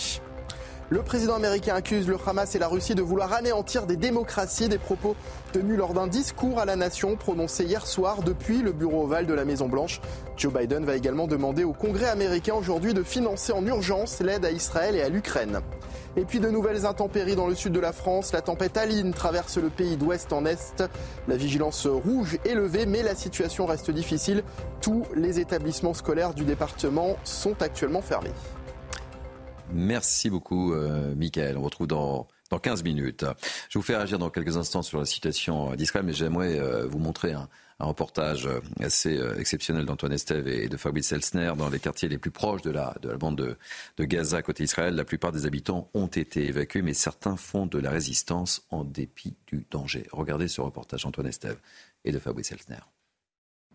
Le 0.88 1.02
président 1.02 1.34
américain 1.34 1.74
accuse 1.74 2.06
le 2.06 2.16
Hamas 2.24 2.54
et 2.54 2.60
la 2.60 2.68
Russie 2.68 2.94
de 2.94 3.02
vouloir 3.02 3.32
anéantir 3.32 3.86
des 3.86 3.96
démocraties, 3.96 4.68
des 4.68 4.78
propos 4.78 5.16
tenus 5.52 5.76
lors 5.76 5.94
d'un 5.94 6.06
discours 6.06 6.60
à 6.60 6.64
la 6.64 6.76
nation 6.76 7.16
prononcé 7.16 7.64
hier 7.64 7.84
soir 7.88 8.22
depuis 8.22 8.62
le 8.62 8.70
bureau 8.70 9.02
ovale 9.02 9.26
de 9.26 9.34
la 9.34 9.44
Maison-Blanche. 9.44 10.00
Joe 10.36 10.52
Biden 10.52 10.84
va 10.84 10.94
également 10.94 11.26
demander 11.26 11.64
au 11.64 11.72
Congrès 11.72 12.08
américain 12.08 12.54
aujourd'hui 12.54 12.94
de 12.94 13.02
financer 13.02 13.50
en 13.50 13.66
urgence 13.66 14.20
l'aide 14.20 14.44
à 14.44 14.52
Israël 14.52 14.94
et 14.94 15.02
à 15.02 15.08
l'Ukraine. 15.08 15.58
Et 16.16 16.24
puis 16.24 16.38
de 16.38 16.50
nouvelles 16.50 16.86
intempéries 16.86 17.34
dans 17.34 17.48
le 17.48 17.56
sud 17.56 17.72
de 17.72 17.80
la 17.80 17.92
France. 17.92 18.32
La 18.32 18.40
tempête 18.40 18.76
Aline 18.76 19.12
traverse 19.12 19.58
le 19.58 19.70
pays 19.70 19.96
d'ouest 19.96 20.32
en 20.32 20.46
est. 20.46 20.84
La 21.26 21.36
vigilance 21.36 21.84
rouge 21.88 22.38
est 22.44 22.54
levée, 22.54 22.86
mais 22.86 23.02
la 23.02 23.16
situation 23.16 23.66
reste 23.66 23.90
difficile. 23.90 24.44
Tous 24.80 25.02
les 25.16 25.40
établissements 25.40 25.94
scolaires 25.94 26.32
du 26.32 26.44
département 26.44 27.16
sont 27.24 27.60
actuellement 27.60 28.02
fermés. 28.02 28.30
Merci 29.72 30.30
beaucoup, 30.30 30.72
euh, 30.72 31.14
Michael. 31.14 31.56
On 31.56 31.62
retrouve 31.62 31.86
dans, 31.86 32.28
dans 32.50 32.58
15 32.58 32.84
minutes. 32.84 33.24
Je 33.68 33.78
vous 33.78 33.82
fais 33.82 33.96
réagir 33.96 34.18
dans 34.18 34.30
quelques 34.30 34.56
instants 34.56 34.82
sur 34.82 34.98
la 34.98 35.04
situation 35.04 35.74
d'Israël, 35.74 36.06
mais 36.06 36.12
j'aimerais 36.12 36.58
euh, 36.58 36.86
vous 36.86 36.98
montrer 36.98 37.32
un, 37.32 37.48
reportage 37.78 38.48
assez 38.80 39.18
euh, 39.18 39.38
exceptionnel 39.38 39.84
d'Antoine 39.84 40.12
Estève 40.12 40.48
et 40.48 40.66
de 40.66 40.76
Fabrice 40.78 41.12
Elsner 41.12 41.52
dans 41.58 41.68
les 41.68 41.78
quartiers 41.78 42.08
les 42.08 42.16
plus 42.16 42.30
proches 42.30 42.62
de 42.62 42.70
la, 42.70 42.94
de 43.02 43.10
la 43.10 43.18
bande 43.18 43.36
de, 43.36 43.58
de, 43.98 44.04
Gaza 44.04 44.40
côté 44.40 44.64
Israël. 44.64 44.94
La 44.94 45.04
plupart 45.04 45.30
des 45.30 45.44
habitants 45.44 45.90
ont 45.92 46.06
été 46.06 46.46
évacués, 46.46 46.80
mais 46.80 46.94
certains 46.94 47.36
font 47.36 47.66
de 47.66 47.78
la 47.78 47.90
résistance 47.90 48.64
en 48.70 48.82
dépit 48.82 49.34
du 49.46 49.66
danger. 49.70 50.06
Regardez 50.10 50.48
ce 50.48 50.62
reportage 50.62 51.04
Antoine 51.04 51.26
Estève 51.26 51.58
et 52.06 52.12
de 52.12 52.18
Fabrice 52.18 52.50
Elsner. 52.52 52.80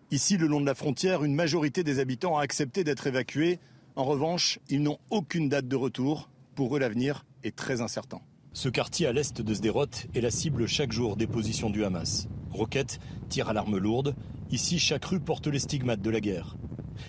Ici, 0.09 0.35
le 0.35 0.47
long 0.47 0.59
de 0.59 0.65
la 0.65 0.75
frontière, 0.75 1.23
une 1.23 1.35
majorité 1.35 1.83
des 1.83 1.99
habitants 1.99 2.37
a 2.37 2.41
accepté 2.41 2.83
d'être 2.83 3.05
évacués 3.05 3.59
En 4.01 4.05
revanche, 4.05 4.57
ils 4.67 4.81
n'ont 4.81 4.97
aucune 5.11 5.47
date 5.47 5.67
de 5.67 5.75
retour. 5.75 6.31
Pour 6.55 6.75
eux, 6.75 6.79
l'avenir 6.79 7.23
est 7.43 7.55
très 7.55 7.81
incertain. 7.81 8.19
Ce 8.51 8.67
quartier 8.67 9.05
à 9.05 9.13
l'est 9.13 9.43
de 9.43 9.53
Sderot 9.53 9.85
est 10.15 10.21
la 10.21 10.31
cible 10.31 10.65
chaque 10.65 10.91
jour 10.91 11.15
des 11.15 11.27
positions 11.27 11.69
du 11.69 11.85
Hamas. 11.85 12.27
Roquettes, 12.49 12.99
tirs 13.29 13.49
à 13.49 13.53
l'arme 13.53 13.77
lourde. 13.77 14.15
Ici, 14.49 14.79
chaque 14.79 15.05
rue 15.05 15.19
porte 15.19 15.45
les 15.45 15.59
stigmates 15.59 16.01
de 16.01 16.09
la 16.09 16.19
guerre. 16.19 16.55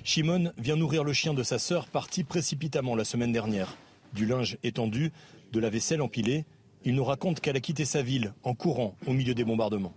Shimon 0.05 0.53
vient 0.59 0.77
nourrir 0.77 1.03
le 1.03 1.15
chien 1.15 1.33
de 1.33 1.43
sa 1.43 1.59
sœur, 1.59 1.87
parti 1.87 2.25
précipitamment 2.25 2.95
la 2.95 3.05
semaine 3.07 3.33
dernière. 3.33 3.75
Du 4.13 4.27
linge 4.27 4.59
étendu, 4.63 5.13
de 5.51 5.61
la 5.61 5.71
vaisselle 5.71 6.03
empilée, 6.03 6.45
il 6.85 6.95
nous 6.95 7.05
raconte 7.05 7.41
qu'elle 7.41 7.57
a 7.57 7.61
quitté 7.61 7.87
sa 7.87 8.03
ville 8.03 8.35
en 8.43 8.53
courant 8.53 8.97
au 9.07 9.15
milieu 9.15 9.33
des 9.33 9.45
bombardements. 9.45 9.95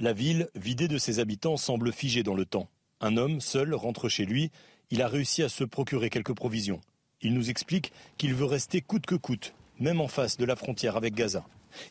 La 0.00 0.12
ville, 0.12 0.48
vidée 0.54 0.88
de 0.88 0.98
ses 0.98 1.18
habitants, 1.18 1.56
semble 1.56 1.92
figée 1.92 2.22
dans 2.22 2.34
le 2.34 2.44
temps. 2.44 2.68
Un 3.00 3.16
homme, 3.16 3.40
seul, 3.40 3.74
rentre 3.74 4.08
chez 4.08 4.24
lui. 4.24 4.50
Il 4.90 5.02
a 5.02 5.08
réussi 5.08 5.42
à 5.42 5.48
se 5.48 5.64
procurer 5.64 6.08
quelques 6.10 6.34
provisions. 6.34 6.80
Il 7.20 7.34
nous 7.34 7.50
explique 7.50 7.92
qu'il 8.16 8.34
veut 8.34 8.44
rester 8.44 8.80
coûte 8.80 9.06
que 9.06 9.14
coûte, 9.14 9.54
même 9.80 10.00
en 10.00 10.08
face 10.08 10.36
de 10.36 10.44
la 10.44 10.56
frontière 10.56 10.96
avec 10.96 11.14
Gaza. 11.14 11.44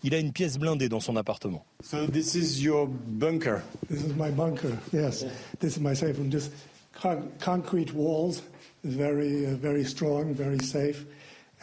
Il 0.04 0.14
a 0.14 0.20
une 0.20 0.32
pièce 0.32 0.58
blindée 0.58 0.90
dans 0.90 1.00
son 1.00 1.16
appartement. 1.16 1.66
So 1.84 2.08
this 2.08 2.36
is 2.36 2.62
your 2.62 2.88
bunker. 2.88 3.62
This 3.90 4.02
is 4.02 4.14
my 4.16 4.32
bunker. 4.32 4.78
Yes, 4.94 5.26
this 5.60 5.78
is 5.78 5.80
my 5.80 5.96
safe 5.96 6.18
room. 6.18 6.32
Just 6.32 6.52
con 6.94 7.30
concrete 7.40 7.94
walls, 7.94 8.44
very, 8.84 9.46
uh, 9.46 9.56
very 9.56 9.86
strong, 9.86 10.34
very 10.34 10.60
safe. 10.60 11.06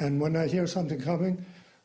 And 0.00 0.20
when 0.20 0.36
I 0.36 0.48
hear 0.48 0.66
something 0.66 1.00
coming, 1.00 1.38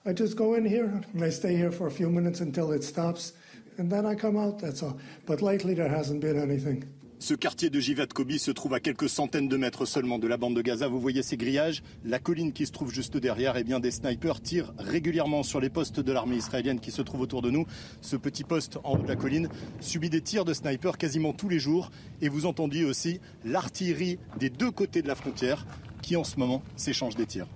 I 0.05 0.13
just 0.13 0.35
go 0.35 0.55
in 0.55 0.65
here 0.65 1.01
and 1.13 1.23
I 1.23 1.31
stay 1.31 1.55
here 1.55 1.71
for 1.71 1.87
a 1.87 1.91
few 1.91 2.09
minutes 2.09 2.41
until 2.41 2.73
it 2.73 2.83
stops, 2.83 3.33
and 3.77 3.89
then 3.89 4.05
I 4.05 4.15
come 4.15 4.37
out. 4.37 4.59
That's 4.59 4.83
all. 4.83 4.97
But 5.25 5.41
lately 5.41 5.75
there 5.75 5.89
hasn't 5.89 6.19
been 6.19 6.37
anything. 6.37 6.83
Ce 7.19 7.33
quartier 7.35 7.69
de 7.69 7.79
Jivat 7.79 8.07
Kobi 8.07 8.37
se 8.37 8.51
trouve 8.51 8.73
à 8.73 8.81
quelques 8.81 9.07
centaines 9.07 9.47
de 9.47 9.55
mètres 9.55 9.85
seulement 9.85 10.19
de 10.19 10.27
la 10.27 10.35
bande 10.35 10.57
de 10.57 10.61
Gaza. 10.61 10.89
Vous 10.89 10.99
voyez 10.99 11.23
ces 11.23 11.37
grillages, 11.37 11.81
la 12.03 12.19
colline 12.19 12.51
qui 12.51 12.65
se 12.65 12.73
trouve 12.73 12.91
juste 12.91 13.15
derrière, 13.15 13.55
eh 13.55 13.63
bien 13.63 13.79
des 13.79 13.91
snipers 13.91 14.41
tirent 14.41 14.73
régulièrement 14.77 15.41
sur 15.41 15.61
les 15.61 15.69
postes 15.69 16.01
de 16.01 16.11
l'armée 16.11 16.35
israélienne 16.35 16.81
qui 16.81 16.91
se 16.91 17.01
trouvent 17.01 17.21
autour 17.21 17.41
de 17.41 17.49
nous. 17.49 17.65
Ce 18.01 18.17
petit 18.17 18.43
poste 18.43 18.77
en 18.83 18.95
haut 18.95 19.03
de 19.03 19.07
la 19.07 19.15
colline 19.15 19.47
subit 19.79 20.09
des 20.09 20.19
tirs 20.19 20.43
de 20.43 20.53
snipers 20.53 20.97
quasiment 20.97 21.31
tous 21.31 21.47
les 21.47 21.59
jours 21.59 21.91
et 22.21 22.27
vous 22.27 22.45
entendiez 22.45 22.83
aussi 22.83 23.21
l'artillerie 23.45 24.19
des 24.37 24.49
deux 24.49 24.71
côtés 24.71 25.01
de 25.01 25.07
la 25.07 25.15
frontière 25.15 25.65
qui 26.01 26.17
en 26.17 26.25
ce 26.25 26.37
moment 26.37 26.61
s'échange 26.75 27.15
des 27.15 27.25
tirs. 27.25 27.47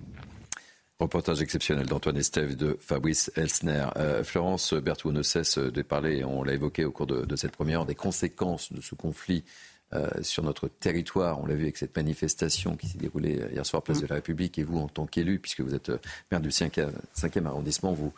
Reportage 1.00 1.40
exceptionnel 1.42 1.86
d'Antoine 1.86 2.16
Estève 2.16 2.56
de 2.56 2.76
Fabrice 2.80 3.30
Elsner. 3.36 3.86
Euh, 3.96 4.24
Florence 4.24 4.74
Berthoud 4.74 5.14
ne 5.14 5.22
cesse 5.22 5.56
de 5.56 5.82
parler, 5.82 6.24
on 6.24 6.42
l'a 6.42 6.54
évoqué 6.54 6.84
au 6.84 6.90
cours 6.90 7.06
de, 7.06 7.36
cette 7.36 7.52
première 7.52 7.80
heure, 7.80 7.86
des 7.86 7.94
conséquences 7.94 8.72
de 8.72 8.80
ce 8.80 8.96
conflit 8.96 9.44
euh, 9.92 10.08
sur 10.22 10.42
notre 10.42 10.66
territoire. 10.66 11.40
On 11.40 11.46
l'a 11.46 11.54
vu 11.54 11.62
avec 11.62 11.76
cette 11.76 11.94
manifestation 11.94 12.74
qui 12.74 12.88
s'est 12.88 12.98
déroulée 12.98 13.40
hier 13.52 13.64
soir 13.64 13.80
place 13.80 14.00
de 14.00 14.08
la 14.08 14.16
République. 14.16 14.58
Et 14.58 14.64
vous, 14.64 14.78
en 14.78 14.88
tant 14.88 15.06
qu'élu, 15.06 15.38
puisque 15.38 15.60
vous 15.60 15.72
êtes 15.72 15.90
euh, 15.90 15.98
maire 16.32 16.40
du 16.40 16.48
5e, 16.48 16.90
arrondissement, 17.46 17.92
vous, 17.92 18.12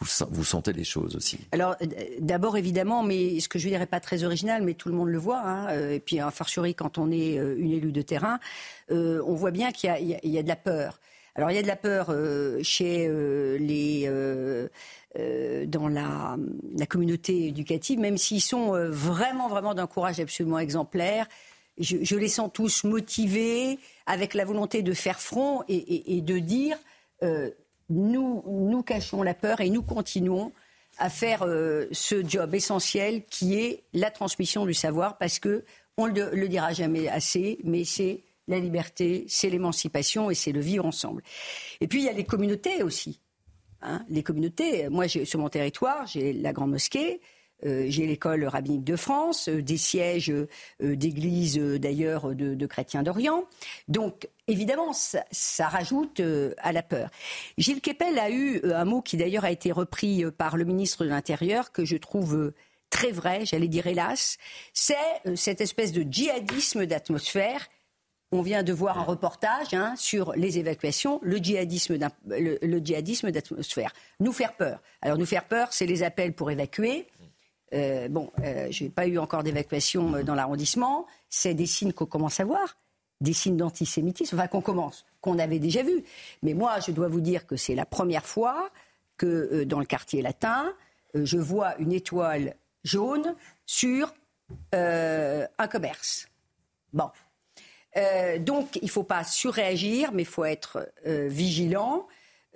vous, 0.00 0.44
sentez 0.44 0.72
les 0.72 0.82
choses 0.82 1.14
aussi 1.14 1.38
Alors, 1.52 1.76
d'abord, 2.18 2.56
évidemment, 2.56 3.04
mais 3.04 3.38
ce 3.38 3.48
que 3.48 3.60
je 3.60 3.68
n'est 3.68 3.86
pas 3.86 4.00
très 4.00 4.24
original, 4.24 4.62
mais 4.62 4.74
tout 4.74 4.88
le 4.88 4.96
monde 4.96 5.10
le 5.10 5.18
voit. 5.18 5.40
Hein, 5.40 5.90
et 5.90 6.00
puis, 6.00 6.18
a 6.18 6.32
fortiori, 6.32 6.74
quand 6.74 6.98
on 6.98 7.12
est 7.12 7.36
une 7.36 7.70
élue 7.70 7.92
de 7.92 8.02
terrain, 8.02 8.40
on 8.90 9.34
voit 9.34 9.52
bien 9.52 9.70
qu'il 9.70 9.88
y, 10.02 10.38
a 10.38 10.42
de 10.42 10.48
la 10.48 10.56
peur. 10.56 10.98
Alors 11.38 11.52
il 11.52 11.54
y 11.54 11.58
a 11.58 11.62
de 11.62 11.68
la 11.68 11.76
peur 11.76 12.06
euh, 12.08 12.58
chez 12.64 13.06
euh, 13.06 13.58
les 13.58 14.06
euh, 14.08 14.66
dans 15.66 15.86
la, 15.86 16.36
communauté 16.88 17.46
éducative, 17.46 18.00
même 18.00 18.18
s'ils 18.18 18.42
sont 18.42 18.72
vraiment 18.90 19.48
vraiment 19.48 19.72
d'un 19.72 19.86
courage 19.86 20.18
absolument 20.18 20.58
exemplaire. 20.58 21.26
Je, 21.78 22.16
les 22.16 22.28
sens 22.28 22.50
tous 22.52 22.82
motivés, 22.84 23.78
avec 24.06 24.34
la 24.34 24.44
volonté 24.44 24.82
de 24.82 24.92
faire 24.92 25.20
front 25.20 25.62
et, 25.68 26.20
de 26.20 26.38
dire 26.38 26.76
nous 27.88 28.44
nous 28.46 28.82
cachons 28.82 29.22
la 29.22 29.34
peur 29.34 29.60
et 29.60 29.70
nous 29.70 29.82
continuons 29.82 30.52
à 30.98 31.08
faire 31.08 31.40
ce 31.92 32.28
job 32.28 32.54
essentiel 32.54 33.24
qui 33.24 33.58
est 33.58 33.84
la 33.92 34.10
transmission 34.10 34.66
du 34.66 34.74
savoir, 34.74 35.18
parce 35.18 35.38
que 35.38 35.64
on 35.96 36.06
le 36.06 36.48
dira 36.48 36.72
jamais 36.72 37.08
assez, 37.08 37.58
mais 37.64 37.84
c'est 37.84 38.22
la 38.48 38.58
liberté, 38.58 39.24
c'est 39.28 39.50
l'émancipation 39.50 40.30
et 40.30 40.34
c'est 40.34 40.52
le 40.52 40.60
vivre 40.60 40.84
ensemble. 40.84 41.22
Et 41.80 41.86
puis 41.86 42.00
il 42.00 42.04
y 42.04 42.08
a 42.08 42.12
les 42.12 42.24
communautés 42.24 42.82
aussi. 42.82 43.20
Hein. 43.80 44.04
les 44.08 44.24
communautés, 44.24 44.88
moi 44.88 45.06
sur 45.06 45.38
mon 45.38 45.48
territoire, 45.48 46.04
j'ai 46.08 46.32
la 46.32 46.52
Grande 46.52 46.72
Mosquée, 46.72 47.20
euh, 47.66 47.86
j'ai 47.88 48.06
l'école 48.06 48.44
rabbinique 48.44 48.84
de 48.84 48.94
France, 48.94 49.48
euh, 49.48 49.62
des 49.62 49.76
sièges 49.76 50.30
euh, 50.30 50.46
d'églises 50.80 51.58
d'ailleurs 51.58 52.34
de, 52.34 52.66
chrétiens 52.66 53.02
d'Orient. 53.02 53.44
Donc 53.88 54.28
évidemment, 54.46 54.92
ça, 54.92 55.68
rajoute 55.68 56.22
à 56.58 56.72
la 56.72 56.82
peur. 56.82 57.10
Gilles 57.56 57.80
Kepel 57.80 58.18
a 58.18 58.30
eu 58.30 58.60
un 58.72 58.84
mot 58.84 59.02
qui 59.02 59.16
d'ailleurs 59.16 59.44
a 59.44 59.50
été 59.50 59.72
repris 59.72 60.24
par 60.36 60.56
le 60.56 60.64
ministre 60.64 61.04
de 61.04 61.10
l'Intérieur 61.10 61.72
que 61.72 61.84
je 61.84 61.96
trouve 61.96 62.52
très 62.90 63.10
vrai, 63.10 63.44
j'allais 63.44 63.68
dire 63.68 63.86
hélas, 63.86 64.38
c'est 64.72 64.96
cette 65.34 65.60
espèce 65.60 65.92
de 65.92 66.02
djihadisme 66.02 66.86
d'atmosphère 66.86 67.68
on 68.30 68.42
vient 68.42 68.62
de 68.62 68.72
voir 68.72 68.98
un 68.98 69.04
reportage 69.04 69.72
hein, 69.72 69.94
sur 69.96 70.32
les 70.34 70.58
évacuations, 70.58 71.18
le 71.22 71.38
djihadisme, 71.38 71.98
le, 72.26 72.78
djihadisme 72.78 73.30
d'atmosphère. 73.30 73.92
Nous 74.20 74.32
faire 74.32 74.54
peur. 74.54 74.82
Alors 75.00 75.16
nous 75.16 75.26
faire 75.26 75.44
peur, 75.44 75.72
c'est 75.72 75.86
les 75.86 76.02
appels 76.02 76.34
pour 76.34 76.50
évacuer. 76.50 77.06
Euh, 77.74 78.08
bon, 78.08 78.30
euh, 78.42 78.68
je 78.70 78.84
n'ai 78.84 78.90
pas 78.90 79.06
eu 79.06 79.18
encore 79.18 79.42
d'évacuation 79.42 80.14
euh, 80.14 80.22
dans 80.22 80.34
l'arrondissement. 80.34 81.06
C'est 81.30 81.54
des 81.54 81.66
signes 81.66 81.92
qu'on 81.92 82.06
commence 82.06 82.40
à 82.40 82.44
voir, 82.44 82.76
des 83.20 83.32
signes 83.32 83.56
d'antisémitisme, 83.56 84.36
enfin 84.36 84.46
qu'on 84.46 84.62
commence, 84.62 85.06
qu'on 85.20 85.38
avait 85.38 85.58
déjà 85.58 85.82
vu. 85.82 86.04
Mais 86.42 86.52
moi, 86.52 86.80
je 86.80 86.92
dois 86.92 87.08
vous 87.08 87.20
dire 87.20 87.46
que 87.46 87.56
c'est 87.56 87.74
la 87.74 87.86
première 87.86 88.26
fois 88.26 88.70
que 89.16 89.64
dans 89.64 89.80
le 89.80 89.84
quartier 89.84 90.22
latin, 90.22 90.72
je 91.14 91.38
vois 91.38 91.76
une 91.78 91.92
étoile 91.92 92.54
jaune 92.84 93.34
sur 93.66 94.14
un 94.72 95.68
commerce. 95.68 96.28
Bon, 96.92 97.10
euh, 97.96 98.38
donc, 98.38 98.76
il 98.76 98.86
ne 98.86 98.90
faut 98.90 99.02
pas 99.02 99.24
surréagir, 99.24 100.12
mais 100.12 100.22
il 100.22 100.28
faut 100.28 100.44
être 100.44 100.88
euh, 101.06 101.28
vigilant. 101.28 102.06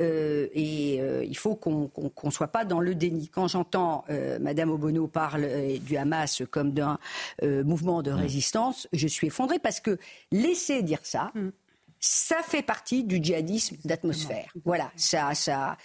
Euh, 0.01 0.49
et 0.55 0.97
il 1.25 1.37
faut 1.37 1.55
qu'on 1.55 1.91
ne 2.25 2.31
soit 2.31 2.49
pas 2.49 2.65
dans 2.65 2.81
le 2.81 2.95
déni. 2.95 3.29
Quand 3.29 3.47
j'entends 3.47 4.05
Madame 4.41 4.71
Obono 4.71 5.07
parler 5.07 5.79
du 5.81 5.97
Hamas 5.97 6.43
comme 6.51 6.73
d'un 6.73 6.99
mouvement 7.43 8.03
de 8.03 8.11
mm. 8.11 8.15
résistance, 8.15 8.89
je 8.93 9.07
suis 9.07 9.27
effondrée 9.29 9.59
parce 9.59 9.81
que 9.81 9.99
laisser 10.33 10.83
dire 10.83 11.01
ça, 11.03 11.31
mm. 11.35 11.51
ça 12.01 12.37
fait 12.43 12.63
partie 12.63 13.05
du 13.05 13.23
djihadisme 13.23 13.77
d'atmosphère. 13.85 14.51
Voilà, 14.65 14.91
ça, 14.97 15.35
ça. 15.35 15.77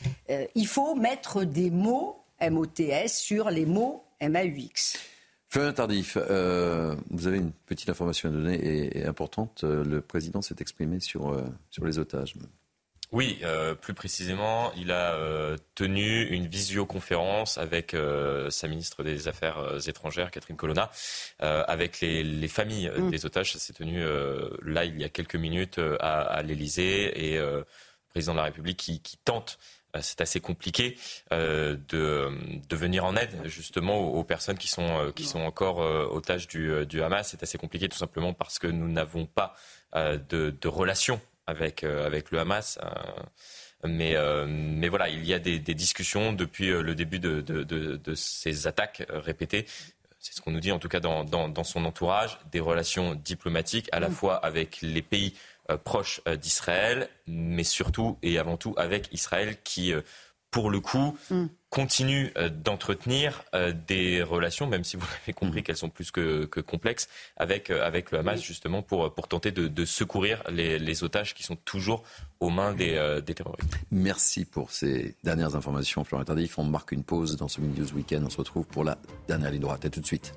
il 0.55 0.67
faut 0.67 0.95
mettre 0.95 1.43
des 1.43 1.69
mots 1.69 2.23
MOTS 2.41 3.09
sur 3.09 3.49
les 3.49 3.65
mots 3.65 4.05
MAUX. 4.21 4.97
Florian 5.58 5.74
Tardif, 5.74 6.20
euh, 6.22 6.95
vous 7.10 7.26
avez 7.26 7.38
une 7.38 7.51
petite 7.51 7.89
information 7.89 8.30
à 8.30 8.32
donner 8.32 8.95
et, 8.95 9.08
importante. 9.08 9.64
Euh, 9.64 9.84
le 9.84 10.01
président 10.01 10.43
s'est 10.43 10.58
exprimé 10.60 10.99
sur, 10.99 11.34
euh, 11.34 11.45
sur 11.72 11.84
les 11.84 11.97
otages. 11.97 12.36
Oui, 13.12 13.41
plus 13.82 13.95
précisément, 13.95 14.72
il 14.76 14.91
a 14.91 15.16
tenu 15.76 16.26
une 16.26 16.45
visioconférence 16.45 17.58
avec 17.58 17.95
sa 18.49 18.68
ministre 18.68 19.01
des 19.01 19.30
Affaires 19.30 19.78
étrangères, 19.88 20.30
Catherine 20.30 20.58
Colonna, 20.58 20.91
avec 21.39 22.01
les, 22.01 22.47
familles 22.49 22.91
mm. 22.95 23.10
des 23.10 23.26
otages. 23.26 23.53
Ça 23.53 23.60
s'est 23.60 23.72
tenu 23.72 24.03
là 24.62 24.84
il 24.84 24.99
y 24.99 25.05
a 25.05 25.10
quelques 25.10 25.38
minutes 25.38 25.80
à, 26.01 26.20
à 26.20 26.41
l'Élysée 26.43 27.32
et 27.32 27.38
le 27.38 27.66
président 28.10 28.34
de 28.34 28.39
la 28.39 28.43
République 28.43 28.78
qui, 28.78 28.99
qui 28.99 29.16
tente 29.18 29.58
euh, 29.58 29.76
c'est 30.01 30.21
assez 30.21 30.39
compliqué 30.39 30.97
euh, 31.31 31.77
de, 31.89 32.29
de, 32.69 32.75
venir 32.75 33.05
en 33.05 33.15
aide 33.15 33.41
justement 33.45 33.97
aux, 33.97 34.23
personnes 34.23 34.57
qui 34.57 34.67
sont, 34.67 34.88
euh, 34.88 35.11
qui 35.11 35.25
sont 35.25 35.39
encore 35.41 35.79
otages 35.79 36.47
du, 36.47 36.85
du, 36.85 37.01
Hamas. 37.01 37.29
C'est 37.29 37.43
assez 37.43 37.57
compliqué 37.57 37.88
tout 37.89 37.97
simplement 37.97 38.33
parce 38.33 38.59
que 38.59 38.67
nous 38.67 38.89
n'avons 38.89 39.25
pas 39.25 39.55
de, 39.95 40.55
de, 40.61 40.67
relation 40.67 41.19
avec, 41.47 41.83
avec 41.83 42.31
le 42.31 42.39
Hamas. 42.39 42.79
Mais, 43.83 44.15
mais, 44.47 44.89
voilà, 44.89 45.07
il 45.07 45.25
y 45.25 45.33
a 45.33 45.39
des, 45.39 45.59
des 45.59 45.75
discussions 45.75 46.33
depuis 46.33 46.67
le 46.67 46.95
début 46.95 47.19
de, 47.19 47.41
de 47.41 48.15
ces 48.15 48.67
attaques 48.67 49.03
répétées. 49.09 49.65
C'est 50.19 50.35
ce 50.35 50.41
qu'on 50.41 50.51
nous 50.51 50.59
dit 50.59 50.71
en 50.71 50.79
tout 50.79 50.89
cas 50.89 50.99
dans, 50.99 51.23
dans, 51.23 51.47
dans, 51.47 51.63
son 51.63 51.85
entourage, 51.85 52.38
des 52.51 52.59
relations 52.59 53.15
diplomatiques 53.15 53.88
à 53.91 53.99
la 53.99 54.09
mm. 54.09 54.13
fois 54.13 54.35
avec 54.35 54.81
les 54.81 55.01
pays 55.01 55.33
euh, 55.33 55.38
proche 55.76 56.22
euh, 56.28 56.36
d'Israël, 56.38 57.09
mais 57.28 57.63
surtout 57.63 58.18
et 58.22 58.39
avant 58.39 58.57
tout 58.57 58.74
avec 58.78 59.09
Israël 59.11 59.57
qui, 59.63 59.93
euh, 59.93 60.01
pour 60.51 60.70
le 60.70 60.80
coup, 60.80 61.18
mm. 61.30 61.45
continue 61.70 62.32
euh, 62.38 62.49
d'entretenir 62.49 63.43
euh, 63.53 63.74
des 63.88 64.24
relations, 64.24 64.65
même 64.68 64.84
si 64.84 64.97
vous 64.97 65.05
avez 65.24 65.34
compris 65.34 65.63
qu'elles 65.63 65.78
sont 65.78 65.89
plus 65.89 66.11
que, 66.11 66.45
complexes, 66.61 67.07
avec, 67.36 67.70
euh, 67.70 67.86
avec 67.86 68.11
le 68.11 68.20
Hamas, 68.20 68.41
justement, 68.41 68.82
pour, 68.82 69.13
pour 69.13 69.28
tenter 69.28 69.51
de, 69.51 69.86
secourir 69.86 70.43
les, 70.49 71.03
otages 71.03 71.34
qui 71.36 71.43
sont 71.43 71.55
toujours 71.57 72.03
aux 72.39 72.49
mains 72.49 72.74
des, 72.74 73.22
des 73.26 73.36
terroristes. 73.36 73.78
Merci 73.91 74.45
pour 74.45 74.72
ces 74.72 75.15
dernières 75.24 75.55
informations, 75.55 76.03
Florent 76.03 76.24
Tardif. 76.24 76.57
On 76.57 76.63
marque 76.63 76.91
une 76.91 77.03
pause 77.03 77.36
dans 77.36 77.47
ce 77.47 77.61
News 77.61 77.93
Weekend. 77.93 78.26
On 78.26 78.30
se 78.30 78.38
retrouve 78.38 78.65
pour 78.65 78.84
la 78.84 78.97
dernière 79.28 79.51
ligne 79.51 79.61
droite. 79.61 79.86
À 79.86 79.89
tout 79.89 80.01
de 80.01 80.05
suite. 80.05 80.34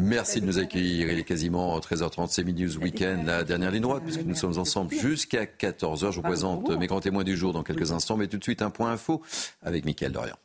Merci 0.00 0.40
de 0.40 0.46
nous 0.46 0.58
accueillir. 0.58 1.12
Il 1.12 1.18
est 1.18 1.24
quasiment 1.24 1.78
13h30, 1.78 2.28
c'est 2.30 2.42
News 2.42 2.78
Weekend, 2.78 3.26
la 3.26 3.44
dernière 3.44 3.70
ligne 3.70 3.82
droite, 3.82 4.02
puisque 4.02 4.22
nous 4.22 4.34
sommes 4.34 4.58
ensemble 4.58 4.94
jusqu'à 4.94 5.44
14h. 5.44 6.10
Je 6.10 6.16
vous 6.16 6.22
présente 6.22 6.70
mes 6.70 6.86
grands 6.86 7.00
témoins 7.00 7.22
du 7.22 7.36
jour 7.36 7.52
dans 7.52 7.62
quelques 7.62 7.92
instants, 7.92 8.16
mais 8.16 8.26
tout 8.26 8.38
de 8.38 8.42
suite 8.42 8.62
un 8.62 8.70
point 8.70 8.92
info 8.92 9.20
avec 9.62 9.84
Mickaël 9.84 10.12
Dorian. 10.12 10.36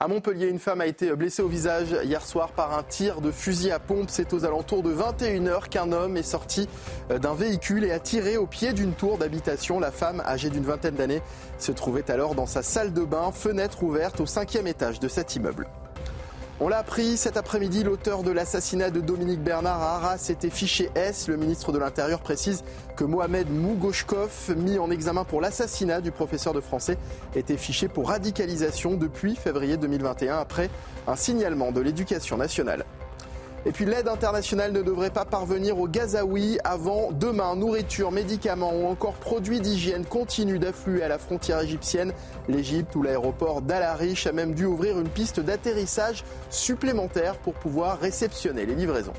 À 0.00 0.08
Montpellier, 0.08 0.48
une 0.48 0.58
femme 0.58 0.80
a 0.80 0.86
été 0.86 1.14
blessée 1.14 1.40
au 1.40 1.48
visage 1.48 1.96
hier 2.04 2.26
soir 2.26 2.52
par 2.52 2.76
un 2.76 2.82
tir 2.82 3.20
de 3.20 3.30
fusil 3.30 3.70
à 3.70 3.78
pompe. 3.78 4.10
C'est 4.10 4.34
aux 4.34 4.44
alentours 4.44 4.82
de 4.82 4.92
21h 4.92 5.68
qu'un 5.68 5.92
homme 5.92 6.16
est 6.16 6.22
sorti 6.22 6.68
d'un 7.08 7.34
véhicule 7.34 7.84
et 7.84 7.92
a 7.92 8.00
tiré 8.00 8.36
au 8.36 8.46
pied 8.46 8.72
d'une 8.72 8.92
tour 8.92 9.18
d'habitation. 9.18 9.78
La 9.78 9.92
femme, 9.92 10.20
âgée 10.26 10.50
d'une 10.50 10.64
vingtaine 10.64 10.96
d'années, 10.96 11.22
se 11.58 11.72
trouvait 11.72 12.10
alors 12.10 12.34
dans 12.34 12.46
sa 12.46 12.62
salle 12.62 12.92
de 12.92 13.04
bain, 13.04 13.30
fenêtre 13.32 13.84
ouverte 13.84 14.20
au 14.20 14.26
cinquième 14.26 14.66
étage 14.66 15.00
de 15.00 15.08
cet 15.08 15.36
immeuble. 15.36 15.66
On 16.58 16.68
l'a 16.68 16.78
appris 16.78 17.18
cet 17.18 17.36
après-midi, 17.36 17.84
l'auteur 17.84 18.22
de 18.22 18.30
l'assassinat 18.30 18.88
de 18.88 19.02
Dominique 19.02 19.42
Bernard 19.42 19.82
à 19.82 19.96
Arras 19.96 20.28
était 20.30 20.48
fiché 20.48 20.88
S. 20.94 21.28
Le 21.28 21.36
ministre 21.36 21.70
de 21.70 21.78
l'Intérieur 21.78 22.20
précise 22.20 22.64
que 22.96 23.04
Mohamed 23.04 23.50
Mougoshkov, 23.50 24.54
mis 24.56 24.78
en 24.78 24.90
examen 24.90 25.24
pour 25.24 25.42
l'assassinat 25.42 26.00
du 26.00 26.12
professeur 26.12 26.54
de 26.54 26.62
français, 26.62 26.96
était 27.34 27.58
fiché 27.58 27.88
pour 27.88 28.08
radicalisation 28.08 28.94
depuis 28.94 29.36
février 29.36 29.76
2021 29.76 30.38
après 30.38 30.70
un 31.06 31.14
signalement 31.14 31.72
de 31.72 31.82
l'éducation 31.82 32.38
nationale. 32.38 32.86
Et 33.66 33.72
puis 33.72 33.84
l'aide 33.84 34.06
internationale 34.06 34.72
ne 34.72 34.80
devrait 34.80 35.10
pas 35.10 35.24
parvenir 35.24 35.76
au 35.80 35.88
Gazaoui 35.88 36.56
avant 36.62 37.10
demain. 37.10 37.56
Nourriture, 37.56 38.12
médicaments 38.12 38.72
ou 38.72 38.86
encore 38.86 39.14
produits 39.14 39.60
d'hygiène 39.60 40.04
continuent 40.06 40.60
d'affluer 40.60 41.02
à 41.02 41.08
la 41.08 41.18
frontière 41.18 41.60
égyptienne. 41.60 42.12
L'Égypte 42.48 42.94
ou 42.94 43.02
l'aéroport 43.02 43.62
d'Al 43.62 43.82
Arish 43.82 44.28
a 44.28 44.32
même 44.32 44.54
dû 44.54 44.66
ouvrir 44.66 45.00
une 45.00 45.08
piste 45.08 45.40
d'atterrissage 45.40 46.22
supplémentaire 46.48 47.38
pour 47.38 47.54
pouvoir 47.54 47.98
réceptionner 47.98 48.66
les 48.66 48.76
livraisons. 48.76 49.14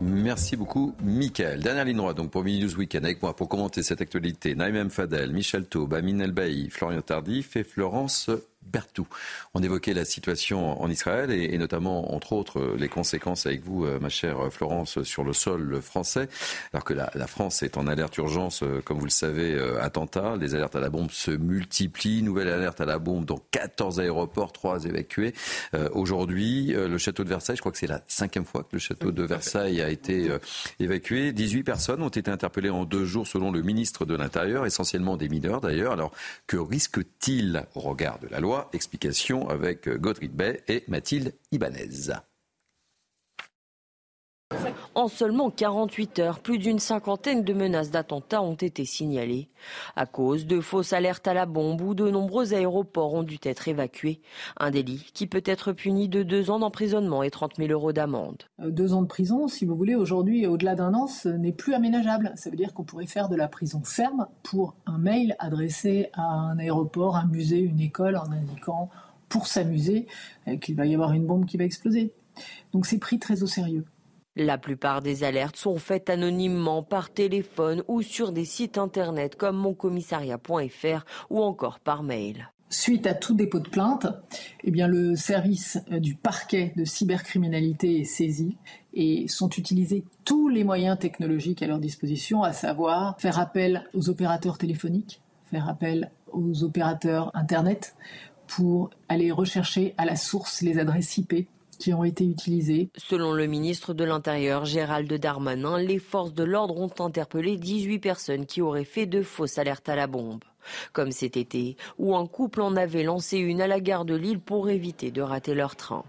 Merci 0.00 0.56
beaucoup, 0.56 0.94
Michael. 1.04 1.60
Dernière 1.60 1.84
ligne 1.84 1.98
droite 1.98 2.16
donc 2.16 2.30
pour 2.30 2.42
Mini 2.44 2.64
News 2.64 2.76
Weekend 2.76 3.04
avec 3.04 3.22
moi 3.22 3.36
pour 3.36 3.50
commenter 3.50 3.82
cette 3.82 4.00
actualité. 4.00 4.54
Naïm 4.54 4.88
Fadel, 4.88 5.32
Michel 5.32 5.66
Taube, 5.66 5.92
Amin 5.92 6.18
Elbaï, 6.18 6.70
Florian 6.70 7.02
Tardif 7.02 7.56
et 7.56 7.62
Florence 7.62 8.30
Bertou. 8.72 9.06
On 9.54 9.62
évoquait 9.62 9.94
la 9.94 10.04
situation 10.04 10.80
en 10.80 10.90
Israël 10.90 11.30
et, 11.30 11.56
notamment, 11.58 12.14
entre 12.14 12.32
autres, 12.32 12.74
les 12.78 12.88
conséquences 12.88 13.46
avec 13.46 13.62
vous, 13.62 13.84
euh, 13.84 13.98
ma 14.00 14.08
chère 14.08 14.52
Florence, 14.52 15.02
sur 15.02 15.24
le 15.24 15.32
sol 15.32 15.80
français. 15.82 16.28
Alors 16.72 16.84
que 16.84 16.94
la, 16.94 17.10
France 17.26 17.62
est 17.62 17.76
en 17.76 17.86
alerte 17.86 18.16
urgence, 18.18 18.62
euh, 18.62 18.80
comme 18.84 18.98
vous 18.98 19.04
le 19.04 19.10
savez, 19.10 19.54
euh, 19.54 19.82
attentat. 19.82 20.36
Les 20.36 20.54
alertes 20.54 20.76
à 20.76 20.80
la 20.80 20.90
bombe 20.90 21.10
se 21.10 21.30
multiplient. 21.30 22.22
Nouvelle 22.22 22.48
alerte 22.48 22.80
à 22.80 22.84
la 22.84 22.98
bombe 22.98 23.24
dans 23.24 23.40
14 23.50 24.00
aéroports, 24.00 24.52
3 24.52 24.84
évacués. 24.84 25.34
Aujourd'hui, 25.92 26.72
le 26.72 26.98
château 26.98 27.24
de 27.24 27.28
Versailles, 27.28 27.56
je 27.56 27.60
crois 27.60 27.72
que 27.72 27.78
c'est 27.78 27.86
la 27.86 28.02
cinquième 28.06 28.44
fois 28.44 28.62
que 28.62 28.70
le 28.72 28.78
château 28.78 29.10
de 29.10 29.22
Versailles 29.22 29.80
a 29.80 29.88
été 29.88 30.30
évacué. 30.80 31.32
18 31.32 31.62
personnes 31.62 32.02
ont 32.02 32.08
été 32.08 32.30
interpellées 32.30 32.70
en 32.70 32.84
deux 32.84 33.04
jours 33.04 33.26
selon 33.26 33.50
le 33.50 33.62
ministre 33.62 34.04
de 34.04 34.14
l'Intérieur, 34.14 34.66
essentiellement 34.66 35.16
des 35.16 35.28
mineurs 35.28 35.60
d'ailleurs. 35.60 35.92
Alors 35.92 36.12
que 36.46 36.56
risque-t-il 36.56 37.64
au 37.74 37.80
regard 37.80 38.18
de 38.18 38.28
la 38.28 38.40
loi? 38.40 38.51
Explication 38.72 39.48
avec 39.48 39.88
Godric 39.88 40.32
Bay 40.34 40.62
et 40.68 40.84
Mathilde 40.88 41.34
Ibanez. 41.50 42.12
En 44.94 45.08
seulement 45.08 45.50
48 45.50 46.18
heures, 46.18 46.40
plus 46.40 46.58
d'une 46.58 46.78
cinquantaine 46.78 47.44
de 47.44 47.52
menaces 47.54 47.90
d'attentats 47.90 48.42
ont 48.42 48.54
été 48.54 48.84
signalées. 48.84 49.48
À 49.96 50.06
cause 50.06 50.46
de 50.46 50.60
fausses 50.60 50.92
alertes 50.92 51.26
à 51.26 51.34
la 51.34 51.46
bombe 51.46 51.80
où 51.80 51.94
de 51.94 52.10
nombreux 52.10 52.52
aéroports 52.52 53.14
ont 53.14 53.22
dû 53.22 53.38
être 53.42 53.68
évacués. 53.68 54.20
Un 54.58 54.70
délit 54.70 55.10
qui 55.14 55.26
peut 55.26 55.42
être 55.46 55.72
puni 55.72 56.08
de 56.08 56.22
deux 56.22 56.50
ans 56.50 56.58
d'emprisonnement 56.58 57.22
et 57.22 57.30
30 57.30 57.56
000 57.56 57.70
euros 57.70 57.92
d'amende. 57.92 58.42
Euh, 58.60 58.70
deux 58.70 58.92
ans 58.92 59.02
de 59.02 59.06
prison, 59.06 59.48
si 59.48 59.64
vous 59.64 59.76
voulez, 59.76 59.94
aujourd'hui, 59.94 60.46
au-delà 60.46 60.74
d'un 60.74 60.94
an, 60.94 61.06
ce 61.06 61.28
n'est 61.28 61.52
plus 61.52 61.74
aménageable. 61.74 62.32
Ça 62.34 62.50
veut 62.50 62.56
dire 62.56 62.74
qu'on 62.74 62.84
pourrait 62.84 63.06
faire 63.06 63.28
de 63.28 63.36
la 63.36 63.48
prison 63.48 63.82
ferme 63.84 64.26
pour 64.42 64.74
un 64.86 64.98
mail 64.98 65.36
adressé 65.38 66.10
à 66.12 66.22
un 66.22 66.58
aéroport, 66.58 67.16
un 67.16 67.26
musée, 67.26 67.60
une 67.60 67.80
école 67.80 68.16
en 68.16 68.30
indiquant 68.30 68.90
pour 69.28 69.46
s'amuser 69.46 70.06
euh, 70.48 70.56
qu'il 70.56 70.76
va 70.76 70.84
y 70.86 70.94
avoir 70.94 71.12
une 71.12 71.26
bombe 71.26 71.46
qui 71.46 71.56
va 71.56 71.64
exploser. 71.64 72.12
Donc 72.72 72.86
c'est 72.86 72.98
pris 72.98 73.18
très 73.18 73.42
au 73.42 73.46
sérieux. 73.46 73.84
La 74.34 74.56
plupart 74.56 75.02
des 75.02 75.24
alertes 75.24 75.56
sont 75.56 75.76
faites 75.76 76.08
anonymement 76.08 76.82
par 76.82 77.10
téléphone 77.10 77.82
ou 77.86 78.00
sur 78.00 78.32
des 78.32 78.46
sites 78.46 78.78
internet 78.78 79.36
comme 79.36 79.58
moncommissariat.fr 79.58 81.04
ou 81.28 81.42
encore 81.42 81.80
par 81.80 82.02
mail. 82.02 82.50
Suite 82.70 83.06
à 83.06 83.12
tout 83.12 83.34
dépôt 83.34 83.60
de 83.60 83.68
plainte, 83.68 84.06
eh 84.64 84.70
le 84.70 85.14
service 85.16 85.78
euh, 85.92 86.00
du 86.00 86.14
parquet 86.14 86.72
de 86.76 86.86
cybercriminalité 86.86 88.00
est 88.00 88.04
saisi 88.04 88.56
et 88.94 89.28
sont 89.28 89.50
utilisés 89.50 90.04
tous 90.24 90.48
les 90.48 90.64
moyens 90.64 90.98
technologiques 90.98 91.62
à 91.62 91.66
leur 91.66 91.78
disposition, 91.78 92.42
à 92.42 92.54
savoir 92.54 93.20
faire 93.20 93.38
appel 93.38 93.86
aux 93.92 94.08
opérateurs 94.08 94.56
téléphoniques, 94.56 95.20
faire 95.50 95.68
appel 95.68 96.10
aux 96.32 96.64
opérateurs 96.64 97.30
Internet 97.34 97.94
pour 98.46 98.88
aller 99.10 99.30
rechercher 99.30 99.92
à 99.98 100.06
la 100.06 100.16
source 100.16 100.62
les 100.62 100.78
adresses 100.78 101.18
IP 101.18 101.46
qui 101.82 101.92
ont 101.92 102.04
été 102.04 102.24
utilisés. 102.24 102.90
Selon 102.96 103.32
le 103.32 103.48
ministre 103.48 103.92
de 103.92 104.04
l'Intérieur 104.04 104.64
Gérald 104.64 105.12
Darmanin, 105.12 105.78
les 105.78 105.98
forces 105.98 106.32
de 106.32 106.44
l'ordre 106.44 106.76
ont 106.76 107.04
interpellé 107.04 107.56
18 107.56 107.98
personnes 107.98 108.46
qui 108.46 108.62
auraient 108.62 108.84
fait 108.84 109.06
de 109.06 109.20
fausses 109.20 109.58
alertes 109.58 109.88
à 109.88 109.96
la 109.96 110.06
bombe. 110.06 110.44
Comme 110.92 111.10
cet 111.10 111.36
été, 111.36 111.76
où 111.98 112.14
un 112.14 112.28
couple 112.28 112.60
en 112.60 112.76
avait 112.76 113.02
lancé 113.02 113.38
une 113.38 113.60
à 113.60 113.66
la 113.66 113.80
gare 113.80 114.04
de 114.04 114.14
Lille 114.14 114.38
pour 114.38 114.70
éviter 114.70 115.10
de 115.10 115.22
rater 115.22 115.54
leur 115.54 115.74
train. 115.74 116.04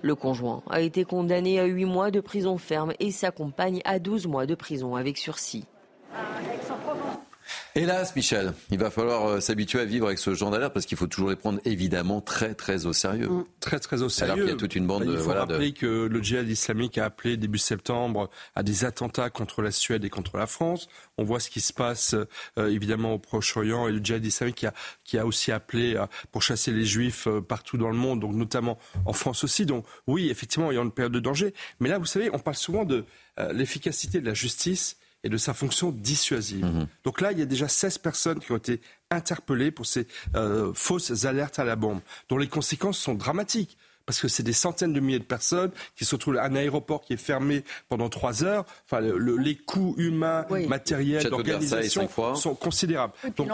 Le 0.00 0.14
conjoint 0.14 0.62
a 0.70 0.80
été 0.80 1.04
condamné 1.04 1.58
à 1.58 1.64
8 1.64 1.86
mois 1.86 2.12
de 2.12 2.20
prison 2.20 2.56
ferme 2.56 2.92
et 3.00 3.10
sa 3.10 3.32
compagne 3.32 3.80
à 3.84 3.98
12 3.98 4.28
mois 4.28 4.46
de 4.46 4.54
prison 4.54 4.94
avec 4.94 5.18
sursis. 5.18 5.64
Hélas, 7.76 8.16
Michel, 8.16 8.54
il 8.70 8.78
va 8.78 8.90
falloir 8.90 9.26
euh, 9.28 9.40
s'habituer 9.40 9.80
à 9.80 9.84
vivre 9.84 10.06
avec 10.06 10.18
ce 10.18 10.32
genre 10.32 10.50
d'alerte 10.50 10.72
parce 10.72 10.86
qu'il 10.86 10.96
faut 10.96 11.06
toujours 11.06 11.28
les 11.28 11.36
prendre 11.36 11.60
évidemment 11.66 12.22
très 12.22 12.54
très 12.54 12.86
au 12.86 12.94
sérieux. 12.94 13.28
Mm. 13.28 13.44
Très 13.60 13.78
très 13.78 14.00
au 14.00 14.08
sérieux. 14.08 14.32
Alors 14.32 14.44
qu'il 14.46 14.54
y 14.54 14.56
a 14.56 14.58
toute 14.58 14.76
une 14.76 14.86
bande 14.86 15.04
bah, 15.04 15.10
de. 15.10 15.12
Il 15.12 15.18
faut 15.18 15.34
rappeler 15.34 15.72
que 15.72 16.06
le 16.06 16.22
djihad 16.22 16.48
islamique 16.48 16.96
a 16.96 17.04
appelé 17.04 17.36
début 17.36 17.58
septembre 17.58 18.30
à 18.54 18.62
des 18.62 18.86
attentats 18.86 19.28
contre 19.28 19.60
la 19.60 19.70
Suède 19.70 20.06
et 20.06 20.08
contre 20.08 20.38
la 20.38 20.46
France. 20.46 20.88
On 21.18 21.24
voit 21.24 21.38
ce 21.38 21.50
qui 21.50 21.60
se 21.60 21.74
passe 21.74 22.14
euh, 22.56 22.68
évidemment 22.68 23.12
au 23.12 23.18
Proche-Orient 23.18 23.88
et 23.88 23.92
le 23.92 24.02
djihad 24.02 24.24
islamique 24.24 24.56
qui 24.56 24.66
a, 24.66 24.72
qui 25.04 25.18
a 25.18 25.26
aussi 25.26 25.52
appelé 25.52 26.02
pour 26.32 26.40
chasser 26.40 26.72
les 26.72 26.86
juifs 26.86 27.26
euh, 27.26 27.42
partout 27.42 27.76
dans 27.76 27.90
le 27.90 27.96
monde, 27.98 28.20
donc 28.20 28.32
notamment 28.32 28.78
en 29.04 29.12
France 29.12 29.44
aussi. 29.44 29.66
Donc 29.66 29.84
oui, 30.06 30.30
effectivement, 30.30 30.70
il 30.70 30.76
y 30.76 30.78
a 30.78 30.82
une 30.82 30.92
période 30.92 31.12
de 31.12 31.20
danger. 31.20 31.52
Mais 31.80 31.90
là, 31.90 31.98
vous 31.98 32.06
savez, 32.06 32.30
on 32.32 32.38
parle 32.38 32.56
souvent 32.56 32.86
de 32.86 33.04
l'efficacité 33.52 34.18
de 34.22 34.26
la 34.26 34.32
justice 34.32 34.96
et 35.26 35.28
de 35.28 35.36
sa 35.36 35.54
fonction 35.54 35.90
dissuasive. 35.90 36.64
Mhm. 36.64 36.86
Donc 37.04 37.20
là, 37.20 37.32
il 37.32 37.38
y 37.38 37.42
a 37.42 37.46
déjà 37.46 37.66
16 37.66 37.98
personnes 37.98 38.38
qui 38.38 38.52
ont 38.52 38.56
été 38.56 38.80
interpellées 39.10 39.72
pour 39.72 39.84
ces 39.84 40.06
euh, 40.36 40.72
fausses 40.72 41.24
alertes 41.24 41.58
à 41.58 41.64
la 41.64 41.74
bombe, 41.74 41.98
dont 42.28 42.38
les 42.38 42.46
conséquences 42.46 42.98
sont 42.98 43.14
dramatiques. 43.14 43.76
Parce 44.06 44.20
que 44.20 44.28
c'est 44.28 44.44
des 44.44 44.52
centaines 44.52 44.92
de 44.92 45.00
milliers 45.00 45.18
de 45.18 45.24
personnes 45.24 45.72
qui 45.96 46.04
se 46.04 46.14
retrouvent 46.14 46.36
à 46.36 46.44
un 46.44 46.54
aéroport 46.54 47.02
qui 47.02 47.14
est 47.14 47.16
fermé 47.16 47.64
pendant 47.88 48.08
trois 48.08 48.44
heures. 48.44 48.64
Enfin, 48.84 49.00
les 49.00 49.56
coûts 49.56 49.96
humains, 49.98 50.46
matériels, 50.68 51.24
d'organisation 51.24 52.08
sont 52.36 52.54
considérables. 52.54 53.14
Donc, 53.36 53.50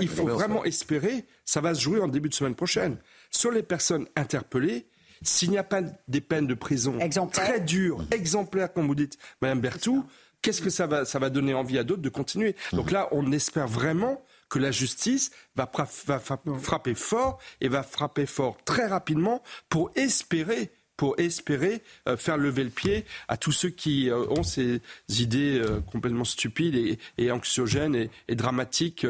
il 0.00 0.08
faut 0.08 0.26
vraiment 0.26 0.64
espérer, 0.64 1.26
ça 1.44 1.60
va 1.60 1.74
se 1.74 1.80
jouer 1.80 2.00
en 2.00 2.08
début 2.08 2.30
de 2.30 2.34
semaine 2.34 2.54
prochaine? 2.54 2.96
Sur 3.30 3.50
les 3.50 3.62
personnes 3.62 4.06
interpellées, 4.16 4.86
s'il 5.20 5.50
n'y 5.50 5.58
a 5.58 5.64
pas 5.64 5.82
des 6.08 6.22
peines 6.22 6.46
de 6.46 6.54
prison 6.54 6.98
très 7.30 7.60
dures, 7.60 8.02
exemplaires, 8.10 8.72
comme 8.72 8.86
vous 8.86 8.94
dites, 8.94 9.18
Madame 9.42 9.60
Berthoud, 9.60 10.02
qu'est-ce 10.42 10.62
que 10.62 10.70
ça 10.70 10.86
va, 10.86 11.04
ça 11.04 11.18
va 11.18 11.30
donner 11.30 11.54
envie 11.54 11.78
à 11.78 11.84
d'autres 11.84 12.02
de 12.02 12.08
continuer? 12.08 12.56
Donc 12.72 12.90
là, 12.90 13.08
on 13.12 13.32
espère 13.32 13.68
vraiment 13.68 14.22
que 14.50 14.58
la 14.58 14.72
justice 14.72 15.30
va, 15.56 15.70
frapper 15.70 16.94
fort 16.94 17.38
et 17.60 17.68
va 17.68 17.82
frapper 17.82 18.26
fort 18.26 18.58
très 18.64 18.86
rapidement 18.86 19.42
pour 19.68 19.90
espérer 19.94 20.70
pour 20.96 21.18
espérer 21.18 21.80
euh, 22.08 22.18
faire 22.18 22.36
lever 22.36 22.62
le 22.62 22.68
pied 22.68 23.06
à 23.26 23.38
tous 23.38 23.52
ceux 23.52 23.70
qui 23.70 24.10
euh, 24.10 24.26
ont 24.28 24.42
ces 24.42 24.82
idées 25.08 25.58
euh, 25.58 25.80
complètement 25.80 26.24
stupides 26.26 26.98
et, 27.16 27.32
anxiogènes 27.32 28.10
et, 28.28 28.34
dramatiques, 28.34 29.06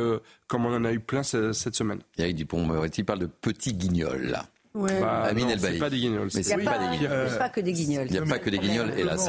comme 0.46 0.66
on 0.66 0.72
en 0.72 0.84
a 0.84 0.92
eu 0.92 1.00
plein 1.00 1.24
cette, 1.24 1.74
semaine. 1.74 1.98
Eric 2.16 2.36
Dupont-Moretti 2.36 3.02
parle 3.02 3.18
de 3.18 3.26
petits 3.26 3.72
guignols, 3.72 4.26
là. 4.26 4.46
Ouais. 4.72 5.00
Bah, 5.00 5.32
c'est 5.58 5.78
pas 5.80 5.90
des 5.90 5.98
guignols. 5.98 6.28
il 6.32 6.40
n'y 6.42 6.52
a, 6.52 6.58
pas, 7.38 7.48
que 7.48 7.60
des 7.60 7.72
guignols. 7.72 8.06
Il 8.06 8.12
n'y 8.12 8.18
a 8.18 8.22
pas 8.22 8.38
que 8.38 8.50
des 8.50 8.58
guignols, 8.60 8.92
hélas. 8.96 9.28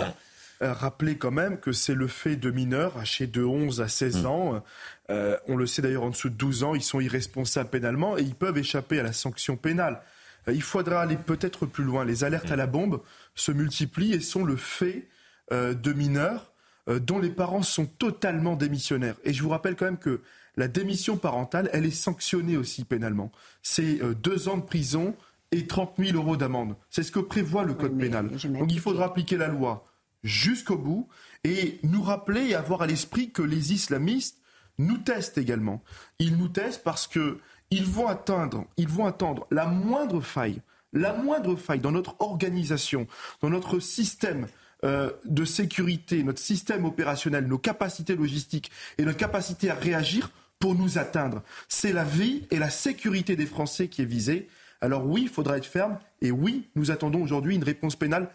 Rappeler 0.62 1.18
quand 1.18 1.32
même 1.32 1.60
que 1.60 1.72
c'est 1.72 1.96
le 1.96 2.08
fait 2.08 2.36
de 2.36 2.52
mineurs 2.52 2.98
âgés 2.98 3.28
de 3.28 3.44
11 3.44 3.82
à 3.82 3.88
16 3.88 4.24
mm. 4.24 4.26
ans. 4.26 4.64
on 5.10 5.56
le 5.56 5.66
sait 5.66 5.82
d'ailleurs 5.82 6.04
en 6.04 6.10
dessous 6.12 6.30
de 6.30 6.36
12 6.36 6.64
ans, 6.64 6.76
ils 6.76 6.84
sont 6.84 7.00
irresponsables 7.00 7.70
pénalement 7.70 8.18
et 8.18 8.22
ils 8.22 8.36
peuvent 8.36 8.58
échapper 8.58 9.00
à 9.00 9.04
la 9.04 9.14
sanction 9.14 9.58
pénale. 9.58 10.02
il 10.48 10.62
faudra 10.62 11.02
aller 11.02 11.18
peut-être 11.18 11.66
plus 11.66 11.84
loin. 11.84 12.06
Les 12.06 12.24
alertes 12.24 12.52
à 12.52 12.56
la 12.56 12.68
bombe 12.68 13.02
se 13.36 13.52
multiplient 13.52 14.14
et 14.14 14.22
sont 14.22 14.44
le 14.44 14.56
fait 14.56 15.08
de 15.52 15.94
mineurs 15.94 16.54
dont 16.88 17.20
les 17.20 17.30
parents 17.30 17.64
sont 17.64 17.86
totalement 17.86 18.56
démissionnaires. 18.56 19.16
Et 19.24 19.34
je 19.34 19.44
vous 19.44 19.50
rappelle 19.50 19.76
quand 19.76 19.86
même 19.86 19.98
que 19.98 20.22
la 20.58 20.68
démission 20.68 21.18
parentale, 21.18 21.70
elle 21.74 21.86
est 21.86 21.92
sanctionnée 21.92 22.58
aussi 22.58 22.84
pénalement. 22.84 23.32
C'est 23.64 24.00
deux 24.22 24.50
ans 24.50 24.58
de 24.58 24.64
prison 24.64 25.16
et 25.52 25.68
30 25.68 25.94
000 25.98 26.18
euros 26.18 26.38
d'amende. 26.38 26.76
C'est 26.90 27.04
ce 27.04 27.12
que 27.12 27.20
prévoit 27.20 27.64
le 27.64 27.74
code 27.74 27.98
pénal. 27.98 28.30
Donc 28.30 28.72
il 28.72 28.80
faudra 28.80 29.06
appliquer 29.06 29.38
la 29.38 29.48
loi 29.48 29.86
jusqu'au 30.24 30.78
bout 30.78 31.08
et 31.44 31.80
nous 31.84 32.02
rappeler 32.02 32.50
et 32.50 32.56
avoir 32.56 32.82
à 32.82 32.88
l'esprit 32.88 33.32
que 33.32 33.42
les 33.42 33.74
islamistes 33.74 34.38
nous 34.78 34.98
testent 34.98 35.38
également. 35.38 35.84
Ils 36.20 36.38
nous 36.38 36.48
testent 36.48 36.84
parce 36.84 37.08
que 37.08 37.40
ils 37.70 37.86
vont 37.86 38.08
atteindre, 38.08 38.66
ils 38.78 38.90
vont 38.90 39.06
attendre 39.06 39.48
la 39.50 39.66
moindre 39.66 40.20
faille, 40.20 40.62
la 40.92 41.14
moindre 41.14 41.56
faille 41.56 41.80
dans 41.80 41.92
notre 41.92 42.16
organisation, 42.20 43.08
dans 43.42 43.50
notre 43.50 43.80
système 43.80 44.48
euh, 44.84 45.12
de 45.26 45.46
sécurité, 45.46 46.24
notre 46.24 46.40
système 46.40 46.86
opérationnel, 46.86 47.48
nos 47.48 47.58
capacités 47.58 48.16
logistiques 48.16 48.72
et 48.98 49.06
notre 49.06 49.18
capacité 49.18 49.70
à 49.70 49.76
réagir 49.76 50.32
pour 50.60 50.76
nous 50.76 50.98
atteindre. 50.98 51.44
C'est 51.70 51.94
la 51.94 52.04
vie 52.04 52.46
et 52.52 52.60
la 52.60 52.70
sécurité 52.70 53.36
des 53.36 53.46
Français 53.46 53.88
qui 53.88 54.02
est 54.02 54.06
visée. 54.06 54.50
Alors 54.82 55.06
oui, 55.06 55.24
il 55.24 55.30
faudra 55.30 55.58
être 55.58 55.66
ferme. 55.66 56.00
Et 56.22 56.32
oui, 56.32 56.70
nous 56.76 56.92
attendons 56.92 57.22
aujourd'hui 57.22 57.56
une 57.56 57.64
réponse 57.64 57.96
pénale 57.96 58.30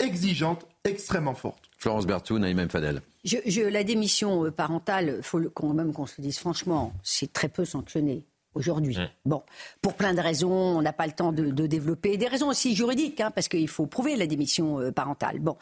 exigeante, 0.00 0.66
extrêmement 0.84 1.34
forte. 1.34 1.70
Florence 1.78 2.06
Berthoud, 2.06 2.40
Naïm 2.40 2.68
Fadel. 2.68 3.00
Je, 3.24 3.60
la 3.68 3.84
démission 3.84 4.44
euh, 4.44 4.50
parentale, 4.50 5.14
il 5.18 5.22
faut 5.22 5.40
quand 5.54 5.72
même 5.72 5.92
qu'on 5.92 6.06
se 6.06 6.14
le 6.18 6.24
dise 6.24 6.38
franchement, 6.38 6.92
c'est 7.02 7.32
très 7.32 7.48
peu 7.48 7.64
sanctionné 7.64 8.24
aujourd'hui. 8.54 8.96
Bon, 9.24 9.42
pour 9.80 9.94
plein 9.94 10.12
de 10.12 10.20
raisons, 10.20 10.50
on 10.50 10.82
n'a 10.82 10.92
pas 10.92 11.06
le 11.06 11.12
temps 11.12 11.32
de, 11.32 11.66
développer. 11.66 12.16
Des 12.16 12.26
raisons 12.26 12.48
aussi 12.48 12.74
juridiques, 12.74 13.20
hein, 13.20 13.30
parce 13.30 13.48
qu'il 13.48 13.68
faut 13.68 13.86
prouver 13.86 14.16
la 14.16 14.26
démission 14.26 14.80
euh, 14.80 14.90
parentale. 14.90 15.38
Bon, 15.38 15.56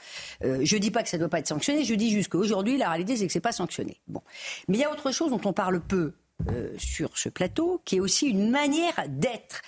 euh, 0.45 0.61
je 0.63 0.77
ne 0.77 0.81
dis 0.81 0.91
pas 0.91 1.03
que 1.03 1.09
ça 1.09 1.19
ne 1.19 1.23
doit 1.23 1.29
pas 1.29 1.41
être 1.41 1.49
sanctionné, 1.49 1.85
je 1.85 1.95
dis 1.95 2.11
juste 2.11 2.31
qu'aujourd'hui, 2.31 2.79
la 2.79 2.89
réalité, 2.89 3.17
c'est 3.17 3.27
que 3.27 3.33
ce 3.33 3.39
n'est 3.39 3.43
pas 3.43 3.53
sanctionné. 3.53 4.01
Bon. 4.07 4.23
Mais 4.69 4.79
il 4.79 4.81
y 4.81 4.85
a 4.85 4.91
autre 4.91 5.11
chose 5.11 5.31
dont 5.31 5.41
on 5.45 5.53
parle 5.53 5.81
peu 5.81 6.13
sur 6.77 7.19
ce 7.19 7.29
plateau, 7.29 7.83
qui 7.85 7.97
est 7.97 8.01
aussi 8.01 8.29
une 8.29 8.51
manière 8.51 8.95
d'être. 9.09 9.61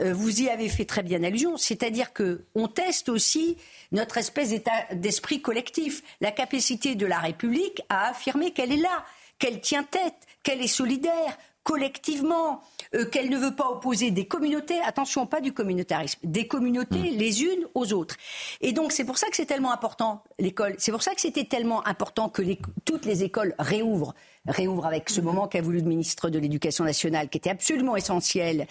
Euh, 0.00 0.12
vous 0.12 0.42
y 0.42 0.48
avez 0.48 0.68
fait 0.68 0.84
très 0.84 1.02
bien 1.02 1.22
allusion, 1.22 1.56
c'est-à-dire 1.56 2.12
que 2.12 2.44
on 2.54 2.68
teste 2.68 3.08
aussi 3.08 3.56
notre 3.92 4.18
espèce 4.18 4.50
d'état 4.50 4.84
d'esprit 4.92 5.40
collectif, 5.40 6.02
la 6.20 6.32
capacité 6.32 6.94
de 6.94 7.06
la 7.06 7.18
République 7.18 7.80
à 7.88 8.08
affirmer 8.08 8.52
qu'elle 8.52 8.72
est 8.72 8.76
là, 8.76 9.04
qu'elle 9.38 9.60
tient 9.60 9.84
tête, 9.84 10.26
qu'elle 10.42 10.60
est 10.60 10.66
solidaire, 10.66 11.38
collectivement, 11.66 12.60
euh, 12.94 13.06
qu'elle 13.06 13.28
ne 13.28 13.36
veut 13.36 13.56
pas 13.56 13.68
opposer 13.68 14.12
des 14.12 14.26
communautés, 14.26 14.78
attention, 14.82 15.26
pas 15.26 15.40
du 15.40 15.52
communautarisme, 15.52 16.20
des 16.22 16.46
communautés 16.46 17.10
mmh. 17.10 17.16
les 17.16 17.42
unes 17.42 17.66
aux 17.74 17.92
autres. 17.92 18.16
Et 18.60 18.72
donc 18.72 18.92
c'est 18.92 19.04
pour 19.04 19.18
ça 19.18 19.28
que 19.28 19.36
c'est 19.36 19.46
tellement 19.46 19.72
important 19.72 20.22
l'école, 20.38 20.76
c'est 20.78 20.92
pour 20.92 21.02
ça 21.02 21.14
que 21.14 21.20
c'était 21.20 21.44
tellement 21.44 21.84
important 21.86 22.28
que 22.28 22.42
toutes 22.84 23.04
les 23.04 23.24
écoles 23.24 23.54
réouvrent 23.58 24.14
réouvre 24.48 24.86
avec 24.86 25.10
ce 25.10 25.20
moment 25.20 25.48
qu'a 25.48 25.60
voulu 25.60 25.80
le 25.80 25.88
ministre 25.88 26.30
de 26.30 26.38
l'Éducation 26.38 26.84
nationale, 26.84 27.28
qui 27.28 27.38
était 27.38 27.50
absolument 27.50 27.96
essentiel, 27.96 28.66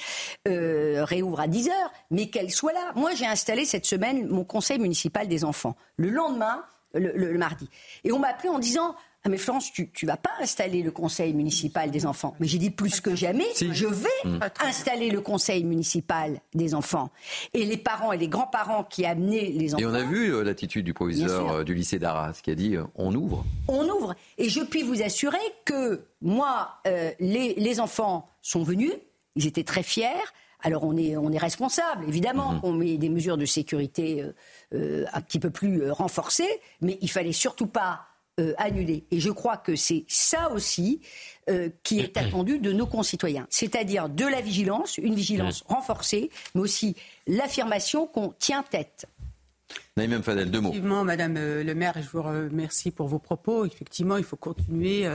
euh, 0.47 1.03
réouvre 1.05 1.39
à 1.39 1.47
10 1.47 1.69
heures, 1.69 1.91
mais 2.11 2.29
qu'elle 2.29 2.51
soit 2.51 2.73
là. 2.73 2.91
Moi, 2.95 3.13
j'ai 3.15 3.25
installé 3.25 3.65
cette 3.65 3.85
semaine 3.85 4.27
mon 4.27 4.43
conseil 4.43 4.79
municipal 4.79 5.27
des 5.27 5.43
enfants. 5.43 5.75
Le 5.97 6.09
lendemain, 6.09 6.63
le 6.93 7.37
mardi. 7.37 7.69
Et 8.03 8.11
on 8.11 8.19
m'a 8.19 8.29
appelé 8.29 8.49
en 8.49 8.59
disant 8.59 8.95
ah 9.25 9.29
mais 9.29 9.37
Florence, 9.37 9.73
tu 9.73 9.89
ne 10.03 10.07
vas 10.07 10.17
pas 10.17 10.29
installer 10.39 10.83
le 10.83 10.91
conseil 10.91 11.33
municipal 11.33 11.89
des 11.89 12.05
enfants. 12.05 12.35
Mais 12.39 12.45
j'ai 12.45 12.59
dit 12.59 12.69
plus 12.69 13.01
que 13.01 13.15
jamais, 13.15 13.47
je 13.59 13.87
vais 13.87 14.07
mmh. 14.23 14.39
installer 14.59 15.09
le 15.09 15.19
conseil 15.19 15.63
municipal 15.63 16.39
des 16.53 16.75
enfants. 16.75 17.09
Et 17.55 17.65
les 17.65 17.77
parents 17.77 18.13
et 18.13 18.17
les 18.17 18.27
grands-parents 18.27 18.83
qui 18.83 19.03
amenaient 19.03 19.49
les 19.49 19.73
enfants. 19.73 19.81
Et 19.81 19.87
on 19.87 19.95
a 19.95 20.03
vu 20.03 20.31
euh, 20.31 20.43
l'attitude 20.43 20.85
du 20.85 20.93
proviseur 20.93 21.49
euh, 21.49 21.63
du 21.63 21.73
lycée 21.73 21.97
d'Arras 21.97 22.39
qui 22.43 22.51
a 22.51 22.55
dit 22.55 22.75
euh, 22.75 22.83
on 22.93 23.15
ouvre. 23.15 23.43
On 23.67 23.89
ouvre. 23.89 24.13
Et 24.37 24.47
je 24.47 24.61
puis 24.61 24.83
vous 24.83 25.01
assurer 25.01 25.39
que 25.65 26.05
moi, 26.21 26.75
les, 27.19 27.79
enfants 27.79 28.29
sont 28.43 28.61
venus, 28.61 28.93
ils 29.35 29.47
étaient 29.47 29.63
très 29.63 29.81
fiers. 29.81 30.05
Alors 30.61 30.83
on 30.83 30.95
est, 30.97 31.17
on 31.17 31.31
est 31.31 31.39
responsable, 31.39 32.05
évidemment. 32.07 32.53
Mmh. 32.53 32.59
On 32.61 32.73
met 32.73 32.97
des 32.99 33.09
mesures 33.09 33.37
de 33.37 33.45
sécurité 33.45 34.23
un 34.71 35.21
petit 35.21 35.39
peu 35.39 35.49
plus 35.49 35.89
renforcées, 35.89 36.61
mais 36.81 36.99
il 37.01 37.09
fallait 37.09 37.31
surtout 37.31 37.67
pas 37.67 38.05
euh, 38.37 38.53
annulé. 38.57 39.05
Et 39.11 39.21
je 39.21 39.29
crois 39.29 39.55
que 39.55 39.77
c'est 39.77 40.03
ça 40.09 40.51
aussi 40.51 40.99
euh, 41.49 41.69
qui 41.83 42.01
est 42.01 42.17
attendu 42.17 42.59
de 42.59 42.73
nos 42.73 42.85
concitoyens. 42.85 43.47
C'est-à-dire 43.49 44.09
de 44.09 44.25
la 44.25 44.41
vigilance, 44.41 44.97
une 44.97 45.15
vigilance 45.15 45.63
renforcée, 45.69 46.29
mais 46.53 46.59
aussi 46.59 46.97
l'affirmation 47.27 48.07
qu'on 48.07 48.33
tient 48.37 48.61
tête. 48.61 49.05
Naïm 49.95 50.21
Fadel, 50.21 50.51
deux 50.51 50.59
mots. 50.59 50.67
Effectivement, 50.67 51.05
Madame 51.05 51.37
euh, 51.37 51.63
le 51.63 51.75
maire, 51.75 51.93
je 51.95 52.09
vous 52.09 52.21
remercie 52.21 52.91
pour 52.91 53.07
vos 53.07 53.19
propos. 53.19 53.63
Effectivement, 53.63 54.17
il 54.17 54.25
faut 54.25 54.35
continuer 54.35 55.09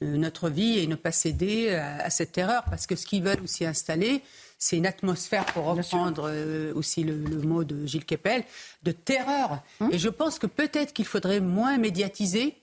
notre 0.00 0.50
vie 0.50 0.80
et 0.80 0.88
ne 0.88 0.96
pas 0.96 1.12
céder 1.12 1.70
à, 1.70 2.10
cette 2.10 2.36
erreur, 2.36 2.64
parce 2.68 2.88
que 2.88 2.96
ce 2.96 3.06
qu'ils 3.06 3.22
veulent 3.22 3.42
aussi 3.44 3.64
installer, 3.64 4.20
c'est 4.58 4.76
une 4.76 4.86
atmosphère, 4.86 5.46
pour 5.46 5.66
reprendre 5.66 6.28
aussi 6.74 7.04
le, 7.04 7.14
mot 7.42 7.62
de 7.62 7.86
Gilles 7.86 8.04
Kepel, 8.04 8.42
de 8.82 8.90
terreur. 8.90 9.62
Hum. 9.78 9.90
Et 9.92 9.98
je 9.98 10.08
pense 10.08 10.40
que 10.40 10.48
peut-être 10.48 10.92
qu'il 10.92 11.06
faudrait 11.06 11.38
moins 11.38 11.78
médiatiser 11.78 12.56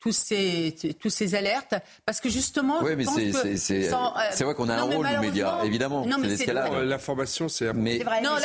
tous 0.00 0.12
ces, 0.12 0.74
tous 0.98 1.10
ces 1.10 1.34
alertes 1.34 1.74
parce 2.06 2.20
que 2.20 2.28
justement 2.28 2.78
oui 2.82 2.92
mais 2.96 3.04
c'est 3.56 3.92
euh, 3.92 4.44
vrai 4.44 4.54
qu'on 4.54 4.68
a 4.68 4.76
un 4.76 4.82
rôle 4.82 5.06
du 5.06 5.18
média 5.18 5.60
évidemment 5.64 6.06
l'information 6.06 7.48
c'est 7.48 7.72
mais 7.74 7.98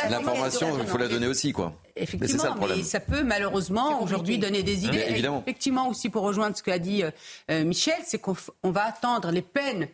l'information 0.08 0.78
il 0.78 0.86
faut 0.86 0.98
la 0.98 1.08
donner 1.08 1.26
aussi 1.26 1.52
quoi. 1.52 1.74
Effectivement 1.96 2.54
mais, 2.60 2.68
ça, 2.68 2.74
mais 2.76 2.82
ça, 2.82 3.00
peut 3.00 3.22
malheureusement 3.22 4.02
aujourd'hui 4.02 4.38
donner 4.38 4.62
des 4.62 4.84
idées. 4.84 5.04
Évidemment. 5.08 5.42
effectivement 5.46 5.88
aussi 5.88 6.10
pour 6.10 6.22
rejoindre 6.22 6.56
ce 6.56 6.62
qu'a 6.62 6.78
dit 6.78 7.02
euh, 7.50 7.64
Michel 7.64 7.98
c'est 8.04 8.18
qu'on 8.18 8.36
va 8.64 8.84
attendre 8.84 9.30
les 9.30 9.42
peines 9.42 9.88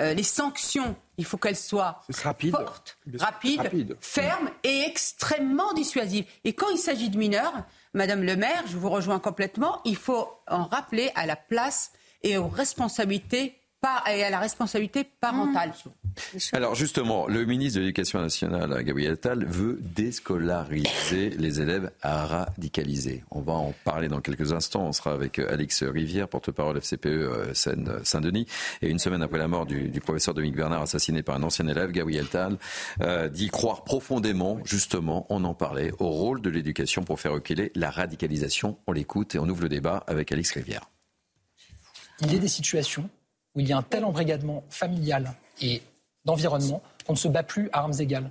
euh, 0.00 0.14
les 0.14 0.22
sanctions, 0.22 0.94
il 1.16 1.24
faut 1.24 1.38
qu'elles 1.38 1.56
soient 1.56 2.02
rapide. 2.22 2.52
fortes, 2.52 2.98
rapides, 3.18 3.96
fermes 4.00 4.50
et 4.62 4.84
extrêmement 4.86 5.72
dissuasives. 5.72 6.24
Et 6.44 6.52
quand 6.52 6.68
il 6.70 6.78
s'agit 6.78 7.10
de 7.10 7.18
mineurs, 7.18 7.64
Madame 7.94 8.22
le 8.22 8.36
maire, 8.36 8.64
je 8.66 8.76
vous 8.76 8.90
rejoins 8.90 9.18
complètement, 9.18 9.80
il 9.84 9.96
faut 9.96 10.28
en 10.46 10.64
rappeler 10.64 11.10
à 11.14 11.26
la 11.26 11.36
place 11.36 11.92
et 12.22 12.36
aux 12.36 12.48
responsabilités 12.48 13.58
et 14.10 14.24
à 14.24 14.30
la 14.30 14.38
responsabilité 14.40 15.04
parentale. 15.04 15.70
Mmh. 15.70 15.90
Alors 16.52 16.74
justement, 16.74 17.26
le 17.26 17.44
ministre 17.44 17.76
de 17.78 17.80
l'Éducation 17.80 18.20
nationale, 18.20 18.82
Gabriel 18.84 19.12
Attal, 19.12 19.44
veut 19.44 19.78
déscolariser 19.80 21.30
les 21.30 21.60
élèves 21.60 21.90
à 22.02 22.26
radicaliser. 22.26 23.24
On 23.30 23.40
va 23.40 23.54
en 23.54 23.74
parler 23.84 24.08
dans 24.08 24.20
quelques 24.20 24.52
instants. 24.52 24.86
On 24.86 24.92
sera 24.92 25.12
avec 25.12 25.38
Alix 25.38 25.82
Rivière, 25.82 26.28
porte-parole 26.28 26.78
FCPE 26.78 27.06
euh, 27.06 27.54
Seine-Saint-Denis. 27.54 28.46
Et 28.82 28.88
une 28.88 28.98
semaine 28.98 29.22
après 29.22 29.38
la 29.38 29.48
mort 29.48 29.66
du, 29.66 29.90
professeur 30.00 30.34
Dominique 30.34 30.56
Bernard, 30.56 30.82
assassiné 30.82 31.22
par 31.22 31.36
un 31.36 31.42
ancien 31.42 31.66
élève, 31.66 31.90
Gabriel 31.90 32.26
Attal 32.26 32.58
euh, 33.02 33.28
dit 33.28 33.48
croire 33.48 33.84
profondément, 33.84 34.58
justement, 34.64 35.26
on 35.30 35.44
en 35.44 35.54
parlait, 35.54 35.92
au 35.98 36.08
rôle 36.08 36.40
de 36.40 36.50
l'éducation 36.50 37.02
pour 37.02 37.20
faire 37.20 37.32
reculer 37.32 37.72
la 37.74 37.90
radicalisation. 37.90 38.78
On 38.86 38.92
l'écoute 38.92 39.34
et 39.34 39.38
on 39.38 39.48
ouvre 39.48 39.62
le 39.62 39.68
débat 39.68 40.04
avec 40.06 40.32
Alix 40.32 40.52
Rivière. 40.52 40.88
Il 42.20 42.32
y 42.32 42.36
a 42.36 42.38
des 42.38 42.48
situations 42.48 43.08
où 43.54 43.60
il 43.60 43.68
y 43.68 43.72
a 43.72 43.78
un 43.78 43.82
tel 43.82 44.04
embrigadement 44.04 44.64
familial 44.70 45.34
et 45.60 45.82
d'environnement 46.24 46.82
qu'on 47.06 47.14
ne 47.14 47.18
se 47.18 47.28
bat 47.28 47.42
plus 47.42 47.70
à 47.72 47.80
armes 47.80 47.94
égales. 47.98 48.30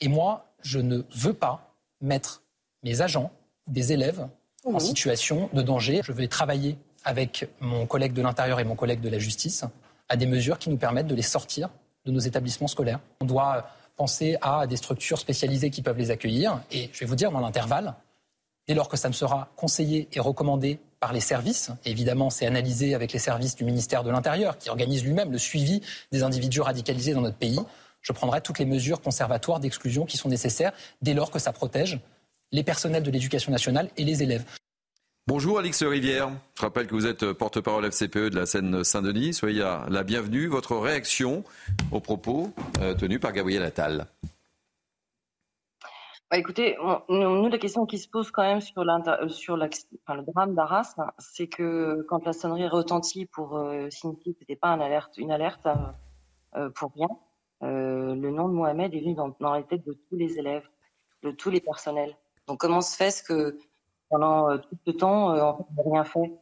Et 0.00 0.08
moi, 0.08 0.46
je 0.62 0.78
ne 0.78 1.02
veux 1.14 1.34
pas 1.34 1.74
mettre 2.00 2.42
mes 2.82 3.00
agents, 3.00 3.30
des 3.66 3.92
élèves, 3.92 4.28
en 4.64 4.78
situation 4.78 5.50
de 5.52 5.62
danger. 5.62 6.00
Je 6.04 6.12
vais 6.12 6.28
travailler 6.28 6.78
avec 7.04 7.48
mon 7.60 7.86
collègue 7.86 8.12
de 8.12 8.22
l'Intérieur 8.22 8.60
et 8.60 8.64
mon 8.64 8.76
collègue 8.76 9.00
de 9.00 9.08
la 9.08 9.18
Justice 9.18 9.64
à 10.08 10.16
des 10.16 10.26
mesures 10.26 10.58
qui 10.58 10.70
nous 10.70 10.76
permettent 10.76 11.06
de 11.06 11.14
les 11.14 11.22
sortir 11.22 11.70
de 12.04 12.10
nos 12.10 12.20
établissements 12.20 12.68
scolaires. 12.68 13.00
On 13.20 13.24
doit 13.24 13.66
penser 13.96 14.36
à 14.42 14.66
des 14.66 14.76
structures 14.76 15.18
spécialisées 15.18 15.70
qui 15.70 15.82
peuvent 15.82 15.98
les 15.98 16.10
accueillir. 16.10 16.60
Et 16.70 16.90
je 16.92 17.00
vais 17.00 17.06
vous 17.06 17.14
dire, 17.14 17.30
dans 17.30 17.40
l'intervalle, 17.40 17.94
dès 18.66 18.74
lors 18.74 18.88
que 18.88 18.96
ça 18.96 19.08
me 19.08 19.14
sera 19.14 19.48
conseillé 19.56 20.08
et 20.12 20.20
recommandé 20.20 20.78
par 21.04 21.12
les 21.12 21.20
services. 21.20 21.70
Évidemment, 21.84 22.30
c'est 22.30 22.46
analysé 22.46 22.94
avec 22.94 23.12
les 23.12 23.18
services 23.18 23.56
du 23.56 23.64
ministère 23.64 24.04
de 24.04 24.10
l'Intérieur, 24.10 24.56
qui 24.56 24.70
organise 24.70 25.04
lui-même 25.04 25.30
le 25.30 25.36
suivi 25.36 25.82
des 26.12 26.22
individus 26.22 26.62
radicalisés 26.62 27.12
dans 27.12 27.20
notre 27.20 27.36
pays. 27.36 27.60
Je 28.00 28.14
prendrai 28.14 28.40
toutes 28.40 28.58
les 28.58 28.64
mesures 28.64 29.02
conservatoires 29.02 29.60
d'exclusion 29.60 30.06
qui 30.06 30.16
sont 30.16 30.30
nécessaires 30.30 30.72
dès 31.02 31.12
lors 31.12 31.30
que 31.30 31.38
ça 31.38 31.52
protège 31.52 32.00
les 32.52 32.62
personnels 32.62 33.02
de 33.02 33.10
l'éducation 33.10 33.52
nationale 33.52 33.90
et 33.98 34.04
les 34.04 34.22
élèves. 34.22 34.44
Bonjour 35.26 35.58
Alix 35.58 35.82
Rivière, 35.82 36.30
je 36.56 36.62
rappelle 36.62 36.86
que 36.86 36.94
vous 36.94 37.04
êtes 37.04 37.32
porte-parole 37.32 37.84
FCPE 37.84 38.30
de 38.30 38.36
la 38.36 38.46
Seine-Saint-Denis. 38.46 39.34
Soyez 39.34 39.60
la 39.60 40.04
bienvenue. 40.04 40.46
Votre 40.46 40.74
réaction 40.78 41.44
aux 41.92 42.00
propos 42.00 42.50
euh, 42.80 42.94
tenus 42.94 43.20
par 43.20 43.32
Gabriel 43.32 43.62
Attal 43.62 44.06
Bah, 46.30 46.38
écoutez, 46.38 46.76
nous, 47.08 47.48
la 47.48 47.58
question 47.58 47.86
qui 47.86 47.98
se 47.98 48.08
pose 48.08 48.30
quand 48.30 48.42
même 48.42 48.60
sur, 48.60 48.82
euh, 48.82 49.28
sur 49.28 49.56
le 49.56 50.32
drame 50.32 50.54
d'Arras, 50.54 50.94
c'est 51.18 51.46
que 51.46 52.04
quand 52.08 52.24
la 52.24 52.32
sonnerie 52.32 52.66
retentit 52.66 53.26
pour 53.26 53.56
euh, 53.56 53.88
signifier 53.90 54.32
que 54.32 54.38
ce 54.38 54.42
n'était 54.42 54.56
pas 54.56 54.68
une 54.68 54.80
alerte, 54.80 55.16
une 55.18 55.30
alerte 55.30 55.68
euh, 56.56 56.70
pour 56.70 56.92
rien, 56.94 57.08
le 57.60 58.30
nom 58.30 58.48
de 58.48 58.54
Mohamed 58.54 58.94
est 58.94 59.00
venu 59.00 59.14
dans, 59.14 59.34
dans, 59.40 59.54
les 59.54 59.64
têtes 59.64 59.86
de 59.86 59.92
tous 59.92 60.16
les 60.16 60.38
élèves, 60.38 60.68
de 61.22 61.30
tous 61.30 61.50
les 61.50 61.60
personnels. 61.60 62.16
Donc 62.46 62.58
comment 62.58 62.80
se 62.80 62.96
fait-ce 62.96 63.22
que 63.22 63.58
pendant 64.10 64.58
tout 64.58 64.76
ce 64.86 64.90
temps, 64.90 65.30
on 65.30 65.66
n'a 65.76 65.82
rien 65.84 66.04
fait? 66.04 66.32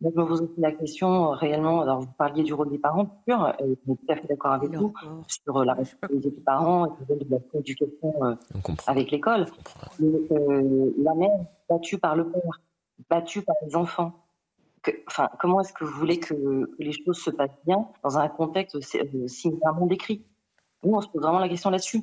Donc, 0.00 0.14
je 0.16 0.20
me 0.20 0.26
pose 0.26 0.42
aussi 0.42 0.60
la 0.60 0.72
question 0.72 1.32
euh, 1.32 1.34
réellement. 1.34 1.82
Alors, 1.82 2.00
vous 2.00 2.12
parliez 2.16 2.42
du 2.42 2.54
rôle 2.54 2.70
des 2.70 2.78
parents, 2.78 3.22
bien 3.26 3.36
sûr, 3.36 3.54
et 3.58 3.68
je 3.68 3.74
suis 3.74 3.96
tout 3.96 4.12
à 4.12 4.16
fait 4.16 4.26
d'accord 4.28 4.52
avec 4.52 4.74
vous 4.74 4.94
sur 5.26 5.58
euh, 5.58 5.64
la 5.64 5.74
responsabilité 5.74 6.30
des 6.30 6.40
parents 6.40 6.86
et 6.86 7.14
de 7.14 7.26
la 7.30 7.38
éducation 7.58 8.24
euh, 8.24 8.34
avec 8.86 9.10
l'école. 9.10 9.46
la 9.98 11.14
mère 11.14 11.38
battue 11.68 11.98
par 11.98 12.16
le 12.16 12.30
père, 12.30 12.60
battue 13.10 13.42
par 13.42 13.56
les 13.62 13.76
enfants. 13.76 14.12
enfin, 15.06 15.28
comment 15.38 15.60
est-ce 15.60 15.74
que 15.74 15.84
vous 15.84 15.98
voulez 15.98 16.18
que, 16.18 16.70
les 16.78 16.92
choses 16.92 17.18
se 17.18 17.30
passent 17.30 17.58
bien 17.66 17.86
dans 18.02 18.16
un 18.16 18.28
contexte 18.28 18.78
similairement 19.26 19.86
décrit? 19.86 20.24
Nous, 20.82 20.94
on 20.94 21.02
se 21.02 21.08
pose 21.08 21.20
vraiment 21.20 21.40
la 21.40 21.48
question 21.48 21.68
là-dessus. 21.68 22.02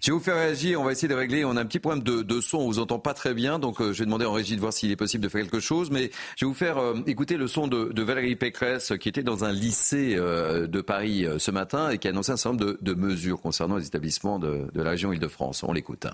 Je 0.00 0.06
vais 0.06 0.12
vous 0.16 0.24
faire 0.24 0.36
réagir, 0.36 0.80
on 0.80 0.84
va 0.84 0.92
essayer 0.92 1.08
de 1.08 1.14
régler. 1.14 1.44
On 1.44 1.56
a 1.56 1.60
un 1.60 1.66
petit 1.66 1.78
problème 1.78 2.02
de, 2.02 2.40
son, 2.40 2.56
on 2.58 2.66
vous 2.66 2.78
entend 2.78 2.98
pas 2.98 3.12
très 3.12 3.34
bien, 3.34 3.58
donc 3.58 3.82
euh, 3.82 3.92
je 3.92 3.98
vais 3.98 4.06
demander 4.06 4.24
en 4.24 4.32
régie 4.32 4.56
de 4.56 4.60
voir 4.60 4.72
s'il 4.72 4.90
est 4.90 4.96
possible 4.96 5.22
de 5.22 5.28
faire 5.28 5.42
quelque 5.42 5.60
chose. 5.60 5.90
Mais 5.90 6.10
je 6.36 6.46
vais 6.46 6.48
vous 6.48 6.54
faire 6.54 6.78
euh, 6.78 6.94
écouter 7.06 7.36
le 7.36 7.46
son 7.46 7.68
de, 7.68 8.02
Valérie 8.02 8.34
Pécresse, 8.34 8.94
qui 8.98 9.10
était 9.10 9.22
dans 9.22 9.44
un 9.44 9.52
lycée 9.52 10.14
euh, 10.16 10.66
de 10.66 10.80
Paris 10.80 11.26
ce 11.38 11.50
matin 11.50 11.90
et 11.90 11.98
qui 11.98 12.08
a 12.08 12.12
annoncé 12.12 12.32
un 12.32 12.38
certain 12.38 12.56
nombre 12.56 12.78
de, 12.80 12.94
mesures 12.94 13.42
concernant 13.42 13.76
les 13.76 13.86
établissements 13.86 14.38
de, 14.38 14.68
de 14.72 14.82
la 14.82 14.90
région 14.90 15.12
Île-de-France. 15.12 15.64
On 15.64 15.72
l'écoute. 15.72 16.06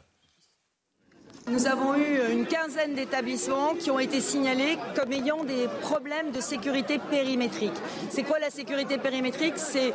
Nous 1.48 1.68
avons 1.68 1.94
eu 1.94 2.18
une 2.32 2.44
quinzaine 2.44 2.94
d'établissements 2.94 3.74
qui 3.78 3.92
ont 3.92 4.00
été 4.00 4.20
signalés 4.20 4.78
comme 4.96 5.12
ayant 5.12 5.44
des 5.44 5.68
problèmes 5.80 6.32
de 6.32 6.40
sécurité 6.40 6.98
périmétrique. 6.98 7.72
C'est 8.10 8.24
quoi 8.24 8.40
la 8.40 8.50
sécurité 8.50 8.98
périmétrique? 8.98 9.54
C'est 9.54 9.92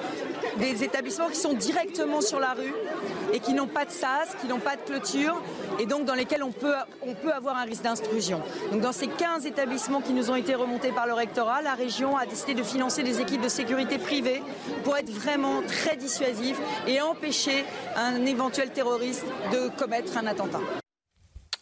des 0.60 0.86
établissements 0.86 1.28
qui 1.28 1.36
sont 1.36 1.52
directement 1.54 2.22
sur 2.22 2.40
la 2.40 2.54
rue 2.54 2.74
et 3.34 3.40
qui 3.42 3.54
n'ont 3.54 3.68
pas 3.68 3.84
de 3.84 3.92
sas, 3.92 4.34
qui 4.40 4.48
n'ont 4.48 4.60
pas 4.60 4.78
de 4.78 4.82
clôture 4.84 5.42
et 5.78 5.86
donc 5.86 6.06
dans 6.06 6.14
lesquels 6.14 6.42
on 6.42 6.54
peut, 6.54 6.74
avoir 7.34 7.58
un 7.58 7.64
risque 7.64 7.84
d'intrusion. 7.84 8.42
Donc 8.72 8.80
dans 8.80 8.94
ces 8.94 9.08
15 9.08 9.46
établissements 9.46 10.00
qui 10.00 10.14
nous 10.14 10.32
ont 10.32 10.36
été 10.36 10.56
remontés 10.56 10.94
par 10.94 11.06
le 11.06 11.14
rectorat, 11.14 11.62
la 11.62 11.74
région 11.74 12.16
a 12.16 12.26
décidé 12.26 12.54
de 12.54 12.64
financer 12.64 13.04
des 13.04 13.20
équipes 13.20 13.42
de 13.42 13.50
sécurité 13.50 13.98
privées 13.98 14.42
pour 14.86 14.96
être 14.96 15.10
vraiment 15.10 15.62
très 15.68 15.98
dissuasif 15.98 16.58
et 16.88 17.02
empêcher 17.02 17.66
un 17.98 18.26
éventuel 18.26 18.70
terroriste 18.70 19.26
de 19.52 19.68
commettre 19.78 20.18
un 20.18 20.28
attentat. 20.28 20.62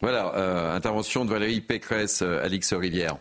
Voilà, 0.02 0.34
euh, 0.36 0.74
intervention 0.74 1.26
de 1.26 1.30
Valérie 1.30 1.60
Pécresse, 1.60 2.22
euh, 2.22 2.42
Alix 2.42 2.74
Rivière. 2.74 3.18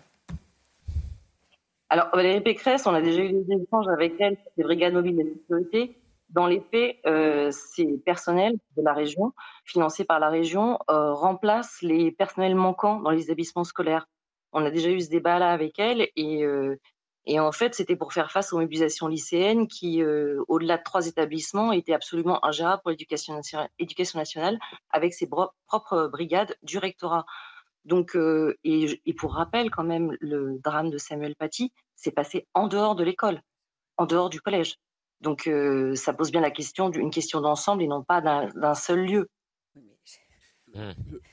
Alors, 1.89 2.09
Valérie 2.13 2.41
Pécresse, 2.41 2.87
on 2.87 2.95
a 2.95 3.01
déjà 3.01 3.21
eu 3.23 3.33
des 3.33 3.55
échanges 3.55 3.89
avec 3.89 4.15
elle 4.21 4.37
les 4.57 4.63
brigades 4.63 4.93
mobiles 4.93 5.17
de 5.17 5.35
sécurité. 5.41 5.99
Dans 6.29 6.47
les 6.47 6.61
faits, 6.71 6.99
euh, 7.07 7.51
ces 7.51 7.99
personnels 8.05 8.55
de 8.77 8.83
la 8.83 8.93
région, 8.93 9.33
financés 9.65 10.05
par 10.05 10.21
la 10.21 10.29
région, 10.29 10.79
remplacent 10.87 11.83
les 11.83 12.13
personnels 12.13 12.55
manquants 12.55 13.01
dans 13.01 13.11
les 13.11 13.25
établissements 13.25 13.65
scolaires. 13.65 14.07
On 14.53 14.65
a 14.65 14.71
déjà 14.71 14.91
eu 14.91 15.01
ce 15.01 15.09
débat-là 15.09 15.51
avec 15.51 15.79
elle 15.79 16.09
et 16.17 16.45
et 17.29 17.39
en 17.39 17.53
fait, 17.53 17.75
c'était 17.75 17.95
pour 17.95 18.15
faire 18.15 18.33
face 18.33 18.55
aux 18.55 18.59
mobilisations 18.59 19.07
lycéennes 19.07 19.69
qui, 19.69 20.03
euh, 20.03 20.43
au-delà 20.49 20.79
de 20.79 20.83
trois 20.83 21.07
établissements, 21.07 21.73
étaient 21.73 21.93
absolument 21.93 22.43
ingérables 22.43 22.81
pour 22.81 22.91
l'éducation 22.91 23.35
nationale, 23.35 24.59
avec 24.89 25.13
ses 25.13 25.29
propres 25.67 26.09
brigades 26.09 26.57
du 26.63 26.79
rectorat. 26.79 27.27
Donc, 27.85 28.17
euh, 28.17 28.57
et, 28.65 28.99
pour 29.13 29.35
rappel, 29.35 29.71
quand 29.71 29.85
même, 29.85 30.17
le 30.21 30.59
drame 30.65 30.89
de 30.89 30.97
Samuel 30.97 31.37
Paty 31.37 31.71
s'est 31.97 32.13
passé 32.13 32.49
en 32.55 32.67
dehors 32.67 32.95
de 32.95 33.05
l'école, 33.05 33.43
en 33.99 34.07
dehors 34.07 34.31
du 34.31 34.41
collège. 34.41 34.77
Donc, 35.21 35.49
euh, 35.49 35.95
ça 35.97 36.15
pose 36.15 36.31
bien 36.31 36.41
la 36.41 36.51
question 36.51 36.89
d'une 36.89 37.11
question 37.11 37.43
d'ensemble 37.43 37.83
et 37.83 37.89
non 37.89 38.03
pas 38.03 38.23
d'un 38.23 38.75
seul 38.75 39.05
lieu. 39.05 39.29
Mmh. 40.75 40.81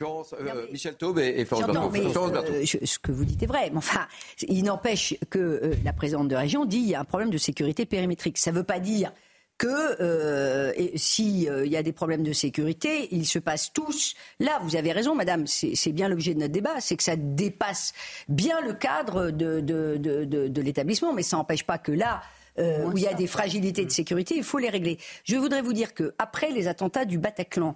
Euh, 0.01 0.67
Michel 0.71 0.95
Taube 0.95 1.19
et, 1.19 1.45
Florence 1.45 1.69
euh, 1.69 2.65
ce 2.65 2.99
que 2.99 3.11
vous 3.11 3.25
dites 3.25 3.41
est 3.43 3.47
vrai. 3.47 3.69
Mais 3.71 3.77
enfin, 3.77 4.07
il 4.47 4.63
n'empêche 4.63 5.15
que 5.29 5.39
euh, 5.39 5.75
la 5.83 5.93
présidente 5.93 6.27
de 6.27 6.35
région 6.35 6.65
dit 6.65 6.79
qu'il 6.79 6.89
y 6.89 6.95
a 6.95 6.99
un 6.99 7.05
problème 7.05 7.29
de 7.29 7.37
sécurité 7.37 7.85
périmétrique. 7.85 8.37
Ça 8.37 8.51
ne 8.51 8.57
veut 8.57 8.63
pas 8.63 8.79
dire 8.79 9.11
que 9.57 10.73
s'il 10.97 11.43
y 11.43 11.77
a 11.77 11.83
des 11.83 11.93
problèmes 11.93 12.23
de 12.23 12.33
sécurité, 12.33 13.07
ils 13.11 13.25
se 13.25 13.39
passent 13.39 13.71
tous. 13.71 14.13
Là, 14.41 14.59
vous 14.63 14.75
avez 14.75 14.91
raison, 14.91 15.15
madame, 15.15 15.47
c'est 15.47 15.93
bien 15.93 16.09
l'objet 16.09 16.33
de 16.33 16.39
notre 16.39 16.51
débat, 16.51 16.81
c'est 16.81 16.97
que 16.97 17.03
ça 17.03 17.15
dépasse 17.15 17.93
bien 18.27 18.59
le 18.59 18.73
cadre 18.73 19.31
de, 19.31 19.61
de, 19.61 19.95
de, 19.95 20.25
de 20.25 20.61
l'établissement, 20.61 21.13
mais 21.13 21.23
ça 21.23 21.37
n'empêche 21.37 21.63
pas 21.63 21.77
que 21.77 21.93
là, 21.93 22.21
euh, 22.57 22.85
où 22.85 22.97
il 22.97 23.03
y 23.03 23.07
a 23.07 23.13
des 23.13 23.27
fragilités 23.27 23.83
de 23.85 23.91
sécurité, 23.91 24.35
il 24.37 24.43
faut 24.43 24.59
les 24.59 24.69
régler. 24.69 24.97
Je 25.23 25.35
voudrais 25.35 25.61
vous 25.61 25.73
dire 25.73 25.93
que 25.93 26.13
après 26.17 26.51
les 26.51 26.67
attentats 26.67 27.05
du 27.05 27.17
Bataclan, 27.17 27.75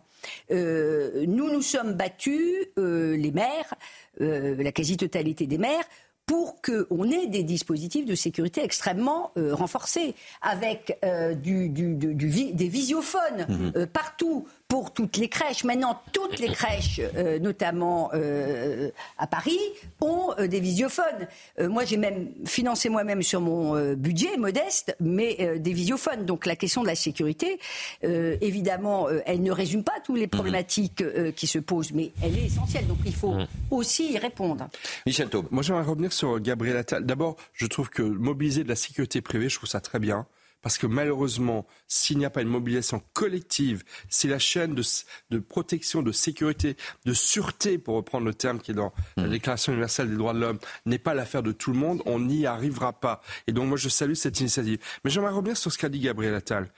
euh, 0.51 1.25
nous 1.27 1.51
nous 1.51 1.61
sommes 1.61 1.93
battus, 1.93 2.67
euh, 2.77 3.17
les 3.17 3.31
maires, 3.31 3.73
la 4.19 4.71
quasi-totalité 4.71 5.47
des 5.47 5.57
maires, 5.57 5.83
pour 6.25 6.61
qu'on 6.61 7.09
ait 7.09 7.27
des 7.27 7.43
dispositifs 7.43 8.05
de 8.05 8.13
sécurité 8.15 8.63
extrêmement 8.63 9.31
renforcés, 9.35 10.13
avec 10.41 10.99
du, 11.41 11.69
des 11.69 12.67
visiophones 12.67 13.47
mmh. 13.47 13.85
partout, 13.87 14.45
pour 14.69 14.93
toutes 14.93 15.17
les 15.17 15.27
crèches. 15.29 15.63
Maintenant, 15.63 15.99
toutes 16.13 16.39
les 16.39 16.47
crèches, 16.49 17.01
euh, 17.15 17.39
notamment 17.39 18.11
euh, 18.13 18.91
à 19.17 19.25
Paris, 19.25 19.59
ont 19.99 20.31
euh, 20.37 20.47
des 20.47 20.59
visiophones. 20.59 21.27
moi, 21.59 21.83
j'ai 21.85 21.97
même 21.97 22.29
financé 22.45 22.87
moi-même 22.87 23.23
sur 23.23 23.41
mon 23.41 23.93
budget 23.95 24.37
modeste, 24.37 24.95
mais 24.99 25.59
des 25.59 25.73
visiophones. 25.73 26.25
Donc 26.25 26.45
la 26.45 26.55
question 26.55 26.83
de 26.83 26.87
la 26.87 26.95
sécurité, 26.95 27.59
évidemment, 28.03 29.07
elle 29.25 29.41
ne 29.41 29.51
résume 29.51 29.83
pas 29.83 29.93
toutes 30.03 30.19
les 30.19 30.27
problématiques 30.27 31.03
qui 31.35 31.47
se 31.47 31.57
posent, 31.57 31.91
mais 31.91 32.11
elle 32.21 32.37
est 32.37 32.45
essentielle. 32.45 32.85
Donc 32.87 32.99
il 33.05 33.15
faut 33.15 33.35
aussi 33.71 34.13
y 34.13 34.17
répondre. 34.17 34.69
Michel 35.07 35.29
Taube. 35.29 35.47
Moi, 35.49 35.63
j'aimerais 35.63 35.83
revenir 35.83 36.13
sur 36.13 36.39
Gabriel 36.39 36.77
Attal. 36.77 37.05
D'abord, 37.05 37.37
je 37.53 37.65
trouve 37.65 37.89
que 37.89 38.03
mobiliser 38.03 38.63
de 38.63 38.69
la 38.69 38.75
sécurité 38.75 39.21
privée, 39.21 39.49
je 39.49 39.55
trouve 39.55 39.69
ça 39.69 39.81
très 39.81 39.99
bien. 39.99 40.27
Parce 40.61 40.77
que 40.77 40.87
malheureusement, 40.87 41.65
s'il 41.87 42.17
n'y 42.17 42.25
a 42.25 42.29
pas 42.29 42.41
une 42.41 42.49
mobilisation 42.49 43.01
collective, 43.13 43.83
si 44.09 44.27
la 44.27 44.39
chaîne 44.39 44.75
de, 44.75 45.39
protection, 45.39 46.01
de 46.01 46.11
sécurité, 46.11 46.75
de 47.05 47.13
sûreté, 47.13 47.77
pour 47.77 47.95
reprendre 47.95 48.25
le 48.25 48.33
terme 48.33 48.59
qui 48.59 48.71
est 48.71 48.75
dans 48.75 48.93
la 49.15 49.27
hmm. 49.27 49.29
Déclaration 49.29 49.71
universelle 49.71 50.09
des 50.09 50.17
droits 50.17 50.33
de 50.33 50.39
l'homme, 50.39 50.59
n'est 50.85 50.99
pas 50.99 51.13
l'affaire 51.13 51.43
de 51.43 51.51
tout 51.51 51.71
le 51.71 51.77
monde, 51.77 52.01
on 52.05 52.19
n'y 52.19 52.45
arrivera 52.45 52.99
pas. 52.99 53.21
Et 53.47 53.53
donc 53.53 53.69
moi, 53.69 53.77
je 53.77 53.89
salue 53.89 54.13
cette 54.13 54.39
initiative. 54.39 54.79
Mais 55.03 55.11
j'aimerais 55.11 55.31
revenir 55.31 55.55
sur 55.55 55.71
ce 55.71 55.77
qu'a 55.77 55.89
dit 55.89 55.99
Gabriel 55.99 56.35
Attal. 56.35 56.71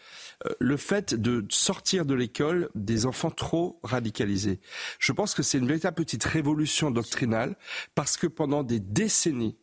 Euh, 0.45 0.49
le 0.59 0.77
fait 0.77 1.13
de 1.13 1.45
sortir 1.49 2.05
de 2.05 2.13
l'école 2.13 2.69
des 2.75 3.05
enfants 3.05 3.31
trop 3.31 3.79
radicalisés. 3.83 4.59
Je 4.99 5.11
pense 5.11 5.33
que 5.33 5.43
c'est 5.43 5.57
une 5.57 5.67
véritable 5.67 5.95
petite 5.95 6.23
révolution 6.23 6.91
doctrinale 6.91 7.55
parce 7.95 8.17
que 8.17 8.27
pendant 8.27 8.63
des 8.63 8.79
décennies, 8.79 9.57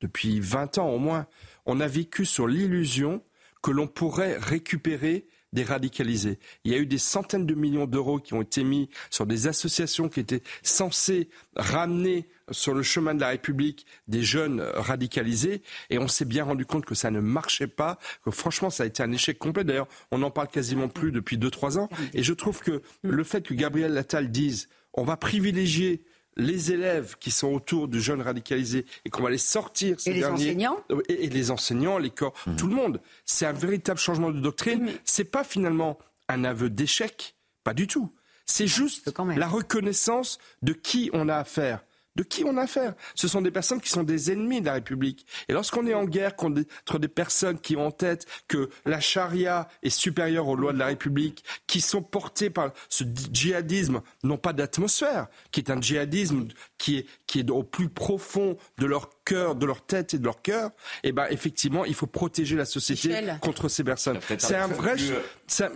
depuis 0.00 0.40
20 0.40 0.78
ans 0.78 0.88
au 0.88 0.98
moins, 0.98 1.26
on 1.66 1.80
a 1.80 1.86
vécu 1.86 2.24
sur 2.24 2.46
l'illusion 2.46 3.22
que 3.62 3.70
l'on 3.70 3.86
pourrait 3.86 4.36
récupérer 4.38 5.26
des 5.52 5.64
radicalisés. 5.64 6.38
Il 6.64 6.72
y 6.72 6.74
a 6.74 6.78
eu 6.78 6.86
des 6.86 6.98
centaines 6.98 7.46
de 7.46 7.54
millions 7.54 7.86
d'euros 7.86 8.18
qui 8.18 8.34
ont 8.34 8.42
été 8.42 8.62
mis 8.62 8.88
sur 9.10 9.26
des 9.26 9.46
associations 9.48 10.08
qui 10.08 10.20
étaient 10.20 10.42
censées 10.62 11.28
ramener 11.56 12.28
sur 12.52 12.74
le 12.74 12.82
chemin 12.82 13.14
de 13.14 13.20
la 13.20 13.28
République 13.28 13.86
des 14.06 14.22
jeunes 14.22 14.60
radicalisés 14.60 15.62
et 15.88 15.98
on 15.98 16.08
s'est 16.08 16.24
bien 16.24 16.44
rendu 16.44 16.66
compte 16.66 16.84
que 16.84 16.94
ça 16.94 17.10
ne 17.10 17.20
marchait 17.20 17.66
pas, 17.66 17.98
que 18.24 18.30
franchement 18.30 18.70
ça 18.70 18.84
a 18.84 18.86
été 18.86 19.02
un 19.02 19.12
échec 19.12 19.38
complet. 19.38 19.64
D'ailleurs, 19.64 19.88
on 20.10 20.18
n'en 20.18 20.30
parle 20.30 20.48
quasiment 20.48 20.88
plus 20.88 21.12
depuis 21.12 21.36
2-3 21.36 21.78
ans 21.78 21.88
et 22.14 22.22
je 22.22 22.32
trouve 22.32 22.60
que 22.60 22.82
le 23.02 23.24
fait 23.24 23.42
que 23.42 23.54
Gabriel 23.54 23.92
Lattal 23.92 24.30
dise 24.30 24.68
on 24.92 25.04
va 25.04 25.16
privilégier 25.16 26.04
les 26.40 26.72
élèves 26.72 27.16
qui 27.20 27.30
sont 27.30 27.48
autour 27.48 27.88
du 27.88 28.00
jeune 28.00 28.22
radicalisé 28.22 28.86
et 29.04 29.10
qu'on 29.10 29.22
va 29.22 29.30
les 29.30 29.38
sortir 29.38 30.00
ces 30.00 30.10
et 30.10 30.14
les 30.14 30.24
enseignants 30.24 30.78
et, 31.08 31.28
les 31.28 31.50
enseignants, 31.50 31.98
les 31.98 32.10
corps, 32.10 32.34
mmh. 32.46 32.56
tout 32.56 32.66
le 32.66 32.74
monde. 32.74 33.00
C'est 33.24 33.46
un 33.46 33.52
véritable 33.52 33.98
changement 33.98 34.30
de 34.30 34.40
doctrine. 34.40 34.88
Ce 34.88 34.92
C'est 35.04 35.24
pas 35.24 35.44
finalement 35.44 35.98
un 36.28 36.44
aveu 36.44 36.70
d'échec, 36.70 37.34
pas 37.62 37.74
du 37.74 37.86
tout. 37.86 38.12
C'est 38.46 38.66
juste 38.66 39.12
la 39.36 39.46
reconnaissance 39.46 40.38
de 40.62 40.72
qui 40.72 41.10
on 41.12 41.28
a 41.28 41.36
affaire 41.36 41.84
de 42.16 42.22
qui 42.22 42.44
on 42.44 42.56
a 42.56 42.62
affaire? 42.62 42.94
Ce 43.14 43.28
sont 43.28 43.42
des 43.42 43.50
personnes 43.50 43.80
qui 43.80 43.90
sont 43.90 44.02
des 44.02 44.32
ennemis 44.32 44.60
de 44.60 44.66
la 44.66 44.74
République. 44.74 45.26
Et 45.48 45.52
lorsqu'on 45.52 45.86
est 45.86 45.94
en 45.94 46.04
guerre 46.04 46.36
contre 46.36 46.98
des 46.98 47.08
personnes 47.08 47.58
qui 47.58 47.76
ont 47.76 47.86
en 47.86 47.90
tête 47.90 48.26
que 48.48 48.70
la 48.84 49.00
charia 49.00 49.68
est 49.82 49.90
supérieure 49.90 50.48
aux 50.48 50.56
lois 50.56 50.72
de 50.72 50.78
la 50.78 50.86
République, 50.86 51.44
qui 51.66 51.80
sont 51.80 52.02
portées 52.02 52.50
par 52.50 52.72
ce 52.88 53.04
djihadisme, 53.32 54.02
non 54.22 54.36
pas 54.36 54.52
d'atmosphère, 54.52 55.28
qui 55.50 55.60
est 55.60 55.70
un 55.70 55.80
djihadisme 55.80 56.48
qui 56.80 56.98
est, 56.98 57.06
qui 57.26 57.40
est 57.40 57.50
au 57.50 57.62
plus 57.62 57.90
profond 57.90 58.56
de 58.78 58.86
leur 58.86 59.10
cœur, 59.24 59.54
de 59.54 59.66
leur 59.66 59.82
tête 59.82 60.14
et 60.14 60.18
de 60.18 60.24
leur 60.24 60.42
cœur, 60.42 60.70
eh 61.04 61.12
ben 61.12 61.26
effectivement, 61.30 61.84
il 61.84 61.94
faut 61.94 62.06
protéger 62.06 62.56
la 62.56 62.64
société 62.64 63.14
contre 63.40 63.68
ces 63.68 63.84
personnes. 63.84 64.18
C'est 64.38 64.56
un 64.56 64.66
vrai, 64.66 64.96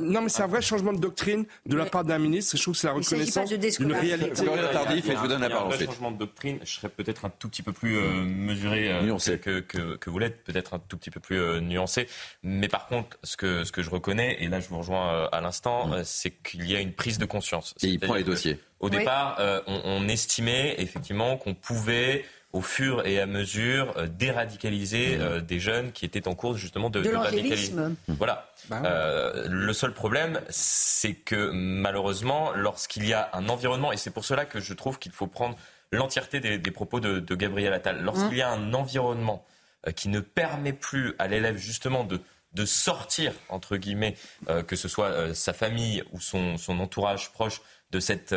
non 0.01 0.23
mais 0.23 0.29
c'est 0.29 0.43
un 0.43 0.49
vrai 0.49 0.63
changement 0.63 0.93
de 0.93 0.99
doctrine 0.99 1.45
de 1.67 1.77
la 1.77 1.85
part 1.85 2.05
d'un 2.05 2.19
ministre. 2.19 2.57
Je 2.57 2.63
trouve 2.63 2.75
que 2.75 2.81
c'est 2.81 2.87
la 2.87 2.95
reconnaissance 2.95 3.53
d'une 3.53 3.93
réalité. 3.93 4.45
Tardif, 4.73 5.09
et 5.09 5.13
je 5.13 5.19
vous 5.19 5.29
donne 5.29 5.43
la 5.43 5.51
parole. 5.51 5.75
Un 5.75 5.79
changement 5.79 6.11
de 6.11 6.19
doctrine, 6.19 6.59
je 6.65 6.73
serais 6.73 6.89
peut-être 6.89 7.27
un 7.27 7.31
tout 7.31 7.49
petit 7.49 7.63
peu 7.63 7.73
plus 7.73 7.99
euh, 7.99 8.25
mesuré 8.25 8.91
euh, 8.91 9.37
que, 9.37 9.61
que, 9.61 9.97
que, 9.97 10.11
vous 10.11 10.19
l'êtes, 10.19 10.43
peut-être 10.45 10.75
un 10.75 10.79
tout 10.79 10.97
petit 10.97 11.11
peu 11.11 11.21
plus 11.21 11.39
euh, 11.39 11.61
nuancé. 11.61 12.09
Mais 12.43 12.69
par 12.69 12.87
contre, 12.87 13.19
ce 13.23 13.37
que 13.37 13.65
ce 13.65 13.73
que 13.73 13.83
je 13.83 13.91
reconnais, 13.91 14.39
et 14.41 14.49
là 14.49 14.61
je 14.61 14.69
vous 14.69 14.79
rejoins 14.79 15.29
à 15.31 15.41
l'instant, 15.43 15.89
mm. 15.89 16.05
c'est 16.05 16.31
qu'il 16.31 16.69
y 16.69 16.75
a 16.75 16.81
une 16.81 16.93
prise 16.93 17.19
de 17.19 17.27
conscience. 17.27 17.75
Et 17.83 17.89
il 17.89 18.01
prend 18.01 18.15
les 18.15 18.25
dossiers. 18.25 18.59
Au 18.81 18.91
départ, 18.91 19.39
on, 19.67 19.81
on 19.85 20.09
estimait 20.09 20.77
effectivement 20.95 21.37
qu'on 21.37 21.55
pouvait 21.55 22.25
au 22.53 22.61
fur 22.61 23.05
et 23.05 23.21
à 23.21 23.27
mesure 23.27 23.93
euh, 23.97 24.07
déradicaliser 24.07 25.17
mmh. 25.17 25.21
euh, 25.21 25.41
des 25.41 25.59
jeunes 25.59 25.91
qui 25.91 26.05
étaient 26.05 26.29
en 26.29 26.37
cours 26.37 26.57
justement 26.57 26.89
de, 26.89 27.03
de, 27.03 27.11
radicaliser. 27.11 27.75
Voilà. 28.07 28.49
Bah 28.69 28.81
euh, 28.85 29.49
le 29.51 29.73
seul 29.73 29.93
problème, 29.93 30.41
c'est 30.49 31.15
que 31.15 31.51
malheureusement, 31.53 32.53
lorsqu'il 32.55 33.07
y 33.07 33.13
a 33.13 33.29
un 33.33 33.49
environnement, 33.49 33.91
et 33.91 33.97
c'est 33.97 34.13
pour 34.13 34.25
cela 34.25 34.45
que 34.45 34.61
je 34.61 34.73
trouve 34.73 35.01
qu'il 35.01 35.11
faut 35.11 35.27
prendre 35.27 35.57
l'entièreté 35.91 36.39
des, 36.41 36.71
propos 36.71 37.01
de, 37.01 37.19
de, 37.19 37.35
Gabriel 37.35 37.73
Attal, 37.73 38.03
lorsqu'il 38.03 38.39
y 38.39 38.43
a 38.43 38.51
un 38.51 38.73
environnement 38.73 39.45
qui 39.95 40.09
ne 40.09 40.21
permet 40.21 40.73
plus 40.73 41.15
à 41.19 41.29
l'élève 41.29 41.57
justement 41.57 42.05
de 42.05 42.21
de 42.53 42.65
sortir, 42.67 43.33
entre 43.49 43.77
guillemets, 43.77 44.15
que 44.69 44.77
ce 44.77 44.87
soit 44.87 45.35
sa 45.35 45.53
famille 45.53 46.05
ou 46.13 46.21
son, 46.21 46.57
son, 46.57 46.79
entourage 46.79 47.33
proche 47.33 47.61
de 47.91 47.99
cette 47.99 48.33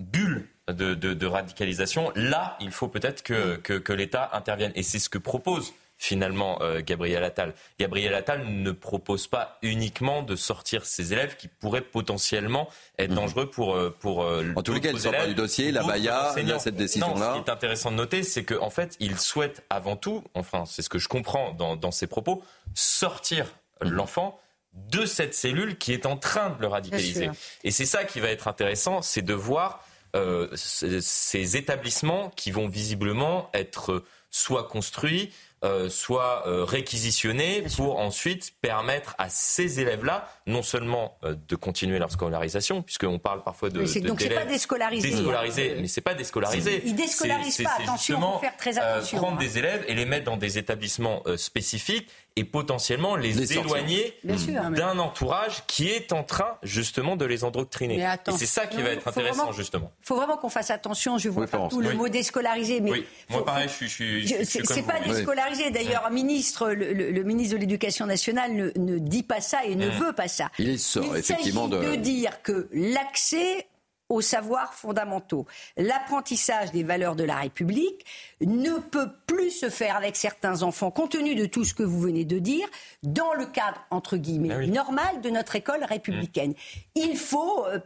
bulle 0.00 0.48
de, 0.68 1.26
radicalisation, 1.26 2.10
là, 2.14 2.56
il 2.60 2.70
faut 2.70 2.88
peut-être 2.88 3.22
que, 3.22 3.56
que, 3.56 3.92
l'État 3.92 4.30
intervienne. 4.32 4.72
Et 4.74 4.82
c'est 4.82 4.98
ce 4.98 5.08
que 5.08 5.18
propose 5.18 5.74
finalement 5.96 6.60
euh, 6.60 6.80
Gabriel 6.84 7.22
Attal. 7.22 7.54
Gabriel 7.78 8.14
Attal 8.14 8.44
ne 8.46 8.72
propose 8.72 9.26
pas 9.26 9.58
uniquement 9.62 10.22
de 10.22 10.36
sortir 10.36 10.84
ces 10.84 11.12
élèves 11.12 11.36
qui 11.36 11.48
pourraient 11.48 11.82
potentiellement 11.82 12.68
être 12.98 13.10
mhm. 13.10 13.16
dangereux 13.16 13.50
pour 13.50 13.76
euh, 13.76 13.94
pour 14.00 14.24
euh, 14.24 14.44
en 14.56 14.62
tous 14.62 14.72
les 14.72 14.80
cas, 14.80 14.90
il 14.90 14.98
sort 14.98 15.12
pas 15.12 15.26
du 15.26 15.34
dossier, 15.34 15.70
la 15.70 15.84
Baya, 15.84 16.34
il 16.36 16.50
a 16.50 16.58
cette 16.58 16.76
décision-là. 16.76 17.34
Ce 17.34 17.40
qui 17.40 17.48
est 17.48 17.52
intéressant 17.52 17.90
de 17.90 17.96
noter, 17.96 18.22
c'est 18.22 18.44
qu'en 18.44 18.66
en 18.66 18.70
fait, 18.70 18.96
il 19.00 19.18
souhaite 19.18 19.64
avant 19.70 19.96
tout, 19.96 20.24
enfin, 20.34 20.64
c'est 20.66 20.82
ce 20.82 20.88
que 20.88 20.98
je 20.98 21.08
comprends 21.08 21.52
dans, 21.52 21.76
dans 21.76 21.92
ses 21.92 22.06
propos, 22.06 22.42
sortir 22.74 23.46
mhm. 23.82 23.92
l'enfant 23.92 24.40
de 24.74 25.06
cette 25.06 25.34
cellule 25.34 25.78
qui 25.78 25.92
est 25.92 26.06
en 26.06 26.16
train 26.16 26.50
de 26.50 26.60
le 26.60 26.66
radicaliser. 26.66 27.30
Et 27.62 27.70
c'est 27.70 27.86
ça 27.86 28.04
qui 28.04 28.20
va 28.20 28.28
être 28.28 28.48
intéressant, 28.48 29.02
c'est 29.02 29.22
de 29.22 29.34
voir 29.34 29.84
euh, 30.14 30.48
ces 30.54 31.56
établissements 31.56 32.30
qui 32.30 32.50
vont 32.50 32.68
visiblement 32.68 33.50
être 33.52 34.04
soit 34.30 34.64
construits, 34.64 35.32
euh, 35.64 35.88
soit 35.88 36.46
euh, 36.46 36.64
réquisitionnés 36.64 37.64
pour 37.76 37.98
ensuite 37.98 38.52
permettre 38.60 39.14
à 39.18 39.28
ces 39.28 39.80
élèves-là 39.80 40.28
non 40.46 40.62
seulement 40.62 41.16
euh, 41.24 41.34
de 41.48 41.56
continuer 41.56 41.98
leur 41.98 42.10
scolarisation, 42.10 42.82
puisqu'on 42.82 43.18
parle 43.18 43.42
parfois 43.42 43.70
de, 43.70 43.80
de 43.80 44.06
donc 44.06 44.20
c'est 44.20 44.28
pas 44.28 44.44
déscolarisé, 44.44 45.10
déscolarisé 45.10 45.76
mais 45.80 45.88
c'est 45.88 46.00
pas 46.00 46.14
déscolarisé. 46.14 46.82
Ils 46.84 46.94
déscolarisent 46.94 47.62
pas. 47.62 47.76
Attention, 47.82 48.20
faut 48.20 48.38
faire 48.40 48.56
très 48.56 48.78
attention. 48.78 49.18
prendre 49.18 49.36
hein. 49.36 49.40
des 49.40 49.58
élèves 49.58 49.84
et 49.88 49.94
les 49.94 50.04
mettre 50.04 50.24
dans 50.24 50.36
des 50.36 50.58
établissements 50.58 51.22
spécifiques 51.36 52.08
et 52.36 52.44
potentiellement 52.44 53.14
les, 53.14 53.52
éloigner 53.52 54.18
d'un 54.24 54.98
entourage 54.98 55.64
qui 55.66 55.88
est 55.88 56.12
en 56.12 56.24
train 56.24 56.58
justement 56.64 57.14
de 57.14 57.24
les 57.24 57.44
endoctriner. 57.44 58.02
et 58.02 58.32
c'est 58.36 58.46
ça 58.46 58.66
qui 58.66 58.82
va 58.82 58.90
être 58.90 59.06
intéressant 59.06 59.52
justement. 59.52 59.92
Il 60.02 60.06
faut 60.06 60.16
vraiment 60.16 60.36
qu'on 60.36 60.48
fasse 60.48 60.70
attention. 60.70 61.16
Je 61.18 61.28
vois 61.28 61.46
tout 61.46 61.80
le 61.80 61.94
mot 61.94 62.08
déscolarisé, 62.08 62.80
mais 62.80 62.90
oui. 62.90 63.06
moi 63.30 63.44
pareil, 63.44 63.68
je 63.68 63.86
suis. 63.86 64.26
Je, 64.26 64.34
c'est 64.42 64.82
pas 64.82 65.00
déscolarisé. 65.00 65.70
D'ailleurs, 65.70 66.10
ministre, 66.10 66.70
le, 66.70 67.22
ministre 67.22 67.54
de 67.54 67.60
l'Éducation 67.60 68.06
nationale 68.06 68.52
ne, 68.52 68.70
ne, 68.76 68.98
dit 68.98 69.22
pas 69.22 69.40
ça 69.40 69.64
et 69.64 69.76
ne 69.76 69.88
veut 69.88 70.12
pas 70.12 70.28
ça. 70.34 70.50
Il 70.58 70.78
sort 70.78 71.16
effectivement 71.16 71.68
de... 71.68 71.78
de 71.78 71.94
dire 71.96 72.42
que 72.42 72.68
l'accès 72.72 73.66
aux 74.08 74.20
savoirs 74.20 74.74
fondamentaux. 74.74 75.46
L'apprentissage 75.76 76.72
des 76.72 76.82
valeurs 76.82 77.16
de 77.16 77.24
la 77.24 77.36
République 77.36 78.04
ne 78.40 78.78
peut 78.78 79.08
plus 79.26 79.50
se 79.50 79.70
faire 79.70 79.96
avec 79.96 80.14
certains 80.16 80.62
enfants, 80.62 80.90
compte 80.90 81.12
tenu 81.12 81.34
de 81.34 81.46
tout 81.46 81.64
ce 81.64 81.74
que 81.74 81.82
vous 81.82 82.00
venez 82.00 82.24
de 82.24 82.38
dire, 82.38 82.68
dans 83.02 83.32
le 83.32 83.46
cadre, 83.46 83.82
entre 83.90 84.16
guillemets, 84.16 84.54
ah 84.54 84.66
normal 84.66 85.20
de 85.22 85.30
notre 85.30 85.56
école 85.56 85.84
républicaine. 85.84 86.50
Mmh. 86.50 86.54
Il 86.96 87.16
faut, 87.16 87.64
euh, 87.66 87.78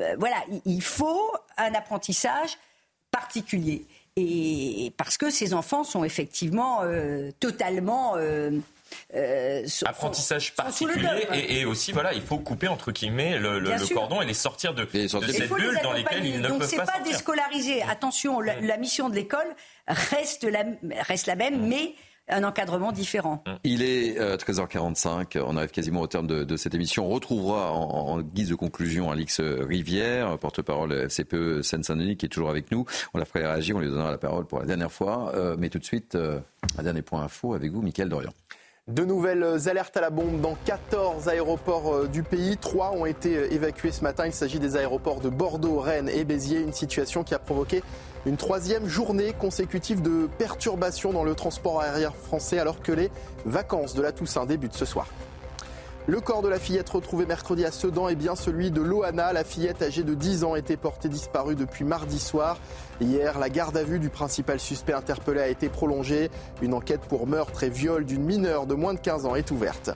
euh, 0.00 0.16
voilà, 0.18 0.36
il 0.66 0.82
faut 0.82 1.32
un 1.56 1.72
apprentissage 1.74 2.58
particulier. 3.10 3.86
Et 4.16 4.92
parce 4.98 5.16
que 5.16 5.30
ces 5.30 5.54
enfants 5.54 5.84
sont 5.84 6.04
effectivement 6.04 6.80
euh, 6.82 7.30
totalement 7.40 8.12
euh, 8.16 8.50
apprentissage 9.84 10.54
particulier 10.54 11.26
et, 11.32 11.64
aussi 11.64 11.92
voilà 11.92 12.12
il 12.12 12.22
faut 12.22 12.38
couper 12.38 12.68
entre 12.68 12.92
guillemets 12.92 13.38
le, 13.38 13.58
le, 13.58 13.94
cordon 13.94 14.20
et 14.20 14.26
les 14.26 14.34
sortir 14.34 14.74
de, 14.74 14.84
de 14.84 15.08
cette 15.08 15.48
bulle 15.48 15.78
dans 15.82 15.92
laquelle 15.92 16.24
ils 16.24 16.40
ne 16.40 16.48
Donc, 16.48 16.60
peuvent 16.60 16.76
pas, 16.76 16.86
pas 16.86 17.00
déscolariser. 17.00 17.82
Attention, 17.82 18.40
la, 18.40 18.60
mm. 18.60 18.80
mission 18.80 19.08
de 19.08 19.14
l'école 19.14 19.54
reste 19.86 20.44
la, 20.44 20.64
reste 21.00 21.26
la 21.26 21.36
même, 21.36 21.62
mm. 21.62 21.68
mais 21.68 21.94
un 22.28 22.44
encadrement 22.44 22.92
différent. 22.92 23.42
Mm. 23.46 23.50
Il 23.64 23.82
est 23.82 24.18
13h45, 24.18 25.36
euh, 25.36 25.44
on 25.46 25.56
arrive 25.56 25.70
quasiment 25.70 26.00
au 26.00 26.06
terme 26.06 26.26
de, 26.26 26.56
cette 26.56 26.74
émission. 26.74 27.06
On 27.06 27.10
retrouvera 27.10 27.72
en, 27.72 28.20
guise 28.20 28.48
de 28.48 28.54
conclusion 28.54 29.10
Alix 29.10 29.40
Rivière, 29.40 30.38
porte-parole 30.38 30.92
FCPE 30.92 31.62
Seine-Saint-Denis, 31.62 32.16
qui 32.16 32.26
est 32.26 32.30
toujours 32.30 32.50
avec 32.50 32.70
nous. 32.70 32.84
On 33.14 33.18
la 33.18 33.24
ferait 33.24 33.46
réagir, 33.46 33.76
on 33.76 33.80
lui 33.80 33.88
donnera 33.88 34.10
la 34.10 34.18
parole 34.18 34.46
pour 34.46 34.60
la 34.60 34.66
dernière 34.66 34.92
fois. 34.92 35.32
Euh, 35.34 35.56
mais 35.58 35.68
tout 35.68 35.78
de 35.78 35.84
suite, 35.84 36.16
un 36.16 36.82
dernier 36.82 37.02
point 37.02 37.22
info 37.22 37.54
avec 37.54 37.72
vous, 37.72 37.82
Mickaël 37.82 38.08
Dorian. 38.08 38.32
De 38.88 39.04
nouvelles 39.04 39.68
alertes 39.68 39.96
à 39.96 40.00
la 40.00 40.10
bombe 40.10 40.40
dans 40.40 40.56
14 40.64 41.28
aéroports 41.28 41.94
euh, 41.94 42.08
du 42.08 42.24
pays. 42.24 42.56
Trois 42.56 42.90
ont 42.90 43.06
été 43.06 43.36
euh, 43.36 43.52
évacués 43.52 43.92
ce 43.92 44.02
matin. 44.02 44.26
Il 44.26 44.32
s'agit 44.32 44.58
des 44.58 44.76
aéroports 44.76 45.20
de 45.20 45.28
Bordeaux, 45.28 45.78
Rennes 45.78 46.08
et 46.08 46.24
Béziers. 46.24 46.62
Une 46.62 46.72
situation 46.72 47.22
qui 47.22 47.32
a 47.32 47.38
provoqué 47.38 47.80
une 48.26 48.36
troisième 48.36 48.88
journée 48.88 49.34
consécutive 49.34 50.02
de 50.02 50.28
perturbations 50.36 51.12
dans 51.12 51.22
le 51.22 51.36
transport 51.36 51.80
aérien 51.80 52.10
français 52.10 52.58
alors 52.58 52.82
que 52.82 52.90
les 52.90 53.12
vacances 53.46 53.94
de 53.94 54.02
la 54.02 54.10
Toussaint 54.10 54.46
débutent 54.46 54.74
ce 54.74 54.84
soir. 54.84 55.06
Le 56.08 56.20
corps 56.20 56.42
de 56.42 56.48
la 56.48 56.58
fillette 56.58 56.88
retrouvée 56.88 57.26
mercredi 57.26 57.64
à 57.64 57.70
Sedan 57.70 58.08
est 58.08 58.16
bien 58.16 58.34
celui 58.34 58.72
de 58.72 58.80
Loana. 58.80 59.32
La 59.32 59.44
fillette 59.44 59.82
âgée 59.82 60.02
de 60.02 60.14
10 60.14 60.42
ans 60.42 60.56
était 60.56 60.76
portée 60.76 61.08
disparue 61.08 61.54
depuis 61.54 61.84
mardi 61.84 62.18
soir. 62.18 62.58
Hier, 63.00 63.38
la 63.38 63.48
garde 63.48 63.76
à 63.76 63.84
vue 63.84 64.00
du 64.00 64.10
principal 64.10 64.58
suspect 64.58 64.94
interpellé 64.94 65.40
a 65.40 65.46
été 65.46 65.68
prolongée. 65.68 66.28
Une 66.60 66.74
enquête 66.74 67.02
pour 67.02 67.28
meurtre 67.28 67.62
et 67.62 67.70
viol 67.70 68.04
d'une 68.04 68.24
mineure 68.24 68.66
de 68.66 68.74
moins 68.74 68.94
de 68.94 68.98
15 68.98 69.26
ans 69.26 69.36
est 69.36 69.52
ouverte. 69.52 69.90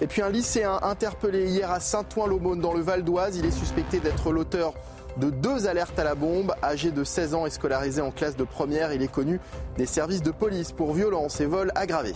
Et 0.00 0.06
puis 0.06 0.22
un 0.22 0.30
lycéen 0.30 0.78
interpellé 0.82 1.48
hier 1.48 1.68
à 1.68 1.80
Saint-Ouen-l'Aumône 1.80 2.60
dans 2.60 2.72
le 2.72 2.80
Val 2.80 3.02
d'Oise. 3.02 3.36
Il 3.36 3.44
est 3.44 3.50
suspecté 3.50 3.98
d'être 3.98 4.30
l'auteur 4.30 4.74
de 5.16 5.30
deux 5.30 5.66
alertes 5.66 5.98
à 5.98 6.04
la 6.04 6.14
bombe. 6.14 6.54
Âgé 6.62 6.92
de 6.92 7.02
16 7.02 7.34
ans 7.34 7.44
et 7.44 7.50
scolarisé 7.50 8.00
en 8.00 8.12
classe 8.12 8.36
de 8.36 8.44
première, 8.44 8.92
il 8.92 9.02
est 9.02 9.10
connu 9.10 9.40
des 9.78 9.86
services 9.86 10.22
de 10.22 10.30
police 10.30 10.70
pour 10.70 10.92
violence 10.92 11.40
et 11.40 11.46
vol 11.46 11.72
aggravés. 11.74 12.14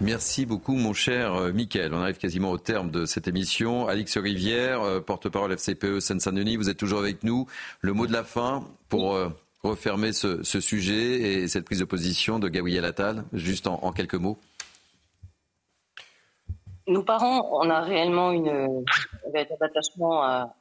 Merci 0.00 0.46
beaucoup, 0.46 0.74
mon 0.74 0.92
cher 0.92 1.34
euh, 1.34 1.52
Mickaël. 1.52 1.92
On 1.92 2.00
arrive 2.00 2.18
quasiment 2.18 2.52
au 2.52 2.58
terme 2.58 2.88
de 2.92 3.04
cette 3.04 3.26
émission. 3.26 3.88
Alix 3.88 4.16
Rivière, 4.16 4.80
euh, 4.82 5.00
porte-parole 5.00 5.50
FCPE 5.52 5.98
Seine-Saint-Denis, 5.98 6.54
vous 6.54 6.70
êtes 6.70 6.76
toujours 6.76 7.00
avec 7.00 7.24
nous. 7.24 7.48
Le 7.80 7.92
mot 7.92 8.06
de 8.06 8.12
la 8.12 8.22
fin 8.22 8.62
pour 8.88 9.16
euh, 9.16 9.28
refermer 9.64 10.12
ce, 10.12 10.44
sujet 10.44 11.42
et 11.42 11.48
cette 11.48 11.64
prise 11.64 11.80
de 11.80 11.84
position 11.84 12.38
de 12.38 12.48
Gabriel 12.48 12.84
Attal, 12.84 13.24
juste 13.32 13.66
en, 13.66 13.90
quelques 13.90 14.14
mots. 14.14 14.38
Nous, 16.86 17.02
parents, 17.02 17.50
on 17.60 17.68
a 17.68 17.80
réellement 17.80 18.30
une, 18.30 18.50
un 18.50 19.30
véritable 19.32 19.64
attachement 19.64 20.22
à, 20.22 20.54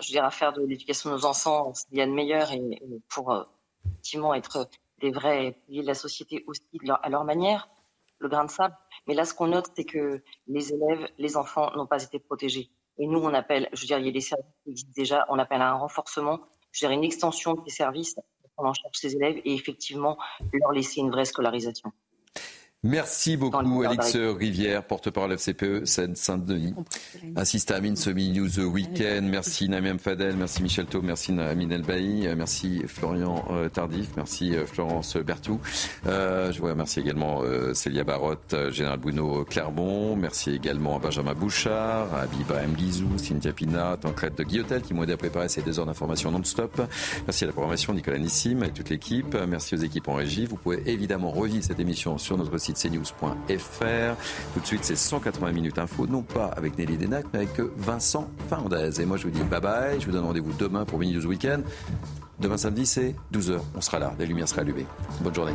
je 0.00 0.16
à 0.20 0.30
faire 0.30 0.52
de 0.52 0.64
l'éducation 0.64 1.10
de 1.10 1.16
nos 1.16 1.24
enfants 1.24 1.72
il 1.90 1.98
y 1.98 2.00
a 2.00 2.06
de 2.06 2.12
meilleur 2.12 2.52
et, 2.52 2.62
pour 3.08 3.44
effectivement 3.86 4.34
être 4.34 4.68
des 5.00 5.10
vrais 5.10 5.56
piliers 5.66 5.82
de 5.82 5.88
la 5.88 5.94
société 5.94 6.44
aussi 6.46 6.62
à 7.02 7.08
leur 7.08 7.24
manière 7.24 7.68
le 8.24 8.28
grain 8.28 8.44
de 8.44 8.50
sable. 8.50 8.76
Mais 9.06 9.14
là, 9.14 9.24
ce 9.24 9.34
qu'on 9.34 9.48
note, 9.48 9.66
c'est 9.76 9.84
que 9.84 10.22
les 10.48 10.72
élèves, 10.72 11.08
les 11.18 11.36
enfants 11.36 11.70
n'ont 11.76 11.86
pas 11.86 12.02
été 12.02 12.18
protégés. 12.18 12.70
Et 12.98 13.06
nous, 13.06 13.18
on 13.18 13.32
appelle, 13.34 13.68
je 13.72 13.80
veux 13.82 13.86
dire, 13.86 13.98
il 13.98 14.06
y 14.06 14.08
a 14.08 14.12
des 14.12 14.20
services 14.20 14.52
qui 14.64 14.70
existent 14.70 14.92
déjà, 14.96 15.24
on 15.28 15.38
appelle 15.38 15.62
à 15.62 15.70
un 15.70 15.74
renforcement, 15.74 16.40
je 16.72 16.84
veux 16.84 16.90
dire, 16.90 16.98
une 16.98 17.04
extension 17.04 17.54
des 17.54 17.70
services 17.70 18.16
pour 18.56 18.66
en 18.66 18.72
charge 18.72 18.96
ces 18.96 19.14
élèves 19.16 19.40
et 19.44 19.54
effectivement 19.54 20.16
leur 20.52 20.72
laisser 20.72 21.00
une 21.00 21.10
vraie 21.10 21.24
scolarisation. 21.24 21.92
Merci 22.84 23.38
beaucoup, 23.38 23.82
Alix 23.82 24.14
Rivière, 24.14 24.84
porte-parole 24.84 25.32
FCPE 25.38 25.86
Seine-Saint-Denis. 25.86 26.74
Assiste 27.34 27.70
à 27.70 27.76
Amine 27.76 27.96
Semi 27.96 28.30
News 28.30 28.60
Weekend. 28.60 29.26
Merci 29.26 29.70
Namiem 29.70 29.98
Fadel, 29.98 30.36
merci 30.36 30.62
Michel 30.62 30.84
Thau, 30.84 31.00
merci 31.00 31.32
Amine 31.32 31.72
Elbaï, 31.72 32.28
merci 32.36 32.82
Florian 32.86 33.42
euh, 33.50 33.70
Tardif, 33.70 34.10
merci 34.18 34.54
euh, 34.54 34.66
Florence 34.66 35.16
Bertou. 35.16 35.60
Euh, 36.06 36.52
je 36.52 36.60
vous 36.60 36.66
remercie 36.66 37.00
également 37.00 37.40
Célia 37.72 38.04
Barotte, 38.04 38.54
Général 38.70 38.98
Bouno 38.98 39.46
Clermont. 39.46 40.14
Merci 40.14 40.50
également 40.50 40.96
à 40.96 40.98
Benjamin 40.98 41.32
Bouchard, 41.32 42.14
à 42.14 42.26
Biba 42.26 42.64
M. 42.64 42.74
Guizou, 42.74 43.16
Cynthia 43.16 43.54
Pina, 43.54 43.96
Tancrète 43.98 44.36
de 44.36 44.44
Guillotel 44.44 44.82
qui 44.82 44.92
m'ont 44.92 45.04
aidé 45.04 45.14
à 45.14 45.16
préparer 45.16 45.48
ces 45.48 45.62
deux 45.62 45.80
heures 45.80 45.86
d'information 45.86 46.30
non-stop. 46.30 46.82
Merci 47.26 47.44
à 47.44 47.46
la 47.46 47.54
programmation 47.54 47.94
Nicolas 47.94 48.18
Nissim 48.18 48.62
et 48.62 48.72
toute 48.72 48.90
l'équipe. 48.90 49.34
Merci 49.48 49.74
aux 49.74 49.78
équipes 49.78 50.08
en 50.08 50.16
régie. 50.16 50.44
Vous 50.44 50.56
pouvez 50.56 50.82
évidemment 50.84 51.30
revivre 51.30 51.64
cette 51.64 51.80
émission 51.80 52.18
sur 52.18 52.36
notre 52.36 52.58
site 52.58 52.73
cnews.fr. 52.74 54.16
Tout 54.54 54.60
de 54.60 54.66
suite, 54.66 54.84
c'est 54.84 54.96
180 54.96 55.52
minutes 55.52 55.78
info, 55.78 56.06
non 56.06 56.22
pas 56.22 56.46
avec 56.46 56.78
Nelly 56.78 56.96
Denac, 56.96 57.26
mais 57.32 57.40
avec 57.40 57.60
Vincent 57.76 58.28
Fernandez. 58.48 59.00
Et 59.00 59.06
moi, 59.06 59.16
je 59.16 59.24
vous 59.24 59.30
dis 59.30 59.42
bye 59.42 59.60
bye. 59.60 60.00
Je 60.00 60.06
vous 60.06 60.12
donne 60.12 60.24
rendez-vous 60.24 60.52
demain 60.58 60.84
pour 60.84 60.98
Mini 60.98 61.14
News 61.14 61.26
Weekend. 61.26 61.64
Demain 62.40 62.56
samedi, 62.56 62.86
c'est 62.86 63.14
12h. 63.32 63.60
On 63.74 63.80
sera 63.80 63.98
là. 63.98 64.12
Les 64.18 64.26
lumières 64.26 64.48
seront 64.48 64.62
allumées. 64.62 64.86
Bonne 65.20 65.34
journée. 65.34 65.54